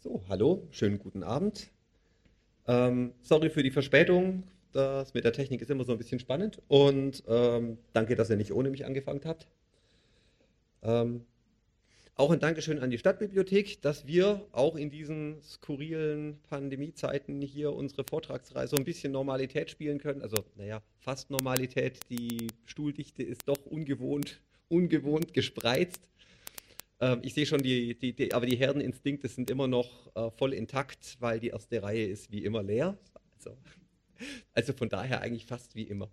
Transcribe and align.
So, 0.00 0.22
hallo, 0.28 0.62
schönen 0.70 1.00
guten 1.00 1.24
Abend. 1.24 1.70
Ähm, 2.68 3.14
sorry 3.20 3.50
für 3.50 3.64
die 3.64 3.72
Verspätung. 3.72 4.44
Das 4.70 5.12
mit 5.12 5.24
der 5.24 5.32
Technik 5.32 5.60
ist 5.60 5.72
immer 5.72 5.82
so 5.82 5.90
ein 5.90 5.98
bisschen 5.98 6.20
spannend. 6.20 6.62
Und 6.68 7.24
ähm, 7.26 7.78
danke, 7.94 8.14
dass 8.14 8.30
ihr 8.30 8.36
nicht 8.36 8.52
ohne 8.52 8.70
mich 8.70 8.86
angefangen 8.86 9.22
habt. 9.24 9.48
Ähm, 10.84 11.24
auch 12.14 12.30
ein 12.30 12.38
Dankeschön 12.38 12.78
an 12.78 12.90
die 12.90 12.98
Stadtbibliothek, 12.98 13.82
dass 13.82 14.06
wir 14.06 14.46
auch 14.52 14.76
in 14.76 14.88
diesen 14.88 15.42
skurrilen 15.42 16.38
Pandemiezeiten 16.48 17.42
hier 17.42 17.72
unsere 17.72 18.04
Vortragsreihe 18.04 18.68
so 18.68 18.76
ein 18.76 18.84
bisschen 18.84 19.10
Normalität 19.10 19.68
spielen 19.68 19.98
können. 19.98 20.22
Also, 20.22 20.44
naja, 20.54 20.80
fast 21.00 21.28
Normalität. 21.28 21.98
Die 22.08 22.46
Stuhldichte 22.66 23.24
ist 23.24 23.48
doch 23.48 23.66
ungewohnt, 23.66 24.40
ungewohnt 24.68 25.34
gespreizt. 25.34 26.02
Ähm, 27.00 27.20
ich 27.22 27.34
sehe 27.34 27.46
schon, 27.46 27.62
die, 27.62 27.96
die, 27.98 28.14
die, 28.14 28.32
aber 28.34 28.46
die 28.46 28.56
Herdeninstinkte 28.56 29.28
sind 29.28 29.50
immer 29.50 29.68
noch 29.68 30.14
äh, 30.16 30.30
voll 30.30 30.52
intakt, 30.52 31.16
weil 31.20 31.40
die 31.40 31.48
erste 31.48 31.82
Reihe 31.82 32.06
ist 32.06 32.30
wie 32.32 32.44
immer 32.44 32.62
leer. 32.62 32.98
Also, 33.36 33.56
also 34.54 34.72
von 34.72 34.88
daher 34.88 35.20
eigentlich 35.20 35.46
fast 35.46 35.74
wie 35.74 35.84
immer. 35.84 36.10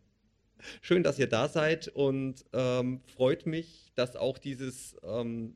Schön, 0.82 1.04
dass 1.04 1.20
ihr 1.20 1.28
da 1.28 1.48
seid 1.48 1.88
und 1.90 2.46
ähm, 2.54 3.02
freut 3.06 3.46
mich, 3.46 3.92
dass 3.96 4.16
auch 4.16 4.38
dieses, 4.38 4.96
ähm, 5.04 5.54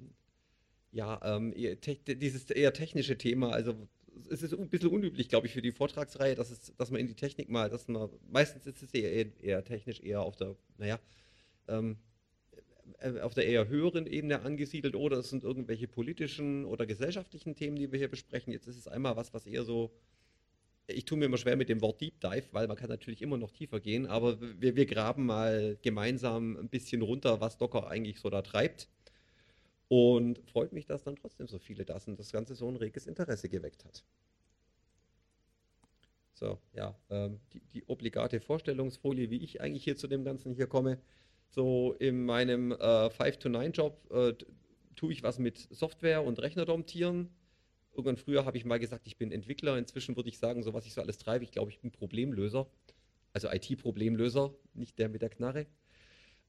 ja, 0.92 1.20
ähm, 1.24 1.54
dieses 1.56 2.50
eher 2.50 2.74
technische 2.74 3.18
Thema, 3.18 3.52
also 3.52 3.88
es 4.30 4.44
ist 4.44 4.54
ein 4.54 4.70
bisschen 4.70 4.90
unüblich, 4.90 5.30
glaube 5.30 5.48
ich, 5.48 5.54
für 5.54 5.62
die 5.62 5.72
Vortragsreihe, 5.72 6.36
dass, 6.36 6.52
es, 6.52 6.76
dass 6.76 6.92
man 6.92 7.00
in 7.00 7.08
die 7.08 7.16
Technik 7.16 7.50
mal, 7.50 7.70
dass 7.70 7.88
man, 7.88 8.10
meistens 8.30 8.66
ist 8.66 8.84
es 8.84 8.94
eher, 8.94 9.28
eher 9.42 9.64
technisch, 9.64 10.02
eher 10.02 10.22
auf 10.22 10.36
der, 10.36 10.56
naja, 10.78 11.00
ähm, 11.68 11.92
äh, 11.92 12.09
auf 13.22 13.34
der 13.34 13.46
eher 13.46 13.68
höheren 13.68 14.06
Ebene 14.06 14.42
angesiedelt 14.42 14.96
oder 14.96 15.18
es 15.18 15.30
sind 15.30 15.44
irgendwelche 15.44 15.88
politischen 15.88 16.66
oder 16.66 16.86
gesellschaftlichen 16.86 17.56
Themen, 17.56 17.76
die 17.76 17.92
wir 17.92 18.00
hier 18.00 18.10
besprechen. 18.10 18.52
Jetzt 18.54 18.68
ist 18.68 18.78
es 18.78 18.88
einmal 18.88 19.16
was, 19.16 19.34
was 19.34 19.46
eher 19.46 19.64
so, 19.64 19.92
ich 20.88 21.06
tue 21.06 21.18
mir 21.18 21.26
immer 21.26 21.38
schwer 21.38 21.56
mit 21.56 21.70
dem 21.70 21.82
Wort 21.82 22.02
Deep 22.02 22.20
Dive, 22.20 22.46
weil 22.52 22.68
man 22.68 22.78
kann 22.78 22.90
natürlich 22.90 23.22
immer 23.22 23.38
noch 23.38 23.52
tiefer 23.52 23.80
gehen, 23.80 24.06
aber 24.08 24.40
wir, 24.42 24.76
wir 24.76 24.86
graben 24.86 25.26
mal 25.26 25.78
gemeinsam 25.82 26.58
ein 26.58 26.70
bisschen 26.70 27.02
runter, 27.02 27.40
was 27.42 27.58
Docker 27.58 27.88
eigentlich 27.88 28.20
so 28.20 28.30
da 28.30 28.42
treibt. 28.42 28.90
Und 29.88 30.40
freut 30.48 30.72
mich, 30.72 30.86
dass 30.86 31.04
dann 31.04 31.16
trotzdem 31.16 31.48
so 31.48 31.58
viele 31.58 31.84
da 31.84 32.00
sind, 32.00 32.20
das 32.20 32.32
Ganze 32.32 32.54
so 32.54 32.70
ein 32.70 32.76
reges 32.76 33.08
Interesse 33.08 33.50
geweckt 33.50 33.86
hat. 33.86 34.04
So, 36.34 36.58
ja, 36.74 36.96
ähm, 37.10 37.40
die, 37.54 37.60
die 37.74 37.84
obligate 37.88 38.40
Vorstellungsfolie, 38.40 39.30
wie 39.30 39.44
ich 39.44 39.62
eigentlich 39.62 39.84
hier 39.84 39.98
zu 39.98 40.08
dem 40.08 40.24
Ganzen 40.24 40.54
hier 40.54 40.68
komme. 40.68 41.00
So 41.50 41.94
in 42.00 42.26
meinem 42.26 42.72
äh, 42.72 42.76
5-to-9-Job 42.76 44.12
äh, 44.12 44.34
tue 44.96 45.12
ich 45.12 45.24
was 45.24 45.40
mit 45.40 45.58
Software 45.72 46.24
und 46.24 46.40
Rechner 46.40 46.66
domptieren. 46.66 47.30
Irgendwann 47.92 48.18
früher 48.18 48.46
habe 48.46 48.58
ich 48.58 48.66
mal 48.66 48.80
gesagt, 48.80 49.08
ich 49.08 49.18
bin 49.18 49.32
Entwickler. 49.32 49.78
Inzwischen 49.78 50.16
würde 50.16 50.30
ich 50.30 50.38
sagen, 50.38 50.64
so 50.64 50.74
was 50.74 50.86
ich 50.86 50.94
so 50.94 51.02
alles 51.02 51.18
treibe, 51.18 51.44
ich 51.44 51.52
glaube, 51.52 51.72
ich 51.72 51.80
bin 51.80 51.92
Problemlöser. 51.92 52.68
Also 53.34 53.50
IT-Problemlöser, 53.50 54.54
nicht 54.74 54.98
der 55.00 55.10
mit 55.10 55.22
der 55.22 55.30
Knarre. 55.30 55.66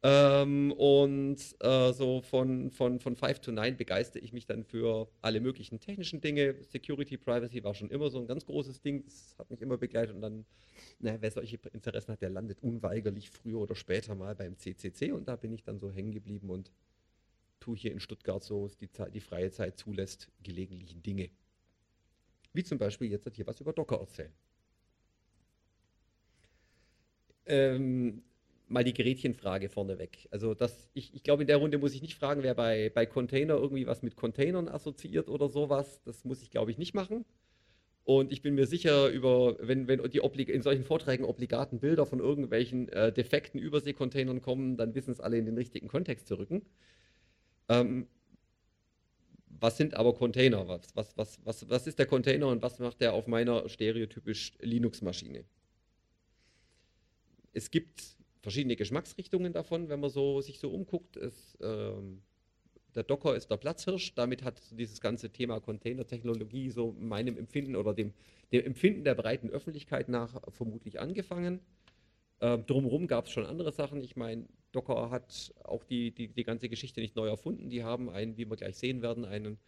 Ähm, 0.02 0.72
und 0.72 1.36
äh, 1.60 1.92
so 1.92 2.22
von, 2.22 2.70
von, 2.70 3.00
von 3.00 3.16
5 3.16 3.40
to 3.40 3.52
9 3.52 3.76
begeistere 3.76 4.22
ich 4.22 4.32
mich 4.32 4.46
dann 4.46 4.64
für 4.64 5.10
alle 5.20 5.40
möglichen 5.40 5.78
technischen 5.78 6.22
Dinge. 6.22 6.56
Security, 6.70 7.18
Privacy 7.18 7.62
war 7.62 7.74
schon 7.74 7.90
immer 7.90 8.08
so 8.08 8.18
ein 8.18 8.26
ganz 8.26 8.46
großes 8.46 8.80
Ding. 8.80 9.04
Das 9.04 9.34
hat 9.38 9.50
mich 9.50 9.60
immer 9.60 9.76
begleitet. 9.76 10.14
Und 10.14 10.22
dann, 10.22 10.46
naja, 11.00 11.18
wer 11.20 11.30
solche 11.30 11.58
Interessen 11.74 12.12
hat, 12.12 12.22
der 12.22 12.30
landet 12.30 12.62
unweigerlich 12.62 13.30
früher 13.30 13.60
oder 13.60 13.74
später 13.74 14.14
mal 14.14 14.34
beim 14.34 14.56
CCC. 14.56 15.12
Und 15.12 15.28
da 15.28 15.36
bin 15.36 15.52
ich 15.52 15.64
dann 15.64 15.78
so 15.78 15.90
hängen 15.90 16.12
geblieben 16.12 16.48
und 16.48 16.72
tue 17.60 17.76
hier 17.76 17.92
in 17.92 18.00
Stuttgart 18.00 18.42
so, 18.42 18.68
die, 18.80 18.90
Zeit, 18.90 19.14
die 19.14 19.20
freie 19.20 19.50
Zeit 19.50 19.76
zulässt, 19.76 20.30
gelegentlichen 20.42 21.02
Dinge. 21.02 21.28
Wie 22.54 22.64
zum 22.64 22.78
Beispiel 22.78 23.10
jetzt 23.10 23.28
hier 23.34 23.46
was 23.46 23.60
über 23.60 23.74
Docker 23.74 24.00
erzählen. 24.00 24.32
Ähm, 27.44 28.22
mal 28.70 28.84
die 28.84 28.94
Gerätchenfrage 28.94 29.68
vorneweg. 29.68 30.28
Also 30.30 30.54
das, 30.54 30.88
ich, 30.94 31.12
ich 31.14 31.24
glaube, 31.24 31.42
in 31.42 31.48
der 31.48 31.56
Runde 31.56 31.78
muss 31.78 31.92
ich 31.92 32.02
nicht 32.02 32.14
fragen, 32.14 32.42
wer 32.42 32.54
bei, 32.54 32.90
bei 32.94 33.04
Container 33.04 33.54
irgendwie 33.54 33.86
was 33.86 34.02
mit 34.02 34.16
Containern 34.16 34.68
assoziiert 34.68 35.28
oder 35.28 35.48
sowas. 35.48 36.00
Das 36.04 36.24
muss 36.24 36.40
ich, 36.40 36.50
glaube 36.50 36.70
ich, 36.70 36.78
nicht 36.78 36.94
machen. 36.94 37.24
Und 38.04 38.32
ich 38.32 38.42
bin 38.42 38.54
mir 38.54 38.66
sicher, 38.66 39.08
über, 39.08 39.56
wenn, 39.60 39.88
wenn 39.88 40.02
die 40.10 40.18
in 40.18 40.62
solchen 40.62 40.84
Vorträgen 40.84 41.24
obligaten 41.24 41.80
Bilder 41.80 42.06
von 42.06 42.20
irgendwelchen 42.20 42.88
äh, 42.90 43.12
defekten 43.12 43.60
Überseekontainern 43.60 44.40
kommen, 44.40 44.76
dann 44.76 44.94
wissen 44.94 45.12
es 45.12 45.20
alle 45.20 45.36
in 45.36 45.46
den 45.46 45.56
richtigen 45.56 45.88
Kontext 45.88 46.28
zu 46.28 46.38
rücken. 46.38 46.62
Ähm, 47.68 48.06
was 49.48 49.76
sind 49.76 49.94
aber 49.94 50.14
Container? 50.14 50.68
Was, 50.68 50.94
was, 50.94 51.18
was, 51.18 51.40
was, 51.44 51.68
was 51.68 51.86
ist 51.88 51.98
der 51.98 52.06
Container 52.06 52.48
und 52.48 52.62
was 52.62 52.78
macht 52.78 53.00
der 53.00 53.14
auf 53.14 53.26
meiner 53.26 53.68
stereotypisch 53.68 54.54
Linux-Maschine? 54.60 55.44
Es 57.52 57.70
gibt 57.70 58.19
verschiedene 58.40 58.76
Geschmacksrichtungen 58.76 59.52
davon, 59.52 59.88
wenn 59.88 60.00
man 60.00 60.10
so, 60.10 60.40
sich 60.40 60.58
so 60.58 60.70
umguckt. 60.70 61.16
Es, 61.16 61.56
ähm, 61.60 62.22
der 62.94 63.04
Docker 63.04 63.36
ist 63.36 63.50
der 63.50 63.56
Platzhirsch, 63.56 64.14
damit 64.14 64.42
hat 64.42 64.60
dieses 64.72 65.00
ganze 65.00 65.30
Thema 65.30 65.60
Containertechnologie 65.60 66.70
so 66.70 66.92
meinem 66.98 67.38
Empfinden 67.38 67.76
oder 67.76 67.94
dem, 67.94 68.12
dem 68.52 68.64
Empfinden 68.64 69.04
der 69.04 69.14
breiten 69.14 69.50
Öffentlichkeit 69.50 70.08
nach 70.08 70.40
vermutlich 70.52 70.98
angefangen. 70.98 71.60
Ähm, 72.40 72.64
drumherum 72.66 73.06
gab 73.06 73.26
es 73.26 73.32
schon 73.32 73.46
andere 73.46 73.70
Sachen. 73.72 74.02
Ich 74.02 74.16
meine, 74.16 74.46
Docker 74.72 75.10
hat 75.10 75.52
auch 75.62 75.84
die, 75.84 76.10
die, 76.10 76.28
die 76.28 76.44
ganze 76.44 76.68
Geschichte 76.68 77.00
nicht 77.00 77.16
neu 77.16 77.28
erfunden. 77.28 77.68
Die 77.70 77.84
haben 77.84 78.08
einen, 78.08 78.36
wie 78.36 78.48
wir 78.48 78.56
gleich 78.56 78.76
sehen 78.76 79.02
werden, 79.02 79.24
einen 79.24 79.58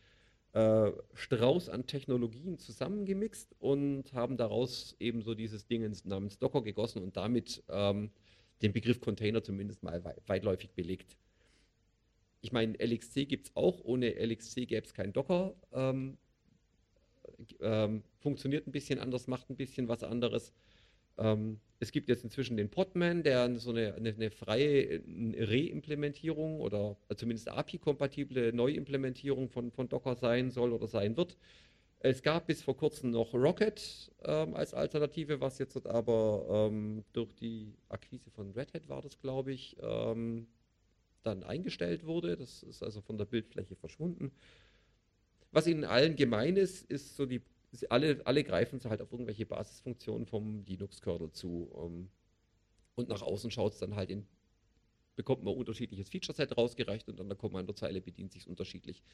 äh, 0.52 0.90
Strauß 1.14 1.68
an 1.68 1.86
Technologien 1.86 2.58
zusammengemixt 2.58 3.54
und 3.58 4.12
haben 4.12 4.36
daraus 4.36 4.96
eben 4.98 5.22
so 5.22 5.34
dieses 5.34 5.66
Ding 5.66 5.90
namens 6.04 6.38
Docker 6.38 6.62
gegossen 6.62 7.02
und 7.02 7.16
damit 7.16 7.62
ähm, 7.68 8.10
den 8.62 8.72
Begriff 8.72 9.00
Container 9.00 9.42
zumindest 9.42 9.82
mal 9.82 10.02
weitläufig 10.26 10.70
belegt. 10.72 11.16
Ich 12.40 12.52
meine, 12.52 12.76
LXC 12.78 13.26
gibt 13.28 13.48
es 13.48 13.56
auch, 13.56 13.84
ohne 13.84 14.14
LXC 14.14 14.66
gäbe 14.66 14.86
es 14.86 14.94
kein 14.94 15.12
Docker. 15.12 15.54
Ähm, 15.72 16.18
ähm, 17.60 18.02
funktioniert 18.18 18.66
ein 18.66 18.72
bisschen 18.72 18.98
anders, 18.98 19.26
macht 19.26 19.50
ein 19.50 19.56
bisschen 19.56 19.88
was 19.88 20.02
anderes. 20.02 20.52
Ähm, 21.18 21.60
es 21.78 21.92
gibt 21.92 22.08
jetzt 22.08 22.24
inzwischen 22.24 22.56
den 22.56 22.70
Podman, 22.70 23.22
der 23.22 23.58
so 23.58 23.70
eine, 23.70 23.94
eine, 23.94 24.10
eine 24.10 24.30
freie 24.30 25.02
Reimplementierung 25.36 26.60
oder 26.60 26.96
zumindest 27.16 27.48
API-kompatible 27.48 28.52
Neuimplementierung 28.52 29.48
von, 29.48 29.70
von 29.72 29.88
Docker 29.88 30.14
sein 30.14 30.50
soll 30.50 30.72
oder 30.72 30.86
sein 30.86 31.16
wird. 31.16 31.36
Es 32.04 32.20
gab 32.20 32.48
bis 32.48 32.62
vor 32.62 32.76
kurzem 32.76 33.12
noch 33.12 33.32
Rocket 33.32 34.10
ähm, 34.24 34.54
als 34.56 34.74
Alternative, 34.74 35.40
was 35.40 35.58
jetzt 35.60 35.86
aber 35.86 36.68
ähm, 36.68 37.04
durch 37.12 37.32
die 37.32 37.76
Akquise 37.88 38.28
von 38.32 38.50
Red 38.50 38.74
Hat 38.74 38.88
war 38.88 39.02
das, 39.02 39.20
glaube 39.20 39.52
ich, 39.52 39.76
ähm, 39.80 40.48
dann 41.22 41.44
eingestellt 41.44 42.04
wurde. 42.04 42.36
Das 42.36 42.64
ist 42.64 42.82
also 42.82 43.00
von 43.02 43.18
der 43.18 43.24
Bildfläche 43.26 43.76
verschwunden. 43.76 44.32
Was 45.52 45.68
ihnen 45.68 45.84
allen 45.84 46.16
gemein 46.16 46.56
ist, 46.56 46.90
ist 46.90 47.14
so 47.14 47.24
die, 47.24 47.40
alle, 47.88 48.20
alle 48.24 48.42
greifen 48.42 48.80
halt 48.82 49.00
auf 49.00 49.12
irgendwelche 49.12 49.46
Basisfunktionen 49.46 50.26
vom 50.26 50.64
Linux-Kernel 50.64 51.30
zu. 51.30 51.70
Ähm, 51.76 52.08
und 52.96 53.10
nach 53.10 53.22
außen 53.22 53.52
schaut 53.52 53.74
es 53.74 53.78
dann 53.78 53.94
halt 53.94 54.10
in, 54.10 54.26
bekommt 55.14 55.44
man 55.44 55.54
unterschiedliches 55.54 56.08
Feature-Set 56.08 56.56
rausgereicht 56.56 57.08
und 57.08 57.20
an 57.20 57.28
der 57.28 57.38
Kommandozeile 57.38 58.00
bedient 58.00 58.32
sich 58.32 58.42
es 58.42 58.48
unterschiedlich 58.48 59.04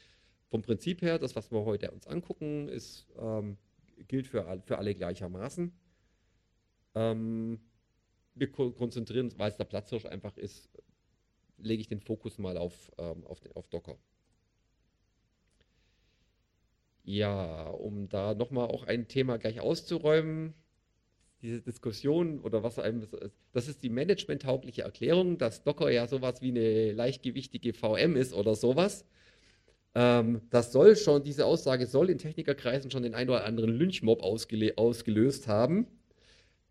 vom 0.49 0.61
Prinzip 0.61 1.01
her, 1.01 1.19
das, 1.19 1.35
was 1.35 1.51
wir 1.51 1.63
heute 1.63 1.91
uns 1.91 2.07
angucken, 2.07 2.67
ist, 2.69 3.07
ähm, 3.17 3.57
gilt 4.07 4.27
für, 4.27 4.61
für 4.65 4.77
alle 4.77 4.95
gleichermaßen. 4.95 5.71
Ähm, 6.95 7.59
wir 8.35 8.51
konzentrieren, 8.51 9.31
weil 9.37 9.51
es 9.51 9.57
der 9.57 9.65
Platzhirsch 9.65 10.05
einfach 10.05 10.37
ist, 10.37 10.69
lege 11.57 11.81
ich 11.81 11.87
den 11.87 12.01
Fokus 12.01 12.37
mal 12.37 12.57
auf, 12.57 12.91
ähm, 12.97 13.25
auf, 13.25 13.41
auf 13.55 13.67
Docker. 13.67 13.97
Ja, 17.03 17.67
um 17.67 18.07
da 18.09 18.33
nochmal 18.33 18.67
auch 18.67 18.83
ein 18.83 19.07
Thema 19.07 19.37
gleich 19.37 19.59
auszuräumen, 19.61 20.53
diese 21.41 21.61
Diskussion 21.61 22.39
oder 22.39 22.63
was 22.63 22.79
einem, 22.79 23.07
das 23.51 23.67
ist 23.67 23.83
die 23.83 23.89
managementtaugliche 23.89 24.81
Erklärung, 24.81 25.37
dass 25.37 25.63
Docker 25.63 25.89
ja 25.89 26.07
sowas 26.07 26.41
wie 26.41 26.49
eine 26.49 26.91
leichtgewichtige 26.91 27.73
VM 27.73 28.15
ist 28.15 28.33
oder 28.33 28.55
sowas. 28.55 29.05
Ähm, 29.95 30.41
das 30.49 30.71
soll 30.71 30.95
schon, 30.95 31.23
diese 31.23 31.45
Aussage 31.45 31.87
soll 31.87 32.09
in 32.09 32.17
Technikerkreisen 32.17 32.91
schon 32.91 33.03
den 33.03 33.15
ein 33.15 33.29
oder 33.29 33.45
anderen 33.45 33.71
Lynchmob 33.71 34.21
ausgelöst 34.21 35.47
haben. 35.47 35.87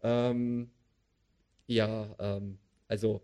Ähm, 0.02 0.70
ja, 1.66 2.14
ähm, 2.18 2.58
also 2.86 3.20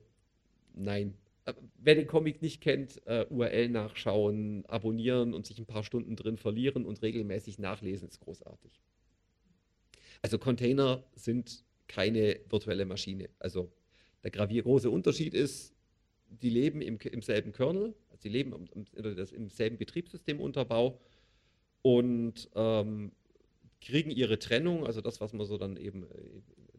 nein. 0.74 1.14
Äh, 1.46 1.54
wer 1.78 1.94
den 1.94 2.06
Comic 2.06 2.42
nicht 2.42 2.60
kennt, 2.60 3.06
äh, 3.06 3.26
URL 3.30 3.68
nachschauen, 3.68 4.64
abonnieren 4.66 5.34
und 5.34 5.46
sich 5.46 5.58
ein 5.58 5.66
paar 5.66 5.84
Stunden 5.84 6.16
drin 6.16 6.36
verlieren 6.36 6.84
und 6.84 7.02
regelmäßig 7.02 7.58
nachlesen, 7.58 8.08
ist 8.08 8.20
großartig. 8.20 8.80
Also 10.22 10.38
Container 10.38 11.04
sind 11.14 11.64
keine 11.86 12.40
virtuelle 12.48 12.86
Maschine. 12.86 13.28
Also 13.38 13.70
der 14.22 14.30
graviergroße 14.30 14.90
Unterschied 14.90 15.34
ist, 15.34 15.74
die 16.28 16.50
leben 16.50 16.80
im, 16.80 16.98
im 16.98 17.22
selben 17.22 17.52
Kernel, 17.52 17.94
Sie 18.16 18.28
leben 18.28 18.68
im, 18.72 18.86
im 18.94 19.48
selben 19.48 19.76
Betriebssystemunterbau 19.76 21.00
und 21.82 22.48
ähm, 22.54 23.12
kriegen 23.80 24.10
ihre 24.10 24.38
Trennung, 24.38 24.86
also 24.86 25.00
das, 25.00 25.20
was 25.20 25.32
man 25.32 25.46
so 25.46 25.58
dann 25.58 25.76
eben, 25.76 26.04
äh, 26.04 26.06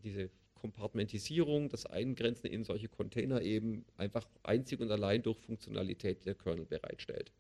diese 0.04 0.30
Kompartmentisierung, 0.56 1.70
das 1.70 1.86
Eingrenzen 1.86 2.48
in 2.48 2.64
solche 2.64 2.90
Container 2.90 3.42
eben 3.42 3.86
einfach 3.98 4.28
einzig 4.42 4.80
und 4.80 4.90
allein 4.90 5.22
durch 5.22 5.38
Funktionalität 5.38 6.26
der 6.26 6.34
Kernel 6.34 6.66
bereitstellt. 6.66 7.32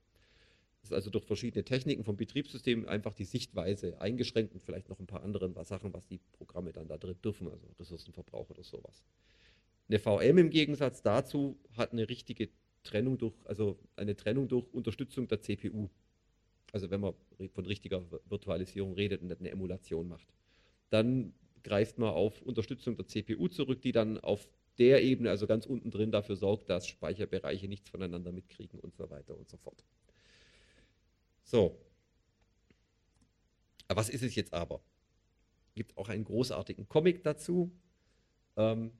Das 0.81 0.91
ist 0.91 0.93
also 0.93 1.09
durch 1.09 1.25
verschiedene 1.25 1.63
Techniken 1.63 2.03
vom 2.03 2.15
Betriebssystem 2.15 2.87
einfach 2.87 3.13
die 3.13 3.25
Sichtweise 3.25 3.99
eingeschränkt 3.99 4.53
und 4.53 4.63
vielleicht 4.63 4.89
noch 4.89 4.99
ein 4.99 5.07
paar 5.07 5.23
andere 5.23 5.51
Sachen, 5.65 5.91
was 5.95 6.05
die 6.05 6.19
Programme 6.33 6.71
dann 6.71 6.87
da 6.87 6.97
drin 6.97 7.15
dürfen, 7.23 7.49
also 7.49 7.67
Ressourcenverbrauch 7.79 8.51
oder 8.51 8.63
sowas. 8.63 9.03
Eine 9.89 9.97
VM 9.97 10.37
im 10.37 10.49
Gegensatz 10.51 11.01
dazu 11.01 11.57
hat 11.75 11.91
eine 11.91 12.07
richtige 12.07 12.49
Trennung 12.85 13.17
durch, 13.17 13.33
also 13.43 13.77
eine 13.97 14.15
Trennung 14.15 14.47
durch 14.47 14.65
Unterstützung 14.73 15.27
der 15.27 15.41
CPU. 15.41 15.89
Also 16.71 16.89
wenn 16.89 17.01
man 17.01 17.13
von 17.53 17.65
richtiger 17.65 18.03
Virtualisierung 18.29 18.93
redet 18.93 19.21
und 19.21 19.31
eine 19.31 19.49
Emulation 19.49 20.07
macht. 20.07 20.27
Dann 20.89 21.33
greift 21.63 21.97
man 21.97 22.09
auf 22.09 22.41
Unterstützung 22.43 22.95
der 22.95 23.07
CPU 23.07 23.49
zurück, 23.49 23.81
die 23.81 23.91
dann 23.91 24.19
auf 24.19 24.47
der 24.77 25.03
Ebene, 25.03 25.29
also 25.29 25.47
ganz 25.47 25.65
unten 25.65 25.89
drin, 25.89 26.11
dafür 26.11 26.35
sorgt, 26.35 26.69
dass 26.69 26.87
Speicherbereiche 26.87 27.67
nichts 27.67 27.89
voneinander 27.89 28.31
mitkriegen 28.31 28.79
und 28.79 28.95
so 28.95 29.09
weiter 29.09 29.37
und 29.37 29.49
so 29.49 29.57
fort. 29.57 29.83
So. 31.43 31.77
Aber 33.87 33.99
was 33.99 34.09
ist 34.09 34.23
es 34.23 34.35
jetzt 34.35 34.53
aber? 34.53 34.81
Gibt 35.75 35.97
auch 35.97 36.09
einen 36.09 36.23
großartigen 36.23 36.87
Comic 36.87 37.23
dazu. 37.23 37.71
Ähm, 38.57 38.91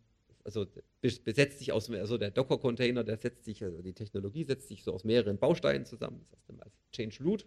also 0.45 0.67
besetzt 1.01 1.57
sich 1.57 1.71
aus, 1.71 1.89
also 1.89 2.17
der 2.17 2.29
Docker-Container, 2.29 3.03
der 3.03 3.17
setzt 3.17 3.45
sich, 3.45 3.63
also 3.63 3.81
die 3.81 3.93
Technologie 3.93 4.43
setzt 4.43 4.67
sich 4.67 4.83
so 4.83 4.93
aus 4.93 5.03
mehreren 5.03 5.39
Bausteinen 5.39 5.85
zusammen. 5.85 6.21
Das 6.29 6.39
heißt 6.39 6.49
immer 6.51 6.65
Change 6.91 7.23
Root. 7.23 7.45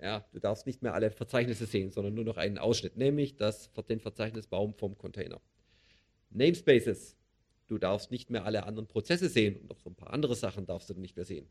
Ja, 0.00 0.24
du 0.32 0.38
darfst 0.38 0.66
nicht 0.66 0.82
mehr 0.82 0.94
alle 0.94 1.10
Verzeichnisse 1.10 1.66
sehen, 1.66 1.90
sondern 1.90 2.14
nur 2.14 2.24
noch 2.24 2.36
einen 2.36 2.58
Ausschnitt, 2.58 2.96
nämlich 2.96 3.36
das, 3.36 3.70
den 3.88 4.00
Verzeichnisbaum 4.00 4.74
vom 4.74 4.96
Container. 4.96 5.40
Namespaces. 6.30 7.16
Du 7.66 7.78
darfst 7.78 8.10
nicht 8.10 8.30
mehr 8.30 8.44
alle 8.44 8.64
anderen 8.64 8.86
Prozesse 8.86 9.28
sehen 9.28 9.56
und 9.56 9.68
noch 9.68 9.80
so 9.80 9.90
ein 9.90 9.94
paar 9.94 10.12
andere 10.12 10.36
Sachen 10.36 10.66
darfst 10.66 10.88
du 10.88 10.94
nicht 10.94 11.16
mehr 11.16 11.24
sehen. 11.24 11.48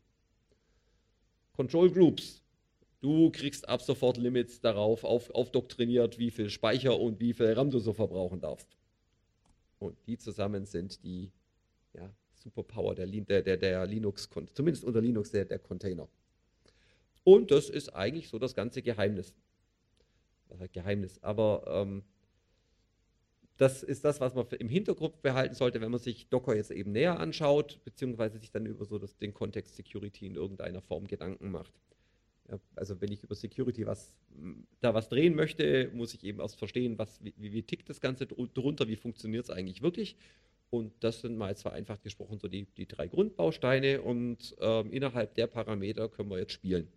Control 1.52 1.90
Groups. 1.90 2.42
Du 3.00 3.30
kriegst 3.30 3.68
ab 3.68 3.82
sofort 3.82 4.16
Limits 4.16 4.60
darauf 4.60 5.04
auf, 5.04 5.30
aufdoktriniert, 5.30 6.18
wie 6.18 6.30
viel 6.30 6.48
Speicher 6.48 6.98
und 6.98 7.20
wie 7.20 7.34
viel 7.34 7.52
RAM 7.52 7.70
du 7.70 7.80
so 7.80 7.92
verbrauchen 7.92 8.40
darfst. 8.40 8.68
Und 9.82 9.96
die 10.06 10.16
zusammen 10.16 10.64
sind 10.64 11.02
die 11.02 11.30
ja, 11.92 12.08
Superpower 12.34 12.94
der, 12.94 13.06
der, 13.06 13.42
der, 13.42 13.56
der 13.56 13.86
Linux, 13.86 14.28
zumindest 14.54 14.84
unter 14.84 15.00
Linux 15.00 15.30
der, 15.30 15.44
der 15.44 15.58
Container. 15.58 16.08
Und 17.24 17.50
das 17.50 17.68
ist 17.68 17.90
eigentlich 17.90 18.28
so 18.28 18.38
das 18.38 18.54
ganze 18.54 18.82
Geheimnis. 18.82 19.34
Geheimnis? 20.72 21.22
Aber 21.22 21.64
ähm, 21.66 22.02
das 23.56 23.82
ist 23.82 24.04
das, 24.04 24.20
was 24.20 24.34
man 24.34 24.46
im 24.58 24.68
Hintergrund 24.68 25.22
behalten 25.22 25.54
sollte, 25.54 25.80
wenn 25.80 25.90
man 25.90 26.00
sich 26.00 26.28
Docker 26.28 26.54
jetzt 26.54 26.70
eben 26.70 26.92
näher 26.92 27.18
anschaut, 27.20 27.80
beziehungsweise 27.84 28.38
sich 28.38 28.50
dann 28.50 28.66
über 28.66 28.84
so 28.84 28.98
das, 28.98 29.16
den 29.16 29.34
Kontext 29.34 29.76
Security 29.76 30.26
in 30.26 30.34
irgendeiner 30.34 30.80
Form 30.80 31.06
Gedanken 31.06 31.50
macht. 31.50 31.72
Also 32.74 33.00
wenn 33.00 33.12
ich 33.12 33.22
über 33.22 33.34
Security 33.34 33.86
was, 33.86 34.12
da 34.80 34.94
was 34.94 35.08
drehen 35.08 35.34
möchte, 35.34 35.90
muss 35.92 36.14
ich 36.14 36.24
eben 36.24 36.40
erst 36.40 36.56
verstehen, 36.56 36.98
was, 36.98 37.22
wie, 37.22 37.34
wie 37.36 37.62
tickt 37.62 37.88
das 37.88 38.00
Ganze 38.00 38.26
drunter, 38.26 38.88
wie 38.88 38.96
funktioniert 38.96 39.44
es 39.44 39.50
eigentlich 39.50 39.82
wirklich. 39.82 40.16
Und 40.70 40.92
das 41.00 41.20
sind 41.20 41.36
mal 41.36 41.50
jetzt 41.50 41.62
vereinfacht 41.62 42.02
gesprochen 42.02 42.38
so 42.38 42.48
die, 42.48 42.66
die 42.76 42.86
drei 42.86 43.06
Grundbausteine 43.06 44.00
und 44.00 44.56
ähm, 44.58 44.90
innerhalb 44.90 45.34
der 45.34 45.46
Parameter 45.46 46.08
können 46.08 46.30
wir 46.30 46.38
jetzt 46.38 46.52
spielen. 46.52 46.88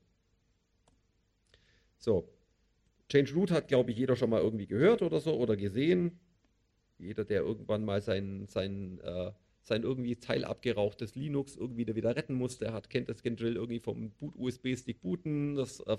So, 1.98 2.30
Change 3.10 3.34
Root 3.34 3.52
hat, 3.52 3.68
glaube 3.68 3.92
ich, 3.92 3.98
jeder 3.98 4.16
schon 4.16 4.30
mal 4.30 4.42
irgendwie 4.42 4.68
gehört 4.68 5.02
oder 5.02 5.20
so 5.20 5.36
oder 5.36 5.56
gesehen. 5.56 6.20
Jeder, 6.98 7.26
der 7.26 7.42
irgendwann 7.42 7.84
mal 7.84 8.02
sein, 8.02 8.48
sein, 8.48 9.00
äh, 9.04 9.32
sein 9.66 9.84
irgendwie 9.84 10.16
teilabgerauchtes 10.16 11.16
Linux 11.16 11.56
irgendwie 11.56 11.88
wieder 11.96 12.16
retten 12.16 12.36
musste, 12.36 12.72
hat, 12.72 12.90
kennt 12.90 13.10
das 13.10 13.22
Drill 13.22 13.56
irgendwie 13.56 13.80
vom 13.80 14.12
Boot-USB-Stick 14.12 15.02
booten, 15.02 15.56
das 15.56 15.80
äh, 15.82 15.98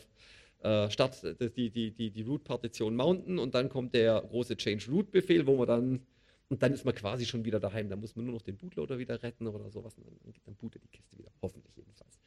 äh, 0.62 0.90
Start, 0.90 1.22
das, 1.22 1.52
die, 1.52 1.70
die, 1.70 1.90
die, 1.90 2.10
die 2.10 2.22
Root-Partition 2.22 2.94
mounten 2.94 3.38
und 3.38 3.54
dann 3.54 3.68
kommt 3.68 3.94
der 3.94 4.20
große 4.20 4.56
Change-Root-Befehl, 4.56 5.46
wo 5.46 5.56
man 5.56 5.66
dann, 5.66 6.06
und 6.48 6.62
dann 6.62 6.72
ist 6.72 6.84
man 6.84 6.94
quasi 6.94 7.26
schon 7.26 7.44
wieder 7.44 7.58
daheim. 7.58 7.88
Da 7.88 7.96
muss 7.96 8.14
man 8.14 8.24
nur 8.24 8.34
noch 8.34 8.42
den 8.42 8.56
Bootloader 8.56 8.98
wieder 8.98 9.20
retten 9.22 9.48
oder 9.48 9.68
sowas 9.70 9.94
und 9.96 10.06
dann, 10.06 10.34
dann 10.44 10.54
bootet 10.54 10.84
die 10.84 10.88
Kiste 10.88 11.18
wieder, 11.18 11.32
hoffentlich 11.42 11.76
jedenfalls. 11.76 12.20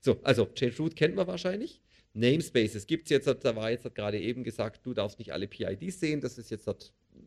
So, 0.00 0.18
also 0.22 0.46
Change 0.46 0.78
Root 0.78 0.96
kennt 0.96 1.14
man 1.14 1.26
wahrscheinlich. 1.26 1.82
Namespaces 2.14 2.86
gibt 2.86 3.04
es 3.04 3.10
jetzt, 3.10 3.26
da 3.26 3.56
war 3.56 3.70
jetzt 3.70 3.94
gerade 3.94 4.18
eben 4.18 4.42
gesagt, 4.42 4.80
du 4.86 4.94
darfst 4.94 5.18
nicht 5.18 5.32
alle 5.32 5.46
PIDs 5.46 6.00
sehen. 6.00 6.22
Das 6.22 6.38
ist 6.38 6.50
jetzt 6.50 6.66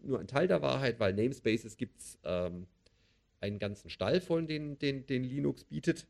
nur 0.01 0.19
ein 0.19 0.27
Teil 0.27 0.47
der 0.47 0.63
Wahrheit, 0.63 0.99
weil 0.99 1.13
Namespaces 1.13 1.77
gibt 1.77 1.99
es 1.99 2.17
ähm, 2.23 2.65
einen 3.41 3.59
ganzen 3.59 3.89
Stall 3.89 4.21
von, 4.21 4.47
den, 4.47 4.77
den, 4.79 5.05
den 5.05 5.23
Linux 5.23 5.63
bietet. 5.63 6.05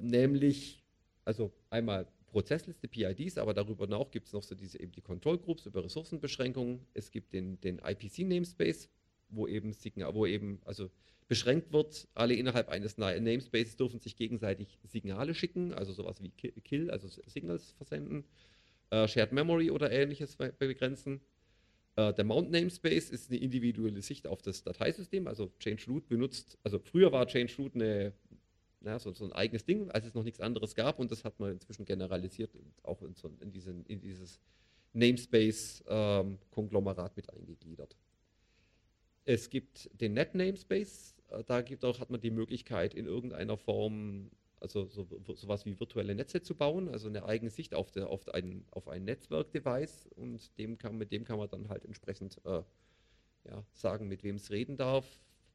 Nämlich, 0.00 0.82
also 1.24 1.52
einmal 1.70 2.06
Prozessliste 2.26 2.88
PIDs, 2.88 3.38
aber 3.38 3.54
darüber 3.54 3.86
hinaus 3.86 4.10
gibt 4.10 4.26
es 4.26 4.32
noch 4.32 4.42
so 4.42 4.54
diese 4.54 4.78
eben 4.78 4.92
die 4.92 5.00
Control 5.00 5.38
Groups 5.38 5.66
über 5.66 5.82
Ressourcenbeschränkungen. 5.82 6.80
Es 6.92 7.10
gibt 7.10 7.32
den, 7.32 7.58
den 7.60 7.78
IPC 7.78 8.18
Namespace, 8.20 8.88
wo 9.30 9.46
eben 9.48 9.74
wo 10.12 10.26
eben, 10.26 10.60
also 10.64 10.90
beschränkt 11.26 11.72
wird. 11.72 12.06
Alle 12.14 12.34
innerhalb 12.34 12.68
eines 12.68 12.98
Namespaces 12.98 13.76
dürfen 13.76 13.98
sich 13.98 14.16
gegenseitig 14.16 14.78
Signale 14.84 15.34
schicken, 15.34 15.72
also 15.72 15.92
sowas 15.92 16.22
wie 16.22 16.30
Kill, 16.30 16.90
also 16.90 17.08
Signals 17.26 17.72
versenden, 17.72 18.24
äh, 18.90 19.08
Shared 19.08 19.32
Memory 19.32 19.70
oder 19.70 19.90
ähnliches 19.90 20.36
begrenzen. 20.36 21.20
Äh, 21.98 22.14
der 22.14 22.24
Mount 22.24 22.50
Namespace 22.52 23.10
ist 23.10 23.28
eine 23.28 23.40
individuelle 23.40 24.00
Sicht 24.02 24.28
auf 24.28 24.40
das 24.40 24.62
Dateisystem, 24.62 25.26
also 25.26 25.50
Change 25.58 25.86
Root 25.88 26.06
benutzt, 26.06 26.56
also 26.62 26.78
früher 26.78 27.10
war 27.10 27.26
Change 27.26 27.52
Root 27.58 27.74
eine, 27.74 28.12
na, 28.80 29.00
so, 29.00 29.12
so, 29.12 29.24
ein 29.24 29.32
eigenes 29.32 29.64
Ding, 29.64 29.90
als 29.90 30.06
es 30.06 30.14
noch 30.14 30.22
nichts 30.22 30.40
anderes 30.40 30.76
gab. 30.76 31.00
Und 31.00 31.10
das 31.10 31.24
hat 31.24 31.40
man 31.40 31.50
inzwischen 31.50 31.84
generalisiert 31.84 32.54
und 32.54 32.72
auch 32.84 33.02
in, 33.02 33.16
so, 33.16 33.28
in, 33.40 33.50
diesen, 33.50 33.84
in 33.86 34.00
dieses 34.00 34.38
Namespace-Konglomerat 34.92 37.10
ähm, 37.10 37.16
mit 37.16 37.30
eingegliedert. 37.30 37.96
Es 39.24 39.50
gibt 39.50 39.90
den 40.00 40.12
Net 40.12 40.36
Namespace, 40.36 41.16
äh, 41.30 41.42
da 41.42 41.62
gibt 41.62 41.84
auch, 41.84 41.98
hat 41.98 42.10
man 42.10 42.20
die 42.20 42.30
Möglichkeit, 42.30 42.94
in 42.94 43.06
irgendeiner 43.06 43.56
Form, 43.56 44.30
also 44.60 44.86
so, 44.86 45.06
sowas 45.34 45.64
wie 45.66 45.78
virtuelle 45.78 46.14
Netze 46.14 46.42
zu 46.42 46.54
bauen, 46.54 46.88
also 46.88 47.08
eine 47.08 47.24
eigene 47.24 47.50
Sicht 47.50 47.74
auf, 47.74 47.90
der, 47.90 48.08
auf 48.08 48.28
ein, 48.28 48.64
auf 48.70 48.88
ein 48.88 49.04
Netzwerk-Device 49.04 50.08
und 50.16 50.56
dem 50.58 50.78
kann, 50.78 50.98
mit 50.98 51.12
dem 51.12 51.24
kann 51.24 51.38
man 51.38 51.48
dann 51.48 51.68
halt 51.68 51.84
entsprechend 51.84 52.40
äh, 52.44 52.62
ja, 53.44 53.64
sagen, 53.72 54.08
mit 54.08 54.22
wem 54.22 54.36
es 54.36 54.50
reden 54.50 54.76
darf, 54.76 55.06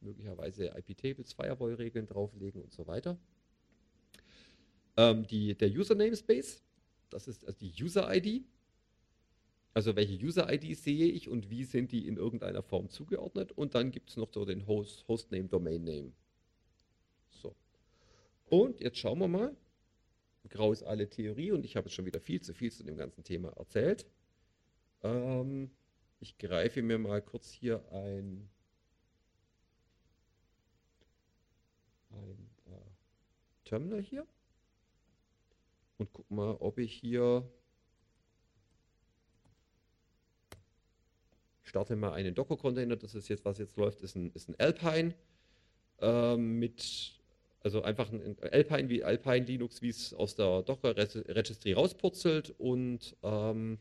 möglicherweise 0.01 0.67
IP-Tables, 0.77 1.33
Firewall-Regeln 1.33 2.07
drauflegen 2.07 2.62
und 2.62 2.72
so 2.72 2.88
weiter. 2.88 3.17
Ähm, 4.98 5.25
die, 5.27 5.55
der 5.55 5.69
User 5.69 5.95
Namespace, 5.95 6.63
das 7.10 7.27
ist 7.27 7.45
also 7.45 7.57
die 7.60 7.74
User-ID, 7.83 8.45
also 9.74 9.95
welche 9.95 10.24
User-IDs 10.24 10.83
sehe 10.83 11.07
ich 11.07 11.27
und 11.27 11.50
wie 11.50 11.63
sind 11.63 11.91
die 11.91 12.07
in 12.07 12.17
irgendeiner 12.17 12.62
Form 12.62 12.89
zugeordnet. 12.89 13.51
Und 13.51 13.74
dann 13.74 13.91
gibt 13.91 14.10
es 14.10 14.17
noch 14.17 14.31
so 14.31 14.45
den 14.45 14.67
Host, 14.67 15.07
Hostname, 15.07 15.48
Domain 15.48 15.83
Name. 15.83 16.12
So. 17.31 17.55
Und 18.53 18.81
jetzt 18.81 19.00
schauen 19.00 19.17
wir 19.17 19.27
mal. 19.27 19.57
Grau 20.48 20.72
ist 20.72 20.83
alle 20.83 21.10
Theorie 21.10 21.51
und 21.51 21.65
ich 21.65 21.75
habe 21.75 21.88
jetzt 21.88 21.95
schon 21.95 22.05
wieder 22.05 22.19
viel 22.19 22.39
zu 22.39 22.53
viel 22.53 22.72
zu 22.72 22.83
dem 22.83 22.95
ganzen 22.95 23.24
Thema 23.24 23.50
erzählt. 23.57 24.05
Ähm, 25.01 25.72
ich 26.19 26.38
greife 26.38 26.83
mir 26.83 27.00
mal 27.00 27.19
kurz 27.19 27.50
hier 27.50 27.83
ein, 27.91 28.48
ein 32.12 32.50
äh, 32.67 33.65
Terminal 33.65 34.01
hier 34.01 34.27
und 35.98 36.13
gucke 36.13 36.31
mal, 36.31 36.55
ob 36.60 36.77
ich 36.77 36.93
hier 36.93 37.50
starte 41.63 41.95
mal 41.95 42.13
einen 42.13 42.36
Docker-Container, 42.36 42.98
das 42.98 43.15
ist 43.15 43.29
jetzt, 43.29 43.45
was 43.45 43.57
jetzt 43.57 43.77
läuft, 43.77 44.01
ist 44.01 44.15
ein, 44.15 44.31
ist 44.33 44.48
ein 44.48 44.55
Alpine 44.60 45.15
ähm, 46.01 46.60
mit, 46.60 47.23
also 47.63 47.82
einfach 47.82 48.12
ein 48.12 48.38
Alpine 48.41 48.89
wie 48.89 49.03
Alpine 49.03 49.46
Linux, 49.46 49.82
wie 49.82 49.89
es 49.89 50.13
aus 50.13 50.36
der 50.36 50.63
Docker-Registry 50.63 51.74
rauspurzelt 51.74 52.53
und 52.58 53.15
ähm, 53.24 53.79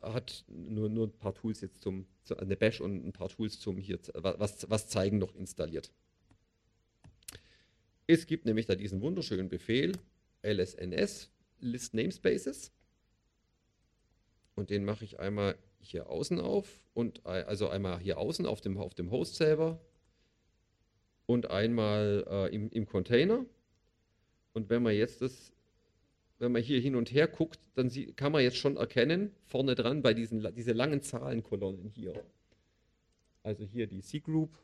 hat 0.00 0.44
nur, 0.48 0.88
nur 0.88 1.06
ein 1.06 1.18
paar 1.18 1.34
Tools 1.34 1.60
jetzt 1.60 1.82
zum, 1.82 2.06
eine 2.36 2.56
Bash 2.56 2.80
und 2.80 3.06
ein 3.06 3.12
paar 3.12 3.28
Tools 3.28 3.60
zum 3.60 3.76
hier, 3.76 3.98
was, 4.14 4.68
was 4.70 4.88
zeigen 4.88 5.18
noch 5.18 5.34
installiert. 5.34 5.92
Es 8.06 8.26
gibt 8.26 8.46
nämlich 8.46 8.66
da 8.66 8.74
diesen 8.74 9.00
wunderschönen 9.00 9.48
Befehl 9.48 9.92
lsns 10.42 11.30
list 11.60 11.94
namespaces 11.94 12.72
und 14.54 14.70
den 14.70 14.84
mache 14.84 15.04
ich 15.04 15.20
einmal 15.20 15.56
hier 15.78 16.08
außen 16.08 16.40
auf 16.40 16.80
und 16.94 17.24
also 17.26 17.68
einmal 17.68 18.00
hier 18.00 18.18
außen 18.18 18.46
auf 18.46 18.60
dem, 18.60 18.78
auf 18.78 18.94
dem 18.94 19.10
Host 19.10 19.36
selber 19.36 19.80
und 21.26 21.50
einmal 21.50 22.24
äh, 22.28 22.54
im, 22.54 22.70
im 22.70 22.86
Container. 22.86 23.44
Und 24.52 24.68
wenn 24.70 24.82
man 24.82 24.94
jetzt 24.94 25.22
das, 25.22 25.52
wenn 26.38 26.52
man 26.52 26.62
hier 26.62 26.80
hin 26.80 26.96
und 26.96 27.12
her 27.12 27.28
guckt, 27.28 27.60
dann 27.74 27.88
sie, 27.88 28.12
kann 28.12 28.32
man 28.32 28.42
jetzt 28.42 28.56
schon 28.56 28.76
erkennen, 28.76 29.34
vorne 29.46 29.74
dran 29.74 30.02
bei 30.02 30.14
diesen 30.14 30.54
diese 30.54 30.72
langen 30.72 31.02
Zahlenkolonnen 31.02 31.88
hier. 31.88 32.22
Also 33.42 33.64
hier 33.64 33.86
die 33.86 34.02
C-Group. 34.02 34.56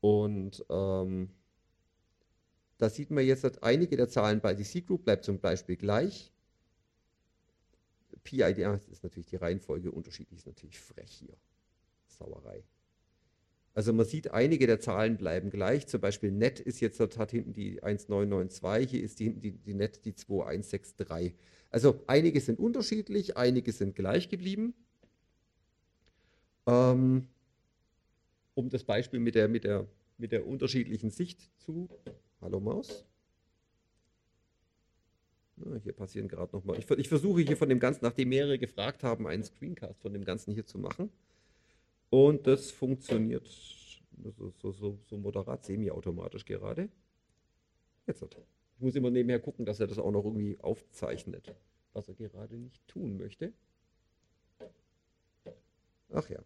Und 0.00 0.64
ähm, 0.68 1.30
da 2.78 2.88
sieht 2.88 3.10
man 3.10 3.24
jetzt, 3.24 3.42
dass 3.42 3.62
einige 3.62 3.96
der 3.96 4.08
Zahlen 4.08 4.40
bei 4.40 4.54
die 4.54 4.64
C-Group 4.64 5.04
bleibt 5.04 5.24
zum 5.24 5.40
Beispiel 5.40 5.76
gleich. 5.76 6.32
PID, 8.22 8.58
ist 8.90 9.02
natürlich 9.02 9.26
die 9.26 9.36
Reihenfolge 9.36 9.90
unterschiedlich, 9.90 10.40
ist 10.40 10.46
natürlich 10.46 10.78
frech 10.78 11.10
hier. 11.10 11.36
Sauerei. 12.06 12.62
Also 13.78 13.92
man 13.92 14.06
sieht, 14.06 14.32
einige 14.32 14.66
der 14.66 14.80
Zahlen 14.80 15.16
bleiben 15.18 15.50
gleich. 15.50 15.86
Zum 15.86 16.00
Beispiel 16.00 16.32
Net 16.32 16.58
ist 16.58 16.80
jetzt, 16.80 16.98
hat 16.98 17.30
hinten 17.30 17.52
die 17.52 17.80
1992, 17.80 18.90
hier 18.90 19.04
ist 19.04 19.20
die, 19.20 19.32
die, 19.32 19.52
die 19.52 19.72
Net 19.72 20.04
die 20.04 20.16
2163. 20.16 21.36
Also 21.70 22.02
einige 22.08 22.40
sind 22.40 22.58
unterschiedlich, 22.58 23.36
einige 23.36 23.70
sind 23.70 23.94
gleich 23.94 24.28
geblieben. 24.30 24.74
Ähm, 26.66 27.28
um 28.54 28.68
das 28.68 28.82
Beispiel 28.82 29.20
mit 29.20 29.36
der, 29.36 29.46
mit, 29.46 29.62
der, 29.62 29.86
mit 30.16 30.32
der 30.32 30.44
unterschiedlichen 30.44 31.10
Sicht 31.10 31.48
zu. 31.58 31.88
Hallo 32.40 32.58
Maus. 32.58 33.06
Na, 35.54 35.76
hier 35.76 35.92
passieren 35.92 36.26
gerade 36.26 36.52
nochmal. 36.56 36.80
Ich, 36.80 36.90
ich 36.90 37.08
versuche 37.08 37.42
hier 37.42 37.56
von 37.56 37.68
dem 37.68 37.78
Ganzen, 37.78 38.00
nachdem 38.02 38.30
mehrere 38.30 38.58
gefragt 38.58 39.04
haben, 39.04 39.28
einen 39.28 39.44
Screencast 39.44 40.02
von 40.02 40.12
dem 40.12 40.24
Ganzen 40.24 40.52
hier 40.52 40.66
zu 40.66 40.78
machen. 40.78 41.12
Und 42.10 42.46
das 42.46 42.70
funktioniert 42.70 43.46
so, 44.36 44.72
so, 44.72 44.98
so, 45.06 45.16
moderat 45.16 45.64
semi-automatisch 45.64 46.44
gerade. 46.44 46.88
Jetzt 48.06 48.22
hat. 48.22 48.36
Ich 48.76 48.80
muss 48.80 48.94
immer 48.94 49.10
nebenher 49.10 49.40
gucken, 49.40 49.64
dass 49.64 49.80
er 49.80 49.86
das 49.86 49.98
auch 49.98 50.10
noch 50.10 50.24
irgendwie 50.24 50.58
aufzeichnet, 50.60 51.54
was 51.92 52.08
er 52.08 52.14
gerade 52.14 52.56
nicht 52.56 52.86
tun 52.88 53.16
möchte. 53.16 53.52
Ach 56.12 56.28
ja. 56.30 56.42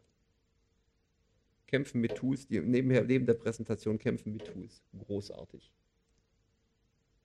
Kämpfen 1.66 2.00
mit 2.00 2.16
Tools, 2.16 2.46
die 2.46 2.60
nebenher 2.60 3.04
neben 3.04 3.26
der 3.26 3.34
Präsentation 3.34 3.98
kämpfen 3.98 4.32
mit 4.32 4.46
Tools. 4.46 4.82
Großartig. 4.98 5.72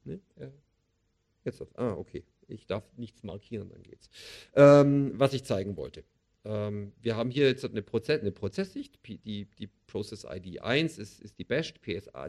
Ne? 0.04 0.22
Ja. 0.40 0.52
Jetzt 1.44 1.60
hat. 1.62 1.70
Ah, 1.78 1.94
okay. 1.94 2.24
Ich 2.48 2.66
darf 2.66 2.84
nichts 2.96 3.24
markieren, 3.24 3.70
dann 3.70 3.84
geht's. 3.84 4.10
Ähm, 4.56 5.12
was 5.16 5.34
ich 5.34 5.44
zeigen 5.44 5.76
wollte. 5.76 6.04
Ähm, 6.48 6.94
wir 7.02 7.18
haben 7.18 7.30
hier 7.30 7.48
jetzt 7.48 7.66
eine, 7.66 7.82
Prozess, 7.82 8.22
eine 8.22 8.32
Prozesssicht. 8.32 9.00
Die, 9.06 9.46
die 9.46 9.68
Process 9.86 10.24
ID 10.24 10.62
1 10.62 10.98
ist, 10.98 11.20
ist 11.20 11.38
die 11.38 11.44
Bash, 11.44 11.74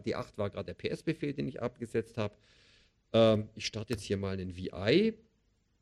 die 0.05 0.17
8 0.17 0.37
war 0.39 0.51
gerade 0.51 0.75
der 0.75 0.75
PS-Befehl, 0.75 1.33
den 1.35 1.47
ich 1.47 1.63
abgesetzt 1.63 2.19
habe. 2.19 2.35
Ähm, 3.13 3.49
ich 3.55 3.67
starte 3.67 3.93
jetzt 3.93 4.03
hier 4.03 4.17
mal 4.17 4.33
einen 4.33 4.57
VI, 4.57 5.15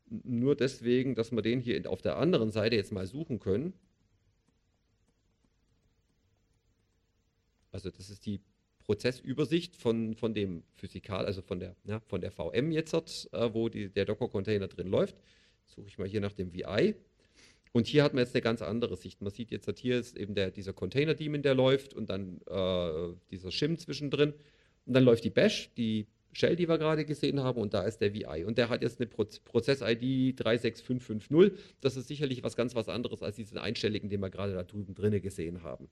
nur 0.09 0.55
deswegen, 0.55 1.15
dass 1.15 1.31
wir 1.31 1.41
den 1.41 1.59
hier 1.59 1.89
auf 1.89 2.03
der 2.03 2.17
anderen 2.17 2.51
Seite 2.51 2.75
jetzt 2.75 2.91
mal 2.91 3.07
suchen 3.07 3.39
können. 3.39 3.73
Also 7.71 7.89
das 7.89 8.11
ist 8.11 8.25
die 8.27 8.39
Prozessübersicht 8.79 9.75
von, 9.75 10.13
von 10.13 10.35
dem 10.35 10.63
Physikal, 10.75 11.25
also 11.25 11.41
von 11.41 11.59
der, 11.59 11.75
ja, 11.85 11.99
von 12.01 12.21
der 12.21 12.31
VM 12.31 12.71
jetzt, 12.71 12.93
äh, 13.33 13.53
wo 13.53 13.67
die, 13.67 13.89
der 13.89 14.05
Docker-Container 14.05 14.67
drin 14.67 14.87
läuft. 14.89 15.17
Suche 15.65 15.87
ich 15.87 15.97
mal 15.97 16.07
hier 16.07 16.21
nach 16.21 16.33
dem 16.33 16.53
VI. 16.53 16.95
Und 17.77 17.85
hier 17.85 18.03
hat 18.03 18.15
man 18.15 18.23
jetzt 18.23 18.33
eine 18.33 18.41
ganz 18.41 18.63
andere 18.63 18.97
Sicht. 18.97 19.21
Man 19.21 19.31
sieht 19.31 19.51
jetzt, 19.51 19.69
hier 19.77 19.99
ist 19.99 20.17
eben 20.17 20.33
der, 20.33 20.49
dieser 20.49 20.73
Container-Daemon, 20.73 21.43
der 21.43 21.53
läuft 21.53 21.93
und 21.93 22.09
dann 22.09 22.41
äh, 22.47 23.13
dieser 23.29 23.51
Shim 23.51 23.77
zwischendrin. 23.77 24.33
Und 24.87 24.93
dann 24.95 25.03
läuft 25.03 25.23
die 25.23 25.29
Bash, 25.29 25.69
die 25.77 26.07
Shell, 26.33 26.55
die 26.55 26.67
wir 26.67 26.79
gerade 26.79 27.05
gesehen 27.05 27.39
haben, 27.41 27.61
und 27.61 27.75
da 27.75 27.83
ist 27.83 27.99
der 27.99 28.15
VI. 28.15 28.45
Und 28.45 28.57
der 28.57 28.69
hat 28.69 28.81
jetzt 28.81 28.99
eine 28.99 29.05
Pro 29.05 29.25
Prozess-ID 29.45 30.35
36550. 30.35 31.51
Das 31.79 31.95
ist 31.97 32.07
sicherlich 32.07 32.41
was 32.41 32.55
ganz 32.55 32.73
was 32.73 32.89
anderes 32.89 33.21
als 33.21 33.35
diesen 33.35 33.59
einstelligen, 33.59 34.09
den 34.09 34.21
wir 34.21 34.31
gerade 34.31 34.53
da 34.53 34.63
drüben 34.63 34.95
drinne 34.95 35.21
gesehen 35.21 35.61
haben. 35.61 35.87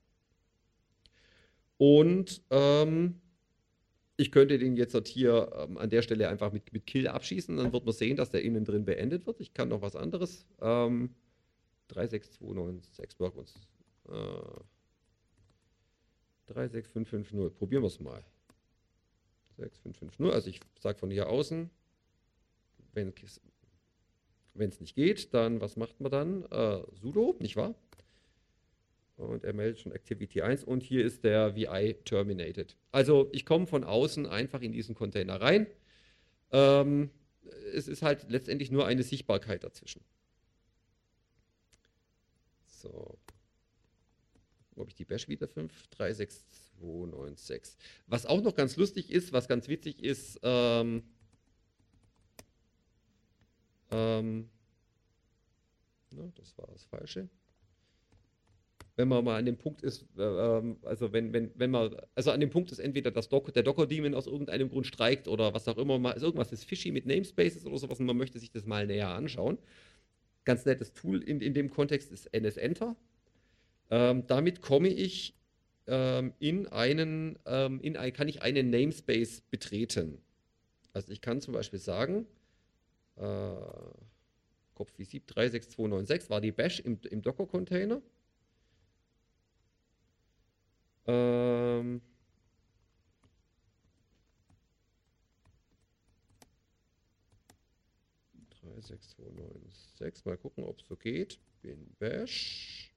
Und 1.77 2.41
ähm, 2.49 3.21
ich 4.17 4.31
könnte 4.31 4.57
den 4.57 4.75
jetzt 4.75 5.07
hier 5.07 5.51
ähm, 5.55 5.77
an 5.77 5.91
der 5.91 6.01
Stelle 6.01 6.29
einfach 6.29 6.51
mit, 6.51 6.73
mit 6.73 6.87
Kill 6.87 7.07
abschießen. 7.07 7.55
Dann 7.55 7.71
wird 7.71 7.85
man 7.85 7.93
sehen, 7.93 8.17
dass 8.17 8.31
der 8.31 8.41
innen 8.41 8.65
drin 8.65 8.85
beendet 8.85 9.27
wird. 9.27 9.39
Ich 9.39 9.53
kann 9.53 9.69
noch 9.69 9.83
was 9.83 9.95
anderes. 9.95 10.47
Ähm, 10.59 11.11
36296 11.87 13.17
blocken 13.17 13.39
uns. 13.39 13.53
Äh, 14.07 14.63
36550. 16.47 17.57
Probieren 17.57 17.83
wir 17.83 17.87
es 17.87 17.99
mal. 17.99 18.23
6550. 19.57 20.33
Also 20.33 20.49
ich 20.49 20.59
sage 20.79 20.97
von 20.97 21.11
hier 21.11 21.29
außen, 21.29 21.69
wenn 22.93 23.13
es 24.69 24.79
nicht 24.79 24.95
geht, 24.95 25.33
dann 25.33 25.61
was 25.61 25.75
macht 25.75 25.99
man 26.01 26.11
dann? 26.11 26.43
Äh, 26.45 26.83
sudo, 26.93 27.35
nicht 27.39 27.55
wahr? 27.55 27.75
Und 29.17 29.45
er 29.45 29.53
meldet 29.53 29.79
schon 29.79 29.93
Activity 29.93 30.41
1 30.41 30.65
und 30.65 30.83
hier 30.83 31.05
ist 31.05 31.23
der 31.23 31.55
VI 31.55 31.95
terminated. 32.03 32.75
Also 32.91 33.29
ich 33.31 33.45
komme 33.45 33.65
von 33.65 33.85
außen 33.85 34.25
einfach 34.25 34.61
in 34.61 34.73
diesen 34.73 34.93
Container 34.93 35.39
rein. 35.39 35.67
Ähm, 36.51 37.09
es 37.73 37.87
ist 37.87 38.01
halt 38.01 38.29
letztendlich 38.29 38.71
nur 38.71 38.85
eine 38.85 39.03
Sichtbarkeit 39.03 39.63
dazwischen. 39.63 40.01
So. 42.85 43.17
Wo 44.75 44.81
habe 44.81 44.89
ich 44.89 44.95
die 44.95 45.05
Bash 45.05 45.27
wieder? 45.27 45.47
5, 45.47 45.87
3, 45.87 46.13
6, 46.13 46.45
2, 46.79 47.07
9, 47.07 47.35
6. 47.35 47.77
Was 48.07 48.25
auch 48.25 48.41
noch 48.41 48.55
ganz 48.55 48.75
lustig 48.75 49.09
ist, 49.11 49.33
was 49.33 49.47
ganz 49.47 49.67
witzig 49.67 50.03
ist, 50.03 50.39
ähm, 50.43 51.03
ähm, 53.91 54.49
na, 56.11 56.31
das 56.35 56.57
war 56.57 56.67
das 56.71 56.83
Falsche. 56.83 57.29
Wenn 58.97 59.07
man 59.07 59.25
mal 59.25 59.39
an 59.39 59.45
dem 59.45 59.57
Punkt 59.57 59.81
ist, 59.81 60.05
äh, 60.17 60.21
ähm, 60.23 60.77
also 60.83 61.11
wenn, 61.11 61.33
wenn, 61.33 61.51
wenn 61.55 61.71
man, 61.71 61.95
also 62.13 62.31
an 62.31 62.39
dem 62.39 62.49
Punkt 62.49 62.71
ist 62.71 62.79
entweder 62.79 63.11
das 63.11 63.29
Docker, 63.29 63.51
der 63.51 63.63
Docker-Daemon 63.63 64.13
aus 64.13 64.27
irgendeinem 64.27 64.69
Grund 64.69 64.87
streikt 64.87 65.27
oder 65.27 65.53
was 65.53 65.67
auch 65.67 65.77
immer, 65.77 65.97
mal, 65.97 66.13
also 66.13 66.27
irgendwas 66.27 66.51
ist 66.51 66.65
fishy 66.65 66.91
mit 66.91 67.05
Namespaces 67.05 67.65
oder 67.65 67.77
sowas 67.77 67.99
und 67.99 68.05
man 68.05 68.17
möchte 68.17 68.39
sich 68.39 68.51
das 68.51 68.65
mal 68.65 68.85
näher 68.85 69.09
anschauen 69.09 69.57
ganz 70.45 70.65
nettes 70.65 70.93
Tool 70.93 71.21
in, 71.21 71.41
in 71.41 71.53
dem 71.53 71.69
Kontext 71.69 72.11
ist 72.11 72.29
NSEnter. 72.33 72.95
Ähm, 73.89 74.25
damit 74.27 74.61
komme 74.61 74.87
ich 74.87 75.35
ähm, 75.87 76.33
in 76.39 76.67
einen, 76.67 77.37
ähm, 77.45 77.79
in 77.81 77.97
ein, 77.97 78.13
kann 78.13 78.27
ich 78.27 78.41
einen 78.41 78.69
Namespace 78.69 79.41
betreten. 79.51 80.19
Also 80.93 81.11
ich 81.11 81.21
kann 81.21 81.41
zum 81.41 81.53
Beispiel 81.53 81.79
sagen, 81.79 82.25
äh, 83.17 83.55
Kopf 84.73 84.91
wie 84.97 85.05
36296 85.05 86.29
war 86.29 86.41
die 86.41 86.51
Bash 86.51 86.79
im, 86.79 86.99
im 87.09 87.21
Docker-Container. 87.21 88.01
Ähm, 91.07 92.01
6296. 98.81 100.25
Mal 100.25 100.37
gucken, 100.37 100.63
ob 100.63 100.79
es 100.79 100.87
so 100.87 100.95
geht. 100.95 101.39
Bin 101.61 101.95
Bash. 101.99 102.93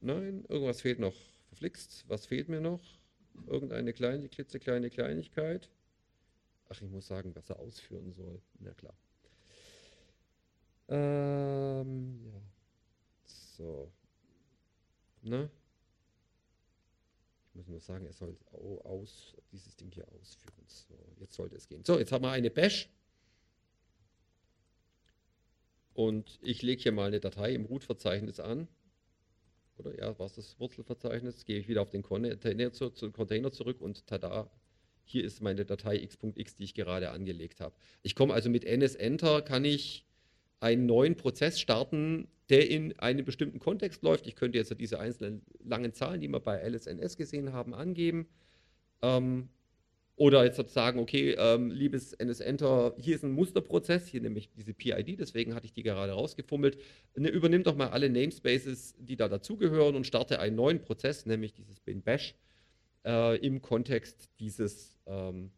Nein, 0.00 0.44
irgendwas 0.48 0.80
fehlt 0.80 0.98
noch. 0.98 1.14
Verflixt. 1.48 2.04
Was 2.08 2.26
fehlt 2.26 2.48
mir 2.48 2.60
noch? 2.60 2.98
Irgendeine 3.46 3.92
kleine, 3.92 4.28
klitzekleine 4.28 4.90
Kleinigkeit. 4.90 5.70
Ach, 6.68 6.80
ich 6.80 6.90
muss 6.90 7.06
sagen, 7.06 7.34
was 7.34 7.48
er 7.50 7.58
ausführen 7.58 8.12
soll. 8.12 8.40
Na 8.58 8.72
klar. 8.74 8.94
Ähm, 10.88 12.20
ja. 12.24 12.40
So. 13.24 13.92
Ne? 15.22 15.50
Muss 17.58 17.66
nur 17.68 17.80
sagen, 17.80 18.06
er 18.06 18.12
soll 18.12 18.36
aus, 18.84 19.34
dieses 19.52 19.76
Ding 19.76 19.90
hier 19.90 20.06
ausführen. 20.08 20.64
So, 20.66 20.94
jetzt 21.18 21.34
sollte 21.34 21.56
es 21.56 21.68
gehen. 21.68 21.84
So, 21.84 21.98
jetzt 21.98 22.12
haben 22.12 22.22
wir 22.22 22.30
eine 22.30 22.50
Bash. 22.50 22.88
Und 25.92 26.38
ich 26.40 26.62
lege 26.62 26.80
hier 26.80 26.92
mal 26.92 27.08
eine 27.08 27.18
Datei 27.18 27.52
im 27.54 27.64
Root-Verzeichnis 27.64 28.38
an. 28.38 28.68
Oder 29.76 29.98
ja, 29.98 30.18
was 30.18 30.34
das 30.34 30.58
Wurzelverzeichnis? 30.60 31.44
Gehe 31.44 31.58
ich 31.58 31.68
wieder 31.68 31.82
auf 31.82 31.90
den 31.90 32.02
Container, 32.02 32.72
zu, 32.72 32.90
zu 32.90 33.10
Container 33.10 33.50
zurück 33.50 33.80
und 33.80 34.06
tada, 34.06 34.50
hier 35.04 35.24
ist 35.24 35.40
meine 35.40 35.64
Datei 35.64 35.96
x.x, 35.96 36.54
die 36.54 36.64
ich 36.64 36.74
gerade 36.74 37.10
angelegt 37.10 37.60
habe. 37.60 37.74
Ich 38.02 38.14
komme 38.14 38.34
also 38.34 38.50
mit 38.50 38.64
ns-enter, 38.64 39.42
kann 39.42 39.64
ich 39.64 40.07
einen 40.60 40.86
neuen 40.86 41.16
Prozess 41.16 41.60
starten, 41.60 42.28
der 42.50 42.70
in 42.70 42.98
einem 42.98 43.24
bestimmten 43.24 43.58
Kontext 43.58 44.02
läuft. 44.02 44.26
Ich 44.26 44.36
könnte 44.36 44.58
jetzt 44.58 44.74
diese 44.80 44.98
einzelnen 45.00 45.42
langen 45.62 45.92
Zahlen, 45.92 46.20
die 46.20 46.28
wir 46.28 46.40
bei 46.40 46.66
LSNS 46.66 47.16
gesehen 47.16 47.52
haben, 47.52 47.74
angeben. 47.74 48.28
Ähm, 49.02 49.48
oder 50.16 50.44
jetzt 50.44 50.56
sagen, 50.70 50.98
okay, 50.98 51.36
ähm, 51.38 51.70
liebes 51.70 52.16
NSEnter, 52.18 52.96
hier 52.98 53.14
ist 53.14 53.24
ein 53.24 53.30
Musterprozess, 53.32 54.08
hier 54.08 54.20
nämlich 54.20 54.50
diese 54.50 54.74
PID, 54.74 55.20
deswegen 55.20 55.54
hatte 55.54 55.66
ich 55.66 55.72
die 55.72 55.84
gerade 55.84 56.12
rausgefummelt. 56.12 56.78
Ne, 57.14 57.28
übernimm 57.28 57.62
doch 57.62 57.76
mal 57.76 57.90
alle 57.90 58.10
Namespaces, 58.10 58.96
die 58.98 59.14
da 59.14 59.28
dazugehören 59.28 59.94
und 59.94 60.06
starte 60.06 60.40
einen 60.40 60.56
neuen 60.56 60.80
Prozess, 60.82 61.24
nämlich 61.24 61.52
dieses 61.54 61.78
bin 61.80 62.02
bash. 62.02 62.34
äh, 63.04 63.36
im 63.38 63.62
Kontext 63.62 64.28
dieses, 64.40 64.98
ähm, 65.06 65.52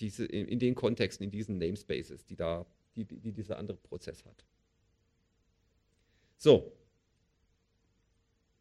diese, 0.00 0.26
in, 0.26 0.46
in, 0.46 0.58
den 0.58 0.74
Kontexten, 0.74 1.24
in 1.24 1.30
diesen 1.30 1.58
Namespaces, 1.58 2.26
die, 2.26 2.36
da, 2.36 2.66
die, 3.04 3.20
die 3.20 3.32
dieser 3.32 3.58
andere 3.58 3.78
Prozess 3.78 4.24
hat. 4.24 4.44
So, 6.38 6.72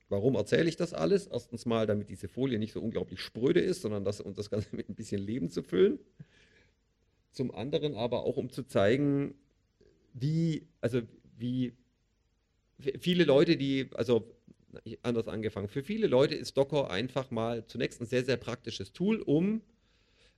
Warum 0.09 0.35
erzähle 0.35 0.69
ich 0.69 0.75
das 0.75 0.93
alles? 0.93 1.27
Erstens 1.27 1.65
mal, 1.65 1.87
damit 1.87 2.09
diese 2.09 2.27
Folie 2.27 2.59
nicht 2.59 2.73
so 2.73 2.79
unglaublich 2.79 3.21
spröde 3.21 3.59
ist, 3.59 3.81
sondern 3.81 4.05
das, 4.05 4.21
um 4.21 4.35
das 4.35 4.49
Ganze 4.49 4.67
mit 4.75 4.89
ein 4.89 4.95
bisschen 4.95 5.21
Leben 5.21 5.49
zu 5.49 5.63
füllen. 5.63 5.99
Zum 7.31 7.53
anderen 7.53 7.95
aber 7.95 8.23
auch, 8.23 8.37
um 8.37 8.49
zu 8.49 8.63
zeigen, 8.63 9.35
wie, 10.13 10.67
also 10.79 11.01
wie 11.37 11.73
viele 12.77 13.25
Leute, 13.25 13.57
die, 13.57 13.89
also 13.93 14.31
anders 15.01 15.27
angefangen, 15.27 15.67
für 15.67 15.83
viele 15.83 16.07
Leute 16.07 16.35
ist 16.35 16.55
Docker 16.55 16.91
einfach 16.91 17.31
mal 17.31 17.65
zunächst 17.65 17.99
ein 18.01 18.05
sehr, 18.05 18.23
sehr 18.23 18.37
praktisches 18.37 18.93
Tool, 18.93 19.21
um 19.21 19.61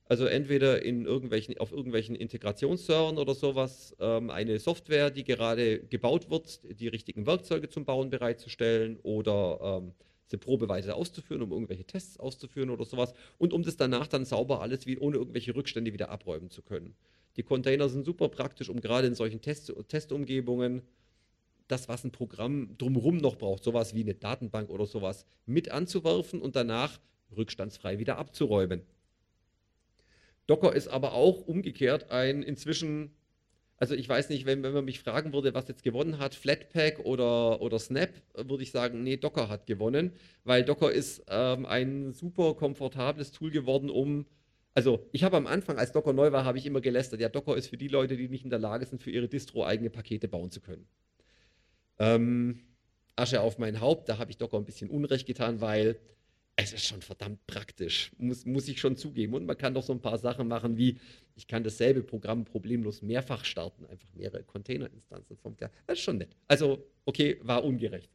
also 0.08 0.24
entweder 0.24 0.82
in 0.82 1.04
irgendwelchen, 1.04 1.58
auf 1.58 1.70
irgendwelchen 1.70 2.16
Integrationsservern 2.16 3.18
oder 3.18 3.34
sowas 3.34 3.94
ähm, 4.00 4.30
eine 4.30 4.58
Software, 4.58 5.10
die 5.10 5.22
gerade 5.22 5.80
gebaut 5.80 6.30
wird, 6.30 6.60
die 6.80 6.88
richtigen 6.88 7.26
Werkzeuge 7.26 7.68
zum 7.68 7.84
Bauen 7.84 8.08
bereitzustellen 8.08 8.98
oder 9.02 9.82
ähm, 9.82 9.92
sie 10.26 10.38
probeweise 10.38 10.94
auszuführen, 10.94 11.42
um 11.42 11.52
irgendwelche 11.52 11.84
Tests 11.84 12.18
auszuführen 12.18 12.70
oder 12.70 12.86
sowas 12.86 13.12
und 13.36 13.52
um 13.52 13.62
das 13.62 13.76
danach 13.76 14.06
dann 14.06 14.24
sauber 14.24 14.62
alles 14.62 14.86
wie 14.86 14.98
ohne 14.98 15.18
irgendwelche 15.18 15.54
Rückstände 15.54 15.92
wieder 15.92 16.08
abräumen 16.08 16.50
zu 16.50 16.62
können. 16.62 16.94
Die 17.36 17.42
Container 17.42 17.88
sind 17.88 18.04
super 18.04 18.28
praktisch, 18.28 18.70
um 18.70 18.80
gerade 18.80 19.06
in 19.06 19.14
solchen 19.14 19.42
Test 19.42 19.72
Testumgebungen 19.88 20.82
das, 21.68 21.86
was 21.86 22.02
ein 22.04 22.12
Programm 22.12 22.76
drumherum 22.78 23.18
noch 23.18 23.36
braucht, 23.36 23.62
sowas 23.62 23.94
wie 23.94 24.02
eine 24.02 24.14
Datenbank 24.14 24.70
oder 24.70 24.86
sowas, 24.86 25.26
mit 25.44 25.70
anzuwerfen 25.70 26.40
und 26.40 26.56
danach 26.56 26.98
rückstandsfrei 27.36 27.98
wieder 27.98 28.16
abzuräumen. 28.16 28.82
Docker 30.48 30.74
ist 30.74 30.88
aber 30.88 31.12
auch 31.12 31.46
umgekehrt 31.46 32.10
ein 32.10 32.42
inzwischen, 32.42 33.14
also 33.76 33.94
ich 33.94 34.08
weiß 34.08 34.30
nicht, 34.30 34.46
wenn, 34.46 34.62
wenn 34.64 34.72
man 34.72 34.86
mich 34.86 34.98
fragen 34.98 35.32
würde, 35.32 35.54
was 35.54 35.68
jetzt 35.68 35.84
gewonnen 35.84 36.18
hat, 36.18 36.34
Flatpak 36.34 37.00
oder, 37.00 37.60
oder 37.60 37.78
Snap, 37.78 38.10
würde 38.34 38.62
ich 38.62 38.72
sagen, 38.72 39.04
nee, 39.04 39.18
Docker 39.18 39.48
hat 39.48 39.66
gewonnen, 39.66 40.12
weil 40.44 40.64
Docker 40.64 40.90
ist 40.90 41.22
ähm, 41.28 41.66
ein 41.66 42.12
super 42.12 42.54
komfortables 42.54 43.30
Tool 43.30 43.50
geworden, 43.50 43.90
um 43.90 44.26
also 44.74 45.08
ich 45.10 45.24
habe 45.24 45.36
am 45.36 45.48
Anfang, 45.48 45.76
als 45.76 45.90
Docker 45.90 46.12
neu 46.12 46.30
war, 46.30 46.44
habe 46.44 46.56
ich 46.56 46.64
immer 46.64 46.80
gelästert, 46.80 47.20
ja, 47.20 47.28
Docker 47.28 47.56
ist 47.56 47.66
für 47.66 47.76
die 47.76 47.88
Leute, 47.88 48.16
die 48.16 48.28
nicht 48.28 48.44
in 48.44 48.50
der 48.50 48.60
Lage 48.60 48.86
sind, 48.86 49.02
für 49.02 49.10
ihre 49.10 49.26
Distro 49.26 49.66
eigene 49.66 49.90
Pakete 49.90 50.28
bauen 50.28 50.52
zu 50.52 50.60
können. 50.60 50.86
Ähm, 51.98 52.60
Asche 53.16 53.40
auf 53.40 53.58
mein 53.58 53.80
Haupt, 53.80 54.08
da 54.08 54.18
habe 54.18 54.30
ich 54.30 54.38
Docker 54.38 54.56
ein 54.56 54.64
bisschen 54.64 54.88
Unrecht 54.88 55.26
getan, 55.26 55.60
weil 55.60 55.98
es 56.60 56.72
ist 56.72 56.86
schon 56.86 57.02
verdammt 57.02 57.46
praktisch, 57.46 58.10
muss, 58.18 58.44
muss 58.44 58.66
ich 58.66 58.80
schon 58.80 58.96
zugeben. 58.96 59.34
Und 59.34 59.46
man 59.46 59.56
kann 59.56 59.74
doch 59.74 59.82
so 59.84 59.92
ein 59.92 60.00
paar 60.00 60.18
Sachen 60.18 60.48
machen 60.48 60.76
wie, 60.76 60.98
ich 61.36 61.46
kann 61.46 61.62
dasselbe 61.62 62.02
Programm 62.02 62.44
problemlos 62.44 63.00
mehrfach 63.00 63.44
starten, 63.44 63.86
einfach 63.86 64.12
mehrere 64.14 64.42
Containerinstanzen 64.42 65.36
vom 65.36 65.56
Das 65.56 65.70
ist 65.98 66.00
schon 66.00 66.18
nett. 66.18 66.36
Also, 66.48 66.84
okay, 67.04 67.38
war 67.42 67.62
ungerecht. 67.62 68.10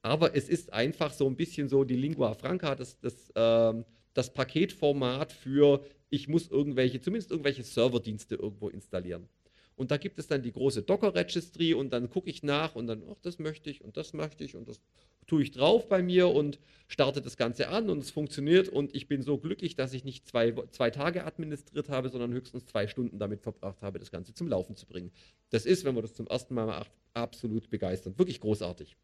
Aber 0.00 0.34
es 0.34 0.48
ist 0.48 0.72
einfach 0.72 1.12
so 1.12 1.26
ein 1.26 1.36
bisschen 1.36 1.68
so 1.68 1.84
die 1.84 1.96
Lingua 1.96 2.32
Franca, 2.32 2.74
das, 2.74 2.98
das, 2.98 3.30
ähm, 3.34 3.84
das 4.14 4.32
Paketformat 4.32 5.32
für, 5.32 5.84
ich 6.08 6.28
muss 6.28 6.48
irgendwelche, 6.48 7.02
zumindest 7.02 7.30
irgendwelche 7.30 7.62
Serverdienste 7.62 8.36
irgendwo 8.36 8.70
installieren. 8.70 9.28
Und 9.76 9.90
da 9.90 9.98
gibt 9.98 10.18
es 10.18 10.26
dann 10.26 10.42
die 10.42 10.52
große 10.52 10.82
Docker-Registry 10.82 11.74
und 11.74 11.92
dann 11.92 12.08
gucke 12.08 12.30
ich 12.30 12.42
nach 12.42 12.74
und 12.74 12.86
dann, 12.86 13.02
ach, 13.10 13.18
das 13.22 13.38
möchte 13.38 13.68
ich 13.68 13.84
und 13.84 13.96
das 13.98 14.14
möchte 14.14 14.42
ich 14.42 14.56
und 14.56 14.66
das 14.68 14.80
tue 15.26 15.42
ich 15.42 15.50
drauf 15.50 15.88
bei 15.88 16.02
mir 16.02 16.28
und 16.28 16.58
starte 16.88 17.20
das 17.20 17.36
Ganze 17.36 17.68
an 17.68 17.90
und 17.90 17.98
es 17.98 18.10
funktioniert 18.10 18.68
und 18.68 18.94
ich 18.94 19.06
bin 19.06 19.22
so 19.22 19.36
glücklich, 19.36 19.76
dass 19.76 19.92
ich 19.92 20.04
nicht 20.04 20.26
zwei, 20.26 20.54
zwei 20.70 20.90
Tage 20.90 21.24
administriert 21.24 21.90
habe, 21.90 22.08
sondern 22.08 22.32
höchstens 22.32 22.64
zwei 22.64 22.86
Stunden 22.86 23.18
damit 23.18 23.42
verbracht 23.42 23.82
habe, 23.82 23.98
das 23.98 24.10
Ganze 24.10 24.32
zum 24.32 24.48
Laufen 24.48 24.76
zu 24.76 24.86
bringen. 24.86 25.12
Das 25.50 25.66
ist, 25.66 25.84
wenn 25.84 25.94
man 25.94 26.02
das 26.02 26.14
zum 26.14 26.26
ersten 26.26 26.54
Mal 26.54 26.66
macht, 26.66 26.90
absolut 27.12 27.68
begeisternd, 27.68 28.18
wirklich 28.18 28.40
großartig. 28.40 28.96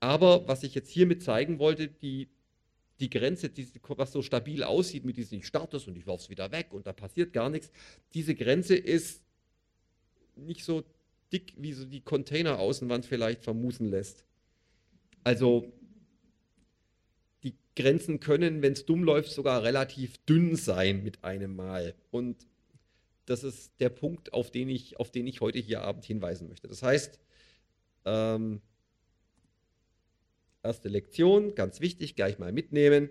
Aber 0.00 0.48
was 0.48 0.62
ich 0.62 0.74
jetzt 0.74 0.90
hiermit 0.90 1.22
zeigen 1.22 1.58
wollte, 1.58 1.88
die, 1.88 2.28
die 2.98 3.10
Grenze, 3.10 3.50
die, 3.50 3.68
was 3.88 4.12
so 4.12 4.22
stabil 4.22 4.62
aussieht 4.62 5.04
mit 5.04 5.16
diesem, 5.16 5.38
ich 5.38 5.46
starte 5.46 5.76
es 5.76 5.86
und 5.86 5.96
ich 5.96 6.06
werfe 6.06 6.24
es 6.24 6.30
wieder 6.30 6.50
weg 6.50 6.68
und 6.70 6.86
da 6.86 6.92
passiert 6.92 7.32
gar 7.32 7.50
nichts, 7.50 7.70
diese 8.14 8.34
Grenze 8.34 8.74
ist 8.74 9.21
nicht 10.36 10.64
so 10.64 10.84
dick, 11.32 11.54
wie 11.56 11.72
so 11.72 11.84
die 11.84 12.00
Container-Außenwand 12.00 13.06
vielleicht 13.06 13.42
vermuten 13.42 13.88
lässt. 13.88 14.24
Also 15.24 15.72
die 17.42 17.54
Grenzen 17.76 18.20
können, 18.20 18.62
wenn 18.62 18.72
es 18.72 18.86
dumm 18.86 19.04
läuft, 19.04 19.30
sogar 19.30 19.62
relativ 19.62 20.18
dünn 20.18 20.56
sein 20.56 21.02
mit 21.02 21.24
einem 21.24 21.56
Mal. 21.56 21.94
Und 22.10 22.46
das 23.26 23.44
ist 23.44 23.72
der 23.80 23.88
Punkt, 23.88 24.32
auf 24.32 24.50
den 24.50 24.68
ich, 24.68 24.98
auf 24.98 25.10
den 25.10 25.26
ich 25.26 25.40
heute 25.40 25.58
hier 25.58 25.82
Abend 25.82 26.04
hinweisen 26.04 26.48
möchte. 26.48 26.68
Das 26.68 26.82
heißt, 26.82 27.18
ähm, 28.04 28.60
erste 30.62 30.88
Lektion, 30.88 31.54
ganz 31.54 31.80
wichtig, 31.80 32.16
gleich 32.16 32.38
mal 32.38 32.52
mitnehmen. 32.52 33.10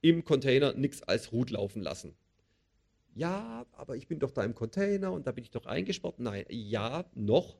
Im 0.00 0.24
Container 0.24 0.72
nichts 0.72 1.02
als 1.02 1.32
Root 1.32 1.50
laufen 1.50 1.82
lassen. 1.82 2.14
Ja, 3.14 3.66
aber 3.72 3.96
ich 3.96 4.08
bin 4.08 4.18
doch 4.18 4.30
da 4.30 4.42
im 4.42 4.54
Container 4.54 5.12
und 5.12 5.26
da 5.26 5.32
bin 5.32 5.44
ich 5.44 5.50
doch 5.50 5.66
eingesperrt. 5.66 6.18
Nein, 6.18 6.44
ja, 6.48 7.04
noch, 7.14 7.56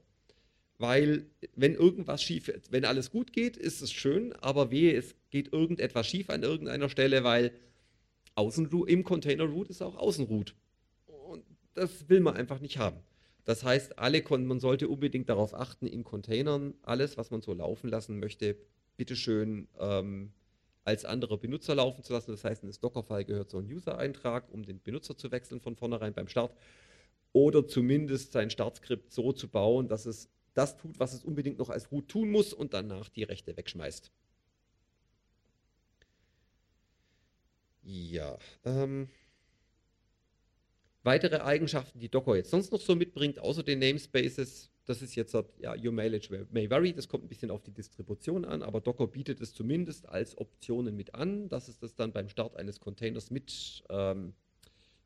weil 0.79 1.27
wenn 1.55 1.75
irgendwas 1.75 2.23
schief, 2.23 2.51
wenn 2.71 2.85
alles 2.85 3.11
gut 3.11 3.33
geht, 3.33 3.57
ist 3.57 3.83
es 3.83 3.93
schön, 3.93 4.33
aber 4.35 4.71
wehe, 4.71 4.97
es 4.97 5.15
geht 5.31 5.53
irgendetwas 5.53 6.07
schief 6.07 6.31
an 6.31 6.43
irgendeiner 6.43 6.89
Stelle, 6.89 7.23
weil 7.23 7.53
Außenroot, 8.35 8.89
im 8.89 9.05
Container 9.05 9.45
Root 9.45 9.69
ist 9.69 9.83
auch 9.83 9.97
Außenroot. 9.97 10.55
Und 11.07 11.45
das 11.75 12.09
will 12.09 12.21
man 12.21 12.35
einfach 12.35 12.61
nicht 12.61 12.79
haben. 12.79 12.99
Das 13.45 13.65
heißt, 13.65 13.99
alle, 13.99 14.23
man 14.39 14.61
sollte 14.61 14.89
unbedingt 14.89 15.29
darauf 15.29 15.55
achten, 15.55 15.87
in 15.87 16.05
Containern 16.05 16.75
alles, 16.83 17.17
was 17.17 17.31
man 17.31 17.43
so 17.43 17.53
laufen 17.53 17.89
lassen 17.89 18.19
möchte, 18.19 18.57
bitteschön 18.97 19.69
ähm, 19.79 20.33
als 20.85 21.05
anderer 21.05 21.39
Benutzer 21.39 21.75
laufen 21.75 22.03
zu 22.03 22.13
lassen. 22.13 22.33
Das 22.33 22.45
heißt, 22.45 22.63
in 22.63 22.69
das 22.69 22.81
Dockerfile 22.81 23.25
gehört 23.25 23.51
so 23.51 23.59
ein 23.59 23.73
User-Eintrag, 23.73 24.51
um 24.53 24.65
den 24.65 24.81
Benutzer 24.81 25.17
zu 25.17 25.31
wechseln 25.31 25.61
von 25.61 25.77
vornherein 25.77 26.15
beim 26.15 26.29
Start. 26.29 26.55
Oder 27.33 27.67
zumindest 27.67 28.33
sein 28.33 28.51
Startskript 28.51 29.13
so 29.13 29.33
zu 29.33 29.49
bauen, 29.49 29.89
dass 29.89 30.07
es 30.07 30.29
das 30.55 30.77
tut, 30.77 30.99
was 30.99 31.15
es 31.15 31.25
unbedingt 31.25 31.59
noch 31.59 31.71
als 31.71 31.91
Root 31.91 32.09
tun 32.09 32.31
muss 32.31 32.53
und 32.53 32.75
danach 32.75 33.09
die 33.09 33.23
Rechte 33.23 33.57
wegschmeißt. 33.57 34.11
Ja. 37.85 38.39
Ähm, 38.65 39.09
weitere 41.03 41.39
Eigenschaften, 41.39 41.99
die 42.01 42.09
Docker 42.09 42.37
jetzt 42.37 42.51
sonst 42.51 42.71
noch 42.73 42.81
so 42.81 42.95
mitbringt, 42.95 43.39
außer 43.39 43.63
den 43.63 43.79
Namespaces, 43.79 44.72
das 44.85 45.03
ist 45.03 45.15
jetzt, 45.15 45.35
ja, 45.59 45.75
Your 45.77 45.93
Mileage 45.93 46.47
may 46.51 46.69
vary, 46.69 46.93
das 46.93 47.09
kommt 47.09 47.25
ein 47.25 47.29
bisschen 47.29 47.51
auf 47.51 47.63
die 47.63 47.73
Distribution 47.73 48.45
an, 48.45 48.63
aber 48.63 48.81
Docker 48.81 49.07
bietet 49.07 49.41
es 49.41 49.55
zumindest 49.55 50.09
als 50.09 50.37
Optionen 50.39 50.97
mit 50.97 51.15
an, 51.15 51.49
dass 51.49 51.69
es 51.69 51.79
das 51.79 51.95
dann 51.95 52.13
beim 52.13 52.29
Start 52.29 52.57
eines 52.57 52.81
Containers 52.81 53.31
mit, 53.31 53.85
ähm, 53.91 54.35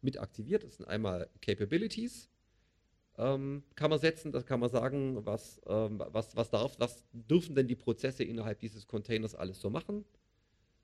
mit 0.01 0.19
aktiviert. 0.19 0.65
Das 0.65 0.77
sind 0.77 0.87
einmal 0.87 1.29
Capabilities, 1.43 2.31
ähm, 3.19 3.63
kann 3.75 3.91
man 3.91 3.99
setzen, 3.99 4.33
da 4.33 4.43
kann 4.43 4.61
man 4.61 4.71
sagen, 4.71 5.25
was, 5.25 5.61
ähm, 5.67 6.03
was, 6.11 6.37
was, 6.37 6.51
darf, 6.51 6.79
was 6.79 7.05
dürfen 7.13 7.55
denn 7.55 7.69
die 7.69 7.77
Prozesse 7.77 8.25
innerhalb 8.25 8.61
dieses 8.61 8.87
Containers 8.87 9.35
alles 9.35 9.61
so 9.61 9.71
machen. 9.71 10.05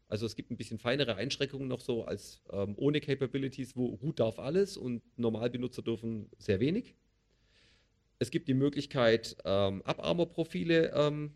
Also 0.08 0.26
es 0.26 0.36
gibt 0.36 0.50
ein 0.50 0.58
bisschen 0.58 0.78
feinere 0.78 1.16
Einschränkungen 1.16 1.68
noch 1.68 1.80
so 1.80 2.04
als 2.04 2.42
ähm, 2.50 2.74
ohne 2.76 3.00
Capabilities, 3.00 3.76
wo 3.76 3.86
Root 3.86 4.20
darf 4.20 4.38
alles 4.38 4.76
und 4.76 5.02
Normalbenutzer 5.18 5.80
dürfen 5.80 6.28
sehr 6.36 6.60
wenig. 6.60 6.94
Es 8.22 8.30
gibt 8.30 8.46
die 8.46 8.54
Möglichkeit, 8.54 9.36
ähm, 9.44 9.82
AppArmor-Profile 9.82 10.92
ähm, 10.94 11.32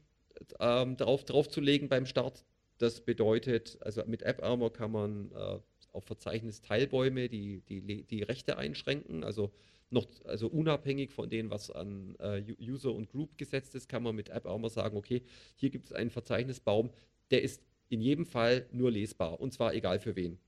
ähm, 0.60 0.96
drauf, 0.96 1.24
draufzulegen 1.24 1.88
beim 1.88 2.06
Start. 2.06 2.44
Das 2.78 3.00
bedeutet, 3.00 3.76
also 3.80 4.04
mit 4.06 4.24
AppArmor 4.24 4.72
kann 4.72 4.92
man 4.92 5.32
äh, 5.32 5.58
auf 5.90 6.04
Verzeichnis 6.04 6.62
Teilbäume 6.62 7.28
die, 7.28 7.62
die, 7.62 8.04
die 8.04 8.22
Rechte 8.22 8.56
einschränken. 8.56 9.24
Also 9.24 9.50
noch, 9.90 10.06
also 10.26 10.46
unabhängig 10.46 11.10
von 11.10 11.28
dem, 11.28 11.50
was 11.50 11.72
an 11.72 12.14
äh, 12.20 12.40
User 12.60 12.94
und 12.94 13.08
Group 13.08 13.36
gesetzt 13.36 13.74
ist, 13.74 13.88
kann 13.88 14.04
man 14.04 14.14
mit 14.14 14.28
App 14.28 14.46
auch 14.46 14.58
mal 14.58 14.70
sagen, 14.70 14.96
okay, 14.96 15.24
hier 15.56 15.70
gibt 15.70 15.86
es 15.86 15.92
einen 15.92 16.10
Verzeichnisbaum, 16.10 16.90
der 17.32 17.42
ist 17.42 17.64
in 17.88 18.00
jedem 18.00 18.26
Fall 18.26 18.64
nur 18.70 18.92
lesbar 18.92 19.40
und 19.40 19.52
zwar 19.52 19.74
egal 19.74 19.98
für 19.98 20.14
wen. 20.14 20.38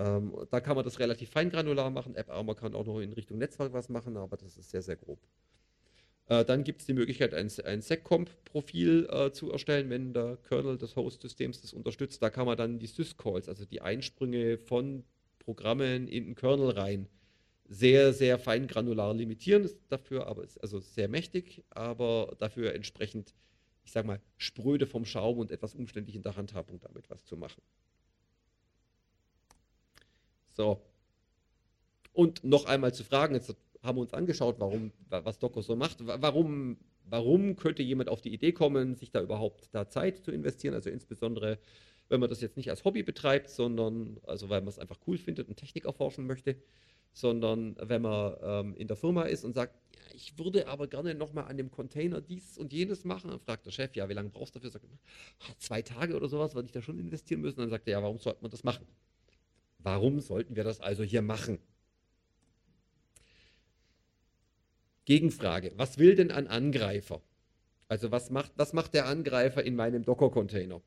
Ähm, 0.00 0.34
da 0.50 0.60
kann 0.60 0.76
man 0.76 0.84
das 0.84 0.98
relativ 0.98 1.28
feingranular 1.28 1.90
machen. 1.90 2.16
AppArmor 2.16 2.56
kann 2.56 2.74
auch 2.74 2.86
noch 2.86 3.00
in 3.00 3.12
Richtung 3.12 3.36
Netzwerk 3.36 3.74
was 3.74 3.90
machen, 3.90 4.16
aber 4.16 4.38
das 4.38 4.56
ist 4.56 4.70
sehr, 4.70 4.80
sehr 4.80 4.96
grob. 4.96 5.18
Äh, 6.26 6.42
dann 6.46 6.64
gibt 6.64 6.80
es 6.80 6.86
die 6.86 6.94
Möglichkeit, 6.94 7.34
ein, 7.34 7.50
ein 7.66 7.82
SecComp-Profil 7.82 9.08
äh, 9.10 9.32
zu 9.32 9.52
erstellen, 9.52 9.90
wenn 9.90 10.14
der 10.14 10.38
Kernel 10.48 10.78
des 10.78 10.96
Host-Systems 10.96 11.60
das 11.60 11.74
unterstützt. 11.74 12.22
Da 12.22 12.30
kann 12.30 12.46
man 12.46 12.56
dann 12.56 12.78
die 12.78 12.86
Syscalls, 12.86 13.46
also 13.46 13.66
die 13.66 13.82
Einsprünge 13.82 14.56
von 14.56 15.04
Programmen 15.38 16.08
in 16.08 16.24
den 16.24 16.34
Kernel 16.34 16.70
rein, 16.70 17.06
sehr, 17.68 18.14
sehr 18.14 18.38
fein 18.38 18.66
granular 18.68 19.12
limitieren, 19.12 19.64
ist 19.64 19.78
dafür 19.90 20.26
aber 20.28 20.44
ist 20.44 20.58
also 20.58 20.80
sehr 20.80 21.08
mächtig, 21.08 21.62
aber 21.70 22.34
dafür 22.38 22.74
entsprechend, 22.74 23.34
ich 23.84 23.92
sag 23.92 24.06
mal, 24.06 24.20
spröde 24.38 24.86
vom 24.86 25.04
Schaum 25.04 25.38
und 25.38 25.50
etwas 25.50 25.74
umständlich 25.74 26.16
in 26.16 26.22
der 26.22 26.36
Handhabung 26.36 26.80
damit 26.80 27.10
was 27.10 27.22
zu 27.24 27.36
machen. 27.36 27.60
So. 30.60 30.78
Und 32.12 32.44
noch 32.44 32.66
einmal 32.66 32.92
zu 32.92 33.02
fragen, 33.02 33.34
jetzt 33.34 33.56
haben 33.82 33.96
wir 33.96 34.02
uns 34.02 34.12
angeschaut, 34.12 34.56
warum, 34.58 34.92
was 35.08 35.38
Docker 35.38 35.62
so 35.62 35.74
macht. 35.74 36.06
Warum, 36.06 36.76
warum 37.06 37.56
könnte 37.56 37.82
jemand 37.82 38.10
auf 38.10 38.20
die 38.20 38.34
Idee 38.34 38.52
kommen, 38.52 38.94
sich 38.94 39.10
da 39.10 39.22
überhaupt 39.22 39.70
da 39.72 39.88
Zeit 39.88 40.22
zu 40.22 40.32
investieren? 40.32 40.74
Also 40.74 40.90
insbesondere, 40.90 41.58
wenn 42.10 42.20
man 42.20 42.28
das 42.28 42.42
jetzt 42.42 42.58
nicht 42.58 42.68
als 42.68 42.84
Hobby 42.84 43.02
betreibt, 43.02 43.48
sondern 43.48 44.20
also 44.26 44.50
weil 44.50 44.60
man 44.60 44.68
es 44.68 44.78
einfach 44.78 44.98
cool 45.06 45.16
findet 45.16 45.48
und 45.48 45.56
Technik 45.56 45.86
erforschen 45.86 46.26
möchte, 46.26 46.56
sondern 47.14 47.74
wenn 47.80 48.02
man 48.02 48.36
ähm, 48.42 48.76
in 48.76 48.86
der 48.86 48.98
Firma 48.98 49.22
ist 49.22 49.46
und 49.46 49.54
sagt, 49.54 49.74
ja, 49.96 50.02
ich 50.14 50.38
würde 50.38 50.68
aber 50.68 50.88
gerne 50.88 51.14
nochmal 51.14 51.46
an 51.46 51.56
dem 51.56 51.70
Container 51.70 52.20
dies 52.20 52.58
und 52.58 52.74
jenes 52.74 53.06
machen, 53.06 53.30
dann 53.30 53.40
fragt 53.40 53.64
der 53.64 53.70
Chef, 53.70 53.96
ja, 53.96 54.10
wie 54.10 54.14
lange 54.14 54.28
brauchst 54.28 54.54
du 54.54 54.58
dafür? 54.58 54.72
Sagt, 54.72 54.84
zwei 55.56 55.80
Tage 55.80 56.14
oder 56.14 56.28
sowas, 56.28 56.54
würde 56.54 56.66
ich 56.66 56.72
da 56.72 56.82
schon 56.82 56.98
investieren 56.98 57.40
müssen. 57.40 57.60
Dann 57.60 57.70
sagt 57.70 57.88
er, 57.88 57.92
ja, 57.92 58.02
warum 58.02 58.18
sollte 58.18 58.42
man 58.42 58.50
das 58.50 58.62
machen? 58.62 58.86
Warum 59.82 60.20
sollten 60.20 60.56
wir 60.56 60.64
das 60.64 60.80
also 60.80 61.02
hier 61.02 61.22
machen? 61.22 61.58
Gegenfrage, 65.04 65.72
was 65.76 65.98
will 65.98 66.14
denn 66.14 66.30
ein 66.30 66.46
Angreifer? 66.46 67.20
Also 67.88 68.12
was 68.12 68.30
macht, 68.30 68.52
was 68.56 68.72
macht 68.72 68.94
der 68.94 69.06
Angreifer 69.06 69.64
in 69.64 69.74
meinem 69.74 70.04
Docker-Container? 70.04 70.80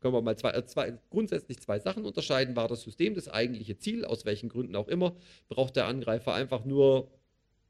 Können 0.00 0.14
wir 0.14 0.22
mal 0.22 0.36
zwei, 0.36 0.50
äh, 0.50 0.64
zwei, 0.66 0.98
grundsätzlich 1.10 1.58
zwei 1.58 1.78
Sachen 1.78 2.04
unterscheiden. 2.04 2.54
War 2.56 2.68
das 2.68 2.82
System 2.82 3.14
das 3.14 3.28
eigentliche 3.28 3.78
Ziel, 3.78 4.04
aus 4.04 4.24
welchen 4.24 4.48
Gründen 4.48 4.76
auch 4.76 4.88
immer? 4.88 5.16
Braucht 5.48 5.76
der 5.76 5.86
Angreifer 5.86 6.34
einfach 6.34 6.64
nur 6.64 7.10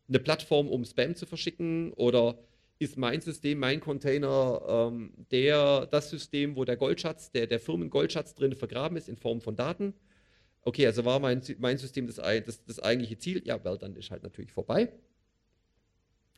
eine 0.08 0.18
Plattform, 0.18 0.68
um 0.68 0.84
Spam 0.84 1.14
zu 1.14 1.26
verschicken? 1.26 1.92
Oder 1.94 2.38
ist 2.78 2.96
mein 2.96 3.20
System, 3.20 3.58
mein 3.60 3.80
Container 3.80 4.62
ähm, 4.68 5.12
der, 5.30 5.86
das 5.86 6.10
System, 6.10 6.56
wo 6.56 6.64
der 6.64 6.76
Goldschatz, 6.76 7.30
der, 7.30 7.46
der 7.46 7.60
Firmen-Goldschatz 7.60 8.34
drin 8.34 8.54
vergraben 8.54 8.96
ist 8.96 9.08
in 9.08 9.16
Form 9.16 9.40
von 9.40 9.56
Daten? 9.56 9.94
Okay, 10.62 10.86
also 10.86 11.04
war 11.04 11.18
mein, 11.18 11.42
mein 11.58 11.78
System 11.78 12.06
das, 12.06 12.16
das, 12.16 12.64
das 12.64 12.80
eigentliche 12.80 13.18
Ziel? 13.18 13.42
Ja, 13.44 13.62
well, 13.64 13.78
dann 13.78 13.96
ist 13.96 14.10
halt 14.10 14.22
natürlich 14.22 14.52
vorbei. 14.52 14.92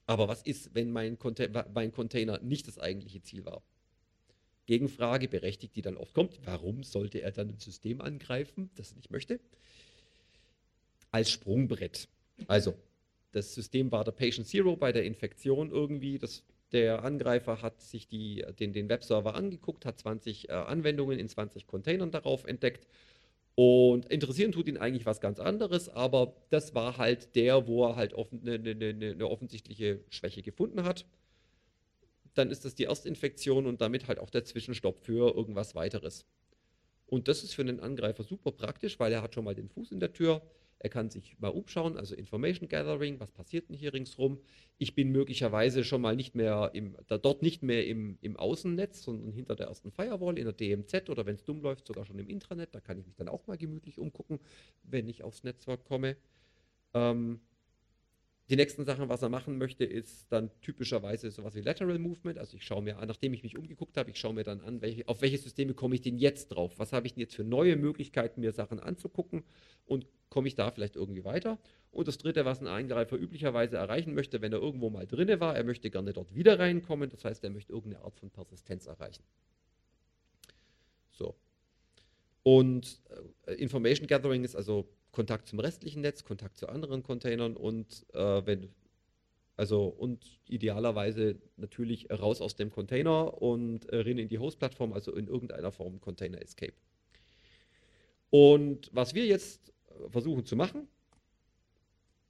Aber 0.06 0.28
was 0.28 0.42
ist, 0.42 0.74
wenn 0.74 0.90
mein, 0.90 1.18
Container, 1.18 1.66
mein 1.72 1.92
Container 1.92 2.40
nicht 2.40 2.66
das 2.66 2.78
eigentliche 2.78 3.22
Ziel 3.22 3.44
war? 3.44 3.62
Gegenfrage, 4.66 5.28
berechtigt, 5.28 5.74
die 5.76 5.83
dann 5.83 5.96
oft 5.96 6.14
kommt, 6.14 6.38
warum 6.44 6.83
sollte 6.85 7.22
er 7.22 7.33
dann 7.33 7.48
ein 7.48 7.59
System 7.59 8.00
angreifen, 8.00 8.70
das 8.76 8.92
er 8.92 8.96
nicht 8.96 9.11
möchte? 9.11 9.40
Als 11.11 11.30
Sprungbrett. 11.30 12.09
Also, 12.46 12.74
das 13.33 13.54
System 13.54 13.90
war 13.90 14.04
der 14.04 14.12
Patient 14.12 14.46
Zero 14.46 14.76
bei 14.76 14.92
der 14.92 15.04
Infektion 15.04 15.70
irgendwie. 15.70 16.18
Das, 16.18 16.44
der 16.72 17.04
Angreifer 17.04 17.62
hat 17.62 17.80
sich 17.80 18.06
die, 18.06 18.44
den, 18.59 18.72
den 18.72 18.88
Webserver 18.88 19.35
angeguckt, 19.35 19.85
hat 19.87 19.98
20 19.98 20.48
äh, 20.48 20.52
Anwendungen 20.52 21.18
in 21.18 21.28
20 21.28 21.66
Containern 21.66 22.11
darauf 22.11 22.44
entdeckt 22.44 22.87
und 23.62 24.07
interessieren 24.07 24.53
tut 24.53 24.68
ihn 24.68 24.79
eigentlich 24.79 25.05
was 25.05 25.20
ganz 25.20 25.38
anderes, 25.38 25.90
aber 25.90 26.35
das 26.49 26.75
war 26.75 26.96
halt 26.96 27.37
der, 27.37 27.66
wo 27.66 27.85
er 27.85 27.94
halt 27.96 28.14
offen, 28.14 28.40
eine, 28.40 28.70
eine, 28.70 29.11
eine 29.11 29.29
offensichtliche 29.29 30.03
Schwäche 30.09 30.40
gefunden 30.40 30.85
hat. 30.85 31.05
Dann 32.33 32.51
ist 32.51 32.64
das 32.64 32.75
die 32.75 32.85
Erstinfektion 32.85 33.66
und 33.66 33.83
damit 33.83 34.09
halt 34.09 34.18
auch 34.18 34.31
der 34.31 34.46
Zwischenstopp 34.46 35.05
für 35.05 35.37
irgendwas 35.37 35.75
weiteres. 35.75 36.25
Und 37.05 37.29
das 37.29 37.44
ist 37.44 37.53
für 37.53 37.61
einen 37.61 37.81
Angreifer 37.81 38.23
super 38.23 38.51
praktisch, 38.51 38.99
weil 38.99 39.12
er 39.12 39.20
hat 39.20 39.35
schon 39.35 39.44
mal 39.44 39.55
den 39.55 39.68
Fuß 39.68 39.92
in 39.92 40.01
der 40.01 40.14
Tür. 40.14 40.40
Er 40.82 40.88
kann 40.88 41.10
sich 41.10 41.38
mal 41.38 41.48
umschauen, 41.48 41.98
also 41.98 42.14
Information 42.14 42.66
Gathering, 42.66 43.20
was 43.20 43.32
passiert 43.32 43.68
denn 43.68 43.76
hier 43.76 43.92
ringsrum. 43.92 44.40
Ich 44.78 44.94
bin 44.94 45.12
möglicherweise 45.12 45.84
schon 45.84 46.00
mal 46.00 46.16
nicht 46.16 46.34
mehr 46.34 46.70
im, 46.72 46.96
da, 47.06 47.18
dort 47.18 47.42
nicht 47.42 47.62
mehr 47.62 47.86
im, 47.86 48.16
im 48.22 48.38
Außennetz, 48.38 49.02
sondern 49.02 49.30
hinter 49.30 49.56
der 49.56 49.66
ersten 49.66 49.90
Firewall 49.92 50.38
in 50.38 50.44
der 50.44 50.54
DMZ 50.54 51.10
oder 51.10 51.26
wenn 51.26 51.34
es 51.34 51.44
dumm 51.44 51.60
läuft, 51.60 51.86
sogar 51.86 52.06
schon 52.06 52.18
im 52.18 52.28
Intranet. 52.28 52.74
Da 52.74 52.80
kann 52.80 52.98
ich 52.98 53.06
mich 53.06 53.14
dann 53.14 53.28
auch 53.28 53.46
mal 53.46 53.58
gemütlich 53.58 53.98
umgucken, 53.98 54.40
wenn 54.82 55.06
ich 55.06 55.22
aufs 55.22 55.44
Netzwerk 55.44 55.84
komme. 55.84 56.16
Ähm, 56.94 57.40
die 58.50 58.56
nächsten 58.56 58.84
Sachen, 58.84 59.08
was 59.08 59.22
er 59.22 59.28
machen 59.28 59.58
möchte, 59.58 59.84
ist 59.84 60.30
dann 60.32 60.50
typischerweise 60.60 61.30
sowas 61.30 61.54
wie 61.54 61.60
Lateral 61.60 62.00
Movement. 62.00 62.36
Also 62.36 62.56
ich 62.56 62.64
schaue 62.66 62.82
mir 62.82 62.98
an, 62.98 63.06
nachdem 63.06 63.32
ich 63.32 63.44
mich 63.44 63.56
umgeguckt 63.56 63.96
habe, 63.96 64.10
ich 64.10 64.18
schaue 64.18 64.34
mir 64.34 64.42
dann 64.42 64.60
an, 64.60 64.82
welche, 64.82 65.06
auf 65.06 65.22
welche 65.22 65.38
Systeme 65.38 65.72
komme 65.72 65.94
ich 65.94 66.00
denn 66.00 66.18
jetzt 66.18 66.48
drauf? 66.48 66.72
Was 66.78 66.92
habe 66.92 67.06
ich 67.06 67.14
denn 67.14 67.20
jetzt 67.20 67.36
für 67.36 67.44
neue 67.44 67.76
Möglichkeiten, 67.76 68.40
mir 68.40 68.52
Sachen 68.52 68.80
anzugucken 68.80 69.44
und 69.86 70.06
komme 70.30 70.48
ich 70.48 70.56
da 70.56 70.72
vielleicht 70.72 70.96
irgendwie 70.96 71.24
weiter? 71.24 71.58
Und 71.92 72.08
das 72.08 72.18
dritte, 72.18 72.44
was 72.44 72.60
ein 72.60 72.66
Eingreifer 72.66 73.16
üblicherweise 73.16 73.76
erreichen 73.76 74.14
möchte, 74.14 74.42
wenn 74.42 74.52
er 74.52 74.60
irgendwo 74.60 74.90
mal 74.90 75.06
drinne 75.06 75.38
war, 75.38 75.54
er 75.54 75.62
möchte 75.62 75.88
gerne 75.88 76.12
dort 76.12 76.34
wieder 76.34 76.58
reinkommen. 76.58 77.08
Das 77.08 77.24
heißt, 77.24 77.44
er 77.44 77.50
möchte 77.50 77.72
irgendeine 77.72 78.04
Art 78.04 78.18
von 78.18 78.30
Persistenz 78.30 78.86
erreichen. 78.86 79.22
So. 81.12 81.36
Und 82.42 83.00
äh, 83.46 83.54
Information 83.54 84.08
Gathering 84.08 84.42
ist 84.42 84.56
also 84.56 84.88
Kontakt 85.12 85.49
zum 85.49 85.61
restlichen 85.61 86.03
Netz, 86.03 86.25
Kontakt 86.25 86.57
zu 86.57 86.68
anderen 86.68 87.03
Containern 87.03 87.57
und 87.57 88.07
äh, 88.14 88.46
wenn 88.46 88.70
also 89.57 89.88
und 89.88 90.25
idealerweise 90.49 91.37
natürlich 91.59 92.11
raus 92.11 92.40
aus 92.40 92.57
dem 92.57 92.70
Container 92.70 93.42
und 93.42 93.85
äh, 93.90 94.01
rein 94.01 94.16
in 94.16 94.29
die 94.29 94.38
Host-Plattform, 94.38 94.94
also 94.94 95.14
in 95.14 95.27
irgendeiner 95.27 95.70
Form 95.70 96.01
Container 96.01 96.40
Escape. 96.40 96.73
Und 98.31 98.88
was 98.94 99.12
wir 99.12 99.27
jetzt 99.27 99.68
äh, 99.88 100.09
versuchen 100.09 100.46
zu 100.46 100.57
machen, 100.57 100.88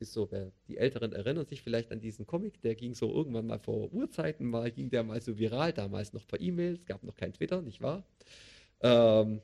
ist 0.00 0.14
so, 0.14 0.28
die 0.66 0.78
Älteren 0.78 1.12
erinnern 1.12 1.46
sich 1.46 1.62
vielleicht 1.62 1.92
an 1.92 2.00
diesen 2.00 2.26
Comic, 2.26 2.60
der 2.62 2.74
ging 2.74 2.94
so 2.94 3.12
irgendwann 3.12 3.46
mal 3.46 3.58
vor 3.60 3.92
Urzeiten, 3.92 4.46
mal 4.46 4.72
ging 4.72 4.90
der 4.90 5.04
mal 5.04 5.20
so 5.20 5.38
viral, 5.38 5.72
damals 5.72 6.12
noch 6.12 6.26
per 6.26 6.40
E-Mail, 6.40 6.74
es 6.74 6.86
gab 6.86 7.04
noch 7.04 7.14
kein 7.14 7.32
Twitter, 7.32 7.62
nicht 7.62 7.80
wahr? 7.80 8.02
Ähm, 8.80 9.40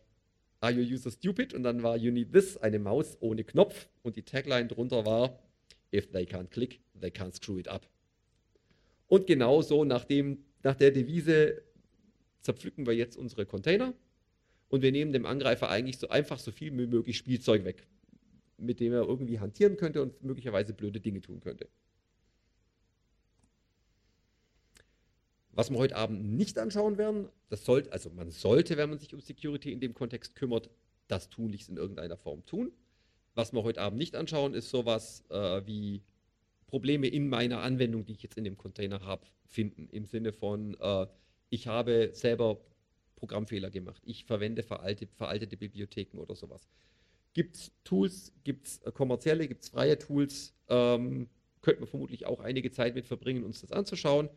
Are 0.66 0.72
you 0.72 0.83
user 0.83 1.12
stupid? 1.12 1.55
Und 1.55 1.62
dann 1.62 1.85
war 1.85 1.96
You 1.96 2.11
need 2.11 2.33
this, 2.33 2.57
eine 2.57 2.81
Maus 2.81 3.16
ohne 3.20 3.44
Knopf. 3.44 3.88
Und 4.02 4.16
die 4.16 4.24
Tagline 4.24 4.66
drunter 4.66 5.07
war 5.07 5.38
If 5.94 6.11
they 6.11 6.24
can't 6.24 6.48
click, 6.48 6.81
they 7.00 7.11
can't 7.11 7.37
screw 7.37 7.61
it 7.61 7.68
up. 7.68 7.88
Und 9.07 9.29
genauso 9.29 9.85
nach, 9.85 10.05
dem, 10.05 10.44
nach 10.64 10.74
der 10.74 10.90
Devise 10.90 11.62
zerpflücken 12.40 12.85
wir 12.85 12.94
jetzt 12.94 13.16
unsere 13.16 13.46
Container 13.46 13.94
und 14.68 14.83
wir 14.83 14.90
nehmen 14.90 15.12
dem 15.12 15.24
Angreifer 15.24 15.70
eigentlich 15.70 15.98
so 15.98 16.09
einfach 16.09 16.40
so 16.40 16.50
viel 16.50 16.76
wie 16.76 16.88
möglich 16.88 17.16
Spielzeug 17.16 17.64
weg, 17.64 17.87
mit 18.59 18.81
dem 18.81 18.92
er 18.92 19.02
irgendwie 19.07 19.38
hantieren 19.38 19.76
könnte 19.76 20.02
und 20.02 20.20
möglicherweise 20.24 20.74
blöde 20.74 21.00
Dinge 21.00 21.20
tun 21.20 21.38
könnte. 21.38 21.68
Was 25.56 25.70
wir 25.70 25.78
heute 25.78 25.96
Abend 25.96 26.36
nicht 26.36 26.58
anschauen 26.58 26.98
werden, 26.98 27.30
das 27.48 27.64
sollte, 27.64 27.90
also 27.90 28.10
man 28.10 28.30
sollte, 28.30 28.76
wenn 28.76 28.90
man 28.90 28.98
sich 28.98 29.14
um 29.14 29.22
Security 29.22 29.72
in 29.72 29.80
dem 29.80 29.94
Kontext 29.94 30.36
kümmert, 30.36 30.68
das 31.08 31.30
tunlichst 31.30 31.70
in 31.70 31.78
irgendeiner 31.78 32.18
Form 32.18 32.44
tun. 32.44 32.72
Was 33.34 33.54
wir 33.54 33.62
heute 33.62 33.80
Abend 33.80 33.98
nicht 33.98 34.16
anschauen, 34.16 34.52
ist 34.52 34.68
sowas 34.68 35.24
äh, 35.30 35.62
wie 35.64 36.02
Probleme 36.66 37.06
in 37.06 37.30
meiner 37.30 37.62
Anwendung, 37.62 38.04
die 38.04 38.12
ich 38.12 38.22
jetzt 38.22 38.36
in 38.36 38.44
dem 38.44 38.58
Container 38.58 39.00
habe, 39.00 39.26
finden. 39.46 39.88
Im 39.92 40.04
Sinne 40.04 40.34
von, 40.34 40.76
äh, 40.78 41.06
ich 41.48 41.68
habe 41.68 42.10
selber 42.12 42.60
Programmfehler 43.14 43.70
gemacht, 43.70 44.02
ich 44.04 44.26
verwende 44.26 44.62
veraltete, 44.62 45.14
veraltete 45.14 45.56
Bibliotheken 45.56 46.18
oder 46.18 46.36
sowas. 46.36 46.68
Gibt 47.32 47.56
es 47.56 47.72
Tools, 47.82 48.30
gibt 48.44 48.66
es 48.66 48.80
kommerzielle, 48.92 49.48
gibt 49.48 49.62
es 49.62 49.70
freie 49.70 49.98
Tools, 49.98 50.54
ähm, 50.68 51.30
könnten 51.62 51.80
wir 51.80 51.86
vermutlich 51.86 52.26
auch 52.26 52.40
einige 52.40 52.70
Zeit 52.70 52.94
mit 52.94 53.06
verbringen, 53.06 53.42
uns 53.42 53.62
das 53.62 53.72
anzuschauen 53.72 54.28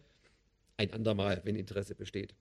ein 0.80 0.94
andermal, 0.94 1.42
wenn 1.44 1.56
Interesse 1.56 1.94
besteht. 1.94 2.34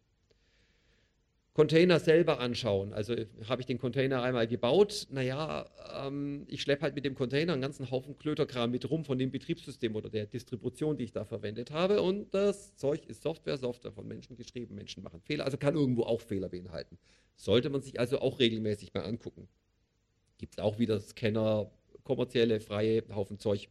Container 1.54 1.98
selber 1.98 2.38
anschauen. 2.38 2.92
Also 2.92 3.16
habe 3.48 3.62
ich 3.62 3.66
den 3.66 3.78
Container 3.78 4.22
einmal 4.22 4.46
gebaut, 4.46 5.08
naja, 5.10 5.68
ähm, 6.06 6.44
ich 6.46 6.62
schleppe 6.62 6.82
halt 6.82 6.94
mit 6.94 7.04
dem 7.04 7.16
Container 7.16 7.52
einen 7.52 7.62
ganzen 7.62 7.90
Haufen 7.90 8.16
Klöterkram 8.16 8.70
mit 8.70 8.88
rum 8.88 9.04
von 9.04 9.18
dem 9.18 9.32
Betriebssystem 9.32 9.96
oder 9.96 10.08
der 10.08 10.26
Distribution, 10.26 10.96
die 10.96 11.02
ich 11.02 11.10
da 11.10 11.24
verwendet 11.24 11.72
habe. 11.72 12.00
Und 12.00 12.32
das 12.32 12.76
Zeug 12.76 13.06
ist 13.06 13.22
Software, 13.22 13.56
Software 13.56 13.90
von 13.90 14.06
Menschen 14.06 14.36
geschrieben, 14.36 14.76
Menschen 14.76 15.02
machen 15.02 15.20
Fehler, 15.20 15.46
also 15.46 15.56
kann 15.56 15.74
irgendwo 15.74 16.04
auch 16.04 16.20
Fehler 16.20 16.48
beinhalten. 16.48 16.96
Sollte 17.34 17.70
man 17.70 17.82
sich 17.82 17.98
also 17.98 18.20
auch 18.20 18.38
regelmäßig 18.38 18.94
mal 18.94 19.02
angucken. 19.02 19.48
Gibt 20.38 20.54
es 20.54 20.58
auch 20.60 20.78
wieder 20.78 21.00
Scanner, 21.00 21.72
kommerzielle, 22.04 22.60
freie, 22.60 23.02
Haufen 23.12 23.40
Zeug. 23.40 23.68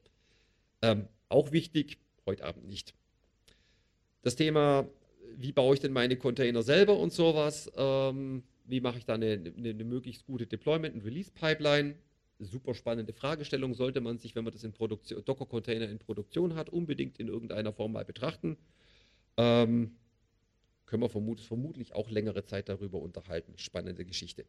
Ähm, 0.82 1.08
auch 1.30 1.54
wichtig, 1.54 2.00
heute 2.26 2.44
Abend 2.44 2.68
nicht. 2.68 2.94
Das 4.22 4.36
Thema, 4.36 4.88
wie 5.36 5.52
baue 5.52 5.76
ich 5.76 5.80
denn 5.80 5.94
meine 5.94 6.18
Container 6.18 6.64
selber 6.64 6.98
und 6.98 7.14
sowas, 7.14 7.72
ähm, 7.76 8.44
wie 8.66 8.82
mache 8.82 8.98
ich 8.98 9.06
da 9.06 9.14
eine, 9.14 9.34
eine, 9.34 9.70
eine 9.70 9.84
möglichst 9.84 10.26
gute 10.26 10.46
Deployment- 10.46 10.96
und 10.96 11.06
Release-Pipeline, 11.06 11.96
super 12.40 12.74
spannende 12.74 13.14
Fragestellung, 13.14 13.74
sollte 13.74 14.02
man 14.02 14.18
sich, 14.18 14.36
wenn 14.36 14.44
man 14.44 14.54
das 14.54 14.64
in 14.64 14.74
Produktion, 14.74 15.24
Docker-Container 15.24 15.90
in 15.90 16.00
Produktion 16.00 16.56
hat, 16.56 16.70
unbedingt 16.70 17.20
in 17.20 17.28
irgendeiner 17.28 17.74
Form 17.74 17.94
mal 17.94 18.06
betrachten. 18.06 18.58
Ähm, 19.38 19.96
können 20.86 21.04
wir 21.04 21.10
vermut, 21.10 21.42
vermutlich 21.42 21.94
auch 21.94 22.10
längere 22.10 22.44
Zeit 22.46 22.70
darüber 22.70 23.00
unterhalten. 23.00 23.54
Spannende 23.58 24.06
Geschichte. 24.06 24.46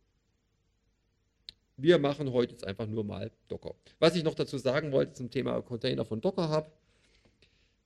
Wir 1.77 1.99
machen 1.99 2.33
heute 2.33 2.53
jetzt 2.53 2.67
einfach 2.67 2.87
nur 2.87 3.05
mal 3.05 3.31
Docker. 3.49 3.75
Was 3.99 4.17
ich 4.17 4.25
noch 4.25 4.35
dazu 4.35 4.59
sagen 4.59 4.93
wollte 4.93 5.13
zum 5.13 5.31
Thema 5.31 5.61
Container 5.63 6.05
von 6.05 6.21
Docker 6.21 6.51
Hub, 6.51 6.78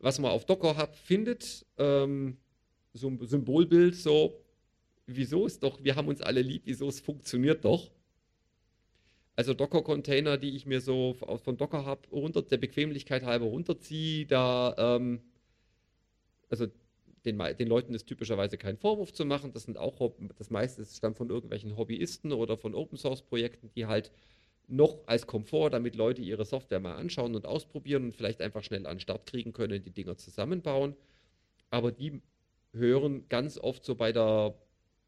was 0.02 0.18
man 0.18 0.32
auf 0.32 0.44
Docker 0.44 0.76
Hub 0.76 0.94
findet, 0.96 1.64
ähm, 1.78 2.36
so 2.92 3.08
ein 3.08 3.24
Symbolbild, 3.24 3.94
so, 3.94 4.34
wieso 5.06 5.46
ist 5.46 5.62
doch, 5.62 5.82
wir 5.82 5.96
haben 5.96 6.08
uns 6.08 6.20
alle 6.20 6.42
lieb, 6.42 6.62
wieso 6.66 6.88
es 6.88 7.00
funktioniert 7.00 7.64
doch. 7.64 7.90
Also 9.36 9.54
Docker-Container, 9.54 10.36
die 10.36 10.56
ich 10.56 10.66
mir 10.66 10.80
so 10.82 11.14
von 11.14 11.56
Docker 11.56 11.86
Hub 11.86 12.08
der 12.50 12.58
Bequemlichkeit 12.58 13.22
halber 13.22 13.46
runterziehe, 13.46 14.26
da, 14.26 14.74
ähm, 14.76 15.22
also 16.50 16.66
den, 17.24 17.38
den, 17.38 17.68
Leuten 17.68 17.94
ist 17.94 18.06
typischerweise 18.06 18.58
kein 18.58 18.76
Vorwurf 18.76 19.12
zu 19.12 19.24
machen. 19.24 19.52
Das 19.52 19.62
sind 19.62 19.78
auch, 19.78 20.12
das 20.36 20.50
meiste 20.50 20.84
stammt 20.84 21.16
von 21.16 21.30
irgendwelchen 21.30 21.76
Hobbyisten 21.76 22.32
oder 22.32 22.58
von 22.58 22.74
Open 22.74 22.98
Source 22.98 23.22
Projekten, 23.22 23.70
die 23.74 23.86
halt 23.86 24.10
noch 24.68 25.06
als 25.06 25.26
Komfort, 25.26 25.70
damit 25.70 25.96
Leute 25.96 26.22
ihre 26.22 26.44
Software 26.44 26.80
mal 26.80 26.96
anschauen 26.96 27.34
und 27.34 27.46
ausprobieren 27.46 28.04
und 28.04 28.16
vielleicht 28.16 28.40
einfach 28.40 28.62
schnell 28.64 28.86
an 28.86 28.94
den 28.94 29.00
Start 29.00 29.26
kriegen 29.26 29.52
können, 29.52 29.82
die 29.82 29.90
Dinger 29.90 30.16
zusammenbauen. 30.16 30.96
Aber 31.70 31.92
die 31.92 32.22
hören 32.72 33.28
ganz 33.28 33.58
oft 33.58 33.84
so 33.84 33.94
bei 33.94 34.12
der, 34.12 34.54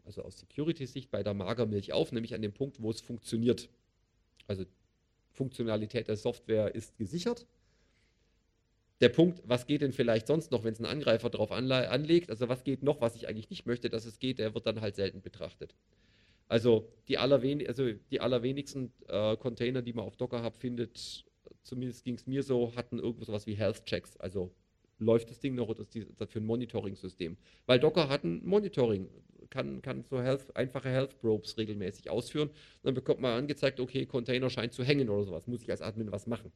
also 0.04 0.22
aus 0.22 0.38
Security-Sicht, 0.38 1.10
bei 1.10 1.22
der 1.22 1.34
Magermilch 1.34 1.92
auf, 1.92 2.12
nämlich 2.12 2.34
an 2.34 2.42
dem 2.42 2.52
Punkt, 2.52 2.82
wo 2.82 2.90
es 2.90 3.00
funktioniert. 3.00 3.68
Also 4.46 4.64
Funktionalität 5.32 6.08
der 6.08 6.16
Software 6.16 6.74
ist 6.74 6.96
gesichert. 6.96 7.46
Der 9.00 9.08
Punkt, 9.08 9.42
was 9.44 9.66
geht 9.66 9.82
denn 9.82 9.92
vielleicht 9.92 10.26
sonst 10.26 10.52
noch, 10.52 10.64
wenn 10.64 10.72
es 10.72 10.80
ein 10.80 10.86
Angreifer 10.86 11.28
darauf 11.28 11.50
anlegt, 11.50 12.30
also 12.30 12.48
was 12.48 12.64
geht 12.64 12.82
noch, 12.82 13.00
was 13.00 13.16
ich 13.16 13.28
eigentlich 13.28 13.50
nicht 13.50 13.66
möchte, 13.66 13.90
dass 13.90 14.04
es 14.04 14.18
geht, 14.18 14.38
der 14.38 14.54
wird 14.54 14.66
dann 14.66 14.80
halt 14.80 14.94
selten 14.94 15.20
betrachtet. 15.20 15.74
Also 16.48 16.88
die, 17.08 17.18
allerwen 17.18 17.66
also 17.66 17.92
die 18.10 18.20
allerwenigsten 18.20 18.92
äh, 19.08 19.36
Container, 19.36 19.82
die 19.82 19.92
man 19.92 20.04
auf 20.04 20.16
Docker 20.16 20.44
Hub 20.44 20.56
findet, 20.56 21.24
zumindest 21.62 22.04
ging 22.04 22.14
es 22.14 22.26
mir 22.26 22.42
so, 22.42 22.74
hatten 22.76 22.98
irgendwo 22.98 23.24
sowas 23.24 23.46
wie 23.46 23.54
Health 23.54 23.84
Checks, 23.84 24.16
also 24.18 24.52
läuft 24.98 25.30
das 25.30 25.40
Ding 25.40 25.54
noch 25.54 25.68
oder 25.68 25.80
ist 25.80 25.96
das 26.16 26.30
für 26.30 26.40
ein 26.40 26.46
Monitoring-System? 26.46 27.36
Weil 27.66 27.80
Docker 27.80 28.08
hat 28.08 28.24
ein 28.24 28.44
Monitoring, 28.44 29.08
kann, 29.50 29.82
kann 29.82 30.04
so 30.04 30.20
Health, 30.20 30.54
einfache 30.56 30.88
Health 30.88 31.18
Probes 31.20 31.56
regelmäßig 31.56 32.10
ausführen. 32.10 32.50
dann 32.82 32.94
bekommt 32.94 33.20
man 33.20 33.38
angezeigt, 33.38 33.80
okay, 33.80 34.06
Container 34.06 34.50
scheint 34.50 34.72
zu 34.72 34.84
hängen 34.84 35.08
oder 35.08 35.24
sowas. 35.24 35.46
Muss 35.46 35.62
ich 35.62 35.70
als 35.70 35.82
Admin 35.82 36.12
was 36.12 36.26
machen? 36.26 36.52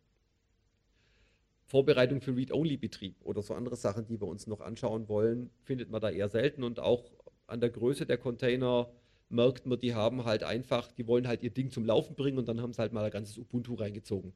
Vorbereitung 1.66 2.22
für 2.22 2.34
Read-Only-Betrieb 2.34 3.16
oder 3.24 3.42
so 3.42 3.54
andere 3.54 3.76
Sachen, 3.76 4.06
die 4.06 4.20
wir 4.20 4.26
uns 4.26 4.46
noch 4.46 4.60
anschauen 4.60 5.08
wollen, 5.08 5.50
findet 5.64 5.90
man 5.90 6.00
da 6.00 6.10
eher 6.10 6.28
selten 6.28 6.64
und 6.64 6.80
auch 6.80 7.12
an 7.46 7.60
der 7.60 7.70
Größe 7.70 8.06
der 8.06 8.16
Container 8.16 8.90
merkt 9.28 9.66
man, 9.66 9.78
die 9.78 9.94
haben 9.94 10.24
halt 10.24 10.42
einfach, 10.42 10.92
die 10.92 11.06
wollen 11.06 11.28
halt 11.28 11.42
ihr 11.42 11.50
Ding 11.50 11.70
zum 11.70 11.84
Laufen 11.84 12.14
bringen 12.14 12.38
und 12.38 12.48
dann 12.48 12.60
haben 12.60 12.72
sie 12.72 12.80
halt 12.80 12.92
mal 12.92 13.04
ein 13.04 13.10
ganzes 13.10 13.38
Ubuntu 13.38 13.74
reingezogen. 13.74 14.32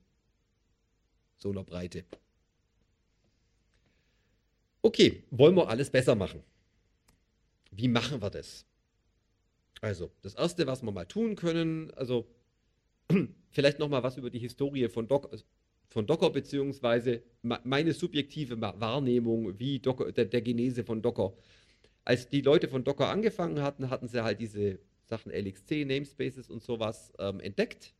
So 1.38 1.50
einer 1.50 1.64
Breite. 1.64 2.04
Okay, 4.82 5.22
wollen 5.30 5.56
wir 5.56 5.68
alles 5.68 5.90
besser 5.90 6.14
machen? 6.14 6.42
Wie 7.70 7.88
machen 7.88 8.20
wir 8.20 8.30
das? 8.30 8.66
Also, 9.80 10.10
das 10.22 10.34
Erste, 10.34 10.66
was 10.66 10.82
wir 10.82 10.92
mal 10.92 11.06
tun 11.06 11.36
können, 11.36 11.90
also 11.92 12.28
vielleicht 13.50 13.78
nochmal 13.78 14.02
was 14.02 14.16
über 14.16 14.30
die 14.30 14.38
Historie 14.38 14.88
von, 14.88 15.08
Doc, 15.08 15.30
von 15.88 16.06
Docker, 16.06 16.30
beziehungsweise 16.30 17.22
meine 17.42 17.92
subjektive 17.92 18.60
Wahrnehmung 18.60 19.58
wie 19.58 19.78
Docker, 19.78 20.12
der, 20.12 20.26
der 20.26 20.42
Genese 20.42 20.84
von 20.84 21.02
Docker. 21.02 21.32
Als 22.04 22.28
die 22.28 22.40
Leute 22.40 22.68
von 22.68 22.84
Docker 22.84 23.08
angefangen 23.08 23.62
hatten, 23.62 23.90
hatten 23.90 24.08
sie 24.08 24.24
halt 24.24 24.40
diese 24.40 24.78
Sachen 25.04 25.30
LXC, 25.30 25.84
Namespaces 25.84 26.50
und 26.50 26.62
sowas 26.62 27.12
ähm, 27.18 27.40
entdeckt 27.40 27.94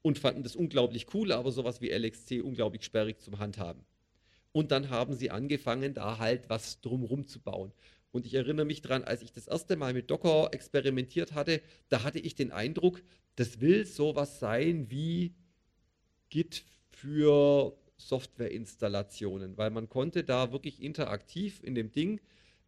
und 0.00 0.18
fanden 0.18 0.42
das 0.42 0.56
unglaublich 0.56 1.06
cool, 1.14 1.32
aber 1.32 1.52
sowas 1.52 1.80
wie 1.80 1.90
LXC 1.90 2.40
unglaublich 2.42 2.84
sperrig 2.84 3.20
zum 3.20 3.38
Handhaben. 3.38 3.84
Und 4.52 4.70
dann 4.70 4.90
haben 4.90 5.14
sie 5.14 5.30
angefangen, 5.30 5.94
da 5.94 6.18
halt 6.18 6.48
was 6.48 6.80
drumherum 6.80 7.26
zu 7.26 7.40
bauen. 7.40 7.72
Und 8.10 8.26
ich 8.26 8.34
erinnere 8.34 8.66
mich 8.66 8.82
dran, 8.82 9.04
als 9.04 9.22
ich 9.22 9.32
das 9.32 9.48
erste 9.48 9.76
Mal 9.76 9.94
mit 9.94 10.10
Docker 10.10 10.50
experimentiert 10.52 11.32
hatte, 11.32 11.62
da 11.88 12.04
hatte 12.04 12.18
ich 12.18 12.34
den 12.34 12.52
Eindruck, 12.52 13.02
das 13.36 13.60
will 13.60 13.86
sowas 13.86 14.38
sein 14.38 14.90
wie 14.90 15.34
Git 16.28 16.64
für 16.90 17.74
Softwareinstallationen, 17.96 19.56
weil 19.56 19.70
man 19.70 19.88
konnte 19.88 20.24
da 20.24 20.52
wirklich 20.52 20.82
interaktiv 20.82 21.62
in 21.62 21.74
dem 21.74 21.90
Ding 21.90 22.20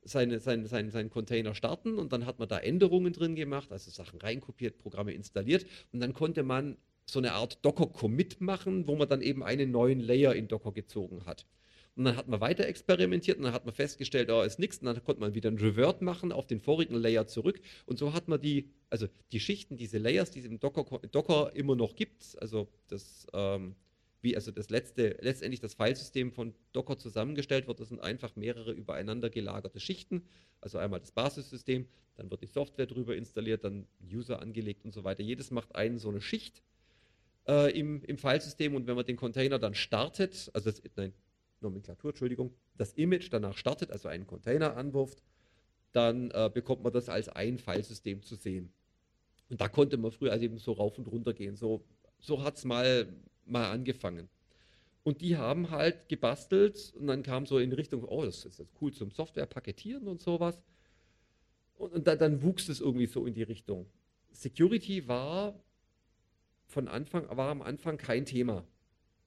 seine, 0.04 0.40
seinen, 0.40 0.66
seinen, 0.66 0.90
seinen 0.90 1.10
Container 1.10 1.54
starten 1.54 1.98
und 1.98 2.12
dann 2.12 2.26
hat 2.26 2.38
man 2.38 2.48
da 2.48 2.58
Änderungen 2.58 3.12
drin 3.12 3.34
gemacht, 3.34 3.72
also 3.72 3.90
Sachen 3.90 4.20
reinkopiert, 4.20 4.78
Programme 4.78 5.12
installiert 5.12 5.66
und 5.92 6.00
dann 6.00 6.12
konnte 6.12 6.42
man 6.42 6.76
so 7.06 7.18
eine 7.18 7.32
Art 7.32 7.64
Docker-Commit 7.64 8.40
machen, 8.40 8.86
wo 8.86 8.96
man 8.96 9.08
dann 9.08 9.20
eben 9.20 9.42
einen 9.42 9.70
neuen 9.70 10.00
Layer 10.00 10.34
in 10.34 10.48
Docker 10.48 10.72
gezogen 10.72 11.26
hat. 11.26 11.46
Und 11.96 12.04
dann 12.06 12.16
hat 12.16 12.26
man 12.26 12.40
weiter 12.40 12.66
experimentiert 12.66 13.38
und 13.38 13.44
dann 13.44 13.52
hat 13.52 13.66
man 13.66 13.74
festgestellt, 13.74 14.28
da 14.28 14.40
oh, 14.40 14.42
ist 14.42 14.58
nichts. 14.58 14.78
Und 14.78 14.86
dann 14.86 15.04
konnte 15.04 15.20
man 15.20 15.34
wieder 15.34 15.50
ein 15.50 15.58
Revert 15.58 16.02
machen 16.02 16.32
auf 16.32 16.46
den 16.46 16.60
vorigen 16.60 16.96
Layer 16.96 17.28
zurück. 17.28 17.60
Und 17.86 17.98
so 17.98 18.12
hat 18.12 18.26
man 18.26 18.40
die, 18.40 18.70
also 18.90 19.06
die 19.30 19.38
Schichten, 19.38 19.76
diese 19.76 19.98
Layers, 19.98 20.32
die 20.32 20.40
es 20.40 20.46
im 20.46 20.58
Docker, 20.58 20.98
Docker 21.08 21.52
immer 21.54 21.76
noch 21.76 21.94
gibt, 21.94 22.36
also 22.40 22.68
das, 22.88 23.26
ähm, 23.32 23.76
wie 24.24 24.34
also 24.34 24.50
das 24.50 24.70
letzte, 24.70 25.16
letztendlich 25.20 25.60
das 25.60 25.74
Filesystem 25.74 26.32
von 26.32 26.54
Docker 26.72 26.98
zusammengestellt 26.98 27.68
wird, 27.68 27.78
das 27.78 27.88
sind 27.88 28.00
einfach 28.00 28.34
mehrere 28.34 28.72
übereinander 28.72 29.30
gelagerte 29.30 29.78
Schichten. 29.78 30.26
Also 30.60 30.78
einmal 30.78 31.00
das 31.00 31.12
Basissystem, 31.12 31.86
dann 32.16 32.30
wird 32.30 32.42
die 32.42 32.46
Software 32.46 32.86
drüber 32.86 33.14
installiert, 33.16 33.64
dann 33.64 33.86
User 34.10 34.40
angelegt 34.40 34.84
und 34.84 34.92
so 34.92 35.04
weiter. 35.04 35.22
Jedes 35.22 35.50
macht 35.50 35.74
einen 35.76 35.98
so 35.98 36.08
eine 36.08 36.20
Schicht 36.20 36.62
äh, 37.46 37.78
im, 37.78 38.02
im 38.02 38.18
Filesystem 38.18 38.74
und 38.74 38.86
wenn 38.86 38.96
man 38.96 39.04
den 39.04 39.16
Container 39.16 39.58
dann 39.58 39.74
startet, 39.74 40.50
also 40.54 40.70
das, 40.70 40.82
nein, 40.96 41.12
Nomenklatur, 41.60 42.10
Entschuldigung, 42.10 42.54
das 42.76 42.92
Image 42.94 43.28
danach 43.30 43.56
startet, 43.56 43.90
also 43.90 44.08
einen 44.08 44.26
Container 44.26 44.76
anwirft, 44.76 45.22
dann 45.92 46.30
äh, 46.30 46.50
bekommt 46.52 46.82
man 46.82 46.92
das 46.92 47.08
als 47.08 47.28
ein 47.28 47.58
Filesystem 47.58 48.22
zu 48.22 48.36
sehen. 48.36 48.72
Und 49.50 49.60
da 49.60 49.68
konnte 49.68 49.96
man 49.96 50.10
früher 50.10 50.32
also 50.32 50.44
eben 50.44 50.58
so 50.58 50.72
rauf 50.72 50.98
und 50.98 51.06
runter 51.06 51.32
gehen. 51.32 51.56
So, 51.56 51.84
so 52.18 52.42
hat 52.42 52.56
es 52.56 52.64
mal, 52.64 53.06
mal 53.46 53.70
angefangen. 53.70 54.28
Und 55.02 55.20
die 55.20 55.36
haben 55.36 55.70
halt 55.70 56.08
gebastelt 56.08 56.94
und 56.98 57.06
dann 57.06 57.22
kam 57.22 57.44
so 57.46 57.58
in 57.58 57.72
Richtung, 57.72 58.04
oh, 58.04 58.24
das 58.24 58.44
ist 58.44 58.58
jetzt 58.58 58.72
cool 58.80 58.92
zum 58.92 59.10
Software 59.10 59.46
paketieren 59.46 60.08
und 60.08 60.22
sowas. 60.22 60.62
Und, 61.74 61.92
und 61.92 62.06
dann, 62.06 62.18
dann 62.18 62.42
wuchs 62.42 62.68
es 62.68 62.80
irgendwie 62.80 63.06
so 63.06 63.26
in 63.26 63.34
die 63.34 63.42
Richtung. 63.42 63.86
Security 64.32 65.06
war 65.06 65.62
von 66.66 66.88
Anfang, 66.88 67.28
war 67.36 67.50
am 67.50 67.60
Anfang 67.60 67.98
kein 67.98 68.24
Thema. 68.24 68.66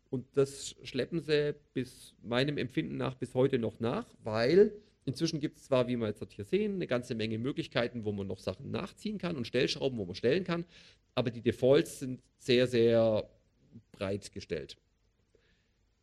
Und 0.10 0.26
das 0.36 0.76
schleppen 0.84 1.20
sie 1.20 1.56
bis 1.74 2.16
meinem 2.24 2.58
Empfinden 2.58 2.98
nach 2.98 3.16
bis 3.16 3.36
heute 3.36 3.60
noch 3.60 3.80
nach, 3.80 4.08
weil 4.24 4.74
inzwischen 5.06 5.40
gibt 5.40 5.58
es 5.58 5.66
zwar, 5.66 5.88
wie 5.88 5.96
wir 5.96 6.08
jetzt 6.08 6.24
hier 6.34 6.46
sehen, 6.46 6.76
eine 6.76 6.88
ganze 6.88 7.14
Menge 7.14 7.38
Möglichkeiten, 7.38 8.04
wo 8.04 8.12
man 8.12 8.28
noch 8.28 8.40
Sachen 8.40 8.72
nachziehen 8.72 9.18
kann 9.18 9.36
und 9.36 9.46
Stellschrauben, 9.46 9.98
wo 9.98 10.06
man 10.06 10.16
stellen 10.16 10.44
kann, 10.44 10.66
aber 11.14 11.30
die 11.30 11.42
Defaults 11.42 12.00
sind 12.00 12.22
sehr, 12.38 12.68
sehr 12.68 13.30
breit 13.92 14.32
gestellt. 14.32 14.78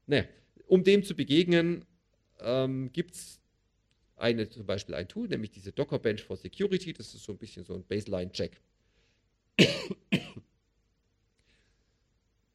Naja, 0.06 0.24
um 0.66 0.84
dem 0.84 1.02
zu 1.02 1.14
begegnen, 1.14 1.84
ähm, 2.40 2.92
gibt 2.92 3.14
es 3.14 3.40
zum 4.50 4.66
Beispiel 4.66 4.94
ein 4.94 5.08
Tool, 5.08 5.28
nämlich 5.28 5.50
diese 5.50 5.72
Docker 5.72 5.98
Bench 5.98 6.22
for 6.22 6.37
Security. 6.37 6.92
Das 6.92 7.14
ist 7.14 7.24
so 7.24 7.32
ein 7.32 7.38
bisschen 7.38 7.64
so 7.64 7.74
ein 7.74 7.84
Baseline-Check. 7.84 8.60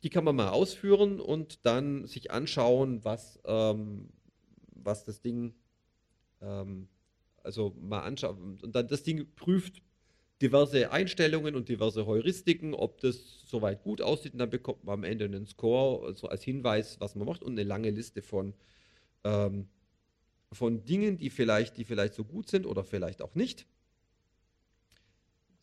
Die 0.03 0.09
kann 0.09 0.23
man 0.23 0.35
mal 0.35 0.49
ausführen 0.49 1.19
und 1.19 1.65
dann 1.65 2.07
sich 2.07 2.31
anschauen, 2.31 3.03
was, 3.03 3.39
ähm, 3.45 4.09
was 4.71 5.03
das 5.03 5.21
Ding, 5.21 5.53
ähm, 6.41 6.87
also 7.43 7.75
mal 7.79 8.01
anschauen. 8.01 8.59
Und 8.61 8.75
dann 8.75 8.87
das 8.87 9.03
Ding 9.03 9.27
prüft 9.35 9.81
diverse 10.41 10.91
Einstellungen 10.91 11.55
und 11.55 11.67
diverse 11.69 12.05
Heuristiken, 12.05 12.73
ob 12.73 13.01
das 13.01 13.41
soweit 13.45 13.83
gut 13.83 14.01
aussieht. 14.01 14.33
Und 14.33 14.39
dann 14.39 14.49
bekommt 14.49 14.83
man 14.83 14.93
am 14.93 15.03
Ende 15.03 15.25
einen 15.25 15.45
Score 15.45 16.05
also 16.05 16.27
als 16.27 16.43
Hinweis, 16.43 16.99
was 16.99 17.15
man 17.15 17.27
macht 17.27 17.43
und 17.43 17.53
eine 17.53 17.63
lange 17.63 17.89
Liste 17.89 18.21
von, 18.21 18.53
ähm, 19.23 19.67
von 20.51 20.85
Dingen, 20.85 21.17
die 21.17 21.29
vielleicht, 21.29 21.77
die 21.77 21.83
vielleicht 21.83 22.13
so 22.13 22.23
gut 22.23 22.49
sind 22.49 22.65
oder 22.65 22.83
vielleicht 22.83 23.21
auch 23.21 23.35
nicht. 23.35 23.65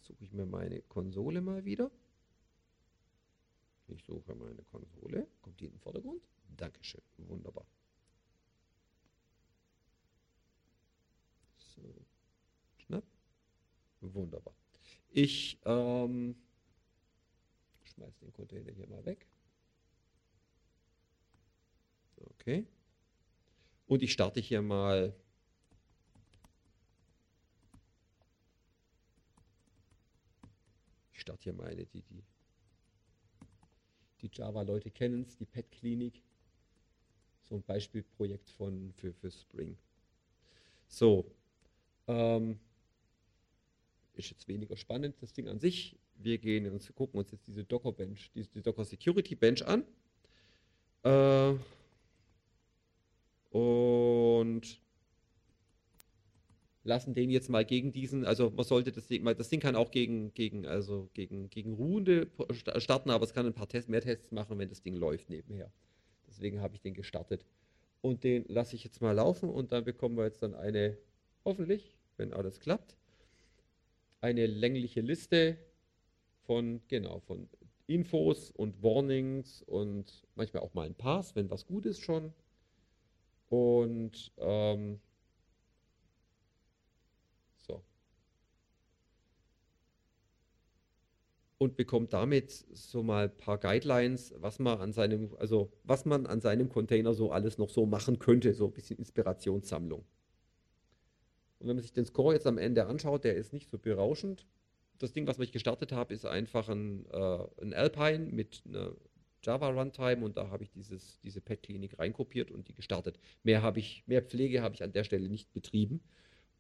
Suche 0.02 0.24
ich 0.24 0.32
mir 0.32 0.46
meine 0.46 0.82
Konsole 0.82 1.40
mal 1.40 1.64
wieder. 1.64 1.90
Ich 3.88 4.04
suche 4.04 4.34
meine 4.34 4.62
Konsole. 4.64 5.26
Kommt 5.42 5.60
die 5.60 5.66
in 5.66 5.72
den 5.72 5.80
Vordergrund? 5.80 6.22
Dankeschön. 6.56 7.02
Wunderbar. 7.18 7.66
So. 11.56 11.82
Schnapp. 12.78 13.04
Wunderbar. 14.00 14.54
Ich 15.16 15.59
ähm, 15.64 16.37
schmeiße 17.85 18.20
den 18.20 18.35
Container 18.35 18.70
hier 18.70 18.87
mal 18.87 19.02
weg. 19.07 19.26
Okay. 22.20 22.66
Und 23.87 24.02
ich 24.02 24.12
starte 24.12 24.40
hier 24.40 24.61
mal 24.61 25.14
ich 31.14 31.20
starte 31.22 31.44
hier 31.44 31.55
meine, 31.55 31.87
die, 31.87 32.02
die 32.02 32.22
die 34.20 34.31
Java-Leute 34.31 34.90
kennen 34.90 35.22
es, 35.22 35.38
die 35.38 35.46
Pet-Klinik. 35.46 36.22
So 37.40 37.55
ein 37.55 37.62
Beispielprojekt 37.62 38.50
von, 38.50 38.92
für, 38.92 39.14
für 39.14 39.31
Spring. 39.31 39.79
So, 40.88 41.24
ähm, 42.07 42.61
ist 44.18 44.31
jetzt 44.31 44.48
weniger 44.48 44.76
spannend, 44.76 45.16
das 45.20 45.33
Ding 45.33 45.48
an 45.48 45.59
sich. 45.59 45.96
wir 46.18 46.38
gehen 46.38 46.70
und 46.70 46.94
gucken 46.94 47.18
uns 47.18 47.31
jetzt 47.31 47.46
diese 47.46 47.64
Docker 47.64 47.92
Bench, 47.92 48.31
diese, 48.35 48.48
die 48.50 48.62
Docker 48.62 48.85
Security 48.85 49.35
Bench 49.35 49.64
an. 49.66 49.85
Äh, 51.02 51.55
und 53.50 54.81
lassen 56.87 57.14
den 57.14 57.31
jetzt 57.31 57.50
mal 57.50 57.64
gegen 57.64 57.92
diesen, 57.92 58.24
also 58.24 58.50
man 58.50 58.64
sollte 58.64 58.92
das 58.92 59.07
Ding, 59.09 59.24
das 59.24 59.48
Ding 59.48 59.61
kann 59.61 59.76
auch 59.76 59.90
gegen, 59.90 60.33
gegen, 60.35 60.66
also 60.66 61.09
gegen, 61.14 61.50
gegen 61.50 61.74
Ruhende 61.74 62.29
starten, 62.76 63.11
aber 63.11 63.24
es 63.24 63.35
kann 63.35 63.46
ein 63.46 63.55
paar 63.55 63.68
Tests, 63.68 63.88
mehr 63.88 64.00
Tests 64.00 64.31
machen, 64.31 64.59
wenn 64.59 64.68
das 64.68 64.83
Ding 64.83 64.94
läuft 64.94 65.29
nebenher. 65.29 65.70
Deswegen 66.29 66.61
habe 66.61 66.74
ich 66.74 66.81
den 66.81 66.94
gestartet. 66.94 67.44
Und 68.00 68.24
den 68.24 68.44
lasse 68.48 68.76
ich 68.76 68.85
jetzt 68.85 69.00
mal 69.00 69.12
laufen 69.12 69.50
und 69.50 69.72
dann 69.72 69.85
bekommen 69.85 70.16
wir 70.16 70.24
jetzt 70.24 70.42
dann 70.42 70.55
eine, 70.55 70.96
hoffentlich, 71.44 71.96
wenn 72.16 72.33
alles 72.33 72.61
klappt, 72.61 72.96
eine 74.26 74.46
längliche 74.46 75.00
Liste 75.00 75.58
von, 76.46 76.80
genau, 76.88 77.20
von 77.20 77.48
Infos 77.86 78.50
und 78.50 78.82
Warnings 78.82 79.62
und 79.62 80.26
manchmal 80.34 80.62
auch 80.62 80.74
mal 80.74 80.86
ein 80.86 80.94
Pass, 80.94 81.36
wenn 81.36 81.50
was 81.50 81.66
gut 81.66 81.86
ist 81.86 82.00
schon. 82.00 82.32
Und 83.48 84.32
ähm, 84.38 85.00
und 91.58 91.76
bekommt 91.76 92.12
damit 92.12 92.50
so 92.72 93.02
mal 93.02 93.24
ein 93.24 93.36
paar 93.36 93.58
Guidelines, 93.58 94.34
was 94.38 94.58
man 94.58 94.78
an 94.80 94.92
seinem, 94.92 95.34
also 95.38 95.72
was 95.84 96.04
man 96.04 96.26
an 96.26 96.40
seinem 96.40 96.68
Container 96.68 97.14
so 97.14 97.30
alles 97.32 97.58
noch 97.58 97.70
so 97.70 97.86
machen 97.86 98.18
könnte, 98.18 98.52
so 98.54 98.66
ein 98.66 98.72
bisschen 98.72 98.98
Inspirationssammlung. 98.98 100.04
Und 101.66 101.70
wenn 101.70 101.76
man 101.79 101.83
sich 101.83 101.92
den 101.92 102.07
Score 102.07 102.33
jetzt 102.33 102.46
am 102.46 102.59
Ende 102.59 102.87
anschaut, 102.87 103.24
der 103.24 103.35
ist 103.35 103.52
nicht 103.52 103.68
so 103.68 103.76
berauschend. 103.76 104.46
Das 104.98 105.12
Ding, 105.12 105.26
was 105.26 105.40
ich 105.40 105.50
gestartet 105.50 105.90
habe, 105.90 106.14
ist 106.14 106.24
einfach 106.24 106.68
ein, 106.68 107.05
äh, 107.11 107.38
ein 107.61 107.74
Alpine 107.74 108.20
mit 108.31 108.62
einer 108.64 108.92
Java 109.42 109.70
Runtime 109.70 110.24
und 110.24 110.37
da 110.37 110.48
habe 110.48 110.62
ich 110.62 110.70
dieses, 110.70 111.18
diese 111.22 111.40
Pet-Klinik 111.40 111.98
reinkopiert 111.98 112.52
und 112.52 112.68
die 112.68 112.72
gestartet. 112.72 113.18
Mehr 113.42 113.62
habe 113.62 113.81
ich, 113.81 114.05
mehr 114.07 114.22
Pflege 114.22 114.62
habe 114.62 114.76
ich 114.76 114.85
an 114.85 114.92
der 114.92 115.02
Stelle 115.02 115.29
nicht 115.29 115.52
betrieben. 115.52 116.00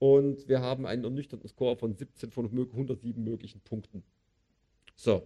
Und 0.00 0.48
wir 0.48 0.60
haben 0.60 0.86
einen 0.86 1.04
ernüchternden 1.04 1.48
Score 1.48 1.76
von 1.76 1.94
17 1.94 2.32
von 2.32 2.46
107 2.46 3.22
möglichen 3.22 3.60
Punkten. 3.60 4.02
So. 4.96 5.22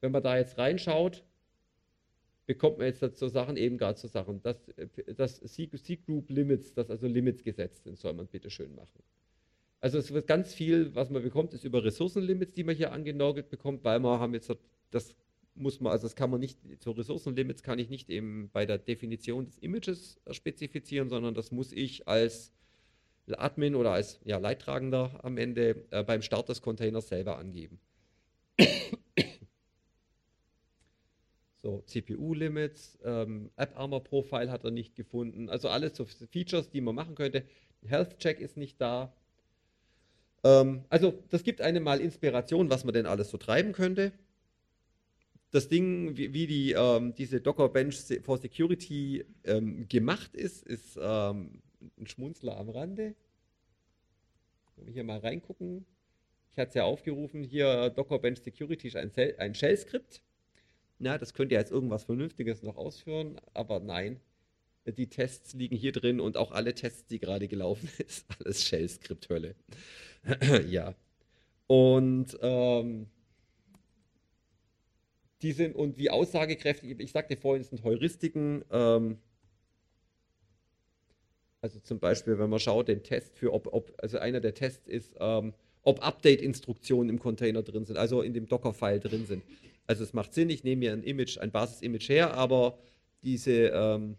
Wenn 0.00 0.12
man 0.12 0.22
da 0.22 0.38
jetzt 0.38 0.56
reinschaut, 0.56 1.22
bekommt 2.48 2.78
man 2.78 2.86
jetzt 2.86 3.18
so 3.18 3.28
Sachen, 3.28 3.58
eben 3.58 3.76
gerade 3.76 3.98
so 3.98 4.08
Sachen, 4.08 4.42
dass 4.42 4.56
das 5.16 5.38
C-Group 5.40 6.30
Limits, 6.30 6.72
dass 6.72 6.88
also 6.88 7.06
Limits 7.06 7.44
gesetzt 7.44 7.84
sind, 7.84 7.98
soll 7.98 8.14
man 8.14 8.26
bitte 8.26 8.48
schön 8.48 8.74
machen. 8.74 9.02
Also 9.80 9.98
es 9.98 10.12
wird 10.14 10.26
ganz 10.26 10.54
viel, 10.54 10.94
was 10.94 11.10
man 11.10 11.22
bekommt, 11.22 11.52
ist 11.52 11.64
über 11.64 11.84
Ressourcenlimits, 11.84 12.54
die 12.54 12.64
man 12.64 12.74
hier 12.74 12.90
angenagelt 12.90 13.50
bekommt, 13.50 13.84
weil 13.84 14.00
wir 14.00 14.18
haben 14.18 14.32
jetzt 14.32 14.50
das 14.90 15.14
muss 15.54 15.80
man, 15.80 15.92
also 15.92 16.06
das 16.06 16.16
kann 16.16 16.30
man 16.30 16.40
nicht, 16.40 16.58
zu 16.80 16.92
Ressourcenlimits 16.92 17.62
kann 17.62 17.78
ich 17.78 17.90
nicht 17.90 18.08
eben 18.08 18.48
bei 18.50 18.64
der 18.64 18.78
Definition 18.78 19.44
des 19.44 19.58
Images 19.58 20.18
spezifizieren, 20.30 21.10
sondern 21.10 21.34
das 21.34 21.52
muss 21.52 21.72
ich 21.72 22.08
als 22.08 22.52
Admin 23.26 23.74
oder 23.74 23.90
als 23.92 24.20
ja, 24.24 24.38
Leidtragender 24.38 25.22
am 25.22 25.36
Ende 25.36 25.84
äh, 25.90 26.02
beim 26.02 26.22
Start 26.22 26.48
des 26.48 26.62
Containers 26.62 27.08
selber 27.08 27.36
angeben. 27.36 27.78
So, 31.60 31.82
CPU-Limits, 31.86 32.98
ähm, 33.04 33.50
App-Armor-Profile 33.56 34.50
hat 34.50 34.64
er 34.64 34.70
nicht 34.70 34.94
gefunden. 34.94 35.48
Also 35.48 35.68
alles 35.68 35.96
so 35.96 36.04
Features, 36.04 36.70
die 36.70 36.80
man 36.80 36.94
machen 36.94 37.16
könnte. 37.16 37.44
Health-Check 37.84 38.40
ist 38.40 38.56
nicht 38.56 38.80
da. 38.80 39.12
Ähm, 40.44 40.84
also 40.88 41.22
das 41.30 41.42
gibt 41.42 41.60
einem 41.60 41.82
mal 41.82 42.00
Inspiration, 42.00 42.70
was 42.70 42.84
man 42.84 42.94
denn 42.94 43.06
alles 43.06 43.30
so 43.30 43.38
treiben 43.38 43.72
könnte. 43.72 44.12
Das 45.50 45.68
Ding, 45.68 46.16
wie, 46.16 46.32
wie 46.32 46.46
die, 46.46 46.72
ähm, 46.72 47.14
diese 47.14 47.40
Docker 47.40 47.68
Bench 47.70 47.96
for 48.22 48.38
Security 48.38 49.24
ähm, 49.44 49.88
gemacht 49.88 50.36
ist, 50.36 50.64
ist 50.64 50.96
ähm, 51.00 51.62
ein 51.98 52.06
Schmunzler 52.06 52.56
am 52.56 52.68
Rande. 52.68 53.14
Wenn 54.76 54.86
wir 54.86 54.92
hier 54.92 55.04
mal 55.04 55.18
reingucken. 55.18 55.86
Ich 56.52 56.58
hatte 56.58 56.68
es 56.68 56.74
ja 56.74 56.84
aufgerufen, 56.84 57.42
hier 57.42 57.90
Docker 57.90 58.18
Bench 58.18 58.40
Security 58.40 58.88
ist 58.88 58.96
ein, 58.96 59.10
ein 59.38 59.54
Shell-Skript. 59.54 60.22
Na, 60.98 61.16
das 61.16 61.34
könnte 61.34 61.54
ja 61.54 61.60
jetzt 61.60 61.70
irgendwas 61.70 62.04
Vernünftiges 62.04 62.62
noch 62.62 62.76
ausführen, 62.76 63.40
aber 63.54 63.80
nein. 63.80 64.20
Die 64.84 65.08
Tests 65.08 65.52
liegen 65.54 65.76
hier 65.76 65.92
drin 65.92 66.18
und 66.18 66.36
auch 66.36 66.50
alle 66.50 66.74
Tests, 66.74 67.06
die 67.06 67.18
gerade 67.18 67.46
gelaufen 67.46 67.88
ist, 67.98 68.26
alles 68.38 68.64
Shell-Skript-Hölle. 68.64 69.54
ja. 70.68 70.94
Und 71.66 72.36
ähm, 72.40 73.06
die 75.42 75.52
sind 75.52 75.76
und 75.76 75.98
wie 75.98 76.10
aussagekräftig, 76.10 76.98
ich 76.98 77.12
sagte 77.12 77.36
vorhin, 77.36 77.60
es 77.60 77.68
sind 77.68 77.84
Heuristiken. 77.84 78.64
Ähm, 78.70 79.18
also 81.60 81.80
zum 81.80 81.98
Beispiel, 81.98 82.38
wenn 82.38 82.50
man 82.50 82.58
schaut, 82.58 82.88
den 82.88 83.02
Test 83.02 83.36
für, 83.36 83.52
ob, 83.52 83.72
ob 83.72 83.92
also 83.98 84.18
einer 84.18 84.40
der 84.40 84.54
Tests 84.54 84.88
ist, 84.88 85.14
ähm, 85.20 85.54
ob 85.82 86.04
Update-Instruktionen 86.04 87.08
im 87.10 87.18
Container 87.18 87.62
drin 87.62 87.84
sind, 87.84 87.96
also 87.96 88.22
in 88.22 88.32
dem 88.32 88.48
Docker-File 88.48 89.00
drin 89.00 89.26
sind. 89.26 89.42
Also 89.88 90.04
es 90.04 90.12
macht 90.12 90.34
Sinn, 90.34 90.50
ich 90.50 90.64
nehme 90.64 90.80
mir 90.80 90.92
ein 90.92 91.02
Image, 91.02 91.38
ein 91.38 91.50
Basis-Image 91.50 92.10
her, 92.10 92.34
aber 92.34 92.78
diese, 93.22 93.68
ähm, 93.68 94.16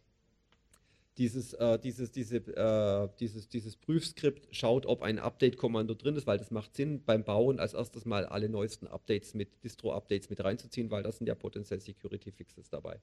dieses, 1.19 1.53
äh, 1.53 1.77
dieses, 1.77 2.11
diese, 2.11 2.37
äh, 2.37 3.07
dieses, 3.19 3.49
dieses 3.49 3.75
Prüfskript 3.75 4.47
schaut, 4.51 4.87
ob 4.87 5.03
ein 5.03 5.19
Update-Kommando 5.19 5.93
drin 5.93 6.15
ist, 6.15 6.25
weil 6.25 6.39
das 6.39 6.49
macht 6.49 6.75
Sinn 6.75 7.03
beim 7.05 7.23
Bauen 7.23 7.59
als 7.59 7.75
erstes 7.75 8.05
mal 8.05 8.25
alle 8.25 8.49
neuesten 8.49 8.87
Updates 8.87 9.35
mit 9.35 9.63
Distro-Updates 9.63 10.31
mit 10.31 10.43
reinzuziehen, 10.43 10.89
weil 10.89 11.03
das 11.03 11.19
sind 11.19 11.27
ja 11.27 11.35
potenziell 11.35 11.79
Security-Fixes 11.79 12.69
dabei. 12.69 12.99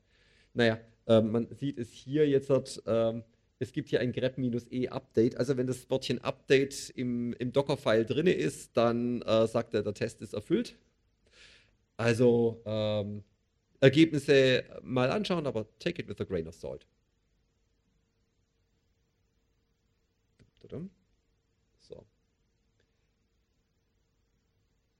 Naja, 0.53 0.81
äh, 1.07 1.21
man 1.21 1.47
sieht 1.55 1.79
es 1.79 1.93
hier 1.93 2.29
jetzt, 2.29 2.51
ähm, 2.87 3.23
es 3.61 3.73
gibt 3.73 3.91
hier 3.91 4.01
ein 4.01 4.11
grep-e 4.11 4.89
Update. 4.89 5.37
Also 5.37 5.57
wenn 5.57 5.69
das 5.69 5.89
Wörtchen 5.89 6.19
Update 6.19 6.91
im, 6.91 7.33
im 7.35 7.53
Docker-File 7.53 8.07
drin 8.07 8.27
ist, 8.27 8.77
dann 8.77 9.23
äh, 9.23 9.47
sagt 9.47 9.73
er, 9.75 9.85
der 9.85 9.95
Test 9.95 10.21
ist 10.21 10.35
erfüllt. 10.35 10.77
Also 11.97 12.63
ähm, 12.67 13.25
Ergebnisse 13.81 14.65
mal 14.83 15.11
anschauen, 15.11 15.47
aber 15.47 15.67
take 15.79 16.01
it 16.01 16.09
with 16.09 16.21
a 16.21 16.25
grain 16.25 16.47
of 16.47 16.55
salt. 16.55 16.87
So. 21.79 22.05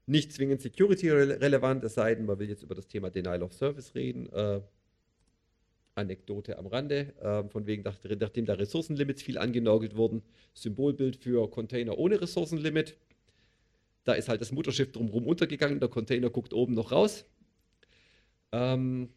Nicht 0.05 0.31
zwingend 0.31 0.61
security-relevant, 0.61 1.83
es 1.83 1.95
sei 1.95 2.15
denn, 2.15 2.25
man 2.25 2.39
will 2.39 2.49
jetzt 2.49 2.63
über 2.63 2.75
das 2.75 2.87
Thema 2.87 3.09
Denial 3.09 3.43
of 3.43 3.53
Service 3.53 3.93
reden. 3.93 4.31
Äh, 4.31 4.61
Anekdote 5.95 6.57
am 6.57 6.67
Rande, 6.67 7.13
äh, 7.21 7.43
von 7.49 7.65
wegen, 7.65 7.83
nachdem 7.83 8.45
da 8.45 8.53
Ressourcenlimits 8.53 9.23
viel 9.23 9.37
angenagelt 9.37 9.95
wurden, 9.95 10.21
Symbolbild 10.53 11.17
für 11.17 11.49
Container 11.49 11.97
ohne 11.97 12.21
Ressourcenlimit. 12.21 12.95
Da 14.07 14.13
ist 14.13 14.29
halt 14.29 14.39
das 14.39 14.53
Mutterschiff 14.53 14.91
drumherum 14.91 15.27
untergegangen, 15.27 15.79
der 15.79 15.89
Container 15.89 16.29
guckt 16.29 16.53
oben 16.53 16.73
noch 16.73 16.91
raus. 16.93 17.25
Ähm, 18.53 19.09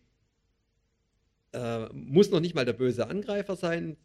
äh, 1.52 1.86
muss 1.92 2.30
noch 2.30 2.40
nicht 2.40 2.56
mal 2.56 2.64
der 2.64 2.72
böse 2.72 3.08
Angreifer 3.08 3.54
sein, 3.54 3.96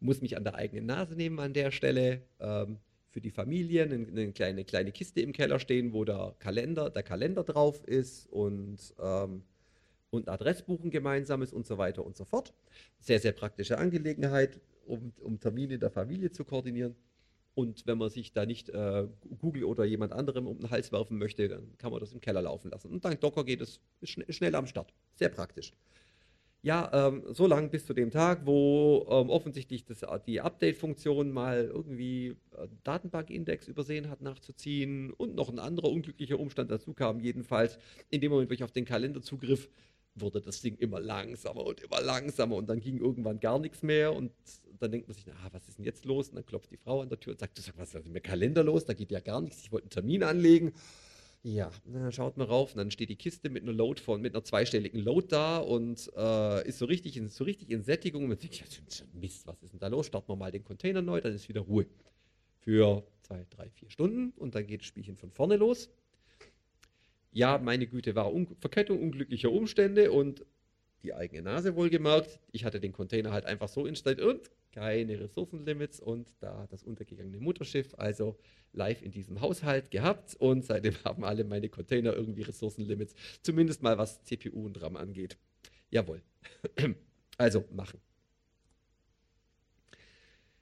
muss 0.00 0.20
mich 0.20 0.36
an 0.36 0.44
der 0.44 0.56
eigenen 0.56 0.84
Nase 0.84 1.16
nehmen 1.16 1.40
an 1.40 1.54
der 1.54 1.70
Stelle. 1.70 2.22
Ähm, 2.40 2.78
für 3.08 3.20
die 3.20 3.30
Familie 3.30 3.84
eine, 3.84 3.94
eine, 3.94 4.32
kleine, 4.32 4.64
kleine 4.64 4.92
Kiste 4.92 5.20
im 5.20 5.32
Keller 5.32 5.58
stehen, 5.58 5.92
wo 5.92 6.04
der 6.04 6.34
Kalender, 6.40 6.90
der 6.90 7.04
Kalender 7.04 7.44
drauf 7.44 7.82
ist 7.84 8.26
und 8.26 8.92
ähm, 9.00 9.44
und 10.10 10.28
Adressbuchen 10.28 10.90
gemeinsames 10.90 11.52
und 11.52 11.66
so 11.66 11.76
weiter 11.76 12.04
und 12.04 12.16
so 12.16 12.24
fort. 12.24 12.54
Sehr, 13.00 13.18
sehr 13.18 13.32
praktische 13.32 13.78
Angelegenheit, 13.78 14.60
um, 14.86 15.12
um 15.20 15.40
Termine 15.40 15.78
der 15.78 15.90
Familie 15.90 16.30
zu 16.30 16.44
koordinieren. 16.44 16.94
Und 17.54 17.86
wenn 17.86 17.98
man 17.98 18.10
sich 18.10 18.32
da 18.32 18.46
nicht 18.46 18.68
äh, 18.70 19.06
Google 19.38 19.64
oder 19.64 19.84
jemand 19.84 20.12
anderem 20.12 20.46
um 20.46 20.58
den 20.58 20.70
Hals 20.70 20.90
werfen 20.90 21.18
möchte, 21.18 21.48
dann 21.48 21.78
kann 21.78 21.92
man 21.92 22.00
das 22.00 22.12
im 22.12 22.20
Keller 22.20 22.42
laufen 22.42 22.70
lassen. 22.70 22.90
Und 22.90 23.04
dank 23.04 23.20
Docker 23.20 23.44
geht 23.44 23.60
es 23.60 23.80
schn 24.02 24.24
schnell 24.28 24.54
am 24.56 24.66
Start. 24.66 24.92
Sehr 25.14 25.28
praktisch. 25.28 25.72
Ja, 26.64 26.90
ähm, 26.94 27.22
so 27.28 27.46
lange 27.46 27.68
bis 27.68 27.84
zu 27.84 27.92
dem 27.92 28.10
Tag, 28.10 28.46
wo 28.46 29.06
ähm, 29.10 29.28
offensichtlich 29.28 29.84
das, 29.84 30.00
die 30.26 30.40
Update-Funktion 30.40 31.30
mal 31.30 31.66
irgendwie 31.66 32.28
äh, 32.56 32.68
Datenbank-Index 32.84 33.68
übersehen 33.68 34.08
hat 34.08 34.22
nachzuziehen 34.22 35.12
und 35.12 35.34
noch 35.34 35.50
ein 35.50 35.58
anderer 35.58 35.90
unglücklicher 35.90 36.40
Umstand 36.40 36.70
dazu 36.70 36.94
kam. 36.94 37.20
Jedenfalls 37.20 37.78
in 38.08 38.22
dem 38.22 38.32
Moment, 38.32 38.48
wo 38.48 38.54
ich 38.54 38.64
auf 38.64 38.72
den 38.72 38.86
Kalender 38.86 39.20
zugriff, 39.20 39.68
wurde 40.14 40.40
das 40.40 40.60
Ding 40.60 40.76
immer 40.76 41.00
langsamer 41.00 41.64
und 41.64 41.80
immer 41.80 42.00
langsamer 42.00 42.56
und 42.56 42.68
dann 42.68 42.80
ging 42.80 42.98
irgendwann 42.98 43.40
gar 43.40 43.58
nichts 43.58 43.82
mehr 43.82 44.12
und 44.12 44.32
dann 44.78 44.90
denkt 44.90 45.08
man 45.08 45.14
sich, 45.14 45.26
na, 45.26 45.34
was 45.52 45.68
ist 45.68 45.78
denn 45.78 45.84
jetzt 45.84 46.04
los? 46.04 46.28
Und 46.28 46.36
dann 46.36 46.46
klopft 46.46 46.70
die 46.70 46.76
Frau 46.76 47.00
an 47.00 47.08
der 47.08 47.18
Tür 47.18 47.32
und 47.32 47.40
sagt, 47.40 47.56
du 47.56 47.62
sag, 47.62 47.76
was 47.78 47.94
ist 47.94 48.08
mit 48.08 48.24
Kalender 48.24 48.62
los? 48.62 48.84
Da 48.84 48.94
geht 48.94 49.10
ja 49.10 49.20
gar 49.20 49.40
nichts, 49.40 49.62
ich 49.62 49.72
wollte 49.72 49.84
einen 49.84 49.90
Termin 49.90 50.22
anlegen. 50.22 50.72
Ja, 51.46 51.70
dann 51.84 52.10
schaut 52.10 52.38
man 52.38 52.48
rauf 52.48 52.72
und 52.72 52.78
dann 52.78 52.90
steht 52.90 53.10
die 53.10 53.16
Kiste 53.16 53.50
mit 53.50 53.64
einer 53.64 53.72
Load 53.72 54.00
von, 54.00 54.22
mit 54.22 54.34
einer 54.34 54.42
zweistelligen 54.42 54.98
Load 55.00 55.26
da 55.28 55.58
und 55.58 56.10
äh, 56.16 56.66
ist 56.66 56.78
so 56.78 56.86
richtig, 56.86 57.18
in, 57.18 57.28
so 57.28 57.44
richtig 57.44 57.70
in 57.70 57.82
Sättigung. 57.82 58.22
Und 58.22 58.28
man 58.30 58.38
denkt, 58.38 58.58
ja, 58.60 58.64
Mist, 59.12 59.46
was 59.46 59.62
ist 59.62 59.72
denn 59.72 59.78
da 59.78 59.88
los? 59.88 60.06
Starten 60.06 60.28
wir 60.30 60.36
mal 60.36 60.50
den 60.50 60.64
Container 60.64 61.02
neu, 61.02 61.20
dann 61.20 61.34
ist 61.34 61.46
wieder 61.50 61.60
Ruhe. 61.60 61.86
Für 62.60 63.06
zwei, 63.20 63.44
drei, 63.50 63.68
vier 63.68 63.90
Stunden 63.90 64.32
und 64.38 64.54
dann 64.54 64.66
geht 64.66 64.80
das 64.80 64.86
Spielchen 64.86 65.16
von 65.16 65.30
vorne 65.30 65.56
los. 65.56 65.90
Ja, 67.34 67.58
meine 67.58 67.88
Güte, 67.88 68.14
war 68.14 68.32
Un 68.32 68.46
Verkettung 68.60 69.02
unglücklicher 69.02 69.50
Umstände 69.50 70.12
und 70.12 70.46
die 71.02 71.12
eigene 71.12 71.42
Nase 71.42 71.74
wohlgemerkt. 71.74 72.38
Ich 72.52 72.64
hatte 72.64 72.80
den 72.80 72.92
Container 72.92 73.32
halt 73.32 73.44
einfach 73.44 73.68
so 73.68 73.86
installiert 73.86 74.24
und 74.24 74.50
keine 74.70 75.18
Ressourcenlimits 75.18 75.98
und 75.98 76.32
da 76.38 76.68
das 76.70 76.84
untergegangene 76.84 77.40
Mutterschiff 77.40 77.92
also 77.96 78.38
live 78.72 79.02
in 79.02 79.10
diesem 79.10 79.40
Haushalt 79.40 79.90
gehabt 79.90 80.36
und 80.36 80.64
seitdem 80.64 80.94
haben 81.04 81.24
alle 81.24 81.42
meine 81.42 81.68
Container 81.68 82.14
irgendwie 82.14 82.42
Ressourcenlimits, 82.42 83.14
zumindest 83.42 83.82
mal 83.82 83.98
was 83.98 84.22
CPU 84.22 84.64
und 84.64 84.80
RAM 84.80 84.96
angeht. 84.96 85.36
Jawohl. 85.90 86.22
Also 87.36 87.64
machen. 87.72 88.00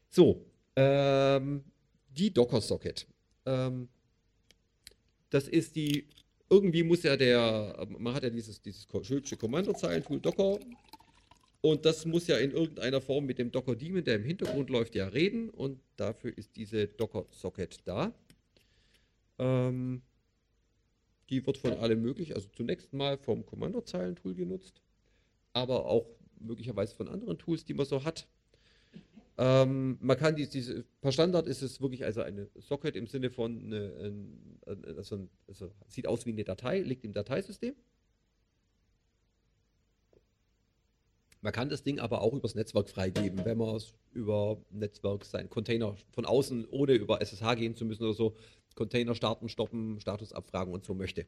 So, 0.08 0.46
ähm, 0.74 1.64
die 2.08 2.32
Docker-Socket. 2.32 3.06
Ähm, 3.44 3.90
das 5.28 5.48
ist 5.48 5.76
die, 5.76 6.06
irgendwie 6.52 6.82
muss 6.82 7.02
ja 7.02 7.16
der, 7.16 7.86
man 7.98 8.12
hat 8.12 8.24
ja 8.24 8.30
dieses, 8.30 8.60
dieses 8.60 8.86
hübsche 8.92 9.38
Kommandozeilen-Tool 9.38 10.20
Docker 10.20 10.58
und 11.62 11.86
das 11.86 12.04
muss 12.04 12.26
ja 12.26 12.36
in 12.36 12.50
irgendeiner 12.50 13.00
Form 13.00 13.24
mit 13.24 13.38
dem 13.38 13.50
Docker-Daemon, 13.50 14.04
der 14.04 14.16
im 14.16 14.24
Hintergrund 14.24 14.68
läuft, 14.68 14.94
ja 14.94 15.08
reden 15.08 15.48
und 15.48 15.80
dafür 15.96 16.36
ist 16.36 16.54
diese 16.56 16.88
Docker-Socket 16.88 17.80
da. 17.86 18.12
Ähm, 19.38 20.02
die 21.30 21.46
wird 21.46 21.56
von 21.56 21.72
allem 21.72 22.02
möglich, 22.02 22.34
also 22.34 22.48
zunächst 22.50 22.92
mal 22.92 23.16
vom 23.16 23.46
Kommandozeilen-Tool 23.46 24.34
genutzt, 24.34 24.82
aber 25.54 25.86
auch 25.86 26.06
möglicherweise 26.38 26.94
von 26.94 27.08
anderen 27.08 27.38
Tools, 27.38 27.64
die 27.64 27.72
man 27.72 27.86
so 27.86 28.04
hat. 28.04 28.28
Ähm, 29.38 29.96
man 30.00 30.18
kann 30.18 30.36
die, 30.36 30.48
diese, 30.48 30.84
per 31.00 31.10
Standard 31.10 31.46
ist 31.46 31.62
es 31.62 31.80
wirklich 31.80 32.04
also 32.04 32.20
eine 32.22 32.50
Socket 32.56 32.96
im 32.96 33.06
Sinne 33.06 33.30
von, 33.30 33.64
eine, 33.64 33.94
ein, 34.04 34.60
also, 34.96 35.16
ein, 35.16 35.30
also 35.48 35.72
sieht 35.88 36.06
aus 36.06 36.26
wie 36.26 36.32
eine 36.32 36.44
Datei, 36.44 36.80
liegt 36.80 37.04
im 37.04 37.12
Dateisystem. 37.12 37.74
Man 41.40 41.52
kann 41.52 41.68
das 41.68 41.82
Ding 41.82 41.98
aber 41.98 42.22
auch 42.22 42.34
übers 42.34 42.54
Netzwerk 42.54 42.88
freigeben, 42.88 43.44
wenn 43.44 43.58
man 43.58 43.74
es 43.74 43.94
über 44.12 44.62
Netzwerk 44.70 45.24
sein 45.24 45.50
Container 45.50 45.96
von 46.12 46.24
außen, 46.24 46.68
ohne 46.70 46.92
über 46.92 47.20
SSH 47.20 47.56
gehen 47.56 47.74
zu 47.74 47.84
müssen 47.84 48.04
oder 48.04 48.14
so, 48.14 48.36
Container 48.76 49.14
starten, 49.14 49.48
stoppen, 49.48 49.98
Status 49.98 50.32
abfragen 50.32 50.72
und 50.72 50.84
so 50.84 50.94
möchte. 50.94 51.26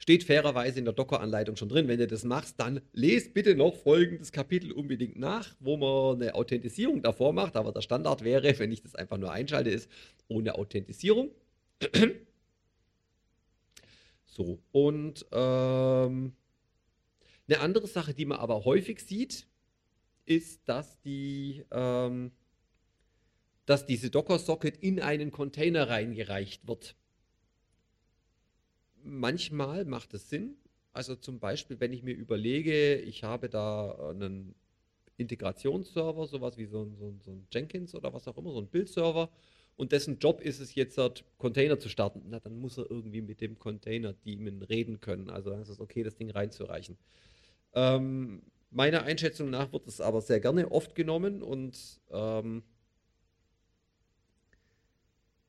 Steht 0.00 0.24
fairerweise 0.24 0.78
in 0.78 0.86
der 0.86 0.94
Docker-Anleitung 0.94 1.56
schon 1.56 1.68
drin. 1.68 1.86
Wenn 1.86 1.98
du 1.98 2.06
das 2.06 2.24
machst, 2.24 2.58
dann 2.58 2.80
lest 2.94 3.34
bitte 3.34 3.54
noch 3.54 3.76
folgendes 3.76 4.32
Kapitel 4.32 4.72
unbedingt 4.72 5.18
nach, 5.18 5.54
wo 5.60 5.76
man 5.76 6.22
eine 6.22 6.34
Authentisierung 6.34 7.02
davor 7.02 7.34
macht. 7.34 7.54
Aber 7.54 7.70
der 7.70 7.82
Standard 7.82 8.24
wäre, 8.24 8.58
wenn 8.58 8.72
ich 8.72 8.82
das 8.82 8.94
einfach 8.94 9.18
nur 9.18 9.30
einschalte, 9.30 9.68
ist 9.68 9.90
ohne 10.26 10.54
Authentisierung. 10.54 11.30
so, 14.24 14.58
und 14.72 15.26
ähm, 15.32 16.32
eine 17.46 17.60
andere 17.60 17.86
Sache, 17.86 18.14
die 18.14 18.24
man 18.24 18.38
aber 18.38 18.64
häufig 18.64 19.00
sieht, 19.00 19.46
ist, 20.24 20.66
dass 20.66 20.98
die 21.02 21.62
ähm, 21.70 22.32
dass 23.66 23.86
diese 23.86 24.10
Docker-Socket 24.10 24.78
in 24.78 25.00
einen 25.00 25.30
Container 25.30 25.88
reingereicht 25.88 26.66
wird 26.66 26.96
manchmal 29.02 29.84
macht 29.84 30.14
es 30.14 30.28
Sinn. 30.28 30.56
Also 30.92 31.14
zum 31.14 31.38
Beispiel, 31.38 31.78
wenn 31.80 31.92
ich 31.92 32.02
mir 32.02 32.14
überlege, 32.14 32.96
ich 32.96 33.22
habe 33.22 33.48
da 33.48 34.10
einen 34.10 34.54
Integrationsserver, 35.16 36.26
sowas 36.26 36.56
wie 36.56 36.66
so 36.66 36.82
ein, 36.82 36.96
so, 36.96 37.08
ein, 37.08 37.20
so 37.20 37.30
ein, 37.30 37.46
Jenkins 37.52 37.94
oder 37.94 38.12
was 38.12 38.26
auch 38.26 38.38
immer, 38.38 38.52
so 38.52 38.60
ein 38.60 38.68
Bildserver, 38.68 39.30
und 39.76 39.92
dessen 39.92 40.18
Job 40.18 40.42
ist 40.42 40.60
es 40.60 40.74
jetzt, 40.74 40.98
dort 40.98 41.24
Container 41.38 41.78
zu 41.78 41.88
starten. 41.88 42.24
Na, 42.28 42.38
dann 42.40 42.58
muss 42.58 42.76
er 42.76 42.90
irgendwie 42.90 43.22
mit 43.22 43.40
dem 43.40 43.58
Container-Daemon 43.58 44.62
reden 44.62 45.00
können. 45.00 45.30
Also 45.30 45.48
dann 45.48 45.62
ist 45.62 45.70
es 45.70 45.80
okay, 45.80 46.02
das 46.02 46.16
Ding 46.16 46.30
reinzureichen. 46.30 46.98
Ähm, 47.72 48.42
meiner 48.70 49.04
Einschätzung 49.04 49.48
nach 49.48 49.72
wird 49.72 49.86
es 49.86 50.00
aber 50.00 50.20
sehr 50.20 50.40
gerne 50.40 50.70
oft 50.70 50.94
genommen 50.94 51.42
und 51.42 52.00
ähm, 52.10 52.62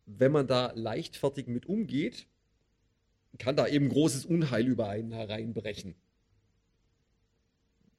wenn 0.06 0.32
man 0.32 0.48
da 0.48 0.72
leichtfertig 0.76 1.48
mit 1.48 1.66
umgeht, 1.66 2.28
kann 3.38 3.56
da 3.56 3.68
eben 3.68 3.90
großes 3.90 4.26
Unheil 4.26 4.68
über 4.68 4.90
einen 4.90 5.12
hereinbrechen. 5.12 5.96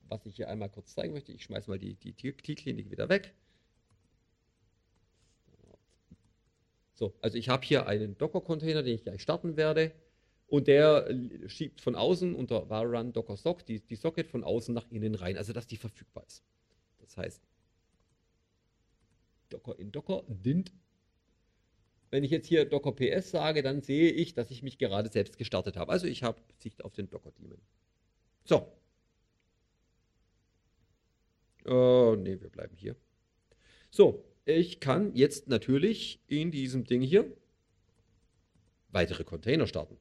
Was 0.08 0.26
ich 0.26 0.36
hier 0.36 0.48
einmal 0.48 0.68
kurz 0.68 0.94
zeigen 0.94 1.14
möchte, 1.14 1.32
ich 1.32 1.44
schmeiße 1.44 1.70
mal 1.70 1.78
die, 1.78 1.94
die 1.94 2.12
T-Klinik 2.12 2.90
wieder 2.90 3.08
weg. 3.08 3.34
So, 6.94 7.14
also 7.20 7.38
ich 7.38 7.48
habe 7.48 7.64
hier 7.64 7.86
einen 7.86 8.16
Docker-Container, 8.18 8.82
den 8.82 8.94
ich 8.94 9.02
gleich 9.02 9.22
starten 9.22 9.56
werde. 9.56 9.92
Und 10.46 10.68
der 10.68 11.08
schiebt 11.46 11.80
von 11.80 11.96
außen 11.96 12.34
unter 12.34 12.68
var 12.68 12.84
run 12.84 13.14
docker 13.14 13.38
sock 13.38 13.64
die, 13.64 13.80
die 13.80 13.96
Socket 13.96 14.28
von 14.28 14.44
außen 14.44 14.74
nach 14.74 14.90
innen 14.90 15.14
rein, 15.14 15.38
also 15.38 15.54
dass 15.54 15.66
die 15.66 15.78
verfügbar 15.78 16.24
ist. 16.26 16.44
Das 17.00 17.16
heißt, 17.16 17.42
Docker 19.48 19.78
in 19.78 19.90
Docker 19.92 20.24
dint 20.28 20.72
wenn 22.12 22.24
ich 22.24 22.30
jetzt 22.30 22.46
hier 22.46 22.66
Docker 22.66 22.92
PS 22.92 23.30
sage, 23.30 23.62
dann 23.62 23.80
sehe 23.80 24.12
ich, 24.12 24.34
dass 24.34 24.50
ich 24.50 24.62
mich 24.62 24.76
gerade 24.76 25.10
selbst 25.10 25.38
gestartet 25.38 25.78
habe. 25.78 25.90
Also 25.90 26.06
ich 26.06 26.22
habe 26.22 26.40
Sicht 26.58 26.84
auf 26.84 26.92
den 26.92 27.08
Docker-Daemon. 27.08 27.58
So. 28.44 28.70
Oh, 31.64 32.14
ne, 32.18 32.38
wir 32.38 32.50
bleiben 32.50 32.76
hier. 32.76 32.96
So, 33.90 34.26
ich 34.44 34.78
kann 34.78 35.14
jetzt 35.14 35.48
natürlich 35.48 36.20
in 36.26 36.50
diesem 36.50 36.84
Ding 36.84 37.00
hier 37.00 37.34
weitere 38.90 39.24
Container 39.24 39.66
starten. 39.66 39.96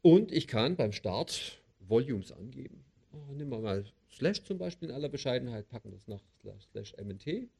Und 0.00 0.32
ich 0.32 0.48
kann 0.48 0.76
beim 0.76 0.92
Start 0.92 1.62
Volumes 1.78 2.32
angeben. 2.32 2.86
Oh, 3.12 3.34
nehmen 3.34 3.50
wir 3.50 3.60
mal 3.60 3.84
Slash 4.10 4.44
zum 4.44 4.56
Beispiel 4.56 4.88
in 4.88 4.94
aller 4.94 5.10
Bescheidenheit, 5.10 5.68
packen 5.68 5.90
das 5.90 6.08
nach 6.08 6.22
Slash 6.70 6.94
MNT 6.96 7.50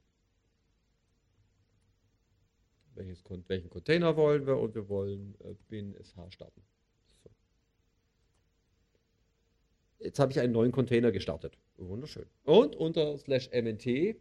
welches, 2.95 3.22
welchen 3.49 3.70
Container 3.70 4.16
wollen 4.16 4.47
wir 4.47 4.59
und 4.59 4.74
wir 4.74 4.88
wollen 4.88 5.34
äh, 5.40 5.55
bin 5.68 5.95
sh 6.03 6.34
starten. 6.34 6.62
So. 7.22 7.30
Jetzt 9.99 10.18
habe 10.18 10.32
ich 10.32 10.40
einen 10.40 10.53
neuen 10.53 10.72
Container 10.72 11.12
gestartet. 11.12 11.59
Wunderschön. 11.76 12.26
Und 12.45 12.76
unter 12.76 13.18
slash 13.18 13.51
mnt, 13.53 14.16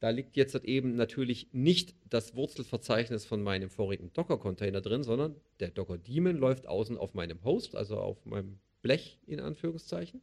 da 0.00 0.10
liegt 0.10 0.36
jetzt 0.36 0.54
eben 0.64 0.94
natürlich 0.94 1.48
nicht 1.52 1.94
das 2.08 2.36
Wurzelverzeichnis 2.36 3.24
von 3.24 3.42
meinem 3.42 3.70
vorigen 3.70 4.12
Docker-Container 4.12 4.80
drin, 4.80 5.02
sondern 5.02 5.36
der 5.60 5.70
Docker-Daemon 5.70 6.36
läuft 6.36 6.66
außen 6.66 6.98
auf 6.98 7.14
meinem 7.14 7.42
Host, 7.44 7.74
also 7.74 7.98
auf 7.98 8.24
meinem 8.24 8.58
Blech 8.82 9.18
in 9.26 9.40
Anführungszeichen. 9.40 10.20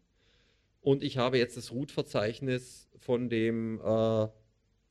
Und 0.82 1.02
ich 1.02 1.18
habe 1.18 1.38
jetzt 1.38 1.58
das 1.58 1.72
Root-Verzeichnis 1.72 2.90
von 2.98 3.30
dem 3.30 3.80
äh, 3.80 4.28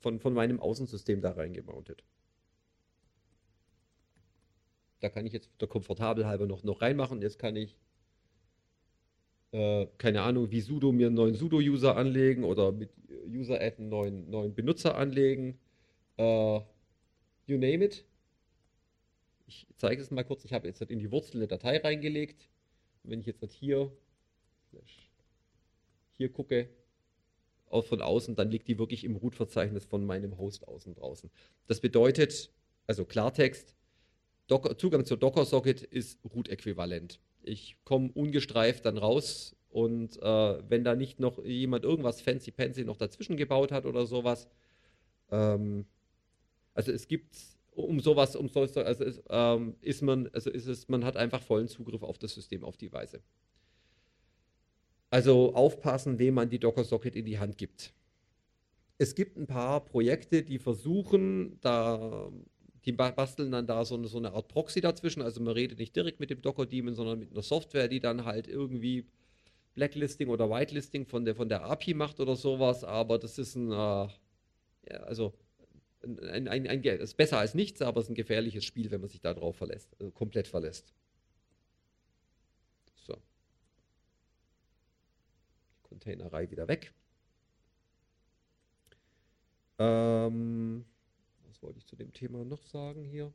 von, 0.03 0.18
von 0.18 0.34
meinem 0.34 0.61
Außensystem 0.61 1.20
da 1.20 1.32
reingemountet. 1.32 2.05
Da 5.00 5.09
kann 5.09 5.26
ich 5.26 5.32
jetzt 5.32 5.50
der 5.61 5.68
komfortabel 5.68 6.26
halber 6.26 6.46
noch, 6.46 6.62
noch 6.62 6.80
reinmachen. 6.82 7.22
Jetzt 7.22 7.38
kann 7.38 7.57
ich, 7.57 7.76
äh, 9.53 9.86
keine 9.98 10.22
Ahnung, 10.22 10.50
wie 10.50 10.61
sudo 10.61 10.92
mir 10.92 11.07
einen 11.07 11.16
neuen 11.16 11.34
sudo-User 11.34 11.96
anlegen 11.96 12.44
oder 12.44 12.72
mit 12.72 12.90
User-Add 13.26 13.78
einen 13.78 13.88
neuen, 13.88 14.30
neuen 14.30 14.55
Benutzer 14.55 14.96
anlegen. 14.96 15.59
Äh, 16.18 16.61
you 17.46 17.59
name 17.59 17.84
it. 17.84 18.05
Ich 19.46 19.66
zeige 19.76 20.00
es 20.03 20.11
mal 20.11 20.24
kurz. 20.24 20.44
Ich 20.44 20.53
habe 20.53 20.68
jetzt 20.68 20.80
in 20.82 20.98
die 20.98 21.11
Wurzel 21.11 21.38
eine 21.38 21.48
Datei 21.48 21.78
reingelegt. 21.78 22.48
Und 23.03 23.11
wenn 23.11 23.20
ich 23.20 23.26
jetzt 23.26 23.53
hier, 23.53 23.92
hier 26.16 26.32
gucke, 26.32 26.68
auch 27.73 27.85
von 27.85 28.01
außen, 28.01 28.37
dann 28.37 28.51
liegt 28.51 28.68
die 28.68 28.79
wirklich 28.79 29.05
im 29.05 29.16
Root-Verzeichnis 29.16 29.85
von 29.85 30.05
meinem 30.05 30.39
Host 30.39 30.66
außen 30.66 30.95
draußen. 30.95 31.31
Das 31.66 31.81
bedeutet, 31.81 32.51
also 32.87 33.05
Klartext, 33.05 33.77
Docker, 34.47 34.77
Zugang 34.77 35.05
zur 35.05 35.16
Docker-Socket 35.16 35.83
ist 35.83 36.18
Root-äquivalent. 36.35 37.20
Ich 37.43 37.77
komme 37.85 38.11
ungestreift 38.12 38.85
dann 38.85 38.99
raus 38.99 39.57
und 39.70 40.20
äh, 40.20 40.70
wenn 40.70 40.85
da 40.85 40.95
nicht 40.95 41.20
noch 41.20 41.43
jemand 41.45 41.85
irgendwas 41.85 42.20
fancy-pansy 42.20 42.85
noch 42.85 42.97
dazwischen 42.97 43.37
gebaut 43.37 43.73
hat 43.73 43.87
oder 43.87 44.07
sowas, 44.07 44.49
ähm, 45.31 45.87
also 46.75 46.93
es 46.93 47.09
gibt 47.09 47.35
um 47.75 48.01
sowas, 48.01 48.37
um 48.37 48.49
sowas, 48.49 48.77
also 48.77 49.05
ist, 49.05 49.23
ähm, 49.31 49.77
ist 49.81 50.03
man, 50.03 50.29
also 50.33 50.51
ist 50.51 50.66
es, 50.66 50.89
man 50.89 51.05
hat 51.05 51.16
einfach 51.16 51.43
vollen 51.43 51.68
Zugriff 51.68 52.03
auf 52.03 52.18
das 52.18 52.35
System 52.35 52.64
auf 52.64 52.77
die 52.77 52.93
Weise. 52.93 53.23
Also 55.12 55.54
aufpassen, 55.54 56.18
wem 56.18 56.32
man 56.32 56.48
die 56.48 56.58
Docker 56.58 56.84
Socket 56.84 57.14
in 57.16 57.26
die 57.26 57.38
Hand 57.38 57.58
gibt. 57.58 57.92
Es 58.96 59.14
gibt 59.14 59.36
ein 59.36 59.46
paar 59.46 59.84
Projekte, 59.84 60.42
die 60.42 60.58
versuchen, 60.58 61.58
da, 61.60 62.32
die 62.86 62.92
basteln 62.92 63.52
dann 63.52 63.66
da 63.66 63.84
so 63.84 63.96
eine, 63.96 64.08
so 64.08 64.16
eine 64.16 64.32
Art 64.32 64.48
Proxy 64.48 64.80
dazwischen. 64.80 65.20
Also 65.20 65.42
man 65.42 65.52
redet 65.52 65.78
nicht 65.78 65.94
direkt 65.94 66.18
mit 66.18 66.30
dem 66.30 66.40
Docker 66.40 66.64
Daemon, 66.64 66.94
sondern 66.94 67.18
mit 67.18 67.30
einer 67.30 67.42
Software, 67.42 67.88
die 67.88 68.00
dann 68.00 68.24
halt 68.24 68.48
irgendwie 68.48 69.04
Blacklisting 69.74 70.28
oder 70.28 70.48
Whitelisting 70.48 71.04
von 71.04 71.26
der, 71.26 71.34
von 71.34 71.50
der 71.50 71.64
API 71.64 71.92
macht 71.92 72.18
oder 72.18 72.34
sowas. 72.34 72.82
Aber 72.82 73.18
das 73.18 73.36
ist 73.38 73.54
ein, 73.54 73.70
äh, 73.70 73.74
ja, 73.74 74.98
also 75.04 75.34
ein, 76.02 76.48
ein, 76.48 76.66
ein, 76.66 76.82
ist 76.82 77.18
besser 77.18 77.36
als 77.36 77.52
nichts, 77.54 77.82
aber 77.82 78.00
es 78.00 78.06
ist 78.06 78.12
ein 78.12 78.14
gefährliches 78.14 78.64
Spiel, 78.64 78.90
wenn 78.90 79.02
man 79.02 79.10
sich 79.10 79.20
darauf 79.20 79.56
verlässt, 79.56 79.94
also 80.00 80.10
komplett 80.10 80.48
verlässt. 80.48 80.94
So. 82.96 83.16
Die 85.90 85.91
Containerei 86.03 86.50
wieder 86.50 86.68
weg. 86.68 86.92
Ähm, 89.78 90.84
was 91.46 91.62
wollte 91.62 91.78
ich 91.78 91.86
zu 91.86 91.96
dem 91.96 92.12
Thema 92.12 92.44
noch 92.44 92.64
sagen 92.66 93.05
hier? 93.05 93.32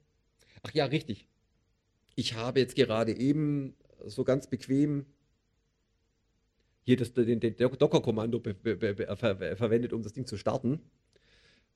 Ach 0.64 0.72
ja, 0.74 0.86
richtig. 0.86 1.28
Ich 2.16 2.34
habe 2.34 2.60
jetzt 2.60 2.76
gerade 2.76 3.16
eben 3.16 3.76
so 4.06 4.24
ganz 4.24 4.48
bequem 4.48 5.06
hier 6.84 6.98
das, 6.98 7.14
den, 7.14 7.40
den 7.40 7.56
Docker-Kommando 7.56 8.40
ver 8.40 8.56
verwendet, 9.56 9.94
um 9.94 10.04
das 10.04 10.14
Ding 10.14 10.26
zu 10.26 10.38
starten. 10.38 10.82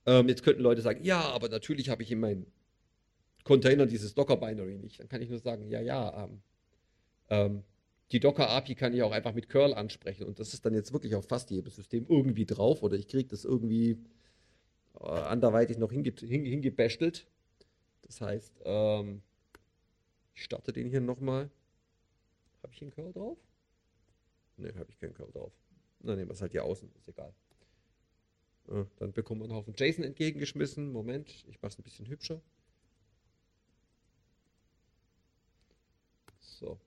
Ähm, 0.06 0.28
jetzt 0.28 0.42
könnten 0.42 0.62
Leute 0.62 0.82
sagen, 0.82 1.04
ja, 1.04 1.20
aber 1.20 1.48
natürlich 1.48 1.88
habe 1.88 2.02
ich 2.02 2.10
in 2.10 2.20
meinem 2.20 2.46
Container 3.44 3.86
dieses 3.86 4.14
Docker-Binary 4.14 4.78
nicht. 4.78 5.00
Dann 5.00 5.08
kann 5.08 5.22
ich 5.22 5.30
nur 5.30 5.38
sagen, 5.38 5.68
ja, 5.68 5.80
ja, 5.80 6.24
ähm, 6.24 6.42
ähm, 7.28 7.64
die 8.12 8.20
Docker-API 8.20 8.74
kann 8.74 8.92
ich 8.92 9.02
auch 9.02 9.12
einfach 9.12 9.32
mit 9.32 9.48
curl 9.48 9.72
ansprechen 9.72 10.26
und 10.26 10.38
das 10.38 10.52
ist 10.52 10.66
dann 10.66 10.74
jetzt 10.74 10.92
wirklich 10.92 11.14
auf 11.14 11.26
fast 11.26 11.50
jedem 11.50 11.70
System 11.70 12.06
irgendwie 12.08 12.44
drauf 12.44 12.82
oder 12.82 12.96
ich 12.96 13.08
kriege 13.08 13.28
das 13.28 13.44
irgendwie 13.44 13.98
äh, 15.00 15.06
anderweitig 15.06 15.78
noch 15.78 15.90
hinge 15.90 16.12
hinge 16.20 16.48
hingebästelt. 16.48 17.26
Das 18.02 18.20
heißt, 18.20 18.60
ähm, 18.64 19.22
ich 20.34 20.44
starte 20.44 20.72
den 20.72 20.90
hier 20.90 21.00
nochmal. 21.00 21.50
Habe 22.62 22.72
ich 22.74 22.82
einen 22.82 22.90
Curl 22.90 23.12
drauf? 23.12 23.38
Ne, 24.58 24.72
habe 24.76 24.90
ich 24.90 24.98
keinen 24.98 25.14
Curl 25.14 25.32
drauf. 25.32 25.52
Na, 26.00 26.14
nehmen 26.14 26.28
wir 26.28 26.34
es 26.34 26.42
halt 26.42 26.52
hier 26.52 26.64
außen, 26.64 26.90
ist 26.98 27.08
egal. 27.08 27.32
Ja, 28.68 28.86
dann 28.96 29.12
bekommt 29.12 29.40
man 29.40 29.50
einen 29.50 29.58
Haufen 29.58 29.74
JSON 29.76 30.04
entgegengeschmissen. 30.04 30.92
Moment, 30.92 31.44
ich 31.48 31.60
mache 31.62 31.72
es 31.72 31.78
ein 31.78 31.82
bisschen 31.82 32.06
hübscher. 32.06 32.40
So. 36.40 36.78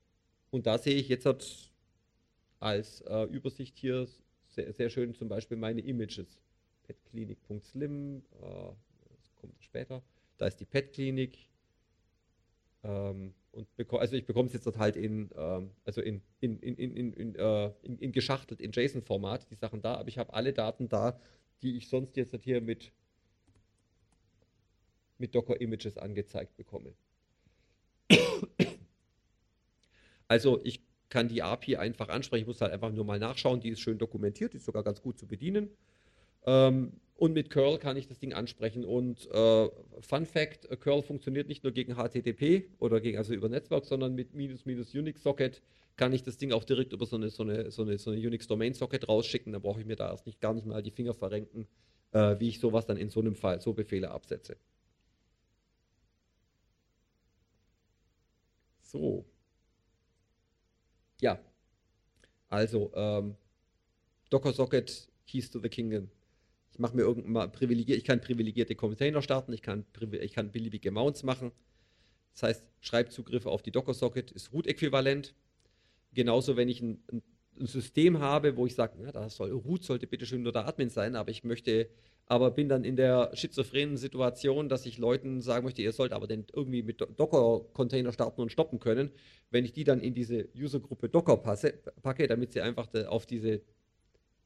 Und 0.55 0.67
da 0.67 0.77
sehe 0.77 0.95
ich 0.95 1.09
jetzt 1.09 1.27
als 2.61 3.01
äh, 3.01 3.23
Übersicht 3.25 3.77
hier 3.77 4.07
sehr, 4.47 4.71
sehr, 4.71 4.89
schön 4.89 5.13
zum 5.13 5.27
Beispiel 5.27 5.57
meine 5.57 5.81
Images. 5.81 6.39
Petklinik.slim, 6.83 8.19
äh, 8.19 8.45
das 9.09 9.35
kommt 9.35 9.61
später. 9.61 10.01
Da 10.37 10.47
ist 10.47 10.61
die 10.61 10.65
Petklinik. 10.65 11.49
Ähm, 12.85 13.33
und 13.51 13.67
also 13.95 14.15
ich 14.15 14.25
bekomme 14.25 14.47
es 14.47 14.53
jetzt 14.53 14.77
halt 14.77 14.95
in, 14.95 15.29
ähm, 15.35 15.71
also 15.83 15.99
in, 15.99 16.21
in, 16.39 16.57
in, 16.61 16.77
in, 16.77 17.11
in, 17.11 17.35
äh, 17.35 17.71
in, 17.81 17.99
in 17.99 18.13
geschachtelt, 18.13 18.61
in 18.61 18.71
JSON-Format, 18.71 19.51
die 19.51 19.55
Sachen 19.55 19.81
da, 19.81 19.95
aber 19.95 20.07
ich 20.07 20.17
habe 20.17 20.33
alle 20.33 20.53
Daten 20.53 20.87
da, 20.87 21.19
die 21.63 21.75
ich 21.75 21.89
sonst 21.89 22.15
jetzt 22.15 22.33
hier 22.43 22.61
mit, 22.61 22.93
mit 25.17 25.35
Docker-Images 25.35 25.97
angezeigt 25.97 26.55
bekomme. 26.55 26.93
Also 30.27 30.59
ich 30.63 30.81
kann 31.09 31.27
die 31.29 31.43
API 31.43 31.77
einfach 31.77 32.09
ansprechen, 32.09 32.41
ich 32.43 32.47
muss 32.47 32.61
halt 32.61 32.73
einfach 32.73 32.91
nur 32.91 33.05
mal 33.05 33.19
nachschauen, 33.19 33.59
die 33.59 33.69
ist 33.69 33.79
schön 33.81 33.97
dokumentiert, 33.97 34.53
die 34.53 34.57
ist 34.57 34.65
sogar 34.65 34.83
ganz 34.83 35.01
gut 35.01 35.17
zu 35.19 35.27
bedienen. 35.27 35.69
Ähm, 36.45 36.93
und 37.17 37.33
mit 37.33 37.49
curl 37.49 37.77
kann 37.79 37.97
ich 37.97 38.07
das 38.07 38.19
Ding 38.19 38.33
ansprechen. 38.33 38.85
Und 38.85 39.29
äh, 39.31 39.69
Fun 40.01 40.25
Fact: 40.25 40.65
äh, 40.71 40.77
curl 40.77 41.01
funktioniert 41.03 41.47
nicht 41.47 41.63
nur 41.63 41.73
gegen 41.73 41.95
HTTP 41.95 42.69
oder 42.79 43.01
gegen, 43.01 43.17
also 43.17 43.33
über 43.33 43.49
Netzwerk, 43.49 43.85
sondern 43.85 44.15
mit 44.15 44.33
minus 44.35 44.65
minus 44.65 44.93
Unix 44.93 45.23
Socket 45.23 45.61
kann 45.97 46.13
ich 46.13 46.23
das 46.23 46.37
Ding 46.37 46.51
auch 46.51 46.65
direkt 46.65 46.93
über 46.93 47.05
so 47.05 47.15
eine, 47.17 47.29
so 47.29 47.43
eine, 47.43 47.71
so 47.71 47.83
eine, 47.83 47.97
so 47.97 48.11
eine 48.11 48.19
Unix 48.19 48.47
Domain 48.47 48.73
Socket 48.73 49.07
rausschicken. 49.07 49.53
Da 49.53 49.59
brauche 49.59 49.79
ich 49.81 49.85
mir 49.87 49.95
da 49.95 50.11
erst 50.11 50.25
nicht, 50.25 50.41
gar 50.41 50.53
nicht 50.53 50.65
mal 50.67 50.83
die 50.83 50.91
Finger 50.91 51.13
verrenken, 51.13 51.67
äh, 52.11 52.35
wie 52.39 52.49
ich 52.49 52.59
sowas 52.59 52.85
dann 52.85 52.97
in 52.97 53.09
so 53.09 53.21
einem 53.21 53.35
Fall, 53.35 53.61
so 53.61 53.73
Befehle 53.73 54.11
absetze. 54.11 54.57
So. 58.81 59.25
Ja. 61.21 61.39
Also, 62.49 62.91
ähm, 62.95 63.35
Docker 64.29 64.53
Socket 64.53 65.09
Keys 65.27 65.49
to 65.49 65.59
the 65.59 65.69
Kingdom 65.69 66.09
ich 66.75 66.79
mache 66.79 66.93
mir 66.93 67.03
irgendwann 67.03 67.53
privilegiert, 67.53 67.97
ich 67.97 68.03
kann 68.03 68.19
privilegierte 68.19 68.75
Container 68.75 69.21
starten, 69.21 69.53
ich 69.53 69.61
kann, 69.61 69.85
ich 70.11 70.33
kann 70.33 70.51
beliebige 70.51 70.91
Mounts 70.91 71.23
machen. 71.23 71.53
Das 72.33 72.43
heißt, 72.43 72.65
Schreibzugriffe 72.81 73.49
auf 73.49 73.61
die 73.61 73.71
Docker-Socket 73.71 74.31
ist 74.31 74.51
Root-äquivalent. 74.51 75.33
Genauso, 76.13 76.57
wenn 76.57 76.67
ich 76.67 76.81
ein, 76.81 77.01
ein, 77.09 77.23
System 77.59 78.19
habe, 78.19 78.57
wo 78.57 78.65
ich 78.65 78.75
sage, 78.75 78.93
da 79.11 79.29
soll 79.29 79.51
Root 79.51 79.83
sollte 79.83 80.07
bitte 80.07 80.25
schön 80.25 80.43
nur 80.43 80.51
der 80.51 80.67
Admin 80.67 80.89
sein, 80.89 81.15
aber 81.15 81.31
ich 81.31 81.43
möchte, 81.43 81.89
aber 82.25 82.51
bin 82.51 82.69
dann 82.69 82.83
in 82.83 82.95
der 82.95 83.31
schizophrenen 83.33 83.97
Situation, 83.97 84.67
dass 84.67 84.85
ich 84.85 84.97
Leuten 84.97 85.41
sagen 85.41 85.65
möchte, 85.65 85.81
ihr 85.81 85.91
sollt 85.91 86.11
aber 86.11 86.27
den 86.27 86.45
irgendwie 86.53 86.83
mit 86.83 86.99
Docker-Container 86.99 88.11
starten 88.11 88.41
und 88.41 88.51
stoppen 88.51 88.79
können. 88.79 89.11
Wenn 89.51 89.63
ich 89.63 89.73
die 89.73 89.83
dann 89.83 90.01
in 90.01 90.13
diese 90.13 90.49
User-Gruppe 90.55 91.09
Docker 91.09 91.37
passe, 91.37 91.73
packe, 92.01 92.27
damit 92.27 92.51
sie 92.51 92.61
einfach 92.61 92.87
auf 93.07 93.25
diese, 93.25 93.61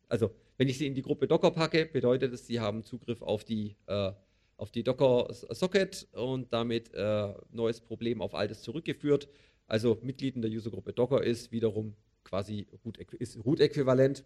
also 0.07 0.31
wenn 0.57 0.67
ich 0.67 0.77
sie 0.77 0.87
in 0.87 0.93
die 0.93 1.01
Gruppe 1.01 1.27
Docker 1.27 1.51
packe, 1.51 1.85
bedeutet 1.85 2.33
es, 2.33 2.45
sie 2.45 2.59
haben 2.59 2.83
Zugriff 2.83 3.21
auf 3.21 3.43
die, 3.43 3.75
äh, 3.87 4.11
auf 4.57 4.71
die 4.71 4.83
Docker 4.83 5.27
Socket 5.31 6.07
und 6.11 6.51
damit 6.51 6.93
äh, 6.93 7.33
neues 7.51 7.79
Problem 7.79 8.21
auf 8.21 8.35
altes 8.35 8.61
zurückgeführt. 8.61 9.29
Also 9.67 9.99
Mitglied 10.01 10.35
in 10.35 10.41
der 10.41 10.51
Usergruppe 10.51 10.93
Docker 10.93 11.23
ist 11.23 11.51
wiederum 11.51 11.95
quasi 12.23 12.67
Root-Äquivalent, 12.85 14.23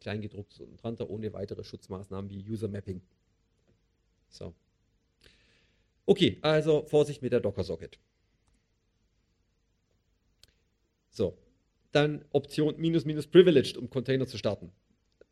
kleingedruckt 0.00 0.60
und 0.60 0.82
drunter 0.82 1.08
ohne 1.10 1.32
weitere 1.32 1.64
Schutzmaßnahmen 1.64 2.30
wie 2.30 2.48
User 2.48 2.68
Mapping. 2.68 3.00
So. 4.28 4.54
Okay, 6.04 6.38
also 6.42 6.84
Vorsicht 6.86 7.22
mit 7.22 7.32
der 7.32 7.40
Docker 7.40 7.64
Socket. 7.64 7.98
So, 11.10 11.36
dann 11.92 12.24
Option 12.32 12.74
minus 12.78 13.04
minus 13.04 13.26
privileged, 13.26 13.76
um 13.76 13.88
Container 13.88 14.26
zu 14.26 14.36
starten. 14.36 14.70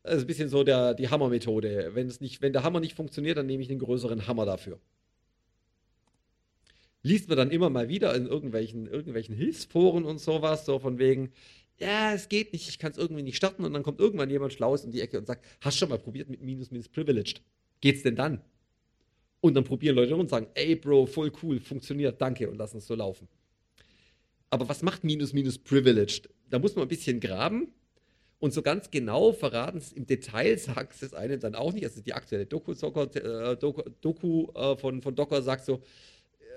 Das 0.01 0.15
ist 0.15 0.23
ein 0.23 0.27
bisschen 0.27 0.49
so 0.49 0.63
der, 0.63 0.93
die 0.93 1.09
Hammer-Methode. 1.09 1.91
Wenn, 1.93 2.09
wenn 2.09 2.53
der 2.53 2.63
Hammer 2.63 2.79
nicht 2.79 2.95
funktioniert, 2.95 3.37
dann 3.37 3.45
nehme 3.45 3.63
ich 3.63 3.69
einen 3.69 3.79
größeren 3.79 4.27
Hammer 4.27 4.45
dafür. 4.45 4.79
Liest 7.01 7.29
man 7.29 7.37
dann 7.37 7.51
immer 7.51 7.69
mal 7.69 7.87
wieder 7.87 8.15
in 8.15 8.25
irgendwelchen, 8.25 8.87
irgendwelchen 8.87 9.35
Hilfsforen 9.35 10.05
und 10.05 10.19
sowas, 10.19 10.65
so 10.65 10.79
von 10.79 10.97
wegen, 10.97 11.31
ja, 11.79 12.13
es 12.13 12.29
geht 12.29 12.53
nicht, 12.53 12.69
ich 12.69 12.79
kann 12.79 12.91
es 12.91 12.97
irgendwie 12.97 13.23
nicht 13.23 13.35
starten 13.35 13.63
und 13.65 13.73
dann 13.73 13.83
kommt 13.83 13.99
irgendwann 13.99 14.29
jemand 14.29 14.53
Schlaues 14.53 14.85
um 14.85 14.91
die 14.91 15.01
Ecke 15.01 15.17
und 15.17 15.27
sagt, 15.27 15.45
hast 15.61 15.77
schon 15.77 15.89
mal 15.89 15.99
probiert 15.99 16.29
mit 16.29 16.41
minus 16.41 16.71
minus 16.71 16.87
privileged? 16.87 17.41
Geht's 17.81 18.03
denn 18.03 18.15
dann? 18.15 18.41
Und 19.41 19.53
dann 19.53 19.63
probieren 19.63 19.95
Leute 19.95 20.15
und 20.15 20.29
sagen, 20.29 20.47
ey 20.55 20.75
Bro, 20.75 21.07
voll 21.07 21.31
cool, 21.43 21.59
funktioniert, 21.59 22.21
danke 22.21 22.49
und 22.49 22.57
lassen 22.57 22.77
es 22.77 22.87
so 22.87 22.95
laufen. 22.95 23.27
Aber 24.49 24.69
was 24.69 24.81
macht 24.81 25.03
minus 25.03 25.33
minus 25.33 25.57
privileged? 25.57 26.29
Da 26.49 26.59
muss 26.59 26.75
man 26.75 26.85
ein 26.85 26.87
bisschen 26.87 27.19
graben 27.19 27.73
und 28.39 28.53
so 28.53 28.61
ganz 28.61 28.91
genau 28.91 29.33
verraten 29.33 29.77
es 29.77 29.91
im 29.91 30.05
Detail, 30.05 30.57
sagt 30.57 31.01
es 31.01 31.13
einem 31.13 31.39
dann 31.39 31.55
auch 31.55 31.73
nicht. 31.73 31.83
Also 31.83 32.01
die 32.01 32.13
aktuelle 32.13 32.45
Doku, 32.45 32.71
äh, 32.71 33.57
Doku, 33.57 33.81
Doku 34.01 34.47
äh, 34.53 34.77
von, 34.77 35.01
von 35.01 35.15
Docker 35.15 35.41
sagt 35.41 35.65
so, 35.65 35.81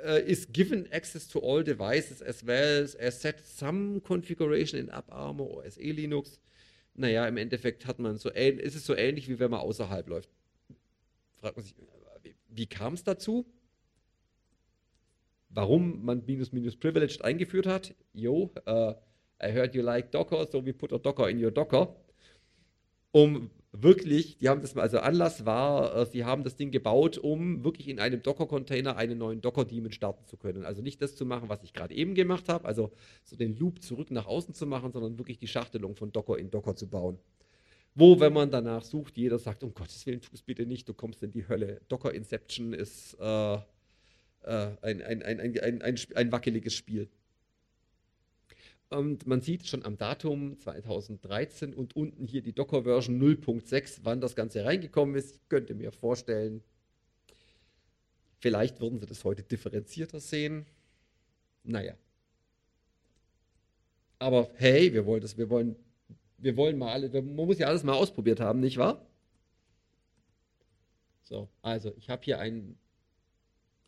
uh, 0.05 0.21
is 0.27 0.47
given 0.53 0.87
access 0.93 1.27
to 1.29 1.41
all 1.41 1.63
devices 1.63 2.23
as 2.23 2.45
well 2.47 2.87
as 2.99 3.21
set 3.21 3.47
some 3.47 4.01
configuration 4.01 4.79
in 4.79 4.89
AppArmor 4.89 5.45
or 5.45 5.65
SE 5.65 5.81
Linux. 5.81 6.39
Naja, 6.95 7.27
im 7.29 7.37
Endeffekt 7.37 7.87
hat 7.87 7.99
man 7.99 8.17
so, 8.17 8.31
ist 8.31 8.75
es 8.75 8.85
so 8.85 8.95
ähnlich, 8.95 9.29
wie 9.29 9.39
wenn 9.39 9.51
man 9.51 9.61
außerhalb 9.61 10.09
läuft. 10.09 10.31
Fragt 11.37 11.57
man 11.57 11.65
sich, 11.65 11.75
wie, 12.23 12.35
wie 12.49 12.67
kam 12.67 12.95
es 12.95 13.05
dazu? 13.05 13.47
Warum 15.51 16.05
man 16.05 16.25
minus 16.27 16.53
minus 16.53 16.77
privileged 16.77 17.25
eingeführt 17.25 17.67
hat? 17.67 17.95
Jo, 18.13 18.51
äh, 18.67 18.95
I 19.41 19.53
heard 19.53 19.75
you 19.75 19.83
like 19.83 20.11
Docker, 20.11 20.47
so 20.51 20.65
we 20.65 20.73
put 20.73 20.93
a 20.93 20.99
Docker 20.99 21.29
in 21.29 21.43
your 21.43 21.53
Docker. 21.53 21.95
Um 23.13 23.51
wirklich, 23.73 24.39
die 24.39 24.49
haben 24.49 24.61
das 24.63 24.75
mal, 24.75 24.83
also 24.83 24.99
Anlass 24.99 25.45
war, 25.45 25.95
äh, 25.95 26.07
sie 26.07 26.25
haben 26.25 26.43
das 26.45 26.57
Ding 26.57 26.71
gebaut, 26.71 27.19
um 27.19 27.65
wirklich 27.65 27.89
in 27.89 28.01
einem 28.01 28.23
Docker-Container 28.23 28.97
einen 28.97 29.19
neuen 29.19 29.41
Docker-Daemon 29.41 29.93
starten 29.93 30.27
zu 30.27 30.37
können. 30.37 30.65
Also 30.65 30.83
nicht 30.83 31.03
das 31.03 31.17
zu 31.17 31.27
machen, 31.27 31.49
was 31.49 31.63
ich 31.63 31.73
gerade 31.73 31.95
eben 31.95 32.15
gemacht 32.15 32.49
habe, 32.49 32.65
also 32.67 32.91
so 33.25 33.37
den 33.37 33.57
Loop 33.57 33.83
zurück 33.83 34.11
nach 34.11 34.27
außen 34.27 34.55
zu 34.55 34.67
machen, 34.67 34.93
sondern 34.93 35.19
wirklich 35.19 35.39
die 35.39 35.49
Schachtelung 35.49 35.95
von 35.97 36.13
Docker 36.13 36.39
in 36.39 36.51
Docker 36.51 36.77
zu 36.77 36.89
bauen. 36.89 37.19
Wo, 37.95 38.21
wenn 38.21 38.33
man 38.33 38.51
danach 38.51 38.85
sucht, 38.85 39.17
jeder 39.17 39.39
sagt, 39.39 39.65
um 39.65 39.75
Gottes 39.75 40.07
Willen, 40.07 40.21
tu 40.21 40.31
es 40.33 40.43
bitte 40.43 40.67
nicht, 40.67 40.89
du 40.89 40.95
kommst 40.95 41.23
in 41.23 41.33
die 41.33 41.49
Hölle. 41.49 41.81
Docker 41.89 42.15
Inception 42.15 42.73
ist 42.73 43.17
äh, 43.21 43.55
äh, 43.55 43.61
ein, 44.83 45.03
ein, 45.03 45.23
ein, 45.23 45.41
ein, 45.41 45.83
ein, 45.83 45.99
ein 46.15 46.33
wackeliges 46.33 46.75
Spiel. 46.75 47.09
Und 48.91 49.27
man 49.27 49.43
sieht 49.43 49.67
schon 49.67 49.85
am 49.85 49.99
Datum 49.99 50.59
2013 50.59 51.75
und 51.75 51.95
unten 51.95 52.27
hier 52.27 52.41
die 52.41 52.55
Docker-Version 52.55 53.21
0.6, 53.21 54.01
wann 54.03 54.21
das 54.21 54.35
Ganze 54.35 54.65
reingekommen 54.65 55.15
ist. 55.15 55.35
Ich 55.35 55.49
könnte 55.49 55.75
mir 55.75 55.93
vorstellen, 55.93 56.63
vielleicht 58.39 58.81
würden 58.81 58.99
sie 58.99 59.07
das 59.07 59.25
heute 59.25 59.43
differenzierter 59.43 60.21
sehen. 60.21 60.65
Naja. 61.65 61.95
Aber 64.19 64.51
hey, 64.55 64.93
wir 64.93 65.05
wollen 65.05 65.21
das, 65.21 65.37
wir 65.37 65.51
wollen, 65.51 65.77
wir 66.39 66.57
wollen 66.57 66.79
mal 66.79 66.93
alle, 66.93 67.11
man 67.11 67.47
muss 67.47 67.59
ja 67.59 67.67
alles 67.67 67.85
mal 67.85 67.93
ausprobiert 67.93 68.41
haben, 68.41 68.61
nicht 68.61 68.79
wahr? 68.79 69.05
So, 71.25 71.49
also 71.61 71.93
ich 71.99 72.09
habe 72.09 72.25
hier 72.25 72.39
einen, 72.41 72.79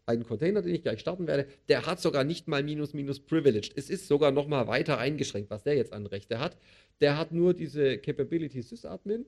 einen 0.06 0.24
Container, 0.24 0.62
den 0.62 0.74
ich 0.74 0.82
gleich 0.82 1.00
starten 1.00 1.26
werde. 1.26 1.46
Der 1.68 1.86
hat 1.86 2.00
sogar 2.00 2.24
nicht 2.24 2.48
mal 2.48 2.62
minus 2.62 2.94
minus 2.94 3.20
privileged. 3.20 3.72
Es 3.76 3.90
ist 3.90 4.08
sogar 4.08 4.30
noch 4.30 4.48
mal 4.48 4.66
weiter 4.66 4.98
eingeschränkt, 4.98 5.50
was 5.50 5.62
der 5.62 5.76
jetzt 5.76 5.92
an 5.92 6.06
Rechte 6.06 6.38
hat. 6.38 6.56
Der 7.00 7.16
hat 7.16 7.32
nur 7.32 7.54
diese 7.54 7.98
Capability 7.98 8.62
sysadmin 8.62 9.26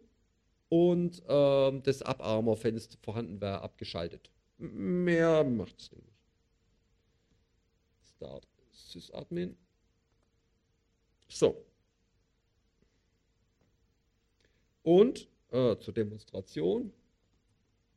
und 0.69 1.23
ähm, 1.29 1.83
das 1.83 2.03
es 2.03 2.99
vorhanden 3.03 3.41
wäre, 3.41 3.61
abgeschaltet. 3.61 4.31
Mehr 4.59 5.45
macht 5.45 5.81
es 5.81 5.93
nicht. 5.93 6.13
Start 8.17 8.47
sysadmin. 8.73 9.57
So. 11.29 11.65
Und 14.83 15.29
äh, 15.51 15.77
zur 15.77 15.95
Demonstration. 15.95 16.93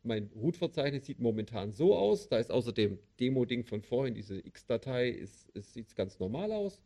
Mein 0.05 0.29
Root-Verzeichnis 0.35 1.05
sieht 1.05 1.19
momentan 1.19 1.71
so 1.71 1.95
aus. 1.95 2.29
Da 2.29 2.37
ist 2.37 2.51
außerdem 2.51 2.99
Demo-Ding 3.19 3.63
von 3.63 3.81
vorhin, 3.81 4.13
diese 4.13 4.37
X-Datei, 4.37 5.09
ist, 5.09 5.49
ist, 5.49 5.73
sieht 5.73 5.95
ganz 5.95 6.19
normal 6.19 6.51
aus. 6.51 6.79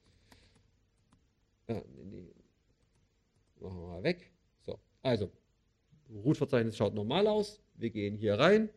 Ah, 1.67 1.81
nee, 1.95 2.05
nee. 2.05 2.33
Machen 3.59 3.81
wir 3.81 3.87
mal 3.87 4.03
weg. 4.03 4.31
So, 4.61 4.79
also, 5.03 5.29
Root-Verzeichnis 6.09 6.77
schaut 6.77 6.95
normal 6.95 7.27
aus. 7.27 7.61
Wir 7.75 7.89
gehen 7.89 8.15
hier 8.15 8.35
rein. 8.35 8.69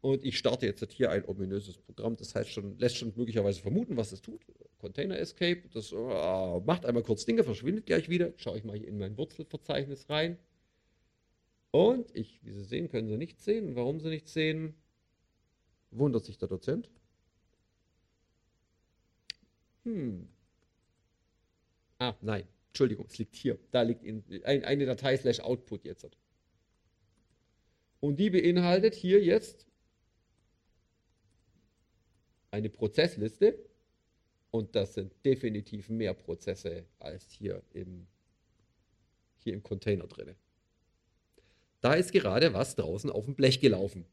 Und 0.00 0.24
ich 0.24 0.38
starte 0.38 0.64
jetzt 0.64 0.92
hier 0.92 1.10
ein 1.10 1.26
ominöses 1.26 1.76
Programm. 1.76 2.16
Das 2.16 2.34
heißt 2.34 2.50
schon, 2.50 2.78
lässt 2.78 2.96
schon 2.96 3.12
möglicherweise 3.16 3.60
vermuten, 3.60 3.96
was 3.96 4.12
es 4.12 4.22
tut. 4.22 4.40
Container 4.78 5.18
Escape, 5.18 5.62
das 5.74 5.92
uh, 5.92 6.60
macht 6.64 6.86
einmal 6.86 7.02
kurz 7.02 7.26
Dinge, 7.26 7.44
verschwindet 7.44 7.84
gleich 7.84 8.08
wieder. 8.08 8.32
Schaue 8.36 8.56
ich 8.56 8.64
mal 8.64 8.76
hier 8.76 8.88
in 8.88 8.96
mein 8.96 9.18
Wurzelverzeichnis 9.18 10.08
rein. 10.08 10.38
Und 11.70 12.14
ich, 12.16 12.44
wie 12.44 12.52
Sie 12.52 12.64
sehen, 12.64 12.88
können 12.88 13.08
Sie 13.08 13.16
nicht 13.16 13.40
sehen. 13.40 13.68
Und 13.68 13.76
warum 13.76 14.00
Sie 14.00 14.08
nicht 14.08 14.28
sehen, 14.28 14.74
wundert 15.90 16.24
sich 16.24 16.38
der 16.38 16.48
Dozent. 16.48 16.90
Hm. 19.84 20.28
Ah, 21.98 22.14
nein, 22.22 22.46
Entschuldigung, 22.68 23.06
es 23.08 23.18
liegt 23.18 23.36
hier. 23.36 23.58
Da 23.70 23.82
liegt 23.82 24.02
in, 24.04 24.24
ein, 24.44 24.64
eine 24.64 24.86
Datei 24.86 25.16
slash 25.16 25.40
Output 25.40 25.84
jetzt. 25.84 26.08
Und 28.00 28.16
die 28.16 28.30
beinhaltet 28.30 28.94
hier 28.94 29.22
jetzt 29.22 29.66
eine 32.50 32.70
Prozessliste 32.70 33.58
und 34.50 34.74
das 34.74 34.94
sind 34.94 35.14
definitiv 35.24 35.88
mehr 35.88 36.14
Prozesse 36.14 36.86
als 36.98 37.30
hier 37.30 37.62
im, 37.72 38.06
hier 39.38 39.52
im 39.52 39.62
Container 39.62 40.06
drin. 40.06 40.34
Da 41.80 41.94
ist 41.94 42.12
gerade 42.12 42.52
was 42.52 42.76
draußen 42.76 43.10
auf 43.10 43.24
dem 43.24 43.34
Blech 43.34 43.60
gelaufen. 43.60 44.04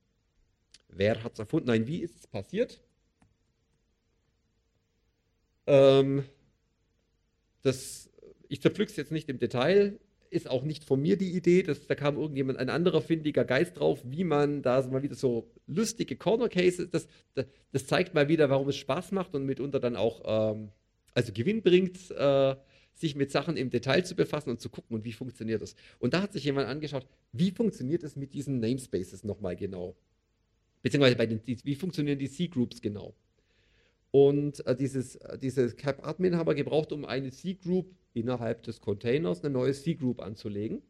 Wer 0.88 1.24
hat 1.24 1.34
es 1.34 1.39
erfunden? 1.39 1.68
Nein, 1.68 1.88
wie 1.88 1.99
ist 1.99 2.15
es 2.15 2.28
passiert? 2.28 2.82
Ähm, 5.65 6.24
das, 7.61 8.09
ich 8.47 8.61
zerpflücke 8.61 8.91
es 8.91 8.97
jetzt 8.97 9.11
nicht 9.11 9.30
im 9.30 9.39
Detail 9.39 9.99
ist 10.30 10.49
auch 10.49 10.63
nicht 10.63 10.84
von 10.84 11.01
mir 11.01 11.18
die 11.18 11.36
Idee, 11.36 11.63
dass, 11.63 11.88
da 11.88 11.95
kam 11.95 12.18
irgendjemand, 12.18 12.59
ein 12.59 12.70
anderer 12.70 13.01
findiger 13.01 13.45
Geist 13.45 13.80
drauf, 13.80 13.99
wie 14.03 14.24
man 14.24 14.61
da 14.61 14.82
mal 14.88 15.03
wieder 15.03 15.15
so 15.15 15.49
lustige 15.68 16.15
Corner 16.15 16.49
Cases, 16.49 16.89
das, 16.89 17.07
das, 17.34 17.45
das, 17.72 17.88
zeigt 17.88 18.13
mal 18.13 18.28
wieder, 18.28 18.49
warum 18.49 18.70
es 18.70 18.78
Spaß 18.78 19.11
macht 19.11 19.36
und 19.36 19.45
mitunter 19.45 19.80
dann 19.80 19.95
auch 19.95 20.53
ähm, 20.53 20.72
also 21.13 21.32
Gewinn 21.34 21.61
bringt, 21.63 22.11
äh, 22.11 22.55
sich 22.99 23.15
mit 23.15 23.31
Sachen 23.31 23.57
im 23.57 23.69
Detail 23.69 24.03
zu 24.03 24.15
befassen 24.15 24.49
und 24.49 24.59
zu 24.59 24.69
gucken, 24.69 24.95
und 24.95 25.05
wie 25.05 25.13
funktioniert 25.13 25.61
das. 25.61 25.75
Und 25.99 26.13
da 26.13 26.21
hat 26.21 26.33
sich 26.33 26.43
jemand 26.43 26.67
angeschaut, 26.67 27.07
wie 27.31 27.51
funktioniert 27.51 28.03
es 28.03 28.15
mit 28.15 28.33
diesen 28.33 28.59
Namespaces 28.59 29.23
nochmal 29.23 29.55
genau? 29.55 29.95
Beziehungsweise 30.81 31.15
bei 31.15 31.25
den, 31.25 31.41
wie 31.45 31.75
funktionieren 31.75 32.19
die 32.19 32.29
C-Groups 32.29 32.81
genau? 32.81 33.13
Und 34.11 34.65
äh, 34.65 34.75
dieses, 34.75 35.15
äh, 35.17 35.37
dieses 35.37 35.75
Cap-Admin 35.75 36.35
haben 36.35 36.47
wir 36.47 36.55
gebraucht, 36.55 36.91
um 36.91 37.05
eine 37.05 37.31
C-Group 37.31 37.93
innerhalb 38.13 38.63
des 38.63 38.81
Containers, 38.81 39.43
eine 39.43 39.51
neue 39.51 39.73
C-Group 39.73 40.21
anzulegen. 40.21 40.81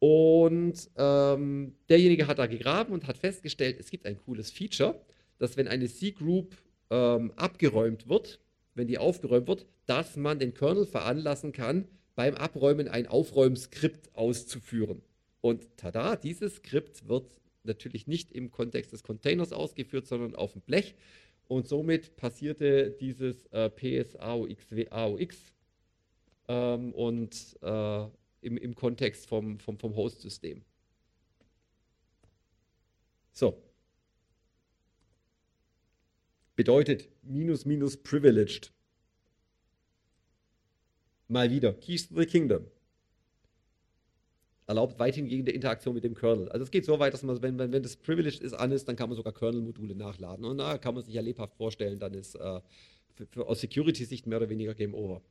Und 0.00 0.90
ähm, 0.96 1.74
derjenige 1.88 2.26
hat 2.26 2.38
da 2.38 2.46
gegraben 2.46 2.92
und 2.92 3.06
hat 3.06 3.18
festgestellt, 3.18 3.78
es 3.80 3.90
gibt 3.90 4.06
ein 4.06 4.18
cooles 4.18 4.50
Feature, 4.50 5.00
dass 5.38 5.56
wenn 5.56 5.68
eine 5.68 5.88
C-Group 5.88 6.56
ähm, 6.90 7.32
abgeräumt 7.36 8.08
wird, 8.08 8.40
wenn 8.78 8.86
die 8.86 8.98
aufgeräumt 8.98 9.48
wird, 9.48 9.66
dass 9.86 10.16
man 10.16 10.38
den 10.38 10.54
Kernel 10.54 10.86
veranlassen 10.86 11.52
kann, 11.52 11.88
beim 12.14 12.34
Abräumen 12.36 12.88
ein 12.88 13.06
Aufräumskript 13.06 14.14
auszuführen. 14.14 15.02
Und 15.40 15.76
tada, 15.76 16.16
dieses 16.16 16.56
Skript 16.56 17.08
wird 17.08 17.30
natürlich 17.64 18.06
nicht 18.06 18.32
im 18.32 18.50
Kontext 18.50 18.92
des 18.92 19.02
Containers 19.02 19.52
ausgeführt, 19.52 20.06
sondern 20.06 20.34
auf 20.34 20.52
dem 20.52 20.62
Blech. 20.62 20.94
Und 21.48 21.66
somit 21.68 22.16
passierte 22.16 22.90
dieses 22.90 23.46
äh, 23.46 23.70
PSAOX 23.70 25.36
ähm, 26.48 26.92
und 26.92 27.56
äh, 27.62 28.04
im, 28.40 28.56
im 28.56 28.74
Kontext 28.74 29.26
vom, 29.26 29.58
vom, 29.58 29.78
vom 29.78 29.96
Host-System. 29.96 30.62
So. 33.32 33.62
Bedeutet 36.58 37.08
minus 37.22 37.64
minus 37.64 37.96
privileged. 37.96 38.72
Mal 41.28 41.52
wieder. 41.52 41.72
Keys 41.72 42.08
to 42.08 42.16
the 42.16 42.26
Kingdom 42.26 42.66
erlaubt 44.66 44.98
weithingehende 44.98 45.52
Interaktion 45.52 45.94
mit 45.94 46.02
dem 46.02 46.16
Kernel. 46.16 46.48
Also 46.48 46.64
es 46.64 46.72
geht 46.72 46.84
so 46.84 46.98
weit, 46.98 47.14
dass 47.14 47.22
man, 47.22 47.40
wenn, 47.42 47.60
wenn, 47.60 47.70
wenn 47.70 47.84
das 47.84 47.94
Privileged 47.94 48.42
ist, 48.42 48.54
an 48.54 48.72
ist, 48.72 48.88
dann 48.88 48.96
kann 48.96 49.08
man 49.08 49.14
sogar 49.14 49.32
Kernel-Module 49.32 49.94
nachladen. 49.94 50.44
Und 50.44 50.58
da 50.58 50.78
kann 50.78 50.96
man 50.96 51.04
sich 51.04 51.14
ja 51.14 51.22
lebhaft 51.22 51.54
vorstellen, 51.54 52.00
dann 52.00 52.12
ist 52.12 52.34
äh, 52.34 52.60
für, 53.14 53.26
für, 53.26 53.46
aus 53.46 53.60
Security-Sicht 53.60 54.26
mehr 54.26 54.38
oder 54.38 54.50
weniger 54.50 54.74
Game 54.74 54.94
Over. 54.94 55.22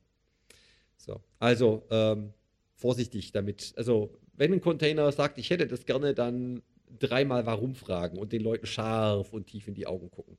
So, 0.96 1.20
also 1.38 1.82
ähm, 1.90 2.32
vorsichtig 2.74 3.32
damit. 3.32 3.74
Also 3.76 4.16
wenn 4.32 4.54
ein 4.54 4.62
Container 4.62 5.12
sagt, 5.12 5.36
ich 5.36 5.50
hätte 5.50 5.66
das 5.66 5.84
gerne, 5.84 6.14
dann 6.14 6.62
dreimal 6.98 7.44
warum 7.44 7.74
fragen 7.74 8.16
und 8.16 8.32
den 8.32 8.42
Leuten 8.42 8.64
scharf 8.64 9.34
und 9.34 9.46
tief 9.46 9.68
in 9.68 9.74
die 9.74 9.86
Augen 9.86 10.10
gucken. 10.10 10.38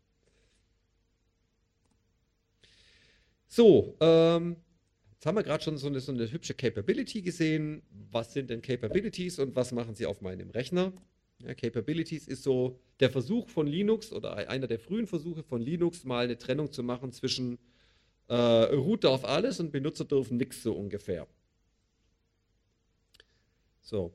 So, 3.50 3.98
ähm, 4.00 4.56
Jetzt 5.20 5.26
haben 5.26 5.36
wir 5.36 5.44
gerade 5.44 5.62
schon 5.62 5.78
so 5.78 5.88
eine, 5.88 6.00
so 6.00 6.14
eine, 6.14 6.32
hübsche 6.32 6.54
Capability 6.54 7.22
gesehen. 7.22 7.84
Was 8.10 8.32
sind 8.32 8.50
denn 8.50 8.62
Capabilities 8.62 9.38
und 9.38 9.54
was 9.54 9.74
machen 9.74 9.94
sie 9.94 10.06
auf 10.06 10.22
meinem 10.22 10.50
Rechner? 10.50 10.94
Ja, 11.40 11.54
Capabilities 11.56 12.26
ist 12.26 12.44
so 12.44 12.80
der 13.02 13.10
Versuch 13.10 13.50
von 13.50 13.68
Linux 13.68 14.14
oder 14.14 14.38
einer 14.50 14.68
der 14.68 14.80
frühen 14.80 15.08
Versuche 15.08 15.44
von 15.44 15.60
Linux, 15.62 16.06
mal 16.06 16.24
eine 16.24 16.38
Trennung 16.38 16.72
zu 16.72 16.84
machen 16.84 17.12
zwischen 17.12 17.60
äh, 18.30 18.34
Root 18.34 19.04
darf 19.04 19.26
alles 19.26 19.60
und 19.60 19.74
Benutzer 19.74 20.06
dürfen 20.06 20.38
nichts 20.38 20.64
so 20.64 20.72
ungefähr. 20.72 21.28
So. 23.82 24.14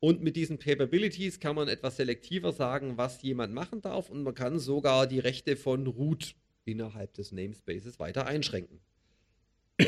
Und 0.00 0.22
mit 0.22 0.36
diesen 0.36 0.58
Capabilities 0.58 1.40
kann 1.40 1.56
man 1.56 1.68
etwas 1.68 1.96
selektiver 1.96 2.52
sagen, 2.52 2.98
was 2.98 3.22
jemand 3.22 3.54
machen 3.54 3.80
darf 3.80 4.10
und 4.10 4.22
man 4.22 4.34
kann 4.34 4.58
sogar 4.58 5.06
die 5.06 5.18
Rechte 5.18 5.56
von 5.56 5.86
Root 5.86 6.34
innerhalb 6.64 7.14
des 7.14 7.32
Namespaces 7.32 7.98
weiter 7.98 8.26
einschränken. 8.26 8.80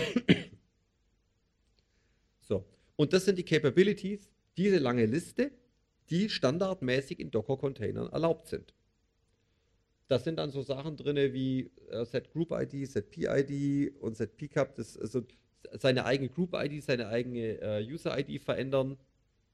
so, 2.40 2.64
und 2.96 3.12
das 3.12 3.24
sind 3.24 3.38
die 3.38 3.44
Capabilities, 3.44 4.30
diese 4.56 4.78
lange 4.78 5.06
Liste, 5.06 5.52
die 6.10 6.28
standardmäßig 6.28 7.20
in 7.20 7.30
Docker-Containern 7.30 8.08
erlaubt 8.12 8.48
sind. 8.48 8.74
Das 10.08 10.24
sind 10.24 10.36
dann 10.36 10.50
so 10.50 10.62
Sachen 10.62 10.96
drin 10.96 11.32
wie 11.32 11.70
äh, 11.90 12.04
Set 12.04 12.30
Group 12.32 12.50
ID, 12.50 12.86
Set 12.86 13.10
PID 13.10 13.96
und 14.00 14.16
Set 14.16 14.36
PCAP, 14.36 14.74
das 14.74 14.98
also 14.98 15.22
seine 15.72 16.04
eigene 16.04 16.28
Group 16.28 16.54
ID, 16.54 16.82
seine 16.82 17.08
eigene 17.08 17.60
äh, 17.60 17.86
User 17.90 18.18
ID 18.18 18.42
verändern 18.42 18.98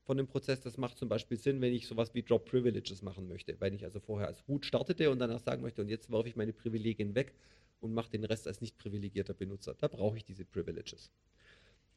von 0.09 0.17
dem 0.17 0.27
Prozess. 0.27 0.63
Das 0.63 0.79
macht 0.79 0.97
zum 0.97 1.11
Beispiel 1.11 1.37
Sinn, 1.37 1.61
wenn 1.61 1.75
ich 1.75 1.87
sowas 1.87 2.15
wie 2.15 2.23
Drop 2.23 2.47
Privileges 2.47 3.03
machen 3.03 3.29
möchte, 3.29 3.61
wenn 3.61 3.75
ich 3.75 3.85
also 3.85 4.01
vorher 4.01 4.27
als 4.27 4.43
Root 4.49 4.65
startete 4.65 5.11
und 5.11 5.19
danach 5.19 5.41
sagen 5.41 5.61
möchte, 5.61 5.83
und 5.83 5.89
jetzt 5.91 6.11
werfe 6.11 6.29
ich 6.29 6.35
meine 6.35 6.55
Privilegien 6.55 7.15
weg 7.15 7.35
und 7.81 7.93
mache 7.93 8.11
den 8.11 8.25
Rest 8.25 8.47
als 8.47 8.63
nicht 8.63 8.79
privilegierter 8.79 9.35
Benutzer. 9.35 9.75
Da 9.79 9.87
brauche 9.87 10.17
ich 10.17 10.25
diese 10.25 10.47
Privileges. 10.47 11.13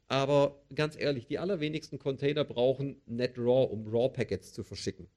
Aber 0.08 0.62
ganz 0.74 0.94
ehrlich, 1.00 1.26
die 1.26 1.38
allerwenigsten 1.38 1.98
Container 1.98 2.44
brauchen 2.44 3.00
NetRaw, 3.06 3.64
um 3.72 3.86
RAW-Packets 3.86 4.52
zu 4.52 4.62
verschicken. 4.62 5.08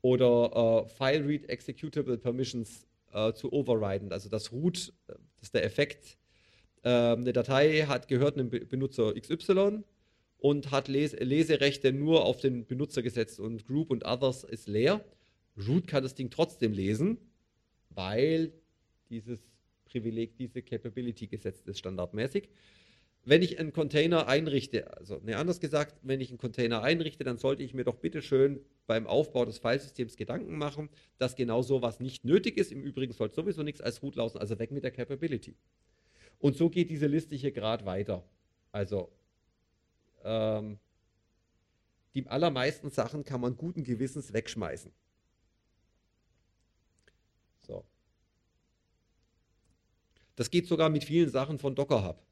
Oder 0.00 0.86
äh, 0.86 0.88
File 0.88 1.26
Read 1.26 1.50
Executable 1.50 2.16
Permissions 2.16 2.86
äh, 3.12 3.34
zu 3.34 3.52
overriden. 3.52 4.12
Also 4.12 4.30
das 4.30 4.50
Root, 4.50 4.94
äh, 5.08 5.12
das 5.36 5.42
ist 5.42 5.54
der 5.54 5.64
Effekt. 5.64 6.16
Äh, 6.84 6.88
eine 6.88 7.34
Datei 7.34 7.82
hat 7.82 8.08
gehört 8.08 8.38
einem 8.38 8.48
Benutzer 8.48 9.12
XY 9.12 9.84
und 10.40 10.70
hat 10.70 10.88
Les 10.88 11.12
Leserechte 11.12 11.92
nur 11.92 12.24
auf 12.24 12.40
den 12.40 12.66
Benutzer 12.66 13.02
gesetzt 13.02 13.40
und 13.40 13.64
Group 13.66 13.90
und 13.90 14.04
Others 14.04 14.44
ist 14.44 14.68
leer. 14.68 15.04
Root 15.68 15.86
kann 15.86 16.02
das 16.02 16.14
Ding 16.14 16.30
trotzdem 16.30 16.72
lesen 16.72 17.18
weil 17.90 18.52
dieses 19.10 19.40
Privileg, 19.84 20.36
diese 20.36 20.62
Capability 20.62 21.26
gesetzt 21.26 21.66
ist 21.66 21.78
standardmäßig. 21.78 22.48
wenn 23.24 23.42
ich 23.42 23.58
einen 23.58 23.74
Container 23.74 24.28
einrichte, 24.28 24.96
also 24.96 25.20
ne, 25.22 25.36
anders 25.36 25.60
gesagt, 25.60 25.94
wenn 26.02 26.22
ich 26.22 26.30
einen 26.30 26.38
Container 26.38 26.82
einrichte, 26.82 27.22
dann 27.22 27.36
sollte 27.36 27.62
ich 27.62 27.74
mir 27.74 27.84
doch 27.84 27.96
bitte 27.96 28.22
schön 28.22 28.60
beim 28.86 29.06
Aufbau 29.06 29.44
des 29.44 29.58
Filesystems 29.58 30.16
Gedanken 30.16 30.56
machen, 30.56 30.88
dass 31.18 31.36
genau 31.36 31.60
sowas 31.60 32.00
nicht 32.00 32.24
nötig 32.24 32.56
ist. 32.56 32.72
Im 32.72 32.82
Übrigen 32.82 33.12
sollte 33.12 33.34
sowieso 33.34 33.62
nichts 33.62 33.82
als 33.82 34.02
Root 34.02 34.16
laufen, 34.16 34.38
also 34.38 34.58
weg 34.58 34.70
mit 34.70 34.84
der 34.84 34.90
Capability. 34.90 35.54
Und 36.38 36.56
so 36.56 36.70
geht 36.70 36.88
diese 36.88 37.08
Liste 37.08 37.36
hier 37.36 37.52
gerade 37.52 37.84
weiter. 37.84 38.24
Also 38.72 39.12
ähm, 40.24 40.78
die 42.14 42.26
allermeisten 42.26 42.90
Sachen 42.90 43.24
kann 43.24 43.40
man 43.40 43.56
guten 43.56 43.84
Gewissens 43.84 44.32
wegschmeißen. 44.32 44.92
So. 47.60 47.84
Das 50.36 50.50
geht 50.50 50.66
sogar 50.66 50.88
mit 50.88 51.04
vielen 51.04 51.28
Sachen 51.28 51.58
von 51.58 51.74
Docker 51.74 52.04
Hub. 52.04 52.22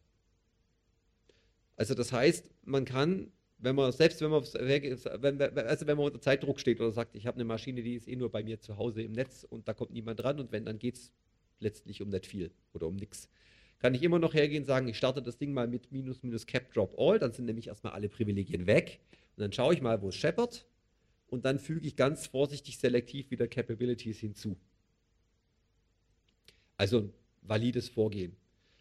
Also 1.77 1.95
das 1.95 2.13
heißt, 2.13 2.51
man 2.65 2.85
kann, 2.85 3.31
wenn 3.59 3.77
man, 3.77 3.93
selbst 3.93 4.21
wenn 4.21 4.31
man, 4.31 4.43
also 4.43 5.87
wenn 5.87 5.97
man 5.97 6.07
unter 6.07 6.21
Zeitdruck 6.21 6.59
steht 6.59 6.81
oder 6.81 6.91
sagt, 6.91 7.15
ich 7.15 7.27
habe 7.27 7.37
eine 7.37 7.45
Maschine, 7.45 7.83
die 7.83 7.95
ist 7.95 8.09
eh 8.09 8.17
nur 8.17 8.33
bei 8.33 8.43
mir 8.43 8.59
zu 8.61 8.77
Hause 8.77 9.03
im 9.03 9.13
Netz 9.13 9.45
und 9.45 9.69
da 9.69 9.75
kommt 9.75 9.93
niemand 9.93 10.19
dran 10.21 10.41
und 10.41 10.51
wenn, 10.51 10.65
dann 10.65 10.79
geht 10.79 10.97
es 10.97 11.13
letztlich 11.61 12.03
um 12.03 12.09
nicht 12.09 12.27
viel 12.27 12.51
oder 12.73 12.89
um 12.89 12.97
nichts. 12.97 13.29
Kann 13.79 13.95
ich 13.95 14.03
immer 14.03 14.19
noch 14.19 14.35
hergehen 14.35 14.63
und 14.63 14.67
sagen, 14.67 14.89
ich 14.89 14.97
starte 14.97 15.23
das 15.23 15.39
Ding 15.39 15.53
mal 15.53 15.69
mit 15.69 15.93
minus 15.93 16.23
minus 16.23 16.47
cap 16.47 16.73
drop 16.73 16.99
all, 16.99 17.19
dann 17.19 17.33
sind 17.33 17.45
nämlich 17.45 17.69
erstmal 17.69 17.93
alle 17.93 18.09
Privilegien 18.09 18.67
weg 18.67 19.01
und 19.37 19.43
dann 19.43 19.53
schaue 19.53 19.75
ich 19.75 19.81
mal, 19.81 20.03
wo 20.03 20.09
es 20.09 20.17
scheppert 20.17 20.67
und 21.29 21.45
dann 21.45 21.59
füge 21.59 21.87
ich 21.87 21.97
ganz 21.97 22.27
vorsichtig 22.27 22.79
selektiv 22.79 23.31
wieder 23.31 23.47
Capabilities 23.47 24.19
hinzu. 24.19 24.57
Also 26.77 26.99
ein 26.99 27.13
valides 27.43 27.89
Vorgehen. 27.89 28.37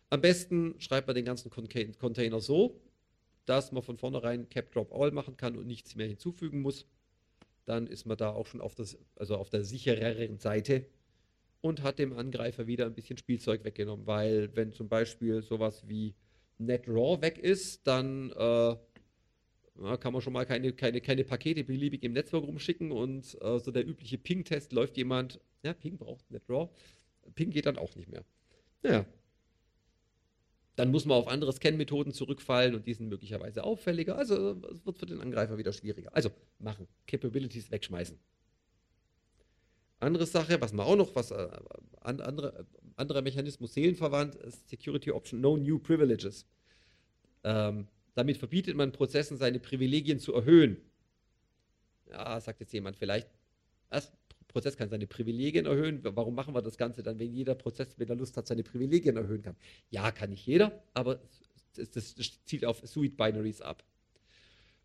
Am 0.09 0.21
besten 0.21 0.75
schreibt 0.79 1.07
man 1.07 1.15
den 1.15 1.25
ganzen 1.25 1.49
Container 1.49 2.39
so, 2.39 2.79
dass 3.45 3.71
man 3.71 3.83
von 3.83 3.97
vornherein 3.97 4.49
Cap 4.49 4.71
Drop 4.71 4.93
All 4.93 5.11
machen 5.11 5.37
kann 5.37 5.57
und 5.57 5.67
nichts 5.67 5.95
mehr 5.95 6.07
hinzufügen 6.07 6.61
muss, 6.61 6.85
dann 7.65 7.87
ist 7.87 8.05
man 8.05 8.17
da 8.17 8.29
auch 8.31 8.47
schon 8.47 8.61
auf, 8.61 8.75
das, 8.75 8.97
also 9.15 9.35
auf 9.35 9.49
der 9.49 9.63
sichereren 9.63 10.37
Seite 10.37 10.85
und 11.61 11.83
hat 11.83 11.99
dem 11.99 12.13
Angreifer 12.13 12.67
wieder 12.67 12.85
ein 12.85 12.93
bisschen 12.93 13.17
Spielzeug 13.17 13.63
weggenommen, 13.63 14.05
weil 14.05 14.55
wenn 14.55 14.71
zum 14.73 14.89
Beispiel 14.89 15.41
sowas 15.41 15.87
wie 15.87 16.15
NetRaw 16.57 17.21
weg 17.21 17.37
ist, 17.37 17.85
dann 17.85 18.31
äh, 18.31 18.75
kann 19.97 20.13
man 20.13 20.21
schon 20.21 20.33
mal 20.33 20.45
keine, 20.45 20.73
keine, 20.73 21.01
keine 21.01 21.23
Pakete 21.23 21.63
beliebig 21.63 22.03
im 22.03 22.13
Netzwerk 22.13 22.43
rumschicken 22.43 22.91
und 22.91 23.37
äh, 23.41 23.59
so 23.59 23.71
der 23.71 23.87
übliche 23.87 24.17
Ping-Test 24.17 24.73
läuft 24.73 24.97
jemand, 24.97 25.39
ja, 25.63 25.73
Ping 25.73 25.97
braucht 25.97 26.29
NetRaw, 26.31 26.69
Ping 27.35 27.51
geht 27.51 27.65
dann 27.65 27.77
auch 27.77 27.95
nicht 27.95 28.09
mehr. 28.09 28.23
Ja, 28.83 29.05
dann 30.77 30.91
muss 30.91 31.05
man 31.05 31.17
auf 31.17 31.27
andere 31.27 31.51
Scan-Methoden 31.51 32.13
zurückfallen 32.13 32.75
und 32.75 32.85
die 32.85 32.93
sind 32.93 33.09
möglicherweise 33.09 33.63
auffälliger. 33.63 34.15
Also 34.15 34.51
es 34.51 34.85
wird 34.85 34.99
für 34.99 35.07
den 35.07 35.21
Angreifer 35.21 35.57
wieder 35.57 35.73
schwieriger. 35.73 36.15
Also 36.15 36.29
machen, 36.59 36.87
Capabilities 37.07 37.71
wegschmeißen. 37.71 38.17
Andere 39.99 40.25
Sache, 40.25 40.61
was 40.61 40.73
man 40.73 40.85
auch 40.85 40.95
noch, 40.95 41.15
was 41.15 41.31
äh, 41.31 41.49
andere, 42.01 42.65
anderer 42.95 43.21
Mechanismus 43.21 43.73
seelenverwandt, 43.73 44.35
ist 44.35 44.69
Security 44.69 45.11
Option 45.11 45.41
No 45.41 45.57
New 45.57 45.79
Privileges. 45.79 46.45
Ähm, 47.43 47.87
damit 48.13 48.37
verbietet 48.37 48.75
man 48.75 48.91
Prozessen, 48.91 49.37
seine 49.37 49.59
Privilegien 49.59 50.19
zu 50.19 50.33
erhöhen. 50.33 50.77
Ja, 52.09 52.39
sagt 52.39 52.59
jetzt 52.59 52.73
jemand 52.73 52.97
vielleicht, 52.97 53.29
was? 53.89 54.11
Prozess 54.47 54.77
kann 54.77 54.89
seine 54.89 55.07
Privilegien 55.07 55.65
erhöhen. 55.65 55.99
Warum 56.03 56.33
machen 56.33 56.55
wir 56.55 56.61
das 56.61 56.77
Ganze 56.77 57.03
dann, 57.03 57.19
wenn 57.19 57.31
jeder 57.33 57.53
Prozess, 57.53 57.95
wenn 57.97 58.09
er 58.09 58.15
Lust 58.15 58.37
hat, 58.37 58.47
seine 58.47 58.63
Privilegien 58.63 59.17
erhöhen 59.17 59.41
kann? 59.41 59.55
Ja, 59.89 60.11
kann 60.11 60.29
nicht 60.29 60.45
jeder, 60.45 60.83
aber 60.93 61.19
das, 61.75 61.91
das 61.91 62.45
zielt 62.45 62.65
auf 62.65 62.81
Suite 62.85 63.17
Binaries 63.17 63.61
ab. 63.61 63.83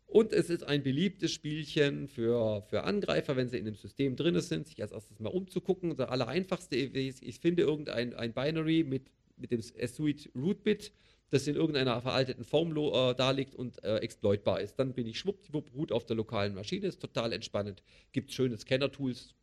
Und 0.05 0.31
es 0.31 0.49
ist 0.49 0.63
ein 0.63 0.83
beliebtes 0.83 1.31
Spielchen 1.31 2.07
für, 2.07 2.61
für 2.69 2.83
Angreifer, 2.83 3.35
wenn 3.35 3.49
sie 3.49 3.57
in 3.57 3.65
einem 3.65 3.75
System 3.75 4.15
drin 4.15 4.39
sind, 4.41 4.67
sich 4.67 4.81
als 4.81 4.91
erstes 4.91 5.19
mal 5.19 5.29
umzugucken. 5.29 5.95
Der 5.97 6.11
allereinfachste 6.11 6.75
ist, 6.75 7.23
ich 7.23 7.39
finde 7.39 7.63
irgendein 7.63 8.13
ein 8.13 8.33
Binary 8.33 8.83
mit, 8.83 9.09
mit 9.37 9.51
dem 9.51 9.59
S-Suite 9.59 10.29
Root-Bit, 10.35 10.91
das 11.31 11.47
in 11.47 11.55
irgendeiner 11.55 11.99
veralteten 12.01 12.43
Form 12.43 12.77
äh, 12.77 13.15
da 13.15 13.31
liegt 13.31 13.55
und 13.55 13.83
äh, 13.83 13.97
exploitbar 13.97 14.61
ist. 14.61 14.75
Dann 14.75 14.93
bin 14.93 15.07
ich 15.07 15.17
schwuppdiwupp 15.17 15.73
Root 15.73 15.91
auf 15.91 16.05
der 16.05 16.15
lokalen 16.15 16.53
Maschine, 16.53 16.87
ist 16.87 17.01
total 17.01 17.33
entspannend. 17.33 17.81
Gibt 18.11 18.31
schöne 18.31 18.55
Scanner-Tools, 18.55 19.33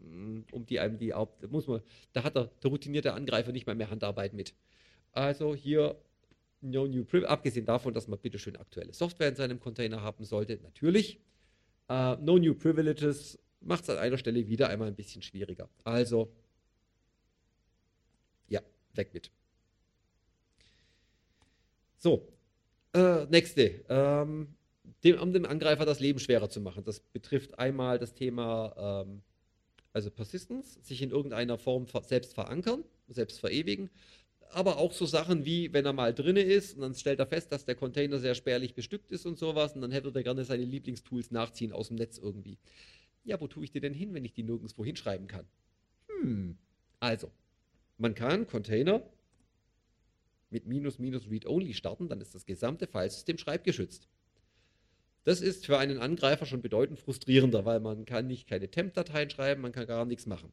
Mm, 0.00 0.40
um 0.52 0.66
die 0.66 0.80
einem 0.80 0.98
die 0.98 1.12
muss 1.48 1.66
man, 1.66 1.82
da 2.12 2.24
hat 2.24 2.36
der, 2.36 2.50
der 2.62 2.70
routinierte 2.70 3.12
Angreifer 3.14 3.52
nicht 3.52 3.66
mal 3.66 3.74
mehr 3.74 3.90
Handarbeit 3.90 4.32
mit. 4.32 4.54
Also 5.12 5.54
hier 5.54 5.96
No 6.60 6.86
New 6.86 7.04
Privilege, 7.04 7.30
abgesehen 7.30 7.66
davon, 7.66 7.94
dass 7.94 8.08
man 8.08 8.18
bitte 8.18 8.38
schön 8.38 8.56
aktuelle 8.56 8.92
Software 8.92 9.28
in 9.28 9.36
seinem 9.36 9.60
Container 9.60 10.02
haben 10.02 10.24
sollte, 10.24 10.58
natürlich. 10.62 11.20
Uh, 11.88 12.16
no 12.20 12.38
New 12.38 12.54
Privileges 12.54 13.38
macht 13.60 13.84
es 13.84 13.90
an 13.90 13.98
einer 13.98 14.18
Stelle 14.18 14.46
wieder 14.46 14.68
einmal 14.68 14.88
ein 14.88 14.94
bisschen 14.94 15.22
schwieriger. 15.22 15.68
Also, 15.84 16.32
ja, 18.48 18.60
weg 18.94 19.12
mit. 19.12 19.30
So, 21.98 22.28
äh, 22.94 23.26
nächste. 23.26 23.84
Ähm, 23.88 24.54
dem, 25.04 25.18
um 25.18 25.32
dem 25.32 25.46
Angreifer 25.46 25.84
das 25.84 26.00
Leben 26.00 26.18
schwerer 26.18 26.50
zu 26.50 26.60
machen. 26.60 26.84
Das 26.84 27.00
betrifft 27.00 27.58
einmal 27.58 27.98
das 27.98 28.14
Thema 28.14 29.04
ähm, 29.06 29.22
also 29.92 30.10
Persistence, 30.10 30.78
sich 30.82 31.02
in 31.02 31.10
irgendeiner 31.10 31.58
Form 31.58 31.86
selbst 32.06 32.34
verankern, 32.34 32.84
selbst 33.08 33.40
verewigen. 33.40 33.90
Aber 34.52 34.78
auch 34.78 34.92
so 34.92 35.06
Sachen 35.06 35.44
wie, 35.44 35.72
wenn 35.72 35.86
er 35.86 35.92
mal 35.92 36.12
drinne 36.12 36.40
ist 36.42 36.74
und 36.74 36.82
dann 36.82 36.94
stellt 36.94 37.18
er 37.20 37.26
fest, 37.26 37.52
dass 37.52 37.64
der 37.64 37.76
Container 37.76 38.18
sehr 38.18 38.34
spärlich 38.34 38.74
bestückt 38.74 39.12
ist 39.12 39.26
und 39.26 39.38
sowas 39.38 39.74
und 39.74 39.82
dann 39.82 39.92
hätte 39.92 40.10
er 40.14 40.22
gerne 40.22 40.44
seine 40.44 40.64
Lieblingstools 40.64 41.30
nachziehen 41.30 41.72
aus 41.72 41.88
dem 41.88 41.96
Netz 41.96 42.18
irgendwie. 42.18 42.58
Ja, 43.24 43.40
wo 43.40 43.46
tue 43.46 43.64
ich 43.64 43.70
die 43.70 43.80
denn 43.80 43.94
hin, 43.94 44.12
wenn 44.14 44.24
ich 44.24 44.32
die 44.32 44.42
nirgendwo 44.42 44.84
hinschreiben 44.84 45.26
kann? 45.26 45.46
Hm, 46.08 46.58
also, 46.98 47.30
man 47.98 48.14
kann 48.14 48.46
Container 48.46 49.02
mit 50.50 50.66
minus 50.66 50.98
minus 50.98 51.30
read-only 51.30 51.74
starten, 51.74 52.08
dann 52.08 52.20
ist 52.20 52.34
das 52.34 52.44
gesamte 52.44 52.86
Filesystem 52.86 53.38
schreibgeschützt. 53.38 54.08
Das 55.24 55.42
ist 55.42 55.66
für 55.66 55.78
einen 55.78 55.98
Angreifer 55.98 56.46
schon 56.46 56.62
bedeutend 56.62 56.98
frustrierender, 56.98 57.64
weil 57.64 57.78
man 57.80 58.04
kann 58.04 58.26
nicht 58.26 58.48
keine 58.48 58.70
Temp-Dateien 58.70 59.30
schreiben, 59.30 59.60
man 59.60 59.72
kann 59.72 59.86
gar 59.86 60.04
nichts 60.06 60.26
machen. 60.26 60.50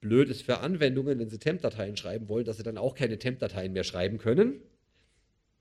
Blöd 0.00 0.28
ist 0.28 0.42
für 0.42 0.58
Anwendungen, 0.60 1.18
wenn 1.18 1.28
sie 1.28 1.38
Temp-Dateien 1.38 1.96
schreiben 1.96 2.28
wollen, 2.28 2.44
dass 2.44 2.56
sie 2.56 2.62
dann 2.62 2.78
auch 2.78 2.94
keine 2.94 3.18
Temp-Dateien 3.18 3.72
mehr 3.72 3.84
schreiben 3.84 4.18
können. 4.18 4.60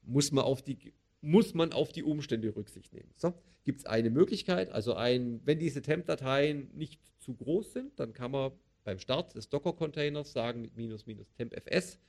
Muss 0.04 0.32
man 0.32 0.46
auf 0.46 0.62
die, 0.62 0.94
muss 1.22 1.54
man 1.54 1.74
auf 1.74 1.92
die 1.92 2.04
Umstände 2.04 2.56
Rücksicht 2.56 2.94
nehmen. 2.94 3.12
So, 3.16 3.34
gibt 3.66 3.80
es 3.80 3.86
eine 3.86 4.10
Möglichkeit, 4.10 4.72
also 4.72 4.94
ein, 4.94 5.42
wenn 5.46 5.60
diese 5.60 5.82
Temp-Dateien 5.82 6.70
nicht 6.74 7.02
zu 7.20 7.34
groß 7.34 7.74
sind, 7.74 8.00
dann 8.00 8.14
kann 8.14 8.32
man 8.32 8.52
beim 8.86 9.00
Start 9.00 9.36
des 9.36 9.50
Docker-Containers 9.50 10.32
sagen 10.32 10.62
mit 10.62 10.76
minus 10.76 11.06
minus 11.06 11.32
tempfs 11.34 12.00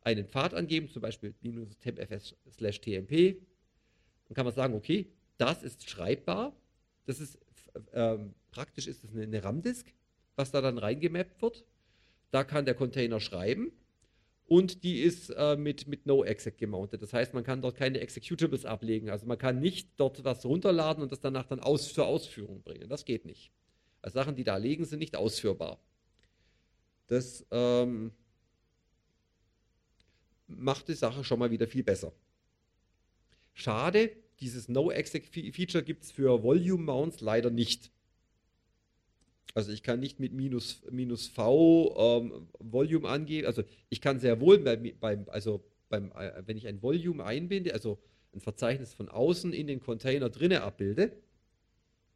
einen 0.00 0.26
Pfad 0.26 0.54
angeben, 0.54 0.88
zum 0.88 1.02
Beispiel 1.02 1.34
minus 1.42 1.76
tempfs 1.78 2.36
slash 2.50 2.80
tmp 2.80 3.36
dann 4.26 4.34
kann 4.34 4.44
man 4.44 4.54
sagen, 4.54 4.74
okay, 4.74 5.12
das 5.36 5.62
ist 5.62 5.88
schreibbar. 5.88 6.56
Das 7.06 7.20
ist 7.20 7.38
ähm, 7.92 8.34
praktisch 8.50 8.86
ist 8.86 9.04
das 9.04 9.10
eine, 9.12 9.24
eine 9.24 9.42
RAM-Disk, 9.42 9.92
was 10.36 10.50
da 10.50 10.60
dann 10.60 10.78
reingemappt 10.78 11.42
wird. 11.42 11.64
Da 12.30 12.44
kann 12.44 12.64
der 12.64 12.74
Container 12.74 13.20
schreiben 13.20 13.72
und 14.46 14.84
die 14.84 15.00
ist 15.00 15.30
äh, 15.30 15.56
mit, 15.56 15.86
mit 15.86 16.06
No-Exec 16.06 16.58
gemountet. 16.58 17.02
Das 17.02 17.12
heißt, 17.12 17.32
man 17.32 17.44
kann 17.44 17.62
dort 17.62 17.76
keine 17.76 18.00
Executables 18.00 18.64
ablegen. 18.64 19.08
Also 19.08 19.26
man 19.26 19.38
kann 19.38 19.60
nicht 19.60 19.88
dort 19.96 20.24
was 20.24 20.44
runterladen 20.44 21.02
und 21.02 21.12
das 21.12 21.20
danach 21.20 21.46
dann 21.46 21.60
aus, 21.60 21.92
zur 21.92 22.06
Ausführung 22.06 22.62
bringen. 22.62 22.88
Das 22.88 23.04
geht 23.04 23.24
nicht. 23.24 23.50
Also 24.02 24.14
Sachen, 24.14 24.36
die 24.36 24.44
da 24.44 24.56
liegen, 24.56 24.84
sind 24.84 24.98
nicht 24.98 25.16
ausführbar. 25.16 25.80
Das 27.06 27.46
ähm, 27.50 28.12
macht 30.46 30.88
die 30.88 30.94
Sache 30.94 31.24
schon 31.24 31.38
mal 31.38 31.50
wieder 31.50 31.66
viel 31.66 31.84
besser. 31.84 32.12
Schade, 33.54 34.10
dieses 34.40 34.68
No-Exec-Feature 34.68 35.84
gibt 35.84 36.02
es 36.04 36.12
für 36.12 36.42
Volume-Mounts 36.42 37.20
leider 37.20 37.50
nicht. 37.50 37.90
Also 39.52 39.70
ich 39.70 39.82
kann 39.82 40.00
nicht 40.00 40.18
mit 40.18 40.32
minus, 40.32 40.82
minus 40.90 41.28
V 41.28 41.94
ähm, 41.96 42.48
Volume 42.58 43.08
angeben. 43.08 43.46
Also 43.46 43.62
ich 43.88 44.00
kann 44.00 44.18
sehr 44.18 44.40
wohl 44.40 44.58
beim, 44.58 44.90
beim, 44.98 45.26
also 45.28 45.62
beim, 45.88 46.10
äh, 46.12 46.42
wenn 46.46 46.56
ich 46.56 46.66
ein 46.66 46.82
Volume 46.82 47.24
einbinde, 47.24 47.72
also 47.72 47.98
ein 48.32 48.40
Verzeichnis 48.40 48.94
von 48.94 49.08
außen 49.08 49.52
in 49.52 49.66
den 49.66 49.80
Container 49.80 50.28
drinne 50.28 50.62
abbilde, 50.62 51.12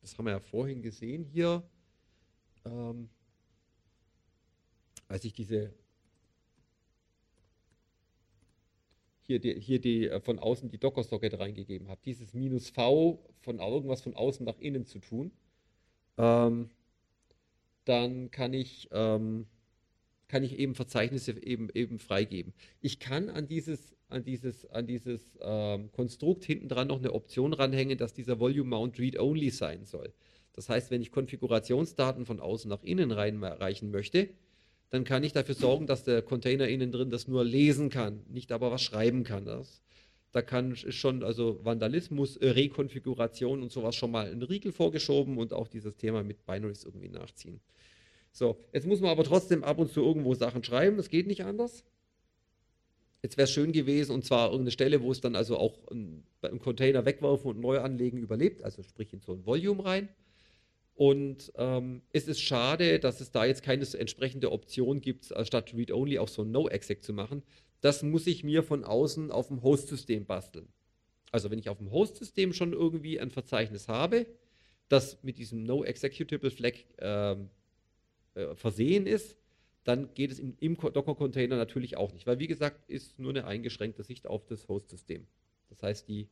das 0.01 0.17
haben 0.17 0.25
wir 0.25 0.33
ja 0.33 0.41
vorhin 0.41 0.83
gesehen 0.83 1.25
hier, 1.25 1.63
ähm, 2.65 3.09
als 5.07 5.25
ich 5.25 5.33
diese 5.33 5.73
hier 9.29 9.39
die, 9.39 9.61
hier 9.61 9.81
die 9.81 10.09
äh, 10.09 10.21
von 10.21 10.39
außen 10.39 10.71
die 10.71 10.79
Docker-Socket 10.79 11.39
reingegeben 11.39 11.89
habe. 11.89 12.01
Dieses 12.05 12.33
minus 12.33 12.71
V 12.71 13.23
von 13.43 13.59
irgendwas 13.61 14.01
von 14.01 14.15
außen 14.15 14.45
nach 14.45 14.59
innen 14.59 14.87
zu 14.87 14.99
tun. 14.99 15.31
Ähm, 16.17 16.71
dann 17.89 18.31
kann 18.31 18.53
ich 18.53 18.89
ähm, 18.93 19.47
kann 20.29 20.45
ich 20.45 20.59
eben 20.59 20.75
Verzeichnisse 20.75 21.43
eben, 21.43 21.69
eben 21.75 21.99
freigeben. 21.99 22.53
Ich 22.81 23.01
kann 23.01 23.31
an 23.31 23.49
dieses, 23.49 23.97
an 24.09 24.25
dieses, 24.25 24.67
an 24.67 24.87
dieses 24.87 25.39
ähm, 25.41 25.91
Konstrukt 25.93 26.45
hinten 26.45 26.69
dran 26.69 26.89
noch 26.89 26.99
eine 26.99 27.13
Option 27.15 27.55
ranhängen, 27.55 27.99
dass 27.99 28.13
dieser 28.13 28.39
Volume 28.39 28.71
Mount 28.71 28.99
Read-Only 28.99 29.51
sein 29.51 29.85
soll. 29.85 30.13
Das 30.53 30.69
heißt, 30.69 30.91
wenn 30.91 31.01
ich 31.01 31.13
Konfigurationsdaten 31.13 32.27
von 32.27 32.41
außen 32.41 32.69
nach 32.69 32.83
innen 32.83 33.11
reinreichen 33.11 33.91
möchte, 33.91 34.29
dann 34.91 35.05
kann 35.05 35.23
ich 35.23 35.33
dafür 35.33 35.55
sorgen, 35.55 35.87
dass 35.87 36.05
der 36.05 36.23
Container 36.23 36.69
innen 36.69 36.93
drin 36.93 37.11
das 37.11 37.29
nur 37.29 37.45
lesen 37.45 37.91
kann, 37.91 38.23
nicht 38.29 38.53
aber 38.53 38.71
was 38.71 38.83
schreiben 38.83 39.25
kann. 39.25 39.45
Das, 39.45 39.83
da 40.33 40.43
kann 40.43 40.77
schon 40.77 41.23
also 41.23 41.65
Vandalismus, 41.65 42.37
äh, 42.37 42.51
Rekonfiguration 42.51 43.63
und 43.63 43.73
sowas 43.73 43.97
schon 43.97 44.11
mal 44.11 44.31
einen 44.31 44.43
Riegel 44.43 44.73
vorgeschoben 44.73 45.39
und 45.39 45.53
auch 45.53 45.69
dieses 45.69 45.97
Thema 45.97 46.23
mit 46.23 46.45
Binaries 46.45 46.85
irgendwie 46.85 47.09
nachziehen. 47.09 47.61
So, 48.39 48.57
jetzt 48.73 48.87
muss 48.87 49.01
man 49.01 49.11
aber 49.11 49.25
trotzdem 49.25 49.65
ab 49.65 49.81
und 49.81 49.91
zu 49.91 50.01
irgendwo 50.01 50.33
Sachen 50.33 50.63
schreiben, 50.63 50.97
das 50.97 51.11
geht 51.11 51.27
nicht 51.27 51.43
anders. 51.43 51.83
Jetzt 53.21 53.37
wäre 53.37 53.47
es 53.47 53.51
schön 53.51 53.73
gewesen, 53.73 54.13
und 54.13 54.25
zwar 54.25 54.51
irgendeine 54.53 54.71
Stelle, 54.71 55.03
wo 55.03 55.11
es 55.11 55.21
dann 55.21 55.35
also 55.35 55.59
auch 55.59 55.89
einen 55.89 56.25
Container 56.61 57.05
wegwerfen 57.05 57.51
und 57.51 57.59
neu 57.59 57.81
anlegen 57.81 58.17
überlebt, 58.19 58.63
also 58.63 58.85
sprich 58.85 59.13
in 59.13 59.19
so 59.19 59.33
ein 59.33 59.45
Volume 59.45 59.85
rein. 59.85 60.09
Und 60.95 61.53
ähm, 61.57 62.03
es 62.13 62.29
ist 62.29 62.41
schade, 62.41 63.01
dass 63.01 63.21
es 63.21 63.33
da 63.33 63.45
jetzt 63.45 63.65
keine 63.65 63.85
entsprechende 63.85 64.53
Option 64.53 65.01
gibt, 65.01 65.35
statt 65.43 65.75
Read-Only 65.75 66.21
auch 66.21 66.29
so 66.29 66.43
ein 66.43 66.53
No-Exec 66.53 67.03
zu 67.03 67.13
machen. 67.13 67.43
Das 67.81 68.05
muss 68.05 68.29
ich 68.29 68.45
mir 68.45 68.63
von 68.63 68.85
außen 68.85 69.33
auf 69.33 69.49
dem 69.49 69.65
Host-System 69.65 70.27
basteln. 70.27 70.69
Also 71.33 71.51
wenn 71.51 71.59
ich 71.59 71.71
auf 71.71 71.79
dem 71.79 71.91
Host-System 71.91 72.53
schon 72.53 72.73
irgendwie 72.73 73.19
ein 73.19 73.33
Verzeichnis 73.33 73.89
habe, 73.89 74.27
das 74.89 75.25
mit 75.25 75.39
diesem 75.39 75.65
No-Executable-Flag 75.65 76.75
äh, 76.99 77.37
äh, 78.39 78.55
versehen 78.55 79.07
ist, 79.07 79.37
dann 79.85 80.13
geht 80.15 80.31
es 80.31 80.39
im, 80.39 80.57
im 80.61 80.77
Docker-Container 80.77 81.57
natürlich 81.57 81.97
auch 81.97 82.13
nicht. 82.13 82.27
Weil 82.27 82.39
wie 82.39 82.47
gesagt, 82.47 82.89
ist 82.89 83.19
nur 83.19 83.31
eine 83.31 83.47
eingeschränkte 83.47 84.05
Sicht 84.05 84.27
auf 84.27 84.47
das 84.47 84.69
Host-System. 84.69 85.27
Das 85.71 85.83
heißt, 85.83 86.09
die 86.09 86.29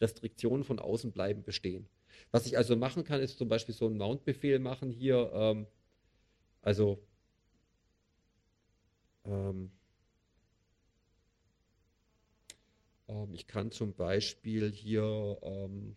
Restriktionen 0.00 0.64
von 0.64 0.78
außen 0.78 1.12
bleiben 1.12 1.42
bestehen. 1.42 1.86
Was 2.30 2.46
ich 2.46 2.56
also 2.56 2.76
machen 2.76 3.04
kann, 3.04 3.20
ist 3.20 3.38
zum 3.38 3.48
Beispiel 3.48 3.74
so 3.74 3.86
einen 3.86 3.98
Mount-Befehl 3.98 4.58
machen 4.58 4.90
hier. 4.90 5.30
Ähm, 5.34 5.66
also 6.62 7.02
ähm, 9.24 9.70
ähm, 13.08 13.34
ich 13.34 13.46
kann 13.46 13.70
zum 13.70 13.92
Beispiel 13.92 14.70
hier 14.72 15.38
ähm, 15.42 15.96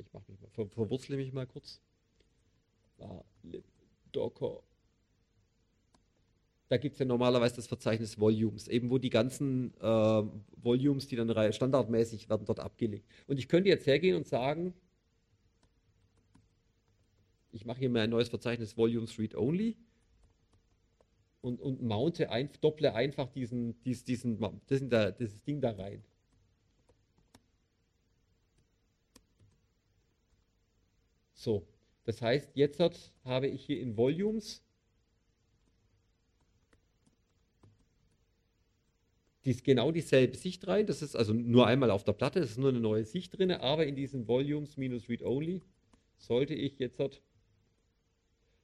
ich 0.00 0.12
mache 0.12 0.30
mich 0.30 0.40
mal, 0.40 0.50
ver 0.50 0.68
verwurzle 0.68 1.16
mich 1.16 1.32
mal 1.32 1.46
kurz. 1.46 1.80
Ah, 2.98 3.22
Docker 4.12 4.62
da 6.68 6.76
gibt 6.76 6.94
es 6.94 6.98
ja 6.98 7.06
normalerweise 7.06 7.56
das 7.56 7.66
Verzeichnis 7.66 8.20
Volumes, 8.20 8.68
eben 8.68 8.90
wo 8.90 8.98
die 8.98 9.10
ganzen 9.10 9.72
äh, 9.80 10.22
Volumes, 10.56 11.08
die 11.08 11.16
dann 11.16 11.52
standardmäßig 11.52 12.28
werden, 12.28 12.44
dort 12.44 12.60
abgelegt. 12.60 13.06
Und 13.26 13.38
ich 13.38 13.48
könnte 13.48 13.70
jetzt 13.70 13.86
hergehen 13.86 14.16
und 14.16 14.26
sagen, 14.26 14.74
ich 17.50 17.64
mache 17.64 17.78
hier 17.78 17.88
mal 17.88 18.02
ein 18.02 18.10
neues 18.10 18.28
Verzeichnis 18.28 18.76
Volumes 18.76 19.18
Read 19.18 19.34
Only 19.34 19.78
und, 21.40 21.60
und 21.60 21.82
mounte 21.82 22.30
ein, 22.30 22.50
dopple 22.60 22.94
einfach 22.94 23.28
diesen, 23.30 23.82
dies, 23.84 24.04
diesen, 24.04 24.38
diesen 24.68 24.90
da, 24.90 25.10
dieses 25.10 25.42
Ding 25.44 25.62
da 25.62 25.70
rein. 25.70 26.04
So, 31.38 31.64
das 32.04 32.20
heißt, 32.20 32.50
jetzt 32.54 32.80
habe 33.24 33.46
ich 33.46 33.64
hier 33.64 33.80
in 33.80 33.96
Volumes 33.96 34.60
die 39.44 39.52
ist 39.52 39.62
genau 39.62 39.92
dieselbe 39.92 40.36
Sicht 40.36 40.66
rein. 40.66 40.86
Das 40.86 41.00
ist 41.00 41.14
also 41.14 41.32
nur 41.32 41.68
einmal 41.68 41.92
auf 41.92 42.02
der 42.02 42.12
Platte, 42.12 42.40
das 42.40 42.50
ist 42.50 42.58
nur 42.58 42.70
eine 42.70 42.80
neue 42.80 43.04
Sicht 43.04 43.38
drin, 43.38 43.52
aber 43.52 43.86
in 43.86 43.94
diesen 43.94 44.26
Volumes 44.26 44.76
minus 44.76 45.08
Read 45.08 45.22
Only 45.22 45.62
sollte 46.16 46.54
ich 46.54 46.76
jetzt, 46.80 46.98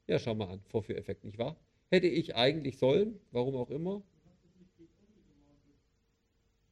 ja, 0.09 0.19
schau 0.19 0.35
mal 0.35 0.49
an, 0.49 0.61
Vorführeffekt, 0.67 1.23
nicht 1.23 1.39
wahr? 1.39 1.57
Hätte 1.91 2.09
ich 2.09 2.35
eigentlich 2.35 2.77
sollen, 2.79 3.21
warum 3.31 3.55
auch 3.55 3.71
immer. 3.71 4.03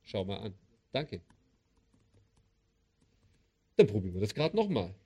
Schau 0.03 0.25
mal 0.25 0.39
an. 0.39 0.55
Danke. 0.91 1.21
Dann 3.77 3.87
probieren 3.87 4.15
wir 4.15 4.21
das 4.21 4.35
gerade 4.35 4.57
nochmal. 4.57 4.97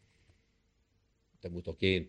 Der 1.43 1.51
muss 1.51 1.65
doch 1.65 1.79
gehen. 1.79 2.09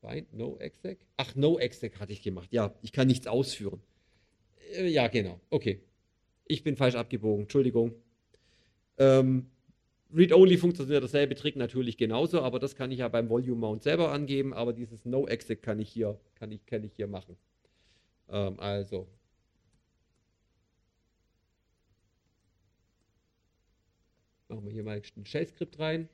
Bind, 0.00 0.32
no 0.32 0.56
exec? 0.58 1.06
Ach, 1.16 1.34
no 1.34 1.58
exec 1.58 1.98
hatte 2.00 2.12
ich 2.12 2.22
gemacht. 2.22 2.52
Ja, 2.52 2.74
ich 2.82 2.92
kann 2.92 3.06
nichts 3.06 3.26
ausführen. 3.26 3.80
Äh, 4.72 4.88
ja, 4.88 5.08
genau. 5.08 5.40
Okay. 5.50 5.82
Ich 6.46 6.64
bin 6.64 6.76
falsch 6.76 6.94
abgebogen. 6.94 7.42
Entschuldigung. 7.42 7.94
Ähm, 8.98 9.50
Read-Only 10.12 10.56
funktioniert 10.56 11.02
derselbe 11.02 11.34
Trick 11.34 11.56
natürlich 11.56 11.96
genauso, 11.96 12.40
aber 12.40 12.58
das 12.58 12.74
kann 12.74 12.90
ich 12.90 12.98
ja 12.98 13.08
beim 13.08 13.28
Volume 13.28 13.60
Mount 13.60 13.82
selber 13.82 14.10
angeben, 14.10 14.52
aber 14.52 14.72
dieses 14.72 15.04
No 15.04 15.28
Exec 15.28 15.62
kann 15.62 15.78
ich 15.78 15.90
hier, 15.90 16.18
kann 16.34 16.50
ich, 16.50 16.66
kann 16.66 16.82
ich 16.82 16.92
hier 16.94 17.06
machen. 17.06 17.36
Ähm, 18.28 18.58
also. 18.58 19.06
Machen 24.50 24.66
wir 24.66 24.72
hier 24.72 24.82
mal 24.82 25.00
ein 25.16 25.24
Shell-Skript 25.24 25.78
rein. 25.78 26.08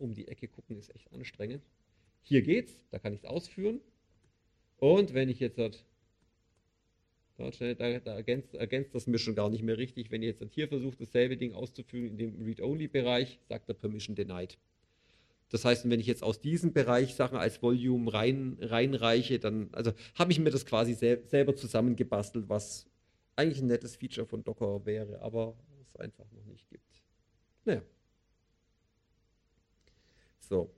um 0.00 0.14
die 0.14 0.28
Ecke 0.28 0.48
gucken 0.48 0.78
ist 0.78 0.94
echt 0.94 1.12
anstrengend. 1.12 1.62
Hier 2.22 2.42
geht's, 2.42 2.80
da 2.90 2.98
kann 2.98 3.12
ich 3.12 3.20
es 3.20 3.24
ausführen. 3.24 3.80
Und 4.78 5.14
wenn 5.14 5.28
ich 5.28 5.40
jetzt 5.40 5.58
dort, 5.58 5.84
dort 7.36 7.60
da, 7.60 7.74
da 7.74 8.14
ergänzt, 8.14 8.54
ergänzt, 8.54 8.94
das 8.94 9.06
mir 9.06 9.18
schon 9.18 9.34
gar 9.34 9.50
nicht 9.50 9.62
mehr 9.62 9.76
richtig. 9.76 10.10
Wenn 10.10 10.22
ich 10.22 10.28
jetzt 10.28 10.54
hier 10.54 10.68
versuche, 10.68 10.96
dasselbe 10.96 11.36
Ding 11.36 11.52
auszuführen 11.52 12.06
in 12.06 12.16
dem 12.16 12.42
Read-Only-Bereich, 12.42 13.38
sagt 13.48 13.68
er 13.68 13.74
Permission 13.74 14.16
denied. 14.16 14.56
Das 15.50 15.64
heißt, 15.64 15.90
wenn 15.90 16.00
ich 16.00 16.06
jetzt 16.06 16.22
aus 16.22 16.40
diesem 16.40 16.72
Bereich 16.72 17.16
Sachen 17.16 17.36
als 17.36 17.60
Volume 17.60 18.12
rein, 18.12 18.56
reinreiche, 18.60 19.40
dann 19.40 19.68
also 19.72 19.92
habe 20.14 20.30
ich 20.32 20.38
mir 20.38 20.50
das 20.50 20.64
quasi 20.64 20.94
sel 20.94 21.24
selber 21.26 21.56
zusammengebastelt, 21.56 22.48
was 22.48 22.88
eigentlich 23.34 23.60
ein 23.60 23.66
nettes 23.66 23.96
Feature 23.96 24.26
von 24.26 24.44
Docker 24.44 24.86
wäre, 24.86 25.20
aber 25.20 25.56
es 25.82 25.96
einfach 25.96 26.30
noch 26.30 26.44
nicht 26.44 26.68
gibt. 26.68 27.02
Naja. 27.64 27.82
So. 30.38 30.70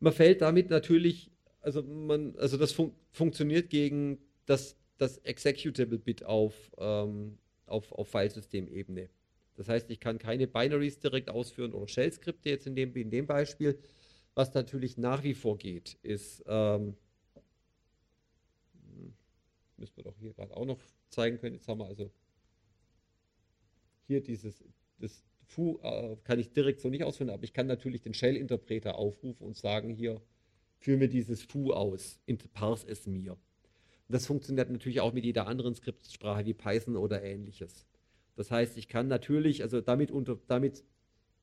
Man 0.00 0.12
fällt 0.12 0.40
damit 0.40 0.70
natürlich, 0.70 1.30
also 1.60 1.82
man, 1.82 2.36
also 2.36 2.56
das 2.56 2.72
fun 2.72 2.94
funktioniert 3.12 3.70
gegen 3.70 4.18
das, 4.46 4.76
das 4.98 5.18
Executable-Bit 5.18 6.24
auf, 6.24 6.54
ähm, 6.78 7.38
auf, 7.66 7.92
auf 7.92 8.08
Filesystemebene. 8.08 9.08
Das 9.60 9.68
heißt, 9.68 9.90
ich 9.90 10.00
kann 10.00 10.18
keine 10.18 10.46
Binaries 10.46 11.00
direkt 11.00 11.28
ausführen 11.28 11.74
oder 11.74 11.86
Shell-Skripte 11.86 12.48
jetzt 12.48 12.66
in 12.66 12.74
dem, 12.74 12.96
in 12.96 13.10
dem 13.10 13.26
Beispiel. 13.26 13.78
Was 14.34 14.54
natürlich 14.54 14.96
nach 14.96 15.22
wie 15.22 15.34
vor 15.34 15.58
geht, 15.58 15.98
ist, 16.00 16.42
ähm, 16.46 16.96
hm, 18.72 19.12
müssen 19.76 19.96
wir 19.98 20.04
doch 20.04 20.16
hier 20.18 20.32
gerade 20.32 20.56
auch 20.56 20.64
noch 20.64 20.80
zeigen 21.10 21.38
können. 21.38 21.56
Jetzt 21.56 21.68
haben 21.68 21.80
wir 21.80 21.84
also 21.84 22.10
hier 24.06 24.22
dieses 24.22 24.64
das 24.98 25.22
Foo 25.44 25.78
äh, 25.82 26.16
kann 26.24 26.38
ich 26.38 26.54
direkt 26.54 26.80
so 26.80 26.88
nicht 26.88 27.04
ausführen, 27.04 27.28
aber 27.28 27.44
ich 27.44 27.52
kann 27.52 27.66
natürlich 27.66 28.00
den 28.00 28.14
Shell-Interpreter 28.14 28.94
aufrufen 28.94 29.46
und 29.46 29.58
sagen, 29.58 29.90
hier, 29.90 30.22
führe 30.78 30.96
mir 30.96 31.08
dieses 31.08 31.42
Foo 31.42 31.74
aus, 31.74 32.18
parse 32.54 32.88
es 32.88 33.06
mir. 33.06 33.36
Das 34.08 34.24
funktioniert 34.24 34.70
natürlich 34.70 35.02
auch 35.02 35.12
mit 35.12 35.26
jeder 35.26 35.46
anderen 35.46 35.74
Skriptsprache 35.74 36.46
wie 36.46 36.54
Python 36.54 36.96
oder 36.96 37.22
ähnliches. 37.22 37.89
Das 38.40 38.50
heißt, 38.50 38.78
ich 38.78 38.88
kann 38.88 39.06
natürlich, 39.06 39.62
also 39.62 39.82
damit 39.82 40.10
unter, 40.10 40.38
damit, 40.46 40.82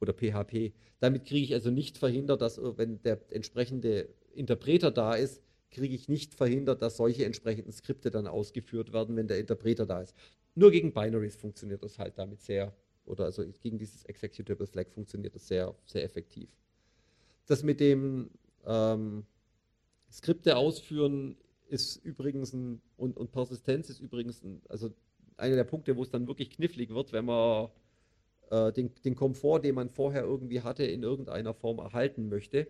oder 0.01 0.13
PHP, 0.13 0.73
damit 0.99 1.25
kriege 1.25 1.43
ich 1.43 1.53
also 1.53 1.69
nicht 1.69 1.95
verhindert, 1.99 2.41
dass, 2.41 2.59
wenn 2.59 3.03
der 3.03 3.19
entsprechende 3.29 4.09
Interpreter 4.33 4.89
da 4.89 5.13
ist, 5.13 5.43
kriege 5.69 5.93
ich 5.93 6.09
nicht 6.09 6.33
verhindert, 6.33 6.81
dass 6.81 6.97
solche 6.97 7.23
entsprechenden 7.23 7.71
Skripte 7.71 8.09
dann 8.09 8.25
ausgeführt 8.25 8.93
werden, 8.93 9.15
wenn 9.15 9.27
der 9.27 9.37
Interpreter 9.37 9.85
da 9.85 10.01
ist. 10.01 10.15
Nur 10.55 10.71
gegen 10.71 10.91
Binaries 10.91 11.35
funktioniert 11.35 11.83
das 11.83 11.99
halt 11.99 12.17
damit 12.17 12.41
sehr 12.41 12.75
oder 13.05 13.25
also 13.25 13.45
gegen 13.61 13.77
dieses 13.77 14.03
Executable 14.05 14.65
Flag 14.65 14.89
funktioniert 14.89 15.35
das 15.35 15.47
sehr, 15.47 15.75
sehr 15.85 16.03
effektiv. 16.03 16.49
Das 17.45 17.61
mit 17.61 17.79
dem 17.79 18.31
ähm, 18.65 19.23
Skripte 20.11 20.57
ausführen 20.57 21.37
ist 21.67 21.97
übrigens 21.97 22.53
ein, 22.53 22.81
und, 22.97 23.17
und 23.17 23.31
Persistenz 23.31 23.87
ist 23.91 23.99
übrigens 23.99 24.41
ein, 24.41 24.63
also 24.67 24.95
einer 25.38 25.55
der 25.55 25.63
Punkte, 25.63 25.95
wo 25.95 26.03
es 26.03 26.09
dann 26.09 26.27
wirklich 26.27 26.49
knifflig 26.49 26.89
wird, 26.89 27.13
wenn 27.13 27.25
man 27.25 27.69
äh, 28.49 28.71
den, 28.73 28.91
den 29.05 29.15
Komfort, 29.15 29.61
den 29.61 29.75
man 29.75 29.89
vorher 29.89 30.23
irgendwie 30.23 30.61
hatte, 30.61 30.83
in 30.83 31.03
irgendeiner 31.03 31.53
Form 31.53 31.79
erhalten 31.79 32.29
möchte. 32.29 32.67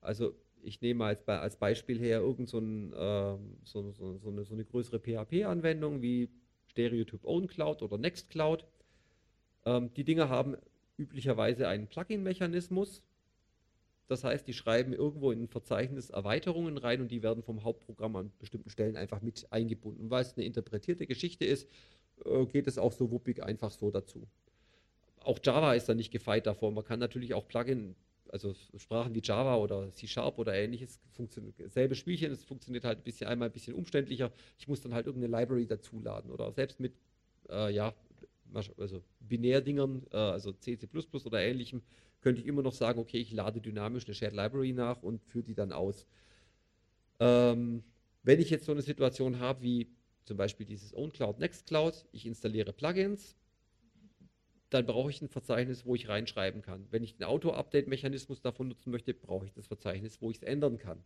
Also 0.00 0.34
ich 0.62 0.80
nehme 0.80 1.04
als, 1.04 1.26
als 1.26 1.56
Beispiel 1.56 1.98
her 1.98 2.20
irgend 2.20 2.48
so, 2.48 2.58
ein, 2.58 2.92
äh, 2.92 3.36
so, 3.64 3.92
so, 3.92 4.18
so, 4.18 4.28
eine, 4.28 4.44
eine 4.50 4.64
größere 4.64 5.00
PHP-Anwendung 5.00 6.02
wie 6.02 6.28
Stereotype 6.66 7.26
Own 7.26 7.46
Cloud 7.46 7.82
oder 7.82 7.98
Nextcloud. 7.98 8.64
Ähm, 9.64 9.92
die 9.94 10.04
Dinge 10.04 10.28
haben 10.28 10.56
üblicherweise 10.98 11.68
einen 11.68 11.88
Plugin-Mechanismus. 11.88 13.02
Das 14.08 14.24
heißt, 14.24 14.46
die 14.46 14.52
schreiben 14.52 14.92
irgendwo 14.92 15.30
in 15.30 15.44
ein 15.44 15.48
Verzeichnis 15.48 16.10
Erweiterungen 16.10 16.76
rein 16.76 17.00
und 17.00 17.10
die 17.10 17.22
werden 17.22 17.42
vom 17.42 17.64
Hauptprogramm 17.64 18.16
an 18.16 18.32
bestimmten 18.38 18.70
Stellen 18.70 18.96
einfach 18.96 19.22
mit 19.22 19.46
eingebunden. 19.50 20.10
Weil 20.10 20.22
es 20.22 20.36
eine 20.36 20.44
interpretierte 20.44 21.06
Geschichte 21.06 21.44
ist, 21.44 21.68
äh, 22.24 22.46
geht 22.46 22.66
es 22.66 22.78
auch 22.78 22.92
so 22.92 23.10
wuppig 23.10 23.42
einfach 23.42 23.70
so 23.70 23.90
dazu. 23.90 24.26
Auch 25.20 25.38
Java 25.42 25.74
ist 25.74 25.88
da 25.88 25.94
nicht 25.94 26.10
gefeit 26.10 26.46
davor. 26.46 26.72
Man 26.72 26.84
kann 26.84 26.98
natürlich 26.98 27.34
auch 27.34 27.46
Plugin, 27.46 27.94
also 28.28 28.54
Sprachen 28.76 29.14
wie 29.14 29.20
Java 29.22 29.56
oder 29.56 29.92
C 29.92 30.06
Sharp 30.06 30.38
oder 30.38 30.54
ähnliches, 30.54 31.00
funktioniert 31.12 31.54
selbe 31.70 31.94
Spielchen, 31.94 32.32
es 32.32 32.44
funktioniert 32.44 32.84
halt 32.84 32.98
ein 32.98 33.04
bisschen 33.04 33.28
einmal 33.28 33.48
ein 33.48 33.52
bisschen 33.52 33.74
umständlicher. 33.74 34.32
Ich 34.58 34.68
muss 34.68 34.80
dann 34.80 34.94
halt 34.94 35.06
irgendeine 35.06 35.38
Library 35.38 35.66
dazuladen 35.66 36.30
oder 36.30 36.52
selbst 36.52 36.80
mit 36.80 36.94
äh, 37.50 37.72
ja, 37.72 37.94
also 38.54 39.02
Binärdingern, 39.20 40.02
äh, 40.12 40.16
also 40.16 40.52
C, 40.52 40.76
C++ 40.76 40.88
oder 41.24 41.40
ähnlichem, 41.40 41.82
könnte 42.20 42.40
ich 42.40 42.46
immer 42.46 42.62
noch 42.62 42.72
sagen, 42.72 43.00
okay, 43.00 43.18
ich 43.18 43.32
lade 43.32 43.60
dynamisch 43.60 44.06
eine 44.06 44.14
Shared 44.14 44.34
Library 44.34 44.72
nach 44.72 45.02
und 45.02 45.22
führe 45.24 45.44
die 45.44 45.54
dann 45.54 45.72
aus. 45.72 46.06
Ähm, 47.20 47.82
wenn 48.22 48.40
ich 48.40 48.50
jetzt 48.50 48.66
so 48.66 48.72
eine 48.72 48.82
Situation 48.82 49.40
habe 49.40 49.62
wie 49.62 49.88
zum 50.24 50.36
Beispiel 50.36 50.66
dieses 50.66 50.94
OwnCloud, 50.94 51.38
NextCloud, 51.38 52.06
ich 52.12 52.26
installiere 52.26 52.72
Plugins, 52.72 53.36
dann 54.70 54.86
brauche 54.86 55.10
ich 55.10 55.20
ein 55.20 55.28
Verzeichnis, 55.28 55.84
wo 55.84 55.94
ich 55.94 56.08
reinschreiben 56.08 56.62
kann. 56.62 56.86
Wenn 56.90 57.02
ich 57.02 57.16
den 57.16 57.24
Auto-Update-Mechanismus 57.24 58.40
davon 58.40 58.68
nutzen 58.68 58.90
möchte, 58.90 59.12
brauche 59.12 59.44
ich 59.44 59.52
das 59.52 59.66
Verzeichnis, 59.66 60.22
wo 60.22 60.30
ich 60.30 60.38
es 60.38 60.42
ändern 60.42 60.78
kann. 60.78 61.04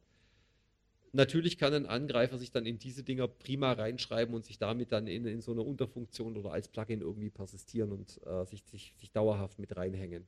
Natürlich 1.12 1.58
kann 1.58 1.72
ein 1.72 1.86
Angreifer 1.86 2.36
sich 2.36 2.52
dann 2.52 2.66
in 2.66 2.78
diese 2.78 3.02
Dinger 3.02 3.26
prima 3.26 3.72
reinschreiben 3.72 4.34
und 4.34 4.44
sich 4.44 4.58
damit 4.58 4.92
dann 4.92 5.06
in, 5.06 5.24
in 5.26 5.40
so 5.40 5.52
einer 5.52 5.66
Unterfunktion 5.66 6.36
oder 6.36 6.52
als 6.52 6.68
Plugin 6.68 7.00
irgendwie 7.00 7.30
persistieren 7.30 7.90
und 7.90 8.20
äh, 8.26 8.44
sich, 8.44 8.62
sich, 8.64 8.94
sich, 8.98 9.10
dauerhaft 9.12 9.58
mit 9.58 9.76
reinhängen. 9.76 10.26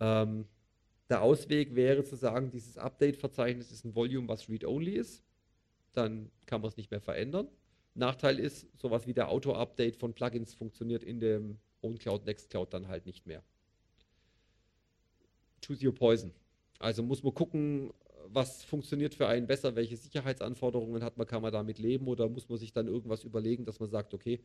Ähm, 0.00 0.46
der 1.08 1.22
Ausweg 1.22 1.74
wäre 1.74 2.04
zu 2.04 2.16
sagen, 2.16 2.50
dieses 2.50 2.78
Update-Verzeichnis 2.78 3.70
ist 3.70 3.84
ein 3.84 3.94
Volume, 3.94 4.28
was 4.28 4.48
read-only 4.48 4.92
ist. 4.92 5.22
Dann 5.92 6.30
kann 6.46 6.60
man 6.60 6.68
es 6.68 6.76
nicht 6.76 6.90
mehr 6.90 7.00
verändern. 7.00 7.48
Nachteil 7.94 8.38
ist, 8.38 8.66
sowas 8.78 9.06
wie 9.06 9.14
der 9.14 9.28
Auto-Update 9.28 9.96
von 9.96 10.14
Plugins 10.14 10.54
funktioniert 10.54 11.02
in 11.02 11.20
dem 11.20 11.58
OwnCloud, 11.82 12.24
Nextcloud 12.24 12.72
dann 12.72 12.88
halt 12.88 13.06
nicht 13.06 13.26
mehr. 13.26 13.42
Choose 15.64 15.86
your 15.86 15.94
poison. 15.94 16.32
Also 16.78 17.02
muss 17.02 17.22
man 17.22 17.34
gucken, 17.34 17.92
was 18.28 18.62
funktioniert 18.64 19.14
für 19.14 19.26
einen 19.26 19.46
besser, 19.46 19.74
welche 19.76 19.96
Sicherheitsanforderungen 19.96 21.02
hat 21.02 21.16
man, 21.16 21.26
kann 21.26 21.42
man 21.42 21.52
damit 21.52 21.78
leben 21.78 22.06
oder 22.06 22.28
muss 22.28 22.48
man 22.48 22.58
sich 22.58 22.72
dann 22.72 22.86
irgendwas 22.86 23.24
überlegen, 23.24 23.64
dass 23.64 23.80
man 23.80 23.90
sagt, 23.90 24.14
okay, 24.14 24.40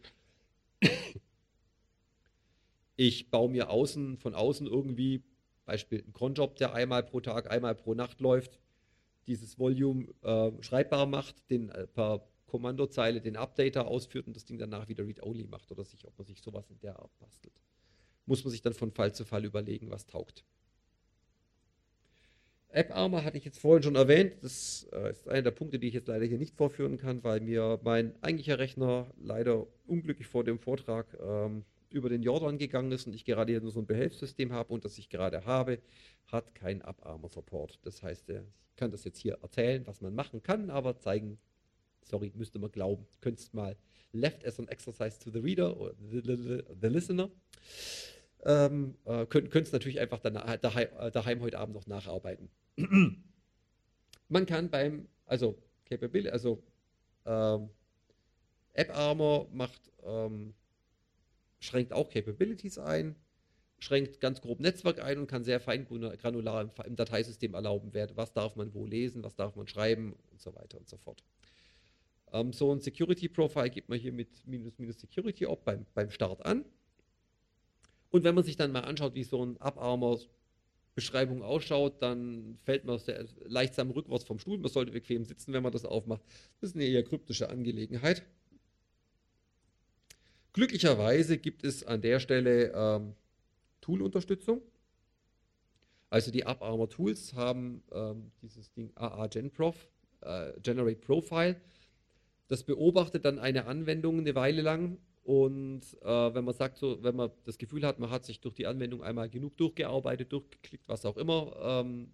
ich 2.96 3.30
baue 3.30 3.50
mir 3.50 3.70
außen, 3.70 4.18
von 4.18 4.34
außen 4.34 4.68
irgendwie, 4.68 5.24
Beispiel 5.66 6.04
ein 6.06 6.14
Cronjob, 6.14 6.56
der 6.58 6.74
einmal 6.74 7.04
pro 7.04 7.20
Tag, 7.20 7.50
einmal 7.50 7.76
pro 7.76 7.93
Nacht 7.93 8.22
läuft, 8.22 8.60
dieses 9.28 9.58
Volume 9.58 10.08
äh, 10.22 10.52
schreibbar 10.62 11.06
macht, 11.06 11.50
den 11.50 11.70
äh, 11.70 11.88
per 11.88 12.28
Kommandozeile 12.56 13.20
den 13.20 13.36
Updater 13.36 13.86
ausführt 13.86 14.28
und 14.28 14.36
das 14.38 14.45
Ding 14.45 14.58
danach 14.58 14.88
wieder 14.88 15.06
read-only 15.06 15.45
macht 15.45 15.70
oder 15.74 15.84
sich, 15.84 16.06
ob 16.08 16.18
man 16.18 16.26
sich 16.26 16.41
sowas 16.41 16.70
in 16.70 16.80
der 16.80 16.97
Art 16.97 17.12
bastelt. 17.20 17.53
Muss 18.26 18.45
man 18.45 18.51
sich 18.51 18.62
dann 18.62 18.74
von 18.74 18.91
Fall 18.91 19.14
zu 19.14 19.26
Fall 19.26 19.43
überlegen, 19.43 19.91
was 19.91 20.06
taugt. 20.06 20.45
AppArmor 22.70 23.26
hatte 23.26 23.38
ich 23.38 23.43
jetzt 23.43 23.60
vorhin 23.60 23.84
schon 23.84 23.95
erwähnt. 23.95 24.36
Das 24.41 24.88
äh, 24.93 25.12
ist 25.12 25.28
einer 25.28 25.41
der 25.41 25.51
Punkte, 25.51 25.80
die 25.80 25.89
ich 25.89 25.93
jetzt 25.93 26.08
leider 26.08 26.24
hier 26.24 26.38
nicht 26.38 26.56
vorführen 26.56 26.97
kann, 26.97 27.26
weil 27.26 27.41
mir 27.41 27.78
mein 27.84 28.14
eigentlicher 28.24 28.58
Rechner 28.58 29.12
leider 29.22 29.68
unglücklich 29.86 30.28
vor 30.28 30.45
dem 30.45 30.58
Vortrag 30.58 31.08
ähm, 31.22 31.66
über 31.89 32.08
den 32.08 32.24
Jordan 32.24 32.58
gegangen 32.58 32.93
ist 32.93 33.06
und 33.06 33.14
ich 33.16 33.26
gerade 33.26 33.51
hier 33.51 33.60
nur 33.60 33.72
so 33.72 33.82
ein 33.82 33.86
Behelfssystem 33.86 34.53
habe 34.53 34.74
und 34.74 34.86
das 34.86 34.97
ich 34.97 35.10
gerade 35.10 35.43
habe, 35.45 35.80
hat 36.28 36.56
kein 36.56 36.82
AppArmor-Support. 36.82 37.80
Das 37.84 38.01
heißt, 38.01 38.30
äh, 38.30 38.43
ich 38.70 38.78
kann 38.78 38.91
das 38.91 39.03
jetzt 39.03 39.20
hier 39.20 39.39
erzählen, 39.41 39.86
was 39.86 39.99
man 39.99 40.16
machen 40.16 40.41
kann, 40.41 40.70
aber 40.70 40.97
zeigen, 40.97 41.38
sorry, 42.06 42.32
müsste 42.36 42.60
man 42.60 42.72
glauben. 42.72 43.06
Könntest 43.22 43.53
mal 43.53 43.76
left 44.14 44.45
as 44.45 44.60
an 44.60 44.68
exercise 44.70 45.20
to 45.20 45.30
the 45.30 45.39
reader 45.39 45.78
or 45.78 45.93
the, 45.99 46.22
the, 46.22 46.64
the 46.82 46.88
listener 46.88 47.30
ähm, 48.45 48.95
äh, 49.06 49.26
könnt 49.26 49.56
es 49.56 49.72
natürlich 49.72 49.99
einfach 49.99 50.20
daheim, 50.20 50.89
daheim, 51.12 51.41
heute 51.41 51.58
Abend 51.58 51.76
noch 51.76 51.88
nacharbeiten. 51.88 52.49
Man 54.30 54.45
kann 54.45 54.70
beim, 54.70 55.08
also 55.26 55.58
Capability, 55.89 56.30
also 56.30 56.64
ähm, 57.26 57.70
AppArmor 58.76 59.49
macht, 59.51 59.91
ähm, 60.03 60.53
schränkt 61.60 61.93
auch 61.93 62.10
Capabilities 62.10 62.78
ein, 62.78 63.16
schränkt 63.80 64.22
ganz 64.22 64.41
grob 64.41 64.60
Netzwerk 64.60 65.01
ein 65.01 65.18
und 65.18 65.28
kann 65.28 65.43
sehr 65.43 65.60
fein 65.60 65.86
granular 65.86 66.62
im, 66.62 66.72
im 66.86 66.95
Dateisystem 66.95 67.56
erlauben, 67.56 67.91
was 68.16 68.34
darf 68.34 68.56
man 68.56 68.74
wo 68.74 68.86
lesen, 68.86 69.24
was 69.24 69.36
darf 69.36 69.56
man 69.56 69.68
schreiben 69.68 70.16
und 70.32 70.41
so 70.41 70.53
weiter 70.53 70.78
und 70.78 70.88
so 70.88 70.97
fort. 70.97 71.24
Ähm, 72.36 72.51
so 72.51 72.71
ein 72.71 72.81
Security 72.81 73.29
Profile 73.29 73.69
gibt 73.69 73.88
man 73.88 73.97
hier 73.97 74.11
mit 74.11 74.45
minus 74.45 74.77
minus 74.77 74.99
Security 74.99 75.45
Op 75.45 75.63
beim, 75.63 75.86
beim 75.93 76.11
Start 76.11 76.45
an. 76.45 76.65
Und 78.09 78.23
wenn 78.23 78.36
man 78.36 78.43
sich 78.43 78.57
dann 78.57 78.71
mal 78.71 78.81
anschaut, 78.81 79.15
wie 79.15 79.23
so 79.23 79.43
ein 79.43 79.57
AppArmor 79.61 80.19
Beschreibung 80.95 81.43
ausschaut, 81.43 82.01
dann 82.01 82.57
fällt 82.63 82.86
man 82.86 82.99
sehr 82.99 83.25
leichtsam 83.45 83.91
rückwärts 83.91 84.25
vom 84.25 84.39
Stuhl. 84.39 84.57
Man 84.57 84.71
sollte 84.71 84.91
bequem 84.91 85.25
sitzen, 85.25 85.53
wenn 85.53 85.63
man 85.63 85.71
das 85.71 85.86
aufmacht. 85.86 86.21
Das 86.59 86.71
ist 86.71 86.75
eine 86.75 86.86
eher 86.86 87.03
kryptische 87.03 87.49
Angelegenheit. 87.49 88.23
Glücklicherweise 90.53 91.38
gibt 91.38 91.63
es 91.63 91.83
an 91.83 92.01
der 92.01 92.19
Stelle 92.19 92.71
ähm, 92.73 93.13
Tool-Unterstützung. 93.81 94.61
Also 96.09 96.31
die 96.31 96.45
AppArmor 96.45 96.89
Tools 96.89 97.33
haben 97.33 97.83
ähm, 97.91 98.31
dieses 98.41 98.71
Ding 98.71 98.91
AA 98.95 99.27
GenProf, 99.27 99.89
äh, 100.21 100.53
Generate 100.61 100.99
Profile. 101.01 101.59
Das 102.48 102.64
beobachtet 102.64 103.26
dann 103.26 103.39
eine 103.39 103.66
Anwendung 103.66 104.20
eine 104.20 104.36
Weile 104.36 104.62
lang 104.62 104.98
und 105.24 105.82
äh, 106.04 106.34
wenn 106.36 106.46
man 106.46 106.54
sagt, 106.54 106.78
so, 106.78 107.02
wenn 107.04 107.16
man 107.16 107.32
das 107.46 107.58
Gefühl 107.58 107.86
hat, 107.86 107.98
man 108.00 108.12
hat 108.12 108.26
sich 108.26 108.41
durch 108.41 108.54
die 108.54 108.68
Anwendung 108.68 109.02
einmal 109.02 109.28
genug 109.28 109.58
durchgearbeitet, 109.58 110.32
durchgeklickt, 110.32 110.88
was 110.88 111.06
auch 111.06 111.18
immer, 111.18 111.56
ähm, 111.62 112.12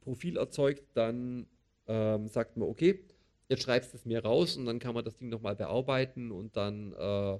Profil 0.00 0.38
erzeugt, 0.38 0.84
dann 0.94 1.46
ähm, 1.86 2.28
sagt 2.28 2.56
man, 2.56 2.68
okay, 2.68 3.00
jetzt 3.48 3.62
schreibst 3.62 3.92
du 3.92 3.98
es 3.98 4.06
mir 4.06 4.24
raus 4.24 4.56
und 4.56 4.64
dann 4.64 4.78
kann 4.78 4.94
man 4.94 5.04
das 5.04 5.16
Ding 5.16 5.28
nochmal 5.28 5.56
bearbeiten 5.56 6.32
und 6.32 6.56
dann 6.56 6.92
äh, 6.94 7.38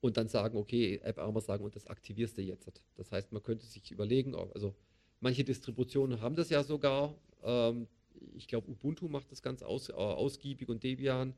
und 0.00 0.16
dann 0.16 0.28
sagen, 0.28 0.56
okay, 0.58 1.00
AppArmor 1.04 1.40
sagen, 1.42 1.64
und 1.64 1.74
das 1.74 1.86
aktivierst 1.86 2.36
du 2.36 2.42
jetzt. 2.42 2.82
Das 2.96 3.12
heißt, 3.12 3.32
man 3.32 3.42
könnte 3.42 3.66
sich 3.66 3.90
überlegen, 3.90 4.34
also 4.34 4.74
manche 5.20 5.44
Distributionen 5.44 6.20
haben 6.20 6.36
das 6.36 6.50
ja 6.50 6.62
sogar. 6.62 7.14
Ähm, 7.42 7.86
ich 8.34 8.48
glaube, 8.48 8.70
Ubuntu 8.70 9.08
macht 9.08 9.30
das 9.32 9.42
ganz 9.42 9.62
aus, 9.62 9.88
äh, 9.88 9.92
ausgiebig 9.92 10.68
und 10.68 10.82
Debian 10.82 11.34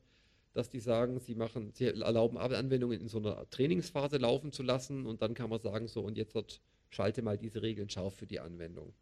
dass 0.53 0.69
die 0.69 0.79
sagen, 0.79 1.19
sie 1.19 1.35
machen, 1.35 1.71
sie 1.73 1.85
erlauben 1.85 2.37
Anwendungen 2.37 2.99
in 2.99 3.07
so 3.07 3.19
einer 3.19 3.49
Trainingsphase 3.49 4.17
laufen 4.17 4.51
zu 4.51 4.63
lassen 4.63 5.05
und 5.05 5.21
dann 5.21 5.33
kann 5.33 5.49
man 5.49 5.59
sagen, 5.59 5.87
so 5.87 6.01
und 6.01 6.17
jetzt 6.17 6.35
dort 6.35 6.61
schalte 6.89 7.21
mal 7.21 7.37
diese 7.37 7.61
Regeln 7.61 7.89
scharf 7.89 8.15
für 8.15 8.25
die 8.25 8.39
Anwendung. 8.39 8.93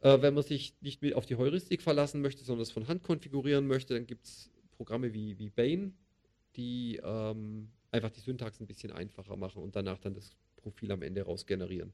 Äh, 0.00 0.20
wenn 0.20 0.34
man 0.34 0.42
sich 0.42 0.74
nicht 0.80 1.00
mit 1.00 1.14
auf 1.14 1.24
die 1.24 1.36
Heuristik 1.36 1.80
verlassen 1.80 2.20
möchte, 2.20 2.44
sondern 2.44 2.62
es 2.62 2.70
von 2.70 2.88
Hand 2.88 3.02
konfigurieren 3.02 3.66
möchte, 3.66 3.94
dann 3.94 4.06
gibt 4.06 4.26
es 4.26 4.50
Programme 4.76 5.14
wie, 5.14 5.38
wie 5.38 5.48
Bane, 5.48 5.92
die 6.56 7.00
ähm, 7.02 7.70
einfach 7.90 8.10
die 8.10 8.20
Syntax 8.20 8.60
ein 8.60 8.66
bisschen 8.66 8.92
einfacher 8.92 9.36
machen 9.36 9.62
und 9.62 9.74
danach 9.76 9.98
dann 9.98 10.14
das 10.14 10.36
Profil 10.56 10.92
am 10.92 11.02
Ende 11.02 11.22
raus 11.22 11.46
generieren. 11.46 11.92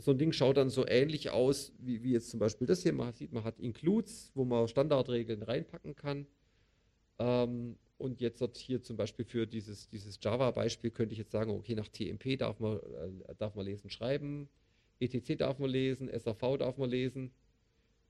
So 0.00 0.12
ein 0.12 0.18
Ding 0.18 0.32
schaut 0.32 0.56
dann 0.56 0.70
so 0.70 0.86
ähnlich 0.86 1.30
aus, 1.30 1.72
wie, 1.78 2.02
wie 2.04 2.12
jetzt 2.12 2.30
zum 2.30 2.38
Beispiel 2.38 2.66
das 2.66 2.82
hier. 2.82 2.92
Man 2.92 3.12
sieht, 3.12 3.32
man 3.32 3.42
hat 3.42 3.58
Includes, 3.58 4.30
wo 4.34 4.44
man 4.44 4.68
Standardregeln 4.68 5.42
reinpacken 5.42 5.96
kann. 5.96 6.26
Ähm, 7.18 7.76
und 7.98 8.20
jetzt 8.20 8.42
hier 8.58 8.80
zum 8.80 8.96
Beispiel 8.96 9.24
für 9.24 9.46
dieses, 9.46 9.88
dieses 9.88 10.20
Java-Beispiel 10.22 10.92
könnte 10.92 11.14
ich 11.14 11.18
jetzt 11.18 11.32
sagen, 11.32 11.50
okay, 11.50 11.74
nach 11.74 11.88
TMP 11.88 12.38
darf 12.38 12.60
man, 12.60 12.78
äh, 12.78 13.34
darf 13.36 13.56
man 13.56 13.66
lesen, 13.66 13.90
schreiben, 13.90 14.48
ETC 15.00 15.36
darf 15.36 15.58
man 15.58 15.70
lesen, 15.70 16.08
SAV 16.16 16.58
darf 16.58 16.78
man 16.78 16.90
lesen, 16.90 17.32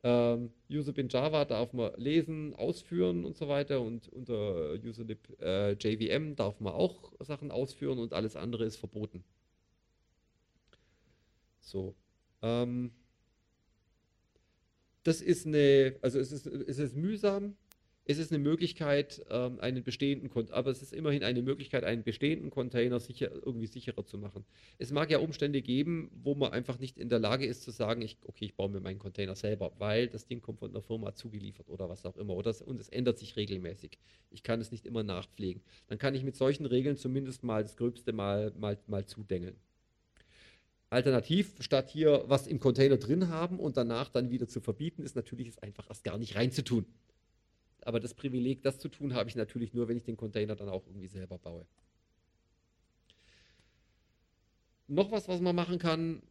ähm, 0.02 0.52
Userbin 0.70 1.08
Java 1.08 1.44
darf 1.44 1.72
man 1.72 1.92
lesen, 1.96 2.54
ausführen 2.54 3.24
und 3.24 3.36
so 3.36 3.48
weiter 3.48 3.80
und 3.80 4.08
unter 4.08 4.74
Userlib 4.74 5.18
äh, 5.40 5.72
JVM 5.72 6.36
darf 6.36 6.60
man 6.60 6.74
auch 6.74 7.12
Sachen 7.20 7.50
ausführen 7.50 7.98
und 7.98 8.12
alles 8.12 8.36
andere 8.36 8.64
ist 8.64 8.76
verboten. 8.76 9.24
So. 11.68 11.94
Ähm, 12.42 12.92
das 15.02 15.20
ist 15.20 15.46
eine, 15.46 15.96
also 16.02 16.18
es 16.18 16.32
ist, 16.32 16.46
es 16.46 16.78
ist 16.78 16.96
mühsam, 16.96 17.56
es 18.10 18.16
ist 18.16 18.32
eine 18.32 18.42
Möglichkeit, 18.42 19.22
ähm, 19.28 19.60
einen 19.60 19.84
bestehenden, 19.84 20.30
aber 20.50 20.70
es 20.70 20.80
ist 20.80 20.94
immerhin 20.94 21.22
eine 21.22 21.42
Möglichkeit, 21.42 21.84
einen 21.84 22.04
bestehenden 22.04 22.48
Container 22.48 23.00
sicher, 23.00 23.30
irgendwie 23.30 23.66
sicherer 23.66 24.06
zu 24.06 24.16
machen. 24.16 24.46
Es 24.78 24.90
mag 24.92 25.10
ja 25.10 25.18
Umstände 25.18 25.60
geben, 25.60 26.10
wo 26.22 26.34
man 26.34 26.52
einfach 26.52 26.78
nicht 26.78 26.96
in 26.96 27.10
der 27.10 27.18
Lage 27.18 27.44
ist 27.44 27.64
zu 27.64 27.70
sagen, 27.70 28.00
ich, 28.00 28.16
okay, 28.24 28.46
ich 28.46 28.54
baue 28.54 28.70
mir 28.70 28.80
meinen 28.80 28.98
Container 28.98 29.34
selber, 29.34 29.72
weil 29.78 30.08
das 30.08 30.26
Ding 30.26 30.40
kommt 30.40 30.60
von 30.60 30.72
der 30.72 30.80
Firma 30.80 31.14
zugeliefert 31.14 31.68
oder 31.68 31.90
was 31.90 32.06
auch 32.06 32.16
immer. 32.16 32.34
Oder 32.34 32.50
es, 32.50 32.62
und 32.62 32.80
es 32.80 32.88
ändert 32.88 33.18
sich 33.18 33.36
regelmäßig. 33.36 33.98
Ich 34.30 34.42
kann 34.42 34.62
es 34.62 34.70
nicht 34.70 34.86
immer 34.86 35.02
nachpflegen. 35.02 35.62
Dann 35.88 35.98
kann 35.98 36.14
ich 36.14 36.24
mit 36.24 36.34
solchen 36.34 36.64
Regeln 36.64 36.96
zumindest 36.96 37.44
mal 37.44 37.62
das 37.62 37.76
Gröbste 37.76 38.14
mal, 38.14 38.54
mal, 38.56 38.78
mal 38.86 39.04
zudengeln. 39.04 39.56
Alternativ, 40.90 41.54
statt 41.60 41.90
hier 41.90 42.24
was 42.26 42.46
im 42.46 42.60
Container 42.60 42.96
drin 42.96 43.28
haben 43.28 43.60
und 43.60 43.76
danach 43.76 44.08
dann 44.08 44.30
wieder 44.30 44.48
zu 44.48 44.60
verbieten, 44.60 45.02
ist 45.02 45.16
natürlich 45.16 45.48
es 45.48 45.58
einfach 45.58 45.88
erst 45.88 46.04
gar 46.04 46.16
nicht 46.16 46.34
reinzutun. 46.34 46.86
Aber 47.82 48.00
das 48.00 48.14
Privileg, 48.14 48.62
das 48.62 48.78
zu 48.78 48.88
tun, 48.88 49.14
habe 49.14 49.28
ich 49.28 49.36
natürlich 49.36 49.74
nur, 49.74 49.88
wenn 49.88 49.96
ich 49.96 50.04
den 50.04 50.16
Container 50.16 50.56
dann 50.56 50.68
auch 50.68 50.86
irgendwie 50.86 51.06
selber 51.06 51.38
baue. 51.38 51.66
Noch 54.88 55.10
was, 55.10 55.28
was 55.28 55.40
man 55.40 55.54
machen 55.54 55.78
kann, 55.78 56.22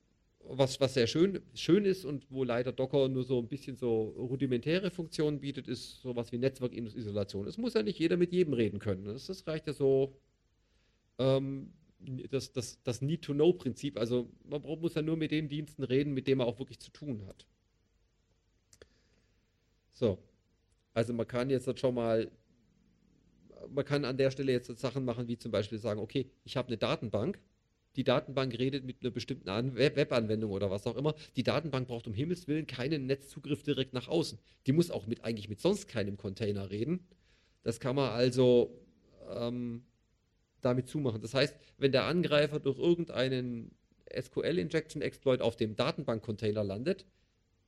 was, 0.49 0.79
was 0.79 0.93
sehr 0.93 1.07
schön, 1.07 1.41
schön 1.53 1.85
ist 1.85 2.05
und 2.05 2.25
wo 2.31 2.43
leider 2.43 2.71
Docker 2.71 3.07
nur 3.09 3.23
so 3.23 3.39
ein 3.39 3.47
bisschen 3.47 3.75
so 3.75 4.15
rudimentäre 4.17 4.89
Funktionen 4.91 5.39
bietet, 5.39 5.67
ist 5.67 6.01
sowas 6.01 6.31
wie 6.31 6.37
Netzwerkisolation. 6.37 7.47
Es 7.47 7.57
muss 7.57 7.73
ja 7.73 7.83
nicht 7.83 7.99
jeder 7.99 8.17
mit 8.17 8.31
jedem 8.31 8.53
reden 8.53 8.79
können. 8.79 9.05
Das, 9.05 9.45
reicht 9.45 9.67
ja 9.67 9.73
so, 9.73 10.15
ähm, 11.19 11.73
das, 11.99 12.51
das, 12.53 12.81
das 12.83 13.01
Need-to-Know-Prinzip. 13.01 13.97
Also 13.97 14.29
man 14.43 14.61
muss 14.61 14.95
ja 14.95 15.01
nur 15.01 15.17
mit 15.17 15.31
den 15.31 15.49
Diensten 15.49 15.83
reden, 15.83 16.13
mit 16.13 16.27
denen 16.27 16.39
man 16.39 16.47
auch 16.47 16.59
wirklich 16.59 16.79
zu 16.79 16.91
tun 16.91 17.25
hat. 17.27 17.45
So, 19.93 20.19
also 20.93 21.13
man 21.13 21.27
kann 21.27 21.49
jetzt 21.49 21.79
schon 21.79 21.95
mal, 21.95 22.29
man 23.69 23.85
kann 23.85 24.05
an 24.05 24.17
der 24.17 24.31
Stelle 24.31 24.51
jetzt 24.51 24.67
Sachen 24.77 25.05
machen, 25.05 25.27
wie 25.27 25.37
zum 25.37 25.51
Beispiel 25.51 25.79
sagen, 25.79 25.99
okay, 25.99 26.29
ich 26.43 26.55
habe 26.55 26.67
eine 26.67 26.77
Datenbank, 26.77 27.39
die 27.95 28.03
Datenbank 28.03 28.57
redet 28.59 28.85
mit 28.85 29.01
einer 29.01 29.09
bestimmten 29.09 29.75
Webanwendung 29.75 30.51
oder 30.51 30.69
was 30.69 30.85
auch 30.85 30.95
immer. 30.95 31.15
Die 31.35 31.41
Datenbank 31.41 31.87
braucht 31.87 32.05
um 32.05 32.13
Himmels 32.13 32.47
Willen 32.47 32.67
keinen 32.67 33.07
Netzzugriff 33.07 33.63
direkt 33.63 33.93
nach 33.93 34.07
außen. 34.07 34.37
Die 34.67 34.71
muss 34.71 34.91
auch 34.91 35.07
mit 35.07 35.23
eigentlich 35.23 35.49
mit 35.49 35.59
sonst 35.59 35.87
keinem 35.87 36.15
Container 36.15 36.69
reden. 36.69 37.07
Das 37.63 37.79
kann 37.79 37.95
man 37.95 38.11
also 38.11 38.79
ähm, 39.31 39.83
damit 40.61 40.87
zumachen. 40.87 41.21
Das 41.21 41.33
heißt, 41.33 41.55
wenn 41.77 41.91
der 41.91 42.05
Angreifer 42.05 42.59
durch 42.59 42.79
irgendeinen 42.79 43.71
SQL-Injection-Exploit 44.13 45.41
auf 45.41 45.55
dem 45.55 45.75
Datenbank-Container 45.75 46.63
landet, 46.63 47.05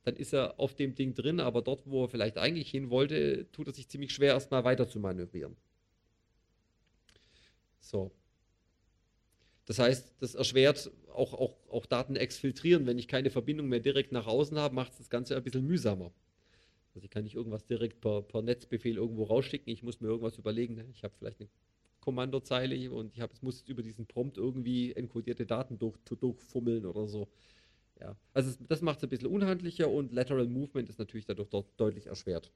dann 0.02 0.16
ist 0.16 0.32
er 0.32 0.58
auf 0.58 0.74
dem 0.74 0.94
Ding 0.94 1.14
drin, 1.14 1.40
aber 1.40 1.62
dort, 1.62 1.82
wo 1.86 2.04
er 2.04 2.08
vielleicht 2.08 2.38
eigentlich 2.38 2.70
hin 2.70 2.90
wollte, 2.90 3.50
tut 3.52 3.66
er 3.66 3.74
sich 3.74 3.88
ziemlich 3.88 4.12
schwer, 4.12 4.32
erstmal 4.32 4.64
weiter 4.64 4.88
zu 4.88 4.98
manövrieren. 4.98 5.56
So. 7.80 8.10
Das 9.66 9.78
heißt, 9.78 10.14
das 10.20 10.34
erschwert 10.34 10.90
auch, 11.12 11.34
auch, 11.34 11.54
auch 11.70 11.86
Daten 11.86 12.16
exfiltrieren. 12.16 12.86
Wenn 12.86 12.98
ich 12.98 13.08
keine 13.08 13.30
Verbindung 13.30 13.68
mehr 13.68 13.80
direkt 13.80 14.10
nach 14.10 14.26
außen 14.26 14.58
habe, 14.58 14.74
macht 14.74 14.92
es 14.92 14.98
das 14.98 15.10
Ganze 15.10 15.36
ein 15.36 15.44
bisschen 15.44 15.66
mühsamer. 15.66 16.12
Also 16.94 17.04
ich 17.04 17.10
kann 17.10 17.24
nicht 17.24 17.36
irgendwas 17.36 17.66
direkt 17.66 18.00
per, 18.00 18.22
per 18.22 18.42
Netzbefehl 18.42 18.96
irgendwo 18.96 19.24
rausschicken. 19.24 19.72
Ich 19.72 19.82
muss 19.82 20.00
mir 20.00 20.08
irgendwas 20.08 20.38
überlegen. 20.38 20.82
Ich 20.92 21.04
habe 21.04 21.14
vielleicht 21.16 21.40
eine 21.40 21.48
Kommandozeile 22.00 22.90
und 22.90 23.16
ich, 23.16 23.42
muss 23.42 23.62
über 23.62 23.82
diesen 23.82 24.06
Prompt 24.06 24.36
irgendwie 24.36 24.92
enkodierte 24.92 25.46
Daten 25.46 25.78
durch, 25.78 25.96
durchfummeln 26.04 26.86
oder 26.86 27.06
so. 27.06 27.28
Ja, 28.00 28.16
also 28.32 28.56
das 28.68 28.80
macht 28.80 28.98
es 28.98 29.04
ein 29.04 29.10
bisschen 29.10 29.28
unhandlicher 29.28 29.90
und 29.90 30.12
Lateral 30.12 30.46
Movement 30.46 30.88
ist 30.88 30.98
natürlich 30.98 31.26
dadurch 31.26 31.50
dort 31.50 31.68
deutlich 31.76 32.06
erschwert. 32.06 32.50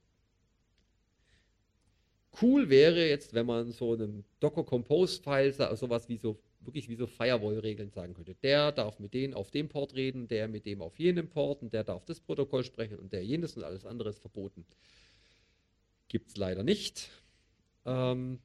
Cool 2.40 2.68
wäre 2.68 3.06
jetzt, 3.06 3.34
wenn 3.34 3.46
man 3.46 3.70
so 3.70 3.92
einem 3.92 4.24
Docker 4.40 4.64
Compose 4.64 5.22
File 5.22 5.52
sowas 5.52 6.08
wie 6.08 6.16
so 6.16 6.38
wirklich 6.66 6.88
wie 6.88 6.96
so 6.96 7.06
Firewall-Regeln 7.06 7.90
sagen 7.90 8.14
könnte. 8.14 8.34
Der 8.36 8.72
darf 8.72 8.98
mit 8.98 9.14
denen 9.14 9.34
auf 9.34 9.50
dem 9.50 9.68
Port 9.68 9.94
reden, 9.94 10.28
der 10.28 10.48
mit 10.48 10.66
dem 10.66 10.82
auf 10.82 10.98
jenem 10.98 11.28
Port 11.28 11.62
und 11.62 11.72
der 11.72 11.84
darf 11.84 12.04
das 12.06 12.20
Protokoll 12.20 12.64
sprechen 12.64 12.98
und 12.98 13.12
der 13.12 13.24
jenes 13.24 13.56
und 13.56 13.64
alles 13.64 13.84
andere 13.84 14.08
ist 14.08 14.18
verboten. 14.18 14.64
Gibt 16.08 16.30
es 16.30 16.36
leider 16.36 16.62
nicht. 16.62 17.10
Ähm, 17.84 18.40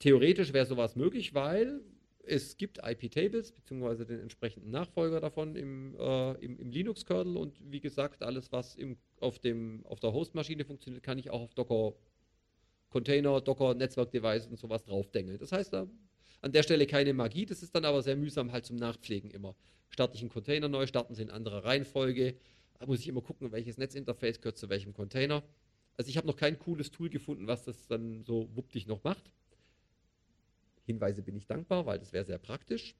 theoretisch 0.00 0.52
wäre 0.52 0.66
sowas 0.66 0.96
möglich, 0.96 1.34
weil 1.34 1.80
es 2.24 2.56
gibt 2.56 2.78
IP-Tables 2.78 3.52
beziehungsweise 3.52 4.04
den 4.04 4.20
entsprechenden 4.20 4.70
Nachfolger 4.70 5.20
davon 5.20 5.56
im, 5.56 5.94
äh, 5.98 6.32
im, 6.44 6.58
im 6.58 6.70
Linux-Kernel 6.70 7.36
und 7.36 7.58
wie 7.70 7.80
gesagt, 7.80 8.22
alles, 8.22 8.52
was 8.52 8.74
im, 8.74 8.96
auf, 9.20 9.38
dem, 9.38 9.84
auf 9.86 10.00
der 10.00 10.12
Hostmaschine 10.12 10.64
funktioniert, 10.64 11.02
kann 11.02 11.18
ich 11.18 11.30
auch 11.30 11.42
auf 11.42 11.54
Docker 11.54 11.94
Container, 12.90 13.40
Docker, 13.40 13.74
Netzwerk-Device 13.74 14.48
und 14.48 14.58
sowas 14.58 14.82
draufdengeln. 14.84 15.38
Das 15.38 15.52
heißt, 15.52 15.72
da 15.72 15.86
an 16.42 16.52
der 16.52 16.62
Stelle 16.62 16.86
keine 16.86 17.12
Magie, 17.12 17.46
das 17.46 17.62
ist 17.62 17.74
dann 17.74 17.84
aber 17.84 18.02
sehr 18.02 18.16
mühsam 18.16 18.50
halt 18.52 18.66
zum 18.66 18.76
Nachpflegen 18.76 19.30
immer. 19.30 19.54
Starte 19.90 20.16
ich 20.16 20.22
einen 20.22 20.30
Container 20.30 20.68
neu, 20.68 20.86
starten 20.86 21.14
sie 21.14 21.22
in 21.22 21.30
anderer 21.30 21.64
Reihenfolge, 21.64 22.34
da 22.78 22.86
muss 22.86 23.00
ich 23.00 23.08
immer 23.08 23.20
gucken, 23.20 23.52
welches 23.52 23.76
Netzinterface 23.76 24.40
gehört 24.40 24.58
zu 24.58 24.68
welchem 24.68 24.92
Container. 24.92 25.42
Also 25.96 26.08
ich 26.08 26.16
habe 26.16 26.26
noch 26.26 26.36
kein 26.36 26.58
cooles 26.58 26.90
Tool 26.90 27.10
gefunden, 27.10 27.46
was 27.46 27.64
das 27.64 27.86
dann 27.86 28.24
so 28.24 28.48
wupptig 28.54 28.86
noch 28.86 29.04
macht. 29.04 29.30
Hinweise 30.92 31.22
bin 31.22 31.36
ich 31.36 31.46
dankbar, 31.46 31.86
weil 31.86 31.98
das 31.98 32.12
wäre 32.12 32.24
sehr 32.24 32.38
praktisch. 32.38 32.94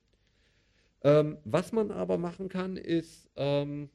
Ähm, 1.02 1.38
was 1.44 1.72
man 1.72 1.90
aber 1.90 2.18
machen 2.18 2.48
kann, 2.48 2.76
ist, 2.76 3.30
ähm, 3.36 3.90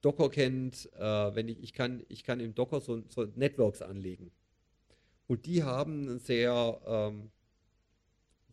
Docker 0.00 0.28
kennt, 0.28 0.90
äh, 0.94 1.34
wenn 1.34 1.48
ich, 1.48 1.62
ich 1.62 1.72
kann, 1.72 2.04
ich 2.08 2.24
kann 2.24 2.40
im 2.40 2.54
Docker 2.54 2.80
so, 2.80 3.02
so 3.08 3.24
Networks 3.36 3.80
anlegen. 3.80 4.30
Und 5.26 5.46
die 5.46 5.62
haben 5.62 6.18
sehr, 6.18 6.80
ähm, 6.86 7.30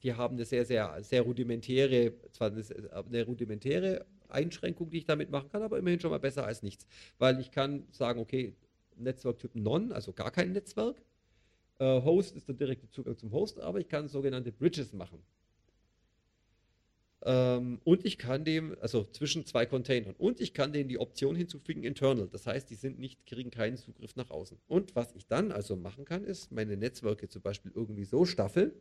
die 0.04 0.14
haben 0.14 0.36
eine 0.36 0.46
sehr, 0.46 0.66
sehr, 0.66 1.04
sehr 1.04 1.22
rudimentäre, 1.24 2.14
zwar 2.32 2.52
eine, 2.52 3.26
rudimentäre 3.26 4.06
Einschränkung, 4.30 4.90
die 4.90 5.00
ich 5.00 5.06
damit 5.06 5.30
machen 5.30 5.50
kann, 5.52 5.62
aber 5.62 5.78
immerhin 5.78 6.00
schon 6.00 6.12
mal 6.12 6.20
besser 6.20 6.46
als 6.46 6.64
nichts. 6.64 6.88
Weil 7.20 7.40
ich 7.40 7.52
kann 7.52 7.86
sagen, 7.92 8.20
okay, 8.22 8.56
Netzwerktyp 8.96 9.56
Non, 9.56 9.92
also 9.92 10.14
gar 10.14 10.32
kein 10.32 10.54
Netzwerk. 10.54 11.02
Äh, 11.82 12.04
Host 12.04 12.36
ist 12.36 12.48
der 12.48 12.54
direkte 12.54 12.88
Zugang 12.92 13.18
zum 13.18 13.32
Host, 13.32 13.60
aber 13.60 13.80
ich 13.80 13.88
kann 13.88 14.08
sogenannte 14.08 14.52
Bridges 14.52 14.94
machen. 14.94 15.18
Ähm, 17.24 17.80
und 17.84 18.06
ich 18.06 18.20
kann 18.20 18.46
dem, 18.46 18.78
also 18.82 19.04
zwischen 19.06 19.48
zwei 19.48 19.66
Containern, 19.66 20.14
und 20.20 20.40
ich 20.40 20.54
kann 20.54 20.74
denen 20.74 20.90
die 20.90 21.00
Option 21.00 21.36
hinzufügen, 21.36 21.84
internal. 21.84 22.28
Das 22.32 22.46
heißt, 22.46 22.70
die 22.70 22.76
sind 22.76 23.00
nicht, 23.00 23.26
kriegen 23.26 23.50
keinen 23.50 23.78
Zugriff 23.78 24.16
nach 24.16 24.30
außen. 24.30 24.60
Und 24.68 24.96
was 24.96 25.16
ich 25.16 25.26
dann 25.26 25.52
also 25.52 25.76
machen 25.76 26.06
kann, 26.06 26.24
ist 26.24 26.52
meine 26.52 26.78
Netzwerke 26.78 27.30
zum 27.30 27.42
Beispiel 27.42 27.72
irgendwie 27.74 28.06
so 28.06 28.26
staffeln, 28.26 28.74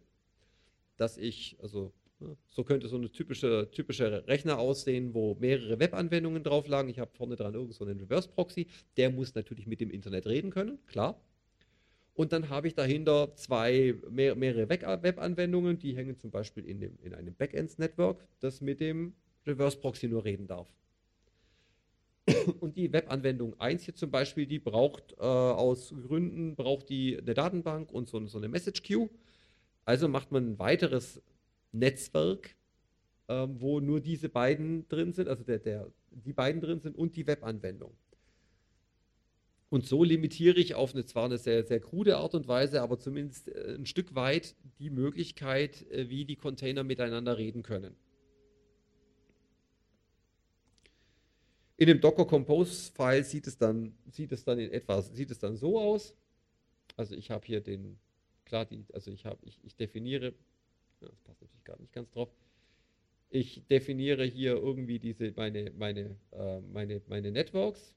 dass 0.98 1.16
ich, 1.16 1.57
also 1.62 1.94
so 2.51 2.64
könnte 2.64 2.86
so 2.88 2.96
eine 2.96 3.11
typische, 3.11 3.70
typische 3.72 4.26
Rechner 4.26 4.59
aussehen, 4.59 5.14
wo 5.14 5.36
mehrere 5.40 5.80
Webanwendungen 5.80 6.44
drauf 6.44 6.68
lagen. 6.68 6.90
Ich 6.90 6.98
habe 6.98 7.11
vorne 7.14 7.36
dran 7.36 7.55
irgend 7.55 7.72
so 7.72 7.86
einen 7.86 7.98
Reverse 7.98 8.28
Proxy. 8.28 8.66
Der 8.98 9.09
muss 9.09 9.35
natürlich 9.35 9.66
mit 9.66 9.81
dem 9.81 9.90
Internet 9.90 10.27
reden 10.27 10.51
können, 10.51 10.78
klar. 10.86 11.18
Und 12.15 12.32
dann 12.32 12.49
habe 12.49 12.69
ich 12.69 12.74
dahinter 12.74 13.35
zwei, 13.35 13.95
mehr, 14.11 14.35
mehrere 14.35 14.69
Webanwendungen, 14.69 15.78
die 15.78 15.97
hängen 15.97 16.19
zum 16.19 16.31
Beispiel 16.31 16.66
in, 16.66 16.81
dem, 16.81 16.99
in 17.03 17.15
einem 17.15 17.35
Backends-Network, 17.35 18.27
das 18.41 18.61
mit 18.61 18.81
dem 18.81 19.15
Reverse 19.47 19.78
Proxy 19.78 20.09
nur 20.09 20.24
reden 20.24 20.47
darf. 20.47 20.69
Und 22.61 22.77
die 22.77 22.93
Webanwendung 22.93 23.59
1 23.59 23.85
hier 23.85 23.95
zum 23.95 24.11
Beispiel, 24.11 24.47
die 24.47 24.59
braucht 24.59 25.12
äh, 25.12 25.23
aus 25.23 25.95
Gründen, 26.07 26.55
braucht 26.55 26.89
die 26.89 27.19
eine 27.19 27.35
Datenbank 27.35 27.91
und 27.93 28.09
so, 28.09 28.24
so 28.27 28.39
eine 28.39 28.49
Message 28.49 28.82
Queue. 28.82 29.09
Also 29.85 30.09
macht 30.09 30.31
man 30.31 30.53
ein 30.53 30.59
weiteres 30.59 31.23
Netzwerk, 31.73 32.55
äh, 33.28 33.47
wo 33.49 33.81
nur 33.81 34.01
diese 34.01 34.28
beiden 34.28 34.87
drin 34.89 35.12
sind, 35.12 35.28
also 35.28 35.43
der, 35.45 35.59
der, 35.59 35.91
die 36.11 36.32
beiden 36.32 36.61
drin 36.61 36.81
sind 36.81 36.97
und 36.97 37.16
die 37.16 37.27
Webanwendung. 37.27 37.93
Und 39.70 39.86
so 39.86 40.02
limitiere 40.02 40.59
ich 40.59 40.74
auf 40.74 40.94
eine 40.94 41.06
zwar 41.06 41.26
eine 41.26 41.38
sehr, 41.38 41.64
sehr 41.64 41.78
krude 41.78 42.16
Art 42.16 42.34
und 42.34 42.48
Weise, 42.48 42.82
aber 42.82 42.98
zumindest 42.98 43.48
äh, 43.48 43.76
ein 43.76 43.86
Stück 43.86 44.16
weit 44.16 44.56
die 44.80 44.90
Möglichkeit, 44.90 45.88
äh, 45.92 46.10
wie 46.10 46.24
die 46.24 46.34
Container 46.34 46.82
miteinander 46.82 47.38
reden 47.38 47.62
können. 47.62 47.94
In 51.76 51.86
dem 51.86 52.01
Docker 52.01 52.26
Compose 52.26 52.90
File 52.92 53.24
sieht 53.24 53.47
es 53.47 53.56
dann, 53.56 53.94
sieht 54.10 54.32
es 54.32 54.42
dann 54.44 54.59
in 54.59 54.72
etwa, 54.72 55.01
sieht 55.01 55.30
es 55.30 55.38
dann 55.38 55.56
so 55.56 55.78
aus. 55.78 56.16
Also 56.97 57.14
ich 57.14 57.30
habe 57.30 57.47
hier 57.47 57.60
den, 57.60 57.97
klar, 58.44 58.66
die, 58.66 58.84
also 58.92 59.12
ich 59.12 59.24
habe, 59.24 59.38
ich, 59.47 59.60
ich 59.62 59.76
definiere, 59.76 60.34
das 60.98 61.16
passt 61.20 61.40
natürlich 61.40 61.64
gar 61.64 61.78
nicht 61.78 61.92
ganz 61.92 62.10
drauf. 62.10 62.28
Ich 63.30 63.62
definiere 63.68 64.24
hier 64.24 64.56
irgendwie 64.56 64.98
diese, 64.98 65.32
meine, 65.36 65.70
meine, 65.78 66.16
äh, 66.32 66.60
meine, 66.60 67.01
meine 67.06 67.30
Networks 67.30 67.94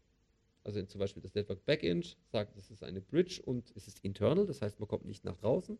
also 0.64 0.82
zum 0.84 1.00
Beispiel 1.00 1.22
das 1.22 1.36
Network 1.36 1.66
Backend 1.66 2.18
sagt, 2.32 2.58
das 2.58 2.72
ist 2.72 2.84
eine 2.84 3.02
Bridge 3.02 3.42
und 3.44 3.72
es 3.76 3.88
ist 3.88 4.00
internal, 4.04 4.46
das 4.46 4.62
heißt, 4.62 4.80
man 4.80 4.88
kommt 4.88 5.06
nicht 5.06 5.26
nach 5.26 5.38
draußen. 5.38 5.78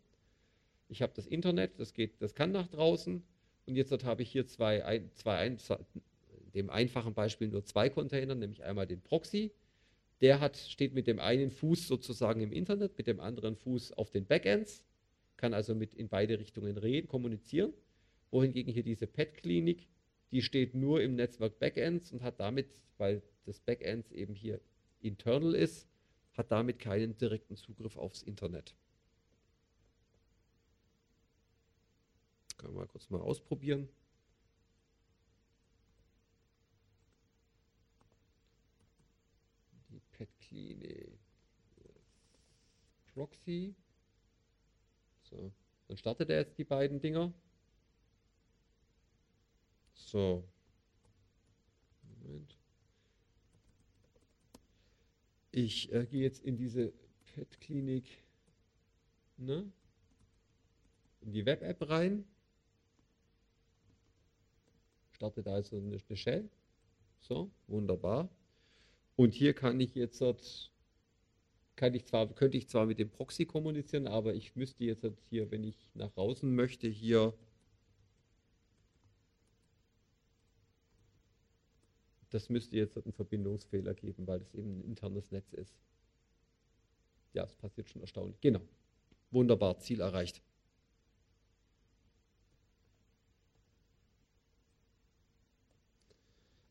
Ich 0.88 1.00
habe 1.02 1.12
das 1.14 1.26
Internet, 1.26 1.78
das 1.78 1.94
geht, 1.94 2.20
das 2.20 2.34
kann 2.34 2.52
nach 2.52 2.68
draußen. 2.68 3.22
Und 3.66 3.76
jetzt 3.76 4.04
habe 4.04 4.22
ich 4.22 4.30
hier 4.30 4.46
zwei, 4.46 5.02
zwei, 5.14 5.46
in 5.46 5.56
dem 6.54 6.70
einfachen 6.70 7.14
Beispiel 7.14 7.48
nur 7.48 7.64
zwei 7.64 7.88
Container, 7.88 8.34
nämlich 8.34 8.62
einmal 8.62 8.86
den 8.86 9.00
Proxy, 9.00 9.52
der 10.20 10.40
hat, 10.40 10.56
steht 10.56 10.94
mit 10.94 11.06
dem 11.06 11.18
einen 11.18 11.50
Fuß 11.50 11.88
sozusagen 11.88 12.40
im 12.40 12.52
Internet, 12.52 12.96
mit 12.96 13.06
dem 13.06 13.20
anderen 13.20 13.56
Fuß 13.56 13.92
auf 13.92 14.10
den 14.10 14.26
Backends, 14.26 14.82
kann 15.36 15.54
also 15.54 15.74
mit 15.74 15.94
in 15.94 16.08
beide 16.08 16.38
Richtungen 16.38 16.76
reden, 16.76 17.08
kommunizieren. 17.08 17.72
Wohingegen 18.30 18.72
hier 18.72 18.82
diese 18.82 19.06
Pet-Klinik, 19.06 19.88
die 20.30 20.42
steht 20.42 20.74
nur 20.74 21.02
im 21.02 21.14
Netzwerk 21.14 21.58
Backends 21.58 22.12
und 22.12 22.22
hat 22.22 22.40
damit, 22.40 22.68
weil 22.98 23.22
das 23.44 23.60
Backends 23.60 24.12
eben 24.12 24.34
hier 24.34 24.60
internal 25.04 25.54
ist, 25.54 25.86
hat 26.32 26.50
damit 26.50 26.78
keinen 26.78 27.16
direkten 27.16 27.56
Zugriff 27.56 27.96
aufs 27.96 28.22
Internet. 28.22 28.74
Können 32.56 32.74
wir 32.74 32.80
mal 32.80 32.88
kurz 32.88 33.10
mal 33.10 33.20
ausprobieren. 33.20 33.88
Die 39.90 40.00
Pet-Klinik. 40.12 41.18
Proxy. 43.14 43.74
So, 45.22 45.52
dann 45.86 45.96
startet 45.96 46.30
er 46.30 46.38
jetzt 46.38 46.58
die 46.58 46.64
beiden 46.64 47.00
Dinger. 47.00 47.32
So. 49.94 50.48
Moment. 52.02 52.56
Ich 55.56 55.92
äh, 55.92 56.04
gehe 56.06 56.22
jetzt 56.22 56.42
in 56.42 56.56
diese 56.56 56.92
Pet-Klinik, 57.26 58.24
ne? 59.36 59.70
in 61.20 61.32
die 61.32 61.46
Web-App 61.46 61.88
rein. 61.88 62.24
Starte 65.12 65.44
da 65.44 65.54
also 65.54 65.76
eine, 65.76 66.00
Shell. 66.16 66.50
So, 67.20 67.52
wunderbar. 67.68 68.28
Und 69.14 69.32
hier 69.32 69.54
kann 69.54 69.78
ich 69.78 69.94
jetzt 69.94 70.20
kann 71.76 71.94
ich 71.94 72.04
zwar, 72.04 72.26
könnte 72.34 72.56
ich 72.56 72.68
zwar 72.68 72.86
mit 72.86 72.98
dem 72.98 73.10
Proxy 73.10 73.46
kommunizieren, 73.46 74.08
aber 74.08 74.34
ich 74.34 74.56
müsste 74.56 74.82
jetzt 74.82 75.06
hier, 75.30 75.52
wenn 75.52 75.62
ich 75.62 75.88
nach 75.94 76.10
draußen 76.10 76.52
möchte, 76.52 76.88
hier 76.88 77.32
das 82.34 82.48
müsste 82.48 82.76
jetzt 82.76 82.96
einen 82.96 83.12
Verbindungsfehler 83.12 83.94
geben, 83.94 84.26
weil 84.26 84.40
das 84.40 84.52
eben 84.54 84.78
ein 84.78 84.80
internes 84.82 85.30
Netz 85.30 85.52
ist. 85.52 85.72
Ja, 87.32 87.44
es 87.44 87.54
passiert 87.54 87.88
schon 87.88 88.00
erstaunlich. 88.00 88.40
Genau. 88.40 88.60
Wunderbar, 89.30 89.78
Ziel 89.78 90.00
erreicht. 90.00 90.42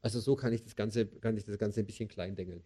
Also 0.02 0.19
so 0.19 0.35
kann 0.35 0.52
ich 0.52 0.64
das 0.64 0.76
Ganze, 0.76 1.06
kann 1.07 1.38
ich 1.38 1.45
das 1.45 1.57
Ganze 1.57 1.80
ein 1.80 1.85
bisschen 1.85 2.10
klein 2.10 2.35
dengeln. 2.35 2.61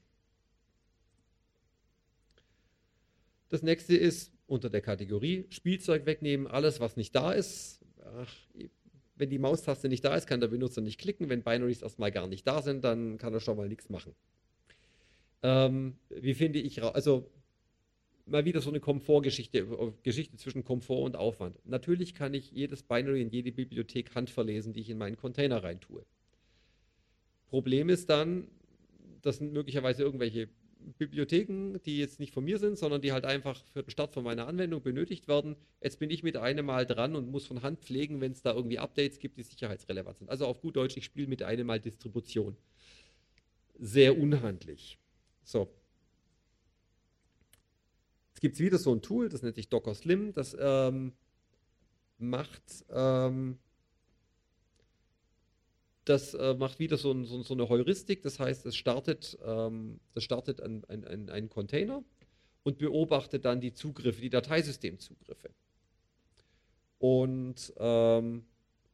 Das 3.49 3.61
nächste 3.61 3.95
ist 3.95 4.31
unter 4.47 4.71
der 4.71 4.81
Kategorie 4.81 5.45
Spielzeug 5.49 6.07
wegnehmen, 6.07 6.47
alles 6.47 6.79
was 6.79 6.97
nicht 6.97 7.15
da 7.15 7.31
ist. 7.31 7.79
Ach, 8.03 8.35
wenn 9.17 9.29
die 9.29 9.39
Maustaste 9.39 9.89
nicht 9.89 10.05
da 10.05 10.15
ist, 10.15 10.27
kann 10.27 10.39
der 10.39 10.47
Benutzer 10.47 10.81
nicht 10.81 10.99
klicken. 10.99 11.29
Wenn 11.29 11.43
Binaries 11.43 11.81
erstmal 11.81 12.11
gar 12.11 12.27
nicht 12.27 12.47
da 12.47 12.61
sind, 12.61 12.83
dann 12.83 13.17
kann 13.17 13.33
er 13.33 13.39
schon 13.39 13.57
mal 13.57 13.67
nichts 13.67 13.89
machen. 13.89 14.13
Ähm, 15.43 15.97
wie 16.09 16.33
finde 16.33 16.59
ich, 16.59 16.83
also 16.83 17.29
mal 18.25 18.45
wieder 18.45 18.61
so 18.61 18.69
eine 18.69 18.79
Komfortgeschichte, 18.79 19.59
äh, 19.59 19.91
Geschichte 20.03 20.37
zwischen 20.37 20.63
Komfort 20.63 21.03
und 21.03 21.15
Aufwand. 21.15 21.57
Natürlich 21.65 22.13
kann 22.13 22.33
ich 22.33 22.51
jedes 22.51 22.83
Binary 22.83 23.21
in 23.21 23.29
jede 23.29 23.51
Bibliothek 23.51 24.13
handverlesen, 24.15 24.73
die 24.73 24.81
ich 24.81 24.89
in 24.89 24.97
meinen 24.97 25.17
Container 25.17 25.63
rein 25.63 25.79
tue. 25.79 26.05
Problem 27.49 27.89
ist 27.89 28.09
dann, 28.09 28.47
das 29.21 29.37
sind 29.37 29.53
möglicherweise 29.53 30.03
irgendwelche 30.03 30.49
Bibliotheken, 30.97 31.79
die 31.85 31.97
jetzt 31.97 32.19
nicht 32.19 32.33
von 32.33 32.43
mir 32.43 32.59
sind, 32.59 32.77
sondern 32.77 33.01
die 33.01 33.11
halt 33.11 33.25
einfach 33.25 33.63
für 33.73 33.83
den 33.83 33.89
Start 33.89 34.13
von 34.13 34.23
meiner 34.23 34.47
Anwendung 34.47 34.81
benötigt 34.81 35.27
werden. 35.27 35.55
Jetzt 35.81 35.99
bin 35.99 36.09
ich 36.09 36.23
mit 36.23 36.37
einem 36.37 36.65
Mal 36.65 36.85
dran 36.85 37.15
und 37.15 37.29
muss 37.29 37.45
von 37.45 37.61
Hand 37.61 37.79
pflegen, 37.81 38.21
wenn 38.21 38.31
es 38.31 38.41
da 38.41 38.53
irgendwie 38.53 38.79
Updates 38.79 39.19
gibt, 39.19 39.37
die 39.37 39.43
sicherheitsrelevant 39.43 40.19
sind. 40.19 40.29
Also 40.29 40.45
auf 40.45 40.61
gut 40.61 40.75
Deutsch, 40.75 40.97
ich 40.97 41.05
spiele 41.05 41.27
mit 41.27 41.43
einem 41.43 41.67
Mal 41.67 41.79
Distribution. 41.79 42.55
Sehr 43.79 44.17
unhandlich. 44.17 44.97
So. 45.43 45.69
Jetzt 48.29 48.41
gibt 48.41 48.55
es 48.55 48.59
wieder 48.59 48.77
so 48.77 48.93
ein 48.93 49.01
Tool, 49.01 49.29
das 49.29 49.41
nennt 49.41 49.55
sich 49.55 49.69
Docker 49.69 49.95
Slim, 49.95 50.33
das 50.33 50.55
ähm, 50.59 51.13
macht 52.19 52.85
ähm, 52.89 53.57
das 56.09 56.33
äh, 56.33 56.53
macht 56.53 56.79
wieder 56.79 56.97
so, 56.97 57.11
ein, 57.11 57.25
so, 57.25 57.41
so, 57.43 57.53
eine 57.53 57.69
Heuristik, 57.69 58.21
das 58.21 58.39
heißt, 58.39 58.65
es 58.65 58.75
startet, 58.75 59.37
ähm, 59.45 59.99
das 60.13 60.23
startet 60.23 60.61
ein, 60.61 60.83
ein, 60.85 61.05
ein, 61.05 61.29
einen 61.29 61.49
Container 61.49 62.03
und 62.63 62.77
beobachtet 62.77 63.45
dann 63.45 63.61
die 63.61 63.73
Zugriffe, 63.73 64.21
die 64.21 64.29
Dateisystemzugriffe. 64.29 65.49
Und 66.99 67.73
ähm, 67.77 68.45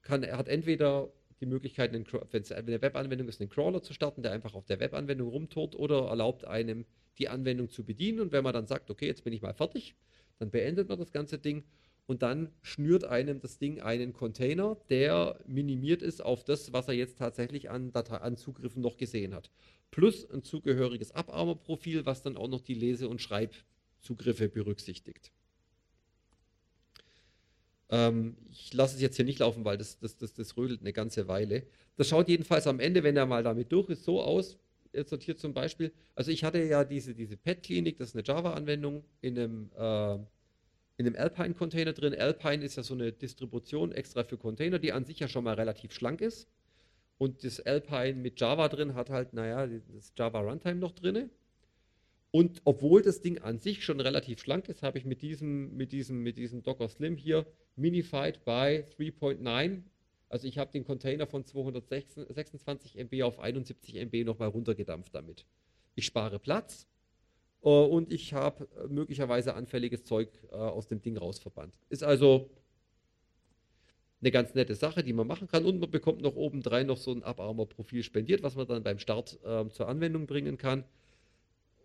kann, 0.02 0.23
er 0.23 0.38
hat 0.38 0.48
entweder 0.48 1.10
die 1.40 1.45
Möglichkeit, 1.45 1.94
wenn 1.94 2.41
es 2.41 2.52
eine 2.52 2.81
Webanwendung 2.81 3.27
ist, 3.27 3.41
einen 3.41 3.49
Crawler 3.49 3.81
zu 3.81 3.94
starten, 3.94 4.22
der 4.22 4.31
einfach 4.31 4.53
auf 4.53 4.65
der 4.65 4.80
Webanwendung 4.80 5.30
rumtourt 5.30 5.76
oder 5.76 6.07
erlaubt 6.07 6.45
einem, 6.45 6.85
die 7.18 7.30
Anwendung 7.30 7.69
zu 7.69 7.84
bedienen. 7.84 8.19
Und 8.19 8.31
wenn 8.31 8.44
man 8.44 8.53
dann 8.53 8.68
sagt, 8.68 8.90
okay, 8.90 9.07
jetzt 9.07 9.23
bin 9.23 9.34
ich 9.34 9.41
mal 9.41 9.53
fertig, 9.53 9.95
dann 10.40 10.52
beendet 10.52 10.90
man 10.90 10.99
das 10.99 11.11
ganze 11.11 11.38
Ding 11.38 11.64
und 12.06 12.22
dann 12.22 12.50
schnürt 12.62 13.06
einem 13.06 13.40
das 13.40 13.60
Ding 13.60 13.82
einen 13.82 14.14
Container, 14.14 14.78
der 14.90 15.40
minimiert 15.48 16.02
ist 16.02 16.24
auf 16.24 16.44
das, 16.44 16.74
was 16.74 16.88
er 16.88 16.94
jetzt 16.94 17.18
tatsächlich 17.18 17.70
an, 17.70 17.92
Datei 17.92 18.18
an 18.18 18.38
Zugriffen 18.38 18.82
noch 18.82 18.98
gesehen 18.98 19.34
hat. 19.34 19.50
Plus 19.92 20.30
ein 20.30 20.44
zugehöriges 20.44 21.12
Abarmer-Profil, 21.12 22.06
was 22.06 22.22
dann 22.22 22.36
auch 22.36 22.48
noch 22.48 22.62
die 22.62 22.74
Lese- 22.74 23.08
und 23.08 23.22
Schreibzugriffe 23.22 24.50
berücksichtigt. 24.50 25.32
Ähm, 27.90 28.36
ich 28.52 28.74
lasse 28.74 28.96
es 28.96 29.02
jetzt 29.02 29.16
hier 29.16 29.26
nicht 29.26 29.40
laufen, 29.40 29.64
weil 29.64 29.78
das, 29.78 30.00
das, 30.00 30.18
das, 30.18 30.34
das 30.34 30.58
rödelt 30.58 30.82
eine 30.82 30.94
ganze 30.94 31.28
Weile. 31.28 31.68
Das 31.96 32.10
schaut 32.10 32.28
jedenfalls 32.28 32.68
am 32.68 32.80
Ende, 32.80 33.04
wenn 33.04 33.16
er 33.16 33.26
mal 33.26 33.44
damit 33.44 33.72
durch 33.72 33.90
ist, 33.90 34.04
so 34.04 34.22
aus. 34.22 34.58
Jetzt 34.92 35.14
hier 35.24 35.38
zum 35.38 35.54
Beispiel, 35.54 35.92
also 36.16 36.32
ich 36.32 36.44
hatte 36.44 36.62
ja 36.64 36.84
diese, 36.84 37.16
diese 37.16 37.38
Pet-Klinik, 37.38 37.98
das 37.98 38.10
ist 38.10 38.16
eine 38.16 38.24
Java-Anwendung 38.24 39.04
in 39.22 39.40
einem 39.40 39.72
äh, 39.76 40.20
in 40.98 41.06
dem 41.06 41.15
Alpine-Container 41.15 41.94
drin. 41.94 42.14
Alpine 42.14 42.64
ist 42.64 42.76
ja 42.76 42.84
so 42.84 42.94
eine 42.94 43.11
Distribution 43.11 43.91
extra 43.91 44.24
für 44.24 44.38
Container, 44.38 44.80
die 44.80 44.91
an 44.91 45.06
sich 45.06 45.20
ja 45.20 45.28
schon 45.28 45.44
mal 45.44 45.56
relativ 45.56 45.91
schlank 45.91 46.22
ist. 46.22 46.48
Und 47.18 47.44
das 47.44 47.60
Alpine 47.60 48.15
mit 48.15 48.40
Java 48.40 48.68
drin 48.68 48.95
hat 48.95 49.10
halt, 49.10 49.34
naja, 49.34 49.68
das 49.68 50.14
Java 50.18 50.41
Runtime 50.41 50.76
noch 50.76 50.91
drin. 50.91 51.30
Und 52.32 52.61
obwohl 52.64 53.02
das 53.03 53.22
Ding 53.22 53.38
an 53.40 53.60
sich 53.60 53.86
schon 53.86 53.99
relativ 53.99 54.40
schlank 54.40 54.68
ist, 54.68 54.82
habe 54.82 54.98
ich 54.98 55.06
mit 55.06 55.22
diesem, 55.22 55.76
mit, 55.76 55.91
diesem, 55.91 56.24
mit 56.24 56.38
diesem 56.38 56.64
Docker 56.64 56.90
Slim 56.90 57.15
hier 57.15 57.45
Minified 57.76 58.44
by 58.44 58.84
3.9. 58.98 59.84
Also 60.30 60.48
ich 60.48 60.57
habe 60.57 60.72
den 60.72 60.84
Container 60.84 61.28
von 61.28 61.45
226 61.45 62.98
MB 62.98 63.22
auf 63.22 63.40
71 63.40 63.95
MB 63.95 64.26
nochmal 64.26 64.49
runtergedampft 64.49 65.14
damit. 65.14 65.45
Ich 65.94 66.06
spare 66.06 66.40
Platz, 66.40 66.88
und 67.69 68.11
ich 68.11 68.34
habe 68.34 68.68
äh, 68.77 68.88
möglicherweise 68.88 69.56
anfälliges 69.56 70.03
Zeug 70.03 70.30
äh, 70.52 70.56
aus 70.56 70.88
dem 70.88 71.02
Ding 71.02 71.18
rausverbannt. 71.18 71.73
Ist 71.90 72.03
also 72.03 72.49
eine 74.19 74.31
ganz 74.31 74.53
nette 74.53 74.76
Sache, 74.76 75.03
die 75.03 75.14
man 75.14 75.27
machen 75.27 75.48
kann 75.48 75.65
und 75.65 75.80
man 75.80 75.90
bekommt 75.90 76.22
noch 76.22 76.35
obendrein 76.35 76.88
noch 76.88 76.98
so 76.98 77.11
ein 77.11 77.23
Abarmer-Profil 77.23 78.03
spendiert, 78.03 78.44
was 78.44 78.56
man 78.56 78.68
dann 78.68 78.84
beim 78.84 78.99
Start 78.99 79.40
äh, 79.44 79.68
zur 79.69 79.88
Anwendung 79.88 80.27
bringen 80.27 80.57
kann. 80.57 80.84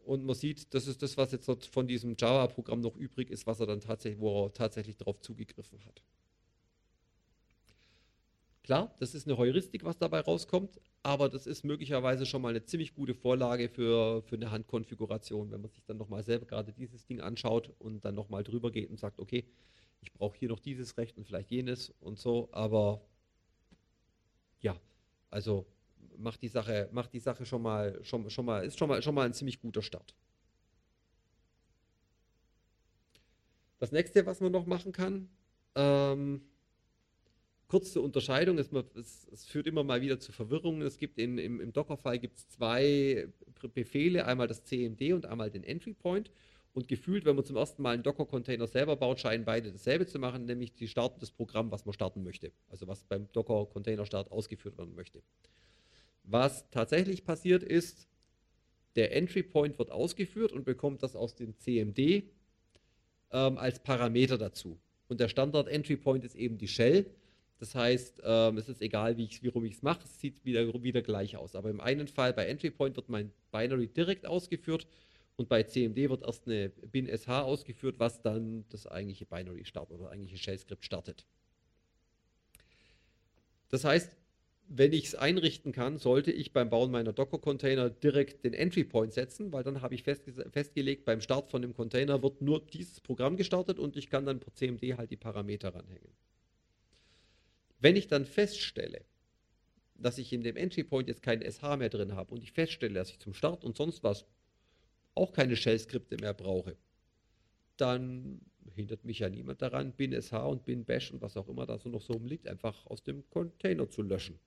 Und 0.05 0.25
man 0.25 0.35
sieht, 0.35 0.73
das 0.75 0.87
ist 0.87 1.03
das, 1.03 1.17
was 1.17 1.33
jetzt 1.33 1.49
von 1.67 1.87
diesem 1.87 2.17
Java-Programm 2.19 2.81
noch 2.81 2.97
übrig 2.97 3.31
ist, 3.31 3.47
was 3.47 3.61
er 3.61 3.67
dann 3.67 3.81
tatsächlich, 3.81 4.21
wo 4.21 4.47
er 4.47 4.53
tatsächlich 4.53 4.97
darauf 4.97 5.21
zugegriffen 5.21 5.85
hat. 5.85 6.03
Klar, 8.69 8.95
das 8.99 9.15
ist 9.15 9.27
eine 9.27 9.39
Heuristik, 9.39 9.83
was 9.83 9.97
dabei 9.97 10.21
rauskommt, 10.21 10.79
aber 11.03 11.31
das 11.31 11.47
ist 11.47 11.65
möglicherweise 11.65 12.27
schon 12.27 12.43
mal 12.43 12.51
eine 12.51 12.63
ziemlich 12.63 12.95
gute 12.95 13.15
Vorlage 13.15 13.71
für, 13.71 14.21
für 14.21 14.37
eine 14.37 14.51
Handkonfiguration, 14.51 15.51
wenn 15.51 15.63
man 15.63 15.71
sich 15.71 15.83
dann 15.87 15.97
nochmal 15.97 16.23
selber 16.23 16.45
gerade 16.45 16.75
dieses 16.75 17.07
Ding 17.07 17.23
anschaut 17.23 17.73
und 17.79 18.05
dann 18.05 18.15
nochmal 18.15 18.45
drüber 18.45 18.71
geht 18.71 18.91
und 18.91 19.01
sagt, 19.01 19.21
okay, 19.21 19.47
ich 20.03 20.13
brauche 20.13 20.37
hier 20.37 20.51
noch 20.51 20.61
dieses 20.61 20.99
Recht 20.99 21.17
und 21.17 21.25
vielleicht 21.25 21.51
jenes 21.51 21.95
und 22.01 22.19
so, 22.19 22.51
aber 22.53 23.01
ja, 24.61 24.79
also 25.31 25.65
macht 26.19 26.43
die 26.43 26.49
Sache, 26.49 26.91
macht 26.93 27.15
die 27.15 27.21
Sache 27.21 27.47
schon 27.47 27.63
mal, 27.63 27.99
schon, 28.05 28.29
schon 28.29 28.45
mal, 28.45 28.67
ist 28.67 28.79
schon 28.79 28.91
mal, 28.91 29.01
schon 29.01 29.15
mal 29.15 29.25
ein 29.25 29.33
ziemlich 29.33 29.63
guter 29.63 29.81
Start. 29.81 30.15
Das 33.79 33.93
nächste, 33.93 34.27
was 34.27 34.43
man 34.43 34.53
noch 34.53 34.67
machen 34.67 34.93
kann, 34.93 35.31
ähm, 35.75 36.43
kurz 37.69 37.93
zur 37.93 38.03
Unterscheidung, 38.03 38.59
es, 38.59 38.71
es, 38.95 39.29
es, 39.31 39.45
führt 39.45 39.67
immer 39.67 39.85
mal 39.85 40.01
wieder 40.01 40.19
zu 40.19 40.33
Verwirrungen. 40.33 40.83
Es 40.83 40.99
gibt 40.99 41.19
in, 41.19 41.39
im, 41.39 41.61
im 41.61 41.73
Docker-File 41.73 42.19
gibt 42.19 42.39
es 42.39 42.49
zwei 42.49 43.29
Befehle, 43.75 44.27
einmal 44.27 44.49
das 44.49 44.65
CMD 44.65 45.13
und 45.13 45.27
einmal 45.27 45.51
den 45.51 45.65
Entry 45.65 45.93
Point. 45.93 46.31
Und 46.73 46.89
gefühlt, 46.89 47.25
wenn 47.25 47.37
man 47.37 47.45
zum 47.45 47.57
ersten 47.57 47.83
Mal 47.83 47.95
einen 47.95 48.03
Docker-Container 48.03 48.67
selber 48.67 48.97
baut, 48.97 49.21
scheinen 49.21 49.45
beide 49.45 49.73
dasselbe 49.73 50.07
zu 50.07 50.19
machen, 50.19 50.47
nämlich 50.47 50.75
die 50.75 50.89
starten 50.89 51.21
das 51.21 51.31
Programm, 51.31 51.71
was 51.71 51.85
man 51.85 51.93
starten 51.93 52.23
möchte. 52.23 52.53
Also 52.69 52.87
was 52.87 53.05
beim 53.05 53.31
Docker-Container-Start 53.33 54.31
ausgeführt 54.31 54.79
werden 54.79 54.95
möchte. 54.95 55.23
Was 56.25 56.69
tatsächlich 56.71 57.25
passiert 57.25 57.63
ist, 57.63 58.07
der 58.97 59.15
Entry 59.15 59.43
Point 59.43 59.79
wird 59.79 59.91
ausgeführt 59.91 60.53
und 60.53 60.65
bekommt 60.65 61.03
das 61.03 61.17
aus 61.17 61.35
dem 61.35 61.57
CMD 61.59 62.25
ähm, 63.31 63.59
als 63.59 63.81
Parameter 63.83 64.39
dazu. 64.39 64.79
Und 65.09 65.21
der 65.21 65.29
Standard 65.29 65.69
Entry 65.69 65.97
Point 65.97 66.25
ist 66.25 66.35
eben 66.35 66.59
die 66.59 66.69
Shell. 66.69 67.07
Das 67.59 67.75
heißt, 67.75 68.23
ähm, 68.25 68.57
es 68.57 68.69
ist 68.69 68.81
egal, 68.83 69.17
wie 69.17 69.25
ich 69.25 69.43
es 69.43 69.83
mache, 69.83 70.05
es 70.05 70.21
sieht 70.21 70.45
wieder, 70.45 70.83
wieder 70.83 71.03
gleich 71.03 71.37
aus. 71.37 71.57
Aber 71.57 71.71
im 71.71 71.81
einen 71.81 72.07
Fall 72.07 72.33
bei 72.33 72.47
Entry 72.47 72.71
Point 72.71 72.97
wird 72.97 73.09
mein 73.09 73.33
Binary 73.51 73.89
direkt 73.89 74.27
ausgeführt 74.27 74.87
und 75.37 75.49
bei 75.49 75.65
CMD 75.65 76.09
wird 76.09 76.23
erst 76.23 76.47
eine 76.47 76.69
bin-sh 76.69 77.29
ausgeführt, 77.29 77.97
was 77.99 78.23
dann 78.23 78.65
das 78.71 78.87
eigentliche 78.87 79.27
Binary 79.27 79.65
startet 79.65 79.99
oder 79.99 80.11
eigentliche 80.11 80.39
Shell-Skript 80.39 80.85
startet. 80.85 81.27
Das 83.69 83.85
heißt, 83.85 84.17
wenn 84.69 84.93
ich 84.93 85.07
es 85.07 85.15
einrichten 85.15 85.73
kann, 85.73 85.99
sollte 85.99 86.31
ich 86.31 86.53
beim 86.53 86.71
Bauen 86.71 86.91
meiner 86.91 87.13
Docker-Container 87.13 87.91
direkt 87.91 88.45
den 88.45 88.53
Entry 88.53 88.85
Point 88.85 89.15
setzen, 89.15 89.53
weil 89.53 89.65
dann 89.65 89.81
habe 89.81 89.95
ich 89.95 90.03
festge 90.03 90.33
festgelegt, 90.51 91.05
beim 91.05 91.21
Start 91.21 91.51
von 91.51 91.63
dem 91.63 91.75
Container 91.75 92.23
wird 92.23 92.43
nur 92.43 92.61
dieses 92.61 93.01
Programm 93.01 93.37
gestartet 93.37 93.79
und 93.79 93.97
ich 93.97 94.11
kann 94.11 94.27
dann 94.27 94.41
per 94.41 94.53
CMD 94.55 94.97
halt 94.99 95.11
die 95.11 95.17
Parameter 95.17 95.75
ranhängen. 95.75 96.13
Wenn 97.81 97.97
ich 97.97 98.09
dann 98.09 98.25
feststelle, 98.25 99.05
dass 99.95 100.19
ich 100.19 100.33
in 100.33 100.43
dem 100.43 100.57
Entry 100.57 100.85
Point 100.85 101.09
jetzt 101.09 101.23
kein 101.23 101.43
SH 101.43 101.77
mehr 101.77 101.89
drin 101.89 102.15
habe 102.15 102.35
und 102.35 102.43
ich 102.43 102.53
feststelle, 102.53 102.95
dass 102.95 103.11
ich 103.11 103.19
zum 103.19 103.35
Start 103.35 103.65
und 103.65 103.77
sonst 103.77 104.03
was 104.03 104.27
auch 105.15 105.33
keine 105.33 105.57
Shell-Skripte 105.57 106.17
mehr 106.19 106.35
brauche, 106.35 106.77
dann 107.77 108.41
hindert 108.75 109.05
mich 109.05 109.21
ja 109.21 109.29
niemand 109.29 109.63
daran, 109.63 109.93
bin 109.93 110.13
SH 110.13 110.35
und 110.35 110.65
bin 110.65 110.85
Bash 110.85 111.13
und 111.13 111.21
was 111.21 111.37
auch 111.37 111.49
immer 111.49 111.67
da 111.67 111.79
so 111.79 111.89
noch 111.89 112.03
so 112.03 112.15
umliegt, 112.15 112.47
einfach 112.47 112.87
aus 112.87 113.03
dem 113.03 113.29
Container 113.31 113.89
zu 113.91 114.03
löschen. 114.03 114.39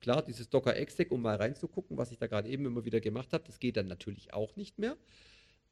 Klar, 0.00 0.22
dieses 0.22 0.50
Docker 0.50 0.76
exec, 0.76 1.10
um 1.10 1.22
mal 1.22 1.36
reinzugucken, 1.36 1.96
was 1.96 2.10
ich 2.10 2.18
da 2.18 2.26
gerade 2.26 2.48
eben 2.48 2.66
immer 2.66 2.84
wieder 2.84 3.00
gemacht 3.00 3.32
habe, 3.32 3.44
das 3.46 3.58
geht 3.58 3.78
dann 3.78 3.88
natürlich 3.88 4.34
auch 4.34 4.54
nicht 4.56 4.78
mehr. 4.78 4.98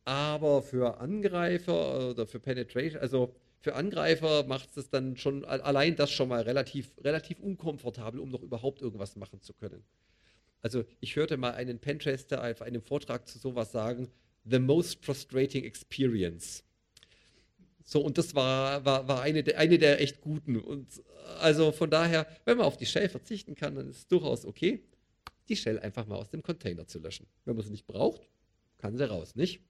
Aber 0.04 0.62
für 0.62 0.98
Angreifer 0.98 2.10
oder 2.10 2.26
für 2.26 2.40
Penetration, 2.40 3.00
also 3.00 3.34
für 3.62 3.76
Angreifer 3.76 4.44
macht 4.44 4.76
es 4.76 4.90
dann 4.90 5.16
schon 5.16 5.44
allein 5.44 5.94
das 5.94 6.10
schon 6.10 6.28
mal 6.28 6.42
relativ, 6.42 6.90
relativ 6.98 7.38
unkomfortabel, 7.38 8.20
um 8.20 8.28
noch 8.28 8.42
überhaupt 8.42 8.82
irgendwas 8.82 9.14
machen 9.14 9.40
zu 9.40 9.54
können. 9.54 9.84
Also 10.60 10.84
ich 11.00 11.14
hörte 11.14 11.36
mal 11.36 11.52
einen 11.52 11.78
Pentester 11.78 12.42
auf 12.42 12.60
einem 12.60 12.82
Vortrag 12.82 13.28
zu 13.28 13.38
sowas 13.38 13.70
sagen, 13.70 14.08
the 14.44 14.58
most 14.58 15.04
frustrating 15.04 15.62
experience. 15.62 16.64
So, 17.84 18.00
und 18.00 18.18
das 18.18 18.34
war, 18.34 18.84
war, 18.84 19.06
war 19.06 19.22
eine, 19.22 19.44
der, 19.44 19.58
eine 19.58 19.78
der 19.78 20.00
echt 20.00 20.20
guten. 20.20 20.56
Und 20.58 21.00
also 21.38 21.70
von 21.70 21.88
daher, 21.88 22.26
wenn 22.44 22.56
man 22.58 22.66
auf 22.66 22.76
die 22.76 22.86
Shell 22.86 23.08
verzichten 23.08 23.54
kann, 23.54 23.76
dann 23.76 23.88
ist 23.88 23.98
es 23.98 24.08
durchaus 24.08 24.44
okay, 24.44 24.82
die 25.48 25.56
Shell 25.56 25.78
einfach 25.78 26.06
mal 26.06 26.16
aus 26.16 26.30
dem 26.30 26.42
Container 26.42 26.86
zu 26.86 26.98
löschen. 26.98 27.28
Wenn 27.44 27.54
man 27.54 27.64
sie 27.64 27.70
nicht 27.70 27.86
braucht, 27.86 28.28
kann 28.78 28.96
sie 28.96 29.08
raus, 29.08 29.36
nicht? 29.36 29.60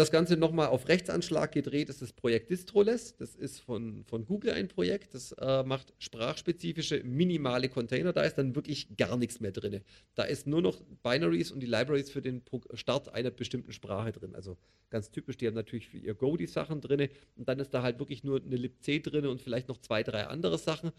Das 0.00 0.10
Ganze 0.10 0.36
nochmal 0.36 0.68
auf 0.68 0.88
Rechtsanschlag 0.88 1.52
gedreht 1.52 1.88
ist 1.90 2.00
das 2.00 2.12
Projekt 2.12 2.50
Distroless. 2.50 3.16
Das 3.16 3.34
ist 3.34 3.60
von, 3.60 4.04
von 4.04 4.24
Google 4.24 4.52
ein 4.52 4.68
Projekt. 4.68 5.14
Das 5.14 5.32
äh, 5.32 5.62
macht 5.62 5.92
sprachspezifische 5.98 7.04
minimale 7.04 7.68
Container. 7.68 8.12
Da 8.12 8.22
ist 8.22 8.36
dann 8.36 8.54
wirklich 8.54 8.96
gar 8.96 9.16
nichts 9.16 9.40
mehr 9.40 9.52
drin. 9.52 9.82
Da 10.14 10.24
ist 10.24 10.46
nur 10.46 10.62
noch 10.62 10.80
Binaries 11.02 11.52
und 11.52 11.60
die 11.60 11.66
Libraries 11.66 12.10
für 12.10 12.22
den 12.22 12.42
Start 12.74 13.12
einer 13.14 13.30
bestimmten 13.30 13.72
Sprache 13.72 14.12
drin. 14.12 14.34
Also 14.34 14.56
ganz 14.88 15.10
typisch, 15.10 15.36
die 15.36 15.46
haben 15.46 15.54
natürlich 15.54 15.88
für 15.88 15.98
ihr 15.98 16.14
Go 16.14 16.36
die 16.36 16.46
Sachen 16.46 16.80
drin. 16.80 17.08
Und 17.36 17.48
dann 17.48 17.60
ist 17.60 17.74
da 17.74 17.82
halt 17.82 17.98
wirklich 17.98 18.24
nur 18.24 18.40
eine 18.40 18.56
libc 18.56 19.02
drin 19.02 19.26
und 19.26 19.42
vielleicht 19.42 19.68
noch 19.68 19.78
zwei, 19.78 20.02
drei 20.02 20.26
andere 20.26 20.56
Sachen. 20.56 20.92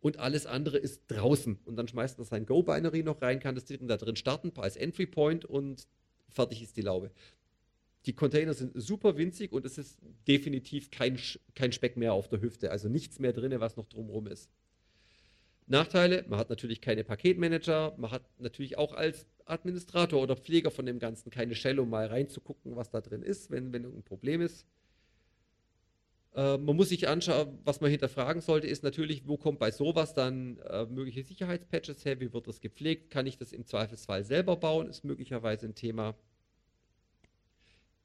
Und 0.00 0.18
alles 0.18 0.46
andere 0.46 0.78
ist 0.78 1.04
draußen. 1.08 1.58
Und 1.64 1.76
dann 1.76 1.86
schmeißt 1.86 2.18
man 2.18 2.26
sein 2.26 2.44
Go-Binary 2.44 3.04
noch 3.04 3.22
rein, 3.22 3.40
kann 3.40 3.54
das 3.54 3.66
da 3.66 3.96
drin 3.96 4.16
starten 4.16 4.52
als 4.56 4.76
Entry 4.76 5.06
Point 5.06 5.44
und 5.44 5.86
fertig 6.28 6.62
ist 6.62 6.76
die 6.76 6.82
Laube. 6.82 7.10
Die 8.08 8.14
Container 8.14 8.54
sind 8.54 8.72
super 8.74 9.18
winzig 9.18 9.52
und 9.52 9.66
es 9.66 9.76
ist 9.76 9.98
definitiv 10.26 10.90
kein, 10.90 11.18
kein 11.54 11.72
Speck 11.72 11.98
mehr 11.98 12.14
auf 12.14 12.26
der 12.26 12.40
Hüfte, 12.40 12.70
also 12.70 12.88
nichts 12.88 13.18
mehr 13.18 13.34
drin, 13.34 13.52
was 13.60 13.76
noch 13.76 13.86
drumherum 13.86 14.28
ist. 14.28 14.50
Nachteile, 15.66 16.24
man 16.26 16.38
hat 16.38 16.48
natürlich 16.48 16.80
keine 16.80 17.04
Paketmanager, 17.04 17.94
man 17.98 18.10
hat 18.10 18.22
natürlich 18.38 18.78
auch 18.78 18.94
als 18.94 19.26
Administrator 19.44 20.22
oder 20.22 20.36
Pfleger 20.36 20.70
von 20.70 20.86
dem 20.86 20.98
Ganzen 20.98 21.28
keine 21.28 21.54
Shell, 21.54 21.78
um 21.78 21.90
mal 21.90 22.06
reinzugucken, 22.06 22.76
was 22.76 22.88
da 22.88 23.02
drin 23.02 23.22
ist, 23.22 23.50
wenn, 23.50 23.74
wenn 23.74 23.82
irgendein 23.82 24.04
Problem 24.04 24.40
ist. 24.40 24.66
Äh, 26.34 26.56
man 26.56 26.76
muss 26.76 26.88
sich 26.88 27.08
anschauen, 27.08 27.58
was 27.64 27.82
man 27.82 27.90
hinterfragen 27.90 28.40
sollte, 28.40 28.68
ist 28.68 28.84
natürlich, 28.84 29.28
wo 29.28 29.36
kommt 29.36 29.58
bei 29.58 29.70
sowas 29.70 30.14
dann 30.14 30.56
äh, 30.60 30.86
mögliche 30.86 31.24
Sicherheitspatches 31.24 32.06
her, 32.06 32.20
wie 32.20 32.32
wird 32.32 32.48
das 32.48 32.62
gepflegt, 32.62 33.10
kann 33.10 33.26
ich 33.26 33.36
das 33.36 33.52
im 33.52 33.66
Zweifelsfall 33.66 34.24
selber 34.24 34.56
bauen, 34.56 34.88
ist 34.88 35.04
möglicherweise 35.04 35.66
ein 35.66 35.74
Thema. 35.74 36.14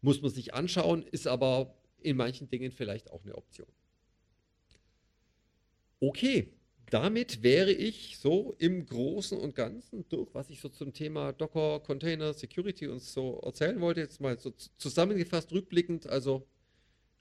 Muss 0.04 0.22
man 0.22 0.30
sich 0.30 0.54
anschauen, 0.54 1.04
ist 1.12 1.28
aber 1.28 1.74
in 2.02 2.18
manchen 2.18 2.50
Dingen 2.50 2.72
vielleicht 2.72 3.10
auch 3.10 3.24
eine 3.24 3.36
Option. 3.36 3.68
Okay, 6.02 6.50
damit 6.90 7.42
wäre 7.42 7.72
ich 7.72 8.18
so 8.18 8.54
im 8.60 8.86
Großen 8.86 9.38
und 9.40 9.56
Ganzen 9.56 10.06
durch, 10.10 10.34
was 10.34 10.50
ich 10.50 10.60
so 10.60 10.68
zum 10.68 10.92
Thema 10.92 11.32
Docker, 11.32 11.80
Container, 11.80 12.34
Security 12.34 12.88
und 12.88 13.02
so 13.02 13.40
erzählen 13.46 13.80
wollte. 13.80 14.02
Jetzt 14.02 14.20
mal 14.20 14.38
so 14.38 14.52
zusammengefasst, 14.78 15.54
rückblickend, 15.54 16.08
also 16.08 16.46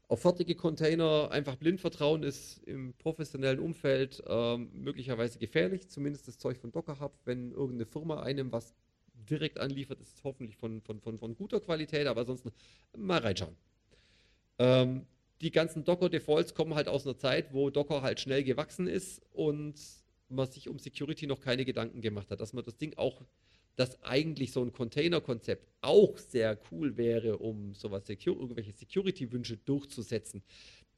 auf 0.09 0.21
fertige 0.21 0.57
Container 0.57 1.31
einfach 1.31 1.55
blind 1.55 1.81
vertrauen 1.81 2.25
ist 2.25 2.59
im 2.65 2.95
professionellen 2.95 3.61
Umfeld 3.61 4.23
ähm, 4.27 4.71
möglicherweise 4.75 5.39
gefährlich, 5.39 5.89
zumindest 5.89 6.27
das 6.27 6.37
Zeug 6.37 6.59
von 6.59 6.73
Docker 6.73 6.99
Hub, 6.99 7.17
wenn 7.25 7.53
irgendeine 7.53 7.87
Firma 7.87 8.21
einem 8.23 8.51
was 8.51 8.75
direkt 9.29 9.59
anliefert, 9.59 10.01
ist 10.01 10.23
hoffentlich 10.25 10.57
von, 10.57 10.81
von, 10.81 11.01
von, 11.01 11.19
von 11.19 11.35
guter 11.35 11.61
Qualität, 11.61 12.07
aber 12.07 12.21
ansonsten 12.23 12.53
mal 12.97 13.21
reinschauen. 13.21 13.57
Ähm, 14.59 15.07
die 15.41 15.51
ganzen 15.51 15.85
Docker-Defaults 15.85 16.55
kommen 16.55 16.75
halt 16.75 16.89
aus 16.89 17.05
einer 17.07 17.19
Zeit, 17.19 17.53
wo 17.53 17.71
Docker 17.71 18.03
halt 18.03 18.21
schnell 18.21 18.45
gewachsen 18.45 18.87
ist 18.87 19.21
und 19.33 19.75
man 20.29 20.51
sich 20.51 20.69
um 20.69 20.79
Security 20.79 21.27
noch 21.27 21.41
keine 21.41 21.65
Gedanken 21.65 22.01
gemacht 22.01 22.31
hat, 22.31 22.41
dass 22.41 22.53
man 22.53 22.65
das 22.65 22.77
Ding 22.77 22.97
auch, 22.97 23.23
dass 23.77 24.03
eigentlich 24.03 24.53
so 24.53 24.63
ein 24.63 24.73
Container-Konzept 24.73 25.67
auch 25.81 26.17
sehr 26.19 26.59
cool 26.71 26.97
wäre, 26.97 27.39
um 27.39 27.75
sowas 27.75 28.07
Secure, 28.07 28.39
irgendwelche 28.39 28.73
Security-Wünsche 28.73 29.57
durchzusetzen. 29.57 30.43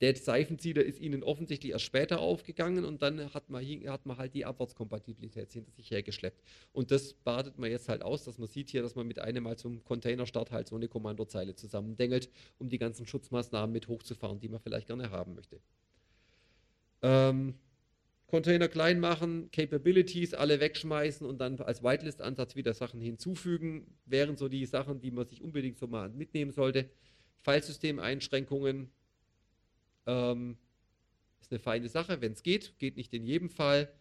Der 0.00 0.14
Seifenzieher 0.16 0.84
ist 0.84 1.00
ihnen 1.00 1.22
offensichtlich 1.22 1.72
erst 1.72 1.84
später 1.84 2.18
aufgegangen 2.20 2.84
und 2.84 3.00
dann 3.00 3.32
hat 3.32 3.48
man, 3.48 3.64
hat 3.64 4.06
man 4.06 4.16
halt 4.16 4.34
die 4.34 4.44
Abwärtskompatibilität 4.44 5.52
hinter 5.52 5.70
sich 5.70 5.90
hergeschleppt. 5.90 6.42
Und 6.72 6.90
das 6.90 7.14
badet 7.14 7.58
man 7.58 7.70
jetzt 7.70 7.88
halt 7.88 8.02
aus, 8.02 8.24
dass 8.24 8.38
man 8.38 8.48
sieht 8.48 8.70
hier, 8.70 8.82
dass 8.82 8.96
man 8.96 9.06
mit 9.06 9.20
einem 9.20 9.44
Mal 9.44 9.56
zum 9.56 9.84
Containerstart 9.84 10.50
halt 10.50 10.68
so 10.68 10.76
eine 10.76 10.88
Kommandozeile 10.88 11.54
zusammendengelt, 11.54 12.28
um 12.58 12.68
die 12.68 12.78
ganzen 12.78 13.06
Schutzmaßnahmen 13.06 13.72
mit 13.72 13.86
hochzufahren, 13.86 14.40
die 14.40 14.48
man 14.48 14.60
vielleicht 14.60 14.88
gerne 14.88 15.10
haben 15.10 15.34
möchte. 15.34 15.60
Ähm, 17.02 17.54
Container 18.26 18.66
klein 18.66 18.98
machen, 18.98 19.48
Capabilities 19.52 20.34
alle 20.34 20.58
wegschmeißen 20.58 21.24
und 21.24 21.38
dann 21.38 21.60
als 21.60 21.84
Whitelist-Ansatz 21.84 22.56
wieder 22.56 22.74
Sachen 22.74 23.00
hinzufügen, 23.00 23.86
wären 24.06 24.36
so 24.36 24.48
die 24.48 24.66
Sachen, 24.66 25.00
die 25.00 25.12
man 25.12 25.26
sich 25.26 25.40
unbedingt 25.40 25.78
so 25.78 25.86
mal 25.86 26.08
mitnehmen 26.08 26.50
sollte. 26.50 26.90
Filesystem-Einschränkungen, 27.42 28.90
ähm, 30.06 30.56
ist 31.40 31.52
eine 31.52 31.60
feine 31.60 31.89
Sache, 31.89 32.20
wenn 32.20 32.32
es 32.32 32.43
geht, 32.43 32.78
geht 32.78 32.97
nicht 32.97 33.12
in 33.12 33.24
jedem 33.24 33.48
Fall. 33.48 33.93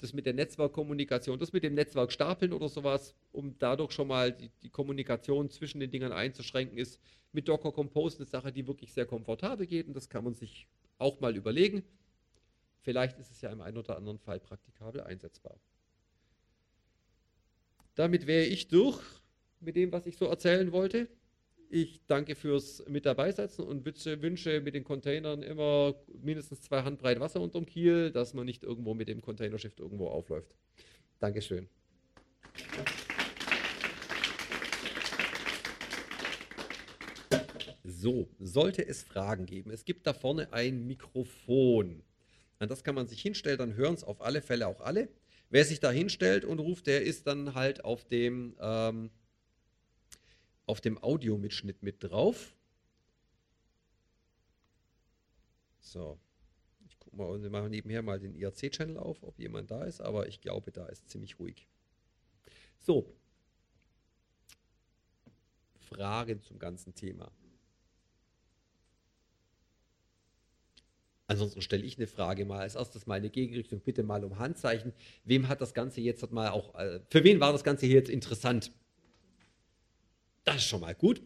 Das 0.00 0.12
mit 0.12 0.26
der 0.26 0.34
Netzwerkkommunikation, 0.34 1.38
das 1.40 1.52
mit 1.52 1.64
dem 1.64 1.74
Netzwerk 1.74 2.12
stapeln 2.12 2.52
oder 2.52 2.68
sowas, 2.68 3.16
um 3.32 3.58
dadurch 3.58 3.90
schon 3.90 4.06
mal 4.06 4.30
die, 4.32 4.50
die 4.62 4.70
Kommunikation 4.70 5.50
zwischen 5.50 5.80
den 5.80 5.90
Dingern 5.90 6.12
einzuschränken, 6.12 6.78
ist 6.78 7.00
mit 7.32 7.48
Docker 7.48 7.72
Compose 7.72 8.18
eine 8.18 8.26
Sache, 8.26 8.52
die 8.52 8.66
wirklich 8.66 8.92
sehr 8.92 9.06
komfortabel 9.06 9.66
geht 9.66 9.88
und 9.88 9.94
das 9.94 10.08
kann 10.08 10.22
man 10.22 10.34
sich 10.34 10.68
auch 10.98 11.20
mal 11.20 11.36
überlegen. 11.36 11.82
Vielleicht 12.80 13.18
ist 13.18 13.30
es 13.30 13.40
ja 13.40 13.50
im 13.50 13.60
einen 13.60 13.76
oder 13.76 13.96
anderen 13.96 14.18
Fall 14.18 14.38
praktikabel 14.38 15.00
einsetzbar. 15.02 15.58
Damit 17.96 18.26
wäre 18.28 18.44
ich 18.44 18.68
durch 18.68 19.02
mit 19.60 19.74
dem, 19.74 19.90
was 19.90 20.06
ich 20.06 20.16
so 20.16 20.26
erzählen 20.26 20.70
wollte. 20.70 21.08
Ich 21.70 22.00
danke 22.06 22.34
fürs 22.34 22.82
mit 22.88 23.04
dabei 23.04 23.30
setzen 23.30 23.62
und 23.62 23.84
wünsche 23.84 24.60
mit 24.62 24.74
den 24.74 24.84
Containern 24.84 25.42
immer 25.42 25.94
mindestens 26.22 26.62
zwei 26.62 26.82
Handbreit 26.82 27.20
Wasser 27.20 27.42
unterm 27.42 27.66
Kiel, 27.66 28.10
dass 28.10 28.32
man 28.32 28.46
nicht 28.46 28.62
irgendwo 28.62 28.94
mit 28.94 29.06
dem 29.08 29.20
Containerschiff 29.20 29.78
irgendwo 29.78 30.08
aufläuft. 30.08 30.54
Dankeschön. 31.18 31.68
So, 37.84 38.30
sollte 38.38 38.86
es 38.86 39.02
Fragen 39.02 39.44
geben, 39.44 39.70
es 39.70 39.84
gibt 39.84 40.06
da 40.06 40.14
vorne 40.14 40.52
ein 40.54 40.86
Mikrofon. 40.86 42.02
An 42.58 42.68
das 42.68 42.82
kann 42.82 42.94
man 42.94 43.08
sich 43.08 43.20
hinstellen, 43.20 43.58
dann 43.58 43.74
hören 43.74 43.94
es 43.94 44.04
auf 44.04 44.22
alle 44.22 44.40
Fälle 44.40 44.68
auch 44.68 44.80
alle. 44.80 45.08
Wer 45.50 45.64
sich 45.64 45.80
da 45.80 45.90
hinstellt 45.90 46.46
und 46.46 46.60
ruft, 46.60 46.86
der 46.86 47.02
ist 47.02 47.26
dann 47.26 47.54
halt 47.54 47.84
auf 47.84 48.06
dem 48.06 48.54
ähm, 48.60 49.10
auf 50.68 50.80
dem 50.80 51.02
Audiomitschnitt 51.02 51.82
mit 51.82 52.02
drauf. 52.04 52.54
So, 55.80 56.18
ich 56.86 56.98
gucke 56.98 57.16
mal, 57.16 57.42
wir 57.42 57.50
machen 57.50 57.70
nebenher 57.70 58.02
mal 58.02 58.20
den 58.20 58.34
IRC-Channel 58.34 58.98
auf, 58.98 59.22
ob 59.22 59.38
jemand 59.38 59.70
da 59.70 59.84
ist, 59.84 60.00
aber 60.00 60.28
ich 60.28 60.40
glaube, 60.40 60.70
da 60.70 60.86
ist 60.86 61.08
ziemlich 61.08 61.38
ruhig. 61.38 61.66
So. 62.78 63.14
Fragen 65.78 66.42
zum 66.42 66.58
ganzen 66.58 66.94
Thema. 66.94 67.32
Ansonsten 71.28 71.62
stelle 71.62 71.84
ich 71.84 71.96
eine 71.96 72.06
Frage 72.06 72.44
mal. 72.44 72.60
Als 72.60 72.74
erstes 72.74 73.06
mal 73.06 73.14
eine 73.14 73.30
Gegenrichtung, 73.30 73.80
bitte 73.80 74.02
mal 74.02 74.24
um 74.24 74.38
Handzeichen. 74.38 74.92
Wem 75.24 75.48
hat 75.48 75.60
das 75.62 75.72
Ganze 75.72 76.00
jetzt 76.02 76.30
mal 76.30 76.50
auch, 76.50 76.74
äh, 76.74 77.00
für 77.08 77.24
wen 77.24 77.40
war 77.40 77.52
das 77.52 77.64
Ganze 77.64 77.86
hier 77.86 77.96
jetzt 77.96 78.10
interessant? 78.10 78.72
Das 80.48 80.56
ist 80.56 80.68
schon 80.68 80.80
mal 80.80 80.94
gut. 80.94 81.20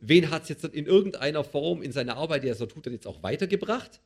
Wen 0.00 0.30
hat 0.30 0.44
es 0.44 0.48
jetzt 0.48 0.64
in 0.64 0.86
irgendeiner 0.86 1.44
Form 1.44 1.82
in 1.82 1.92
seiner 1.92 2.16
Arbeit, 2.16 2.42
die 2.42 2.48
er 2.48 2.54
so 2.54 2.64
tut, 2.64 2.86
dann 2.86 2.94
jetzt 2.94 3.06
auch 3.06 3.22
weitergebracht? 3.22 4.00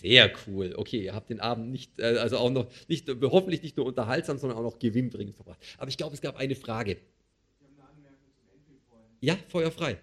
Sehr 0.00 0.30
cool. 0.46 0.74
Okay, 0.76 1.04
ihr 1.04 1.14
habt 1.14 1.30
den 1.30 1.40
Abend 1.40 1.70
nicht, 1.72 1.98
äh, 1.98 2.18
also 2.18 2.36
auch 2.36 2.50
noch, 2.50 2.66
nicht, 2.88 3.08
hoffentlich 3.22 3.62
nicht 3.62 3.78
nur 3.78 3.86
unterhaltsam, 3.86 4.36
sondern 4.36 4.58
auch 4.58 4.62
noch 4.62 4.78
gewinnbringend 4.78 5.34
verbracht. 5.34 5.58
Aber 5.78 5.88
ich 5.88 5.96
glaube, 5.96 6.14
es 6.14 6.20
gab 6.20 6.36
eine 6.36 6.54
Frage. 6.54 6.98
Ja, 9.22 9.36
Feuer 9.48 9.70
frei. 9.70 9.98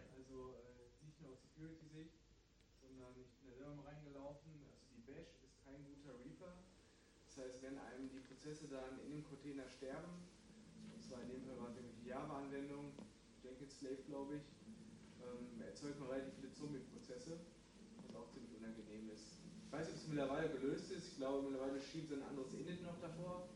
mittlerweile 20.17 20.49
gelöst 20.49 20.91
ist. 20.91 21.07
Ich 21.09 21.17
glaube, 21.17 21.43
mittlerweile 21.43 21.79
schiebt 21.79 22.11
ein 22.11 22.23
anderes 22.23 22.53
Init 22.53 22.81
noch 22.83 22.99
davor. 22.99 23.47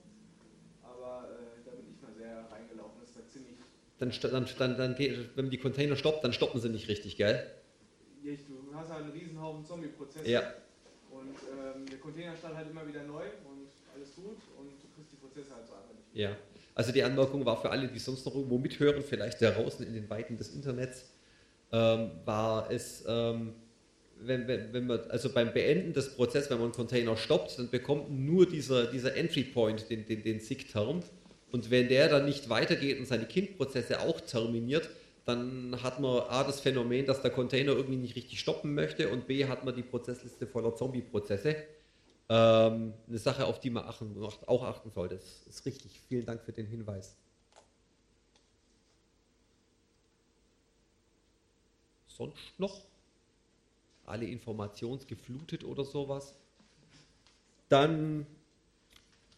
Aber 0.84 1.30
äh, 1.34 1.66
da 1.66 1.72
bin 1.72 1.90
ich 1.90 2.02
mal 2.02 2.14
sehr 2.14 2.46
reingelaufen. 2.52 3.02
Das 3.02 3.16
war 3.16 3.28
ziemlich. 3.28 3.58
Dann, 4.02 4.12
dann, 4.22 4.48
dann, 4.58 4.78
dann 4.78 4.96
geht, 4.96 5.38
wenn 5.38 5.50
die 5.52 5.58
Container 5.58 5.96
stoppt, 5.96 6.24
dann 6.24 6.34
stoppen 6.34 6.60
sie 6.60 6.70
nicht 6.70 6.90
richtig, 6.90 7.18
gell? 7.18 7.46
Ja, 8.24 8.32
du 8.34 8.76
hast 8.76 8.90
halt 8.90 9.04
einen 9.04 9.12
Riesenhaufen 9.12 9.64
Zombie-Prozesse. 9.64 10.30
Ja. 10.30 10.42
Und 11.12 11.36
ähm, 11.50 11.86
der 11.86 12.00
Container 12.00 12.36
stand 12.36 12.56
halt 12.56 12.70
immer 12.70 12.88
wieder 12.88 13.04
neu 13.04 13.24
und 13.46 13.68
alles 13.96 14.16
gut 14.16 14.38
und 14.58 14.72
du 14.82 14.88
kriegst 14.96 15.12
die 15.12 15.18
Prozesse 15.18 15.56
halt 15.56 15.68
so 15.68 15.74
einfach 15.74 15.94
nicht. 15.94 16.16
Ja. 16.16 16.36
Also 16.74 16.92
die 16.92 17.04
Anmerkung 17.04 17.46
war 17.46 17.62
für 17.62 17.70
alle, 17.70 17.88
die 17.88 18.00
sonst 18.00 18.26
noch 18.26 18.34
irgendwo 18.36 18.58
mithören, 18.58 19.04
vielleicht 19.04 19.42
da 19.42 19.52
draußen 19.52 19.86
in 19.86 19.94
den 19.94 20.10
Weiten 20.10 20.36
des 20.36 20.56
Internets, 20.56 21.12
ähm, 21.72 22.12
war 22.26 22.72
es 22.72 23.06
ähm, 23.08 23.54
wenn, 24.24 24.48
wenn, 24.48 24.74
wenn 24.74 24.88
man, 24.88 25.00
also 25.10 25.32
beim 25.32 25.54
Beenden 25.54 25.94
des 25.94 26.16
Prozesses, 26.16 26.50
wenn 26.50 26.58
man 26.58 26.66
einen 26.66 26.74
Container 26.74 27.18
stoppt, 27.18 27.58
dann 27.58 27.70
bekommt 27.70 28.12
nur 28.12 28.48
dieser, 28.48 28.88
dieser 28.88 29.16
Entry 29.16 29.44
Point 29.44 29.90
den, 29.90 30.06
den, 30.06 30.24
den 30.24 30.40
SIG-Term. 30.40 31.02
Und 31.52 31.70
wenn 31.70 31.88
der 31.90 32.10
dann 32.10 32.26
nicht 32.26 32.50
weitergeht 32.50 33.00
und 33.00 33.06
seine 33.06 33.26
Kindprozesse 33.26 34.00
auch 34.02 34.22
terminiert, 34.22 34.90
dann 35.26 35.78
hat 35.84 36.00
man 36.00 36.22
A, 36.30 36.44
das 36.44 36.62
Phänomen, 36.62 37.06
dass 37.06 37.22
der 37.22 37.32
Container 37.32 37.74
irgendwie 37.74 37.98
nicht 37.98 38.16
richtig 38.16 38.40
stoppen 38.40 38.74
möchte 38.74 39.10
und 39.10 39.28
B, 39.28 39.46
hat 39.46 39.66
man 39.66 39.76
die 39.76 39.84
Prozessliste 39.84 40.48
voller 40.48 40.76
Zombie-Prozesse. 40.76 41.56
Ähm, 42.30 42.94
eine 43.08 43.18
Sache, 43.18 43.46
auf 43.46 43.60
die 43.60 43.70
man 43.70 43.84
achten, 43.86 44.16
auch 44.48 44.64
achten 44.64 44.90
sollte. 44.92 45.16
Das 45.16 45.44
ist 45.48 45.66
richtig. 45.66 46.00
Vielen 46.08 46.26
Dank 46.26 46.42
für 46.42 46.54
den 46.54 46.66
Hinweis. 46.66 47.16
Sonst 52.08 52.38
noch? 52.58 52.82
alle 54.12 54.26
informationsgeflutet 54.26 55.64
oder 55.64 55.86
sowas. 55.86 56.36
Dann, 57.70 58.28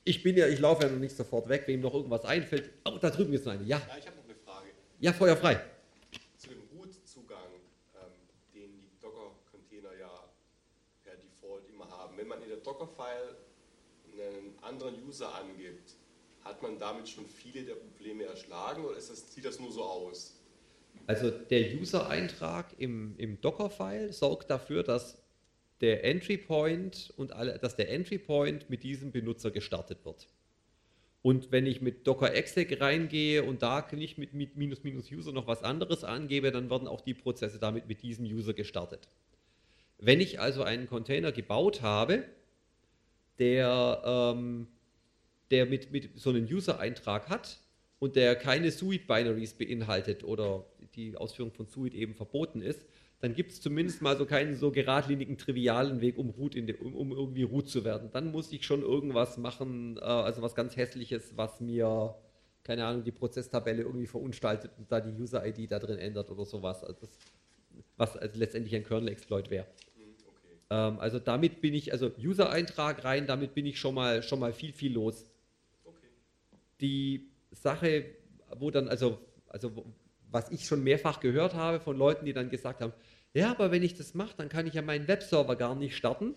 ich 0.03 0.23
bin 0.23 0.35
ja, 0.35 0.47
ich 0.47 0.59
laufe 0.59 0.83
ja 0.83 0.89
noch 0.89 0.99
nicht 0.99 1.15
sofort 1.15 1.47
weg, 1.49 1.63
wem 1.67 1.81
noch 1.81 1.93
irgendwas 1.93 2.25
einfällt. 2.25 2.71
Oh, 2.85 2.97
da 2.99 3.09
drüben 3.09 3.33
ist 3.33 3.45
noch 3.45 3.53
eine, 3.53 3.63
ja. 3.63 3.77
Ja, 3.77 3.97
ich 3.97 4.07
habe 4.07 4.17
noch 4.17 4.25
eine 4.25 4.35
Frage. 4.35 4.69
Ja, 4.99 5.13
Feuer 5.13 5.37
frei. 5.37 5.61
Zu 6.37 6.49
dem 6.49 6.61
Root-Zugang, 6.75 7.37
ähm, 7.95 8.11
den 8.53 8.79
die 8.79 8.89
Docker-Container 9.01 9.97
ja 9.99 10.11
per 11.03 11.15
Default 11.15 11.69
immer 11.69 11.89
haben. 11.89 12.17
Wenn 12.17 12.27
man 12.27 12.41
in 12.41 12.49
der 12.49 12.57
Docker-File 12.57 13.37
einen 14.13 14.57
anderen 14.61 15.01
User 15.07 15.33
angibt, 15.33 15.95
hat 16.43 16.61
man 16.61 16.77
damit 16.77 17.07
schon 17.07 17.25
viele 17.25 17.63
der 17.63 17.75
Probleme 17.75 18.25
erschlagen 18.25 18.83
oder 18.83 18.95
das, 18.95 19.07
sieht 19.33 19.45
das 19.45 19.59
nur 19.59 19.71
so 19.71 19.83
aus? 19.83 20.39
Also 21.07 21.31
der 21.31 21.73
User-Eintrag 21.75 22.75
im, 22.77 23.15
im 23.17 23.39
Docker-File 23.41 24.13
sorgt 24.13 24.49
dafür, 24.49 24.83
dass 24.83 25.22
der 25.83 26.05
Entry 26.05 26.37
Point 26.37 27.13
und 27.17 27.33
alle, 27.33 27.59
dass 27.59 27.75
der 27.75 27.89
Entry 27.89 28.17
Point 28.17 28.69
mit 28.69 28.83
diesem 28.83 29.11
Benutzer 29.11 29.51
gestartet 29.51 30.05
wird. 30.05 30.29
Und 31.21 31.51
wenn 31.51 31.65
ich 31.65 31.81
mit 31.81 32.07
Docker 32.07 32.33
exec 32.33 32.79
reingehe 32.79 33.43
und 33.43 33.61
da 33.61 33.85
nicht 33.91 34.17
mit, 34.17 34.33
mit 34.33 34.55
minus 34.55 34.83
minus 34.83 35.11
User 35.11 35.33
noch 35.33 35.45
was 35.45 35.61
anderes 35.61 36.05
angebe, 36.05 36.51
dann 36.51 36.69
werden 36.69 36.87
auch 36.87 37.01
die 37.01 37.13
Prozesse 37.13 37.59
damit 37.59 37.89
mit 37.89 38.01
diesem 38.01 38.23
User 38.23 38.53
gestartet. 38.53 39.09
Wenn 39.97 40.21
ich 40.21 40.39
also 40.39 40.63
einen 40.63 40.87
Container 40.87 41.33
gebaut 41.33 41.81
habe, 41.81 42.23
der, 43.37 44.01
ähm, 44.05 44.67
der 45.51 45.65
mit, 45.65 45.91
mit 45.91 46.17
so 46.17 46.29
einem 46.29 46.45
User-Eintrag 46.45 47.27
hat 47.27 47.59
und 47.99 48.15
der 48.15 48.37
keine 48.37 48.71
Suite-Binaries 48.71 49.55
beinhaltet 49.55 50.23
oder 50.23 50.65
die 50.95 51.17
Ausführung 51.17 51.51
von 51.51 51.67
Suite 51.67 51.93
eben 51.93 52.15
verboten 52.15 52.61
ist, 52.61 52.85
dann 53.23 53.35
gibt 53.35 53.53
es 53.53 53.61
zumindest 53.61 54.01
mal 54.01 54.17
so 54.17 54.25
keinen 54.25 54.57
so 54.57 54.69
geradlinigen, 54.69 55.37
trivialen 55.37 56.01
Weg, 56.01 56.17
um, 56.17 56.31
root 56.31 56.55
de, 56.55 56.75
um, 56.75 56.93
um, 56.93 57.13
irgendwie 57.13 57.43
root 57.43 57.69
zu 57.69 57.85
werden. 57.85 58.09
Dann 58.11 58.33
muss 58.33 58.51
ich 58.51 58.65
schon 58.65 58.81
irgendwas 58.81 59.37
machen, 59.37 59.95
äh, 59.95 60.01
also 60.01 60.41
was 60.41 60.55
ganz 60.55 60.75
Hässliches, 60.75 61.37
was 61.37 61.61
mir, 61.61 62.15
keine 62.65 62.85
Ahnung, 62.85 63.05
die 63.05 63.13
Prozesstabelle 63.13 63.83
irgendwie 63.83 64.07
verunstaltet 64.07 64.71
und 64.77 64.91
da 64.91 64.99
die 64.99 65.13
User-ID 65.13 65.71
da 65.71 65.79
drin 65.79 65.99
ändert 65.99 66.31
oder 66.31 66.43
sowas. 66.43 66.83
Also 66.83 66.99
das, 66.99 67.17
was 67.95 68.17
also 68.17 68.37
letztendlich 68.37 68.75
ein 68.75 68.83
Kernel-Exploit 68.83 69.49
wäre. 69.49 69.67
Hm, 69.95 70.15
okay. 70.27 70.57
Ähm, 70.69 70.99
also 70.99 71.17
damit 71.17 71.61
bin 71.61 71.73
ich, 71.73 71.93
also 71.93 72.11
User-Eintrag 72.21 73.05
rein, 73.05 73.25
damit 73.25 73.53
bin 73.53 73.65
ich 73.65 73.79
schon 73.79 73.95
mal, 73.95 74.21
schon 74.21 74.39
mal 74.39 74.51
viel, 74.51 74.73
viel 74.73 74.91
los. 74.91 75.25
Okay. 75.85 76.07
Die 76.81 77.29
Sache, 77.51 78.03
wo 78.57 78.69
dann, 78.69 78.89
also, 78.89 79.17
also 79.47 79.71
was 80.29 80.49
ich 80.49 80.65
schon 80.65 80.83
mehrfach 80.83 81.19
gehört 81.19 81.53
habe 81.53 81.79
von 81.79 81.95
Leuten, 81.95 82.25
die 82.25 82.33
dann 82.33 82.49
gesagt 82.49 82.81
haben, 82.81 82.91
ja, 83.33 83.51
aber 83.51 83.71
wenn 83.71 83.83
ich 83.83 83.95
das 83.95 84.13
mache, 84.13 84.35
dann 84.37 84.49
kann 84.49 84.67
ich 84.67 84.73
ja 84.73 84.81
meinen 84.81 85.07
Webserver 85.07 85.55
gar 85.55 85.75
nicht 85.75 85.95
starten. 85.95 86.35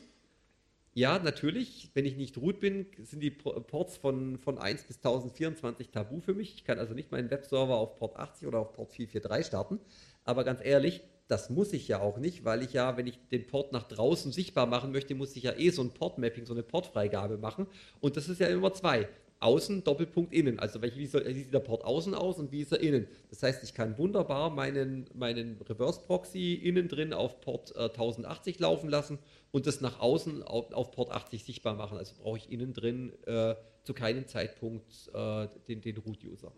Ja, 0.94 1.18
natürlich, 1.18 1.90
wenn 1.92 2.06
ich 2.06 2.16
nicht 2.16 2.38
root 2.38 2.58
bin, 2.58 2.86
sind 3.02 3.20
die 3.20 3.30
Ports 3.30 3.98
von, 3.98 4.38
von 4.38 4.56
1 4.56 4.84
bis 4.84 4.96
1024 4.96 5.90
tabu 5.90 6.20
für 6.20 6.32
mich. 6.32 6.54
Ich 6.54 6.64
kann 6.64 6.78
also 6.78 6.94
nicht 6.94 7.12
meinen 7.12 7.30
Webserver 7.30 7.76
auf 7.76 7.96
Port 7.96 8.16
80 8.16 8.48
oder 8.48 8.60
auf 8.60 8.72
Port 8.72 8.92
443 8.92 9.46
starten. 9.46 9.78
Aber 10.24 10.42
ganz 10.42 10.60
ehrlich, 10.64 11.02
das 11.28 11.50
muss 11.50 11.74
ich 11.74 11.86
ja 11.86 12.00
auch 12.00 12.16
nicht, 12.16 12.46
weil 12.46 12.62
ich 12.62 12.72
ja, 12.72 12.96
wenn 12.96 13.06
ich 13.06 13.18
den 13.30 13.46
Port 13.46 13.72
nach 13.72 13.82
draußen 13.82 14.32
sichtbar 14.32 14.64
machen 14.64 14.90
möchte, 14.90 15.14
muss 15.14 15.36
ich 15.36 15.42
ja 15.42 15.52
eh 15.52 15.68
so 15.68 15.82
ein 15.82 15.90
Port-Mapping, 15.90 16.46
so 16.46 16.54
eine 16.54 16.62
Portfreigabe 16.62 17.36
machen. 17.36 17.66
Und 18.00 18.16
das 18.16 18.30
ist 18.30 18.40
ja 18.40 18.46
immer 18.46 18.72
zwei 18.72 19.06
außen, 19.40 19.84
Doppelpunkt 19.84 20.32
innen. 20.32 20.58
Also 20.58 20.80
wie, 20.82 21.06
soll, 21.06 21.26
wie 21.26 21.34
sieht 21.34 21.54
der 21.54 21.60
Port 21.60 21.84
außen 21.84 22.14
aus 22.14 22.38
und 22.38 22.52
wie 22.52 22.62
ist 22.62 22.72
er 22.72 22.80
innen? 22.80 23.06
Das 23.30 23.42
heißt, 23.42 23.62
ich 23.62 23.74
kann 23.74 23.98
wunderbar 23.98 24.50
meinen, 24.50 25.06
meinen 25.14 25.60
Reverse 25.60 26.00
Proxy 26.00 26.54
innen 26.54 26.88
drin 26.88 27.12
auf 27.12 27.40
Port 27.40 27.74
äh, 27.76 27.84
1080 27.84 28.58
laufen 28.60 28.88
lassen 28.88 29.18
und 29.52 29.66
das 29.66 29.80
nach 29.80 30.00
außen 30.00 30.42
auf, 30.42 30.72
auf 30.72 30.90
Port 30.90 31.10
80 31.10 31.44
sichtbar 31.44 31.74
machen. 31.74 31.98
Also 31.98 32.14
brauche 32.20 32.38
ich 32.38 32.50
innen 32.50 32.72
drin 32.72 33.12
äh, 33.26 33.54
zu 33.84 33.94
keinem 33.94 34.26
Zeitpunkt 34.26 35.10
äh, 35.14 35.48
den, 35.68 35.80
den 35.80 35.96
Root-User. 35.98 36.52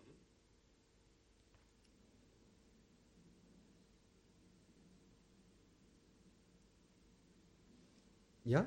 Ja? 8.44 8.66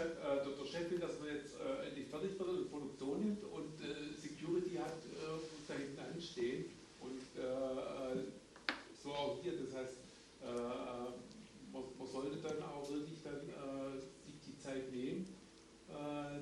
äh, 0.00 0.44
Dr. 0.44 0.66
Sheffield, 0.66 1.02
dass 1.02 1.18
man 1.20 1.34
jetzt 1.34 1.54
äh, 1.56 1.88
endlich 1.88 2.08
fertig 2.08 2.38
wird 2.38 2.48
und 2.48 2.70
Produktion 2.70 3.20
nimmt 3.20 3.44
und 3.44 3.80
äh, 3.80 4.12
Security 4.16 4.76
hat, 4.76 4.98
äh, 5.04 5.32
muss 5.32 5.66
da 5.68 5.74
hinten 5.74 5.98
anstehen. 5.98 6.64
Und 7.00 7.22
äh, 7.36 7.42
äh, 7.42 8.24
so 9.02 9.10
auch 9.12 9.38
hier, 9.42 9.52
das 9.56 9.74
heißt, 9.74 9.96
man, 11.72 11.82
man, 11.98 12.08
sollte 12.08 12.36
dann 12.42 12.62
auch 12.62 12.88
wirklich 12.90 13.18
dann 13.22 13.40
sich 14.24 14.34
die 14.46 14.58
Zeit 14.58 14.90
nehmen, 14.90 15.26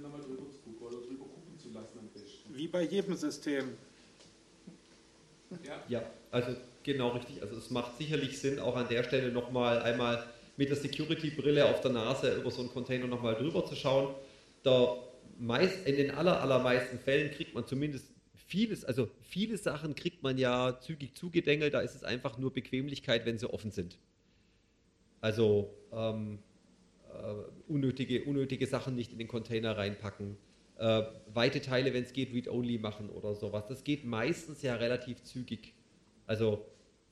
nochmal 0.01 0.21
drüber 0.21 0.49
zu 0.51 0.59
gucken 0.59 0.87
oder 0.87 1.05
drüber 1.05 1.25
gucken 1.25 1.59
zu 1.59 1.69
lassen 1.71 1.99
am 1.99 2.09
besten. 2.09 2.55
Wie 2.55 2.69
bei 2.69 2.83
jedem 2.83 3.17
System. 3.17 3.77
Ja. 5.65 5.83
ja, 5.89 6.03
also 6.31 6.55
genau 6.83 7.09
richtig. 7.11 7.43
Also 7.43 7.57
es 7.57 7.71
macht 7.71 7.99
sicherlich 7.99 8.41
Sinn, 8.41 8.61
auch 8.61 8.77
an 8.77 8.89
der 8.89 9.03
Stelle 9.03 9.33
nochmal 9.33 9.83
einmal 9.83 10.25
mit 10.59 10.69
der 10.69 10.77
Security-Brille 10.77 11.65
auf 11.67 11.81
der 11.81 11.93
Nase 11.93 12.35
über 12.35 12.51
so 12.51 12.61
einen 12.61 12.71
Container 12.71 13.07
nochmal 13.07 13.37
drüber 13.37 13.65
zu 13.65 13.77
schauen. 13.77 14.15
Da 14.65 14.97
meist, 15.39 15.87
in 15.87 15.97
den 15.97 16.11
aller, 16.11 16.43
allermeisten 16.43 16.99
Fällen 16.99 17.31
kriegt 17.31 17.55
man 17.55 17.65
zumindest 17.65 18.13
vieles, 18.35 18.85
also 18.85 19.09
viele 19.21 19.57
Sachen 19.57 19.95
kriegt 19.95 20.23
man 20.23 20.37
ja 20.37 20.79
zügig 20.81 21.15
zugedengelt, 21.15 21.75
da 21.75 21.81
ist 21.81 21.95
es 21.95 22.03
einfach 22.03 22.39
nur 22.39 22.53
Bequemlichkeit, 22.53 23.25
wenn 23.25 23.39
sie 23.39 23.49
offen 23.49 23.71
sind. 23.71 23.99
Also 25.21 25.71
ähm, 25.93 26.41
äh, 27.09 27.71
unnötige, 27.71 28.25
unnötige 28.25 28.67
Sachen 28.67 28.97
nicht 28.97 29.13
in 29.13 29.19
den 29.19 29.29
Container 29.29 29.77
reinpacken. 29.77 30.37
Äh, 30.77 31.03
weite 31.33 31.61
Teile, 31.61 31.95
wenn 31.95 32.03
es 32.03 32.13
geht, 32.13 32.33
Read-Only 32.33 32.79
machen 32.79 33.11
oder 33.11 33.37
sowas. 33.37 33.65
Das 33.69 33.85
geht 33.85 34.05
meistens 34.05 34.63
ja 34.63 34.75
relativ 34.75 35.23
zügig. 35.23 35.75
Also 36.27 36.67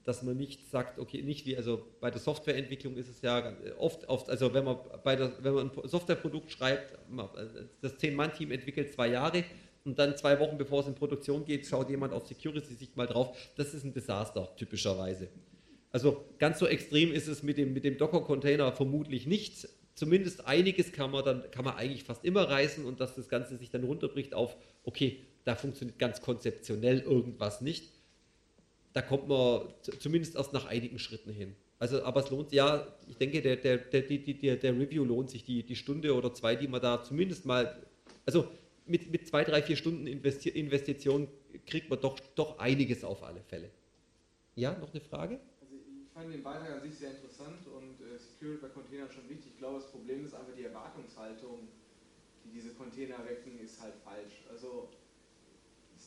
dass 0.07 0.23
man 0.23 0.37
nicht 0.37 0.71
sagt, 0.71 1.01
okay, 1.01 1.21
nicht 1.23 1.47
wie, 1.47 1.57
also 1.57 1.85
bei 2.01 2.13
der 2.13 2.21
Softwareentwicklung 2.21 2.97
ist 2.97 3.09
es 3.09 3.23
ja 3.23 3.53
oft, 3.77 4.09
oft 4.09 4.31
also 4.31 4.55
wenn 4.55 4.65
man 4.65 4.77
bei 5.03 5.17
der, 5.17 5.33
wenn 5.43 5.53
man 5.53 5.71
ein 5.71 5.89
Softwareprodukt 5.89 6.53
schreibt, 6.53 6.97
das 7.83 7.99
Zehn-Mann-Team 7.99 8.53
entwickelt 8.53 8.93
zwei 8.93 9.09
Jahre 9.09 9.43
und 9.85 9.99
dann 9.99 10.17
zwei 10.17 10.39
Wochen 10.39 10.59
bevor 10.59 10.81
es 10.81 10.87
in 10.87 10.95
Produktion 10.95 11.45
geht, 11.45 11.67
schaut 11.67 11.91
jemand 11.91 12.13
auf 12.13 12.29
Security-Sicht 12.29 12.97
mal 12.97 13.09
drauf. 13.09 13.37
Das 13.57 13.75
ist 13.75 13.83
ein 13.83 13.93
Desaster, 13.93 14.55
typischerweise. 14.57 15.27
Also 15.91 16.25
ganz 16.39 16.61
so 16.61 16.69
extrem 16.69 17.13
ist 17.13 17.27
es 17.27 17.43
mit 17.43 17.59
dem, 17.59 17.73
mit 17.73 17.83
dem 17.83 17.99
Docker-Container 17.99 18.71
vermutlich 18.71 19.27
nicht. 19.27 19.69
Zumindest 19.97 20.47
einiges 20.47 20.93
kann 20.93 21.11
man 21.11 21.25
dann, 21.25 21.51
kann 21.51 21.65
man 21.65 21.75
eigentlich 21.75 22.05
fast 22.05 22.25
immer 22.25 22.49
reißen 22.49 22.85
und 22.85 23.01
dass 23.01 23.17
das 23.17 23.29
Ganze 23.29 23.57
sich 23.57 23.71
dann 23.71 23.83
runterbricht 23.83 24.35
auf, 24.35 24.57
okay, 24.85 25.25
da 25.43 25.57
funktioniert 25.57 25.99
ganz 25.99 26.21
konzeptionell 26.21 27.01
irgendwas 27.01 27.61
nicht 27.61 27.96
da 28.97 29.03
kommt 29.03 29.29
man 29.29 29.75
zumindest 30.01 30.37
erst 30.37 30.55
nach 30.55 30.65
einigen 30.65 30.99
Schritten 30.99 31.31
hin. 31.31 31.55
Also, 31.79 32.03
aber 32.03 32.21
es 32.21 32.31
lohnt, 32.31 32.51
ja, 32.53 32.87
ich 33.07 33.19
denke, 33.19 33.43
der, 33.43 33.57
der, 33.57 33.77
der, 33.77 34.01
der, 34.01 34.57
der 34.57 34.73
Review 34.73 35.05
lohnt 35.05 35.29
sich, 35.29 35.45
die, 35.45 35.63
die 35.63 35.77
Stunde 35.77 36.15
oder 36.15 36.33
zwei, 36.33 36.57
die 36.57 36.67
man 36.67 36.81
da 36.81 37.03
zumindest 37.03 37.45
mal, 37.45 37.87
also 38.25 38.49
mit, 38.87 39.11
mit 39.11 39.29
zwei, 39.29 39.45
drei, 39.45 39.61
vier 39.61 39.77
Stunden 39.77 40.07
Investi 40.07 40.49
Investition 40.49 41.29
kriegt 41.67 41.91
man 41.91 42.01
doch, 42.01 42.19
doch 42.37 42.59
einiges 42.59 43.05
auf 43.05 43.23
alle 43.23 43.43
Fälle. 43.43 43.69
Ja, 44.55 44.73
noch 44.79 44.95
eine 44.95 45.03
Frage? 45.03 45.41
Also 45.61 45.75
ich 45.75 46.11
fand 46.15 46.33
den 46.33 46.43
Beitrag 46.43 46.71
an 46.71 46.81
sich 46.81 46.95
sehr 46.95 47.11
interessant 47.11 47.67
und 47.67 48.01
äh, 48.01 48.19
Security 48.19 48.63
bei 48.63 48.69
Containern 48.69 49.11
schon 49.11 49.29
wichtig. 49.29 49.53
Ich 49.53 49.59
glaube, 49.59 49.81
das 49.81 49.91
Problem 49.91 50.25
ist 50.25 50.33
einfach 50.33 50.55
die 50.57 50.65
Erwartungshaltung, 50.65 51.69
die 52.47 52.49
diese 52.49 52.71
Container 52.71 53.19
wecken, 53.29 53.61
ist 53.63 53.79
halt 53.79 53.93
falsch. 54.03 54.47
Also 54.51 54.89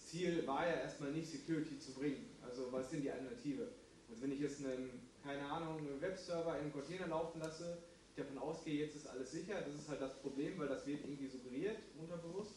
Ziel 0.10 0.46
war 0.48 0.68
ja 0.68 0.76
erstmal 0.76 1.12
nicht 1.12 1.30
Security 1.30 1.78
zu 1.78 1.94
bringen. 1.94 2.26
Also 2.42 2.72
was 2.72 2.90
sind 2.90 3.04
die 3.04 3.12
Alternative? 3.12 3.70
Also 4.10 4.22
wenn 4.24 4.32
ich 4.32 4.40
jetzt 4.40 4.64
einen, 4.66 5.08
keine 5.24 5.46
Ahnung, 5.46 5.78
einen 5.78 6.02
Webserver 6.02 6.56
in 6.56 6.64
einen 6.64 6.74
Container 6.74 7.08
laufen 7.08 7.40
lasse, 7.40 7.78
ich 8.10 8.16
davon 8.16 8.38
ausgehe, 8.40 8.80
jetzt 8.80 8.96
ist 8.96 9.08
alles 9.08 9.32
sicher, 9.32 9.62
das 9.62 9.76
ist 9.76 9.88
halt 9.88 10.02
das 10.02 10.20
Problem, 10.22 10.58
weil 10.58 10.68
das 10.68 10.86
wird 10.88 11.02
irgendwie 11.04 11.28
suggeriert, 11.28 11.78
unterbewusst. 12.00 12.56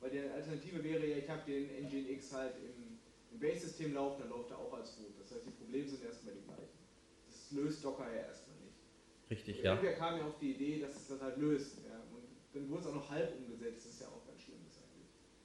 Weil 0.00 0.10
die 0.10 0.20
Alternative 0.20 0.82
wäre 0.84 1.06
ja, 1.06 1.16
ich 1.16 1.28
habe 1.28 1.42
den 1.46 1.68
Nginx 1.86 2.32
halt 2.32 2.54
im, 2.58 2.98
im 3.32 3.40
Base-System 3.40 3.94
laufen, 3.94 4.20
dann 4.20 4.30
läuft 4.30 4.50
er 4.50 4.58
auch 4.58 4.72
als 4.72 4.98
Root. 4.98 5.18
Das 5.18 5.34
heißt, 5.34 5.46
die 5.46 5.50
Probleme 5.50 5.88
sind 5.88 6.04
erstmal 6.04 6.34
die 6.34 6.42
gleichen. 6.42 6.78
Das 7.26 7.50
löst 7.52 7.84
Docker 7.84 8.06
ja 8.14 8.22
erstmal 8.22 8.56
nicht. 8.58 8.76
Richtig, 9.30 9.58
und 9.58 9.64
ja. 9.64 9.72
Irgendwer 9.72 9.96
kam 9.96 10.18
ja 10.18 10.26
auf 10.26 10.38
die 10.38 10.52
Idee, 10.52 10.80
dass 10.80 10.94
es 10.94 11.08
das 11.08 11.20
halt 11.20 11.38
löst. 11.38 11.78
Ja. 11.88 11.98
Und 12.14 12.28
dann 12.52 12.70
wurde 12.70 12.82
es 12.82 12.86
auch 12.86 12.94
noch 12.94 13.10
halb 13.10 13.34
umgesetzt, 13.36 13.86
das 13.86 13.94
ist 13.94 14.00
ja 14.02 14.08
auch 14.08 14.23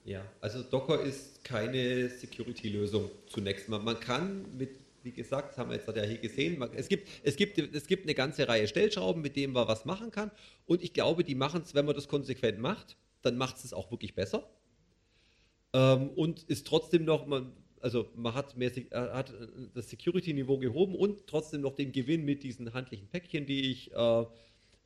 ja, 0.06 0.26
also 0.42 0.64
Docker 0.64 1.02
ist 1.02 1.44
keine 1.44 2.10
Security-Lösung 2.10 3.10
zunächst 3.28 3.70
mal. 3.70 3.80
Man 3.80 4.00
kann 4.00 4.58
mit, 4.58 4.72
wie 5.04 5.12
gesagt, 5.12 5.58
haben 5.58 5.70
wir 5.70 5.78
jetzt 5.78 5.88
ja 5.88 6.04
hier 6.04 6.18
gesehen, 6.18 6.62
es, 6.74 6.88
gibt, 6.88 7.08
es, 7.24 7.36
gibt, 7.36 7.58
es 7.58 7.88
gibt 7.88 8.04
eine 8.04 8.16
ganze 8.16 8.48
Reihe 8.48 8.68
Stellschrauben, 8.68 9.22
mit 9.22 9.36
denen 9.36 9.54
man 9.54 9.68
was 9.68 9.86
machen 9.86 10.12
kann. 10.12 10.32
Und 10.66 10.84
ich 10.84 10.94
glaube, 10.94 11.24
die 11.24 11.36
machen 11.36 11.62
es, 11.64 11.76
wenn 11.76 11.86
man 11.86 11.96
das 11.96 12.08
konsequent 12.08 12.60
macht, 12.60 12.98
dann 13.22 13.38
macht 13.38 13.58
es 13.64 13.74
auch 13.74 13.92
wirklich 13.92 14.16
besser. 14.16 14.50
Ähm, 15.74 16.10
und 16.10 16.44
ist 16.44 16.66
trotzdem 16.66 17.06
noch, 17.06 17.28
man, 17.28 17.52
also 17.82 18.10
man 18.16 18.34
hat, 18.34 18.58
mehr, 18.58 18.76
äh, 18.76 18.84
hat 18.92 19.34
das 19.74 19.90
Security-Niveau 19.90 20.58
gehoben 20.58 20.96
und 20.96 21.28
trotzdem 21.28 21.62
noch 21.62 21.76
den 21.76 21.92
Gewinn 21.92 22.26
mit 22.26 22.44
diesen 22.44 22.74
handlichen 22.74 23.08
Päckchen, 23.08 23.46
die 23.46 23.72
ich 23.72 23.92
äh, 23.94 24.26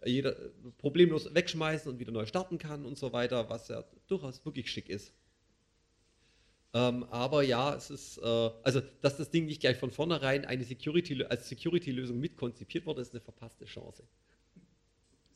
jeder 0.05 0.35
problemlos 0.77 1.33
wegschmeißen 1.33 1.91
und 1.91 1.99
wieder 1.99 2.11
neu 2.11 2.25
starten 2.25 2.57
kann 2.57 2.85
und 2.85 2.97
so 2.97 3.13
weiter, 3.13 3.49
was 3.49 3.67
ja 3.67 3.83
durchaus 4.07 4.43
wirklich 4.45 4.69
schick 4.71 4.89
ist. 4.89 5.13
Ähm, 6.75 7.05
aber 7.11 7.43
ja, 7.43 7.75
es 7.75 7.91
ist, 7.91 8.17
äh, 8.17 8.49
also 8.63 8.81
dass 9.01 9.17
das 9.17 9.29
Ding 9.29 9.45
nicht 9.45 9.61
gleich 9.61 9.77
von 9.77 9.91
vornherein 9.91 10.43
eine 10.45 10.63
Security, 10.63 11.23
als 11.23 11.47
Security-Lösung 11.47 12.19
mitkonzipiert 12.19 12.87
wurde, 12.87 13.01
ist 13.01 13.11
eine 13.13 13.21
verpasste 13.21 13.65
Chance. 13.65 14.03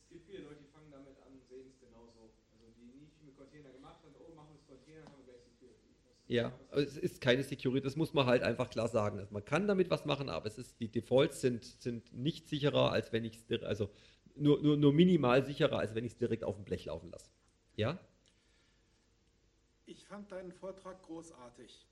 Es 0.02 0.08
gibt 0.10 0.26
viele 0.26 0.42
Leute, 0.42 0.56
die 0.60 0.72
fangen 0.72 0.90
damit 0.90 1.16
an 1.24 1.32
und 1.34 1.48
sehen 1.48 1.68
es 1.68 1.78
genauso. 1.78 2.32
Also 2.50 2.66
die 2.76 2.86
nicht 3.00 3.22
mit 3.24 3.36
Container 3.36 3.70
gemacht 3.70 4.02
haben, 4.02 4.14
oh, 4.18 4.34
machen 4.34 4.48
wir 4.50 4.58
das 4.58 4.66
Container, 4.66 5.04
haben 5.04 5.14
wir 5.18 5.32
gleich 5.32 5.44
Security. 5.44 5.86
Ja, 6.26 6.52
es 6.72 6.98
ist 6.98 7.20
keine 7.20 7.44
Security, 7.44 7.84
das 7.84 7.94
muss 7.94 8.12
man 8.12 8.26
halt 8.26 8.42
einfach 8.42 8.68
klar 8.68 8.88
sagen. 8.88 9.20
Also 9.20 9.32
man 9.32 9.44
kann 9.44 9.68
damit 9.68 9.90
was 9.90 10.06
machen, 10.06 10.28
aber 10.28 10.46
es 10.46 10.58
ist, 10.58 10.80
die 10.80 10.88
Defaults 10.88 11.40
sind, 11.40 11.62
sind 11.64 12.12
nicht 12.12 12.48
sicherer, 12.48 12.90
als 12.90 13.12
wenn 13.12 13.24
ich 13.24 13.38
es, 13.48 13.62
also 13.62 13.90
nur, 14.38 14.62
nur, 14.62 14.76
nur 14.76 14.92
minimal 14.92 15.44
sicherer, 15.44 15.78
als 15.78 15.94
wenn 15.94 16.04
ich 16.04 16.12
es 16.12 16.18
direkt 16.18 16.44
auf 16.44 16.56
dem 16.56 16.64
Blech 16.64 16.84
laufen 16.86 17.10
lasse. 17.10 17.30
Ja? 17.76 17.98
Ich 19.86 20.04
fand 20.04 20.30
deinen 20.32 20.52
Vortrag 20.52 21.02
großartig. 21.02 21.86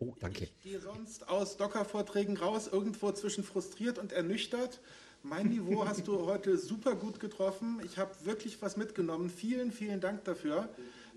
Oh, 0.00 0.14
danke. 0.20 0.44
Ich 0.44 0.60
gehe 0.60 0.80
sonst 0.80 1.28
aus 1.28 1.56
Docker-Vorträgen 1.56 2.36
raus, 2.36 2.68
irgendwo 2.70 3.10
zwischen 3.12 3.42
frustriert 3.42 3.98
und 3.98 4.12
ernüchtert. 4.12 4.80
Mein 5.22 5.48
Niveau 5.48 5.84
hast 5.84 6.06
du 6.06 6.26
heute 6.26 6.56
super 6.56 6.94
gut 6.94 7.18
getroffen. 7.18 7.80
Ich 7.84 7.98
habe 7.98 8.14
wirklich 8.24 8.62
was 8.62 8.76
mitgenommen. 8.76 9.30
Vielen, 9.30 9.72
vielen 9.72 10.00
Dank 10.00 10.24
dafür. 10.24 10.68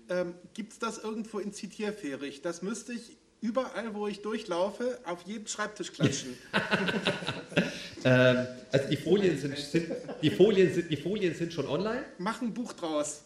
Ähm, 0.08 0.34
Gibt 0.54 0.72
es 0.72 0.78
das 0.80 0.98
irgendwo 0.98 1.38
in 1.38 1.52
Zitierfährig? 1.52 2.42
Das 2.42 2.62
müsste 2.62 2.92
ich 2.92 3.16
überall, 3.40 3.94
wo 3.94 4.08
ich 4.08 4.22
durchlaufe, 4.22 4.98
auf 5.04 5.22
jeden 5.22 5.46
Schreibtisch 5.46 5.92
klatschen. 5.92 6.36
ähm, 8.04 8.46
also 8.70 8.88
die 8.88 8.96
Folien 8.96 9.38
sind, 9.38 9.56
sind, 9.56 9.92
die, 10.22 10.30
Folien 10.30 10.72
sind, 10.72 10.90
die 10.90 10.96
Folien 10.96 11.34
sind 11.34 11.52
schon 11.52 11.66
online. 11.66 12.04
Mach 12.18 12.40
ein 12.42 12.52
Buch 12.52 12.72
draus. 12.72 13.22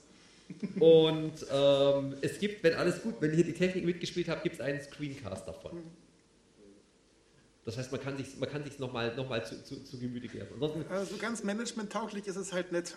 Und 0.78 1.34
ähm, 1.52 2.14
es 2.20 2.38
gibt, 2.38 2.62
wenn 2.62 2.74
alles 2.74 3.02
gut, 3.02 3.14
wenn 3.20 3.36
ihr 3.36 3.44
die 3.44 3.52
Technik 3.52 3.84
mitgespielt 3.84 4.28
habt, 4.28 4.42
gibt 4.44 4.56
es 4.56 4.60
einen 4.60 4.80
Screencast 4.80 5.46
davon. 5.46 5.82
Das 7.64 7.76
heißt, 7.76 7.90
man 7.90 8.00
kann 8.00 8.16
sich 8.16 8.36
man 8.38 8.48
kann 8.48 8.62
sich 8.62 8.78
nochmal 8.78 9.14
noch 9.16 9.28
mal 9.28 9.44
zu, 9.44 9.62
zu, 9.64 9.82
zu 9.82 9.98
Gemüte 9.98 10.28
geben. 10.28 10.46
also 10.88 11.16
ganz 11.16 11.42
managementtauglich 11.42 12.24
ist 12.28 12.36
es 12.36 12.52
halt 12.52 12.70
nicht. 12.70 12.94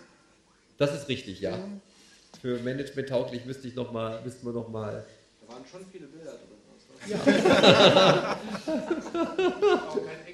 Das 0.77 0.93
ist 0.93 1.10
richtig, 1.10 1.39
ja. 1.41 1.57
Mhm. 1.57 1.81
Für 2.39 2.60
managementtauglich 2.60 3.45
müsste 3.45 3.68
ich 3.68 3.73
noch 3.73 3.91
mal, 3.91 4.22
müssten 4.23 4.45
wir 4.45 4.53
noch 4.53 4.69
mal. 4.69 5.03
Da 5.41 5.53
waren 5.53 5.64
schon 5.65 5.81
viele 5.91 6.06
Bilder 6.06 6.34
drin. 6.34 6.60
Ja. 7.07 8.39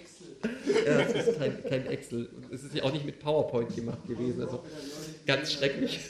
Ja, 0.85 0.99
es 1.01 1.27
ist 1.27 1.39
kein, 1.39 1.63
kein 1.63 1.87
Excel. 1.87 2.29
es 2.51 2.63
ist 2.63 2.75
ja 2.75 2.83
auch 2.83 2.93
nicht 2.93 3.05
mit 3.05 3.19
PowerPoint 3.19 3.75
gemacht 3.75 4.07
gewesen. 4.07 4.41
Also 4.41 4.63
ganz 5.25 5.53
schrecklich. 5.53 5.99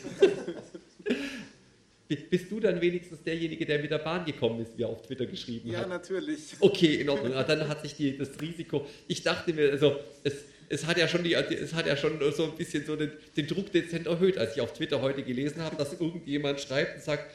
Bist 2.08 2.52
du 2.52 2.60
dann 2.60 2.80
wenigstens 2.82 3.24
derjenige, 3.24 3.66
der 3.66 3.80
mit 3.80 3.90
der 3.90 3.98
Bahn 3.98 4.26
gekommen 4.26 4.62
ist, 4.62 4.78
wie 4.78 4.84
er 4.84 4.90
auf 4.90 5.02
Twitter 5.02 5.26
geschrieben 5.26 5.72
ja, 5.72 5.80
hat? 5.80 5.86
Ja, 5.86 5.90
natürlich. 5.90 6.54
Okay, 6.60 6.96
in 6.96 7.10
Ordnung. 7.10 7.34
Dann 7.34 7.68
hat 7.68 7.82
sich 7.82 7.96
die, 7.96 8.16
das 8.16 8.30
Risiko. 8.40 8.86
Ich 9.08 9.24
dachte 9.24 9.54
mir, 9.54 9.72
also 9.72 9.96
es, 10.24 10.36
es 10.70 10.86
hat 10.86 10.98
ja 10.98 11.08
schon, 11.08 11.24
die, 11.24 11.34
es 11.34 11.74
hat 11.74 11.88
ja 11.88 11.98
schon 11.98 12.20
so 12.32 12.44
ein 12.44 12.56
bisschen 12.56 12.86
so 12.86 12.96
den, 12.96 13.12
den 13.36 13.48
Druck 13.48 13.72
dezent 13.72 14.06
erhöht, 14.06 14.38
als 14.38 14.56
ich 14.56 14.62
auf 14.62 14.74
Twitter 14.74 15.02
heute 15.02 15.24
gelesen 15.24 15.62
habe, 15.62 15.76
dass 15.78 16.00
irgendjemand 16.00 16.62
schreibt 16.62 16.98
und 16.98 17.04
sagt, 17.04 17.26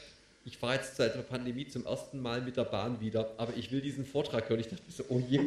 ich 0.44 0.56
fahre 0.56 0.76
jetzt 0.76 0.96
seit 0.96 1.16
der 1.16 1.22
Pandemie 1.22 1.66
zum 1.66 1.84
ersten 1.84 2.20
Mal 2.22 2.40
mit 2.40 2.56
der 2.56 2.64
Bahn 2.64 3.00
wieder, 3.00 3.34
aber 3.36 3.52
ich 3.56 3.70
will 3.72 3.80
diesen 3.80 4.06
Vortrag 4.06 4.48
hören. 4.48 4.60
Ich 4.60 4.68
dachte 4.68 4.82
so, 4.88 5.04
oh 5.08 5.20
je. 5.28 5.40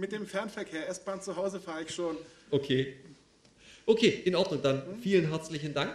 Mit 0.00 0.12
dem 0.12 0.26
Fernverkehr, 0.26 0.88
S-Bahn 0.88 1.20
zu 1.22 1.36
Hause 1.36 1.60
fahre 1.60 1.82
ich 1.82 1.94
schon. 1.94 2.16
Okay. 2.50 2.96
Okay, 3.86 4.22
in 4.24 4.34
Ordnung. 4.34 4.62
Dann 4.62 4.82
vielen 5.02 5.28
herzlichen 5.28 5.74
Dank. 5.74 5.94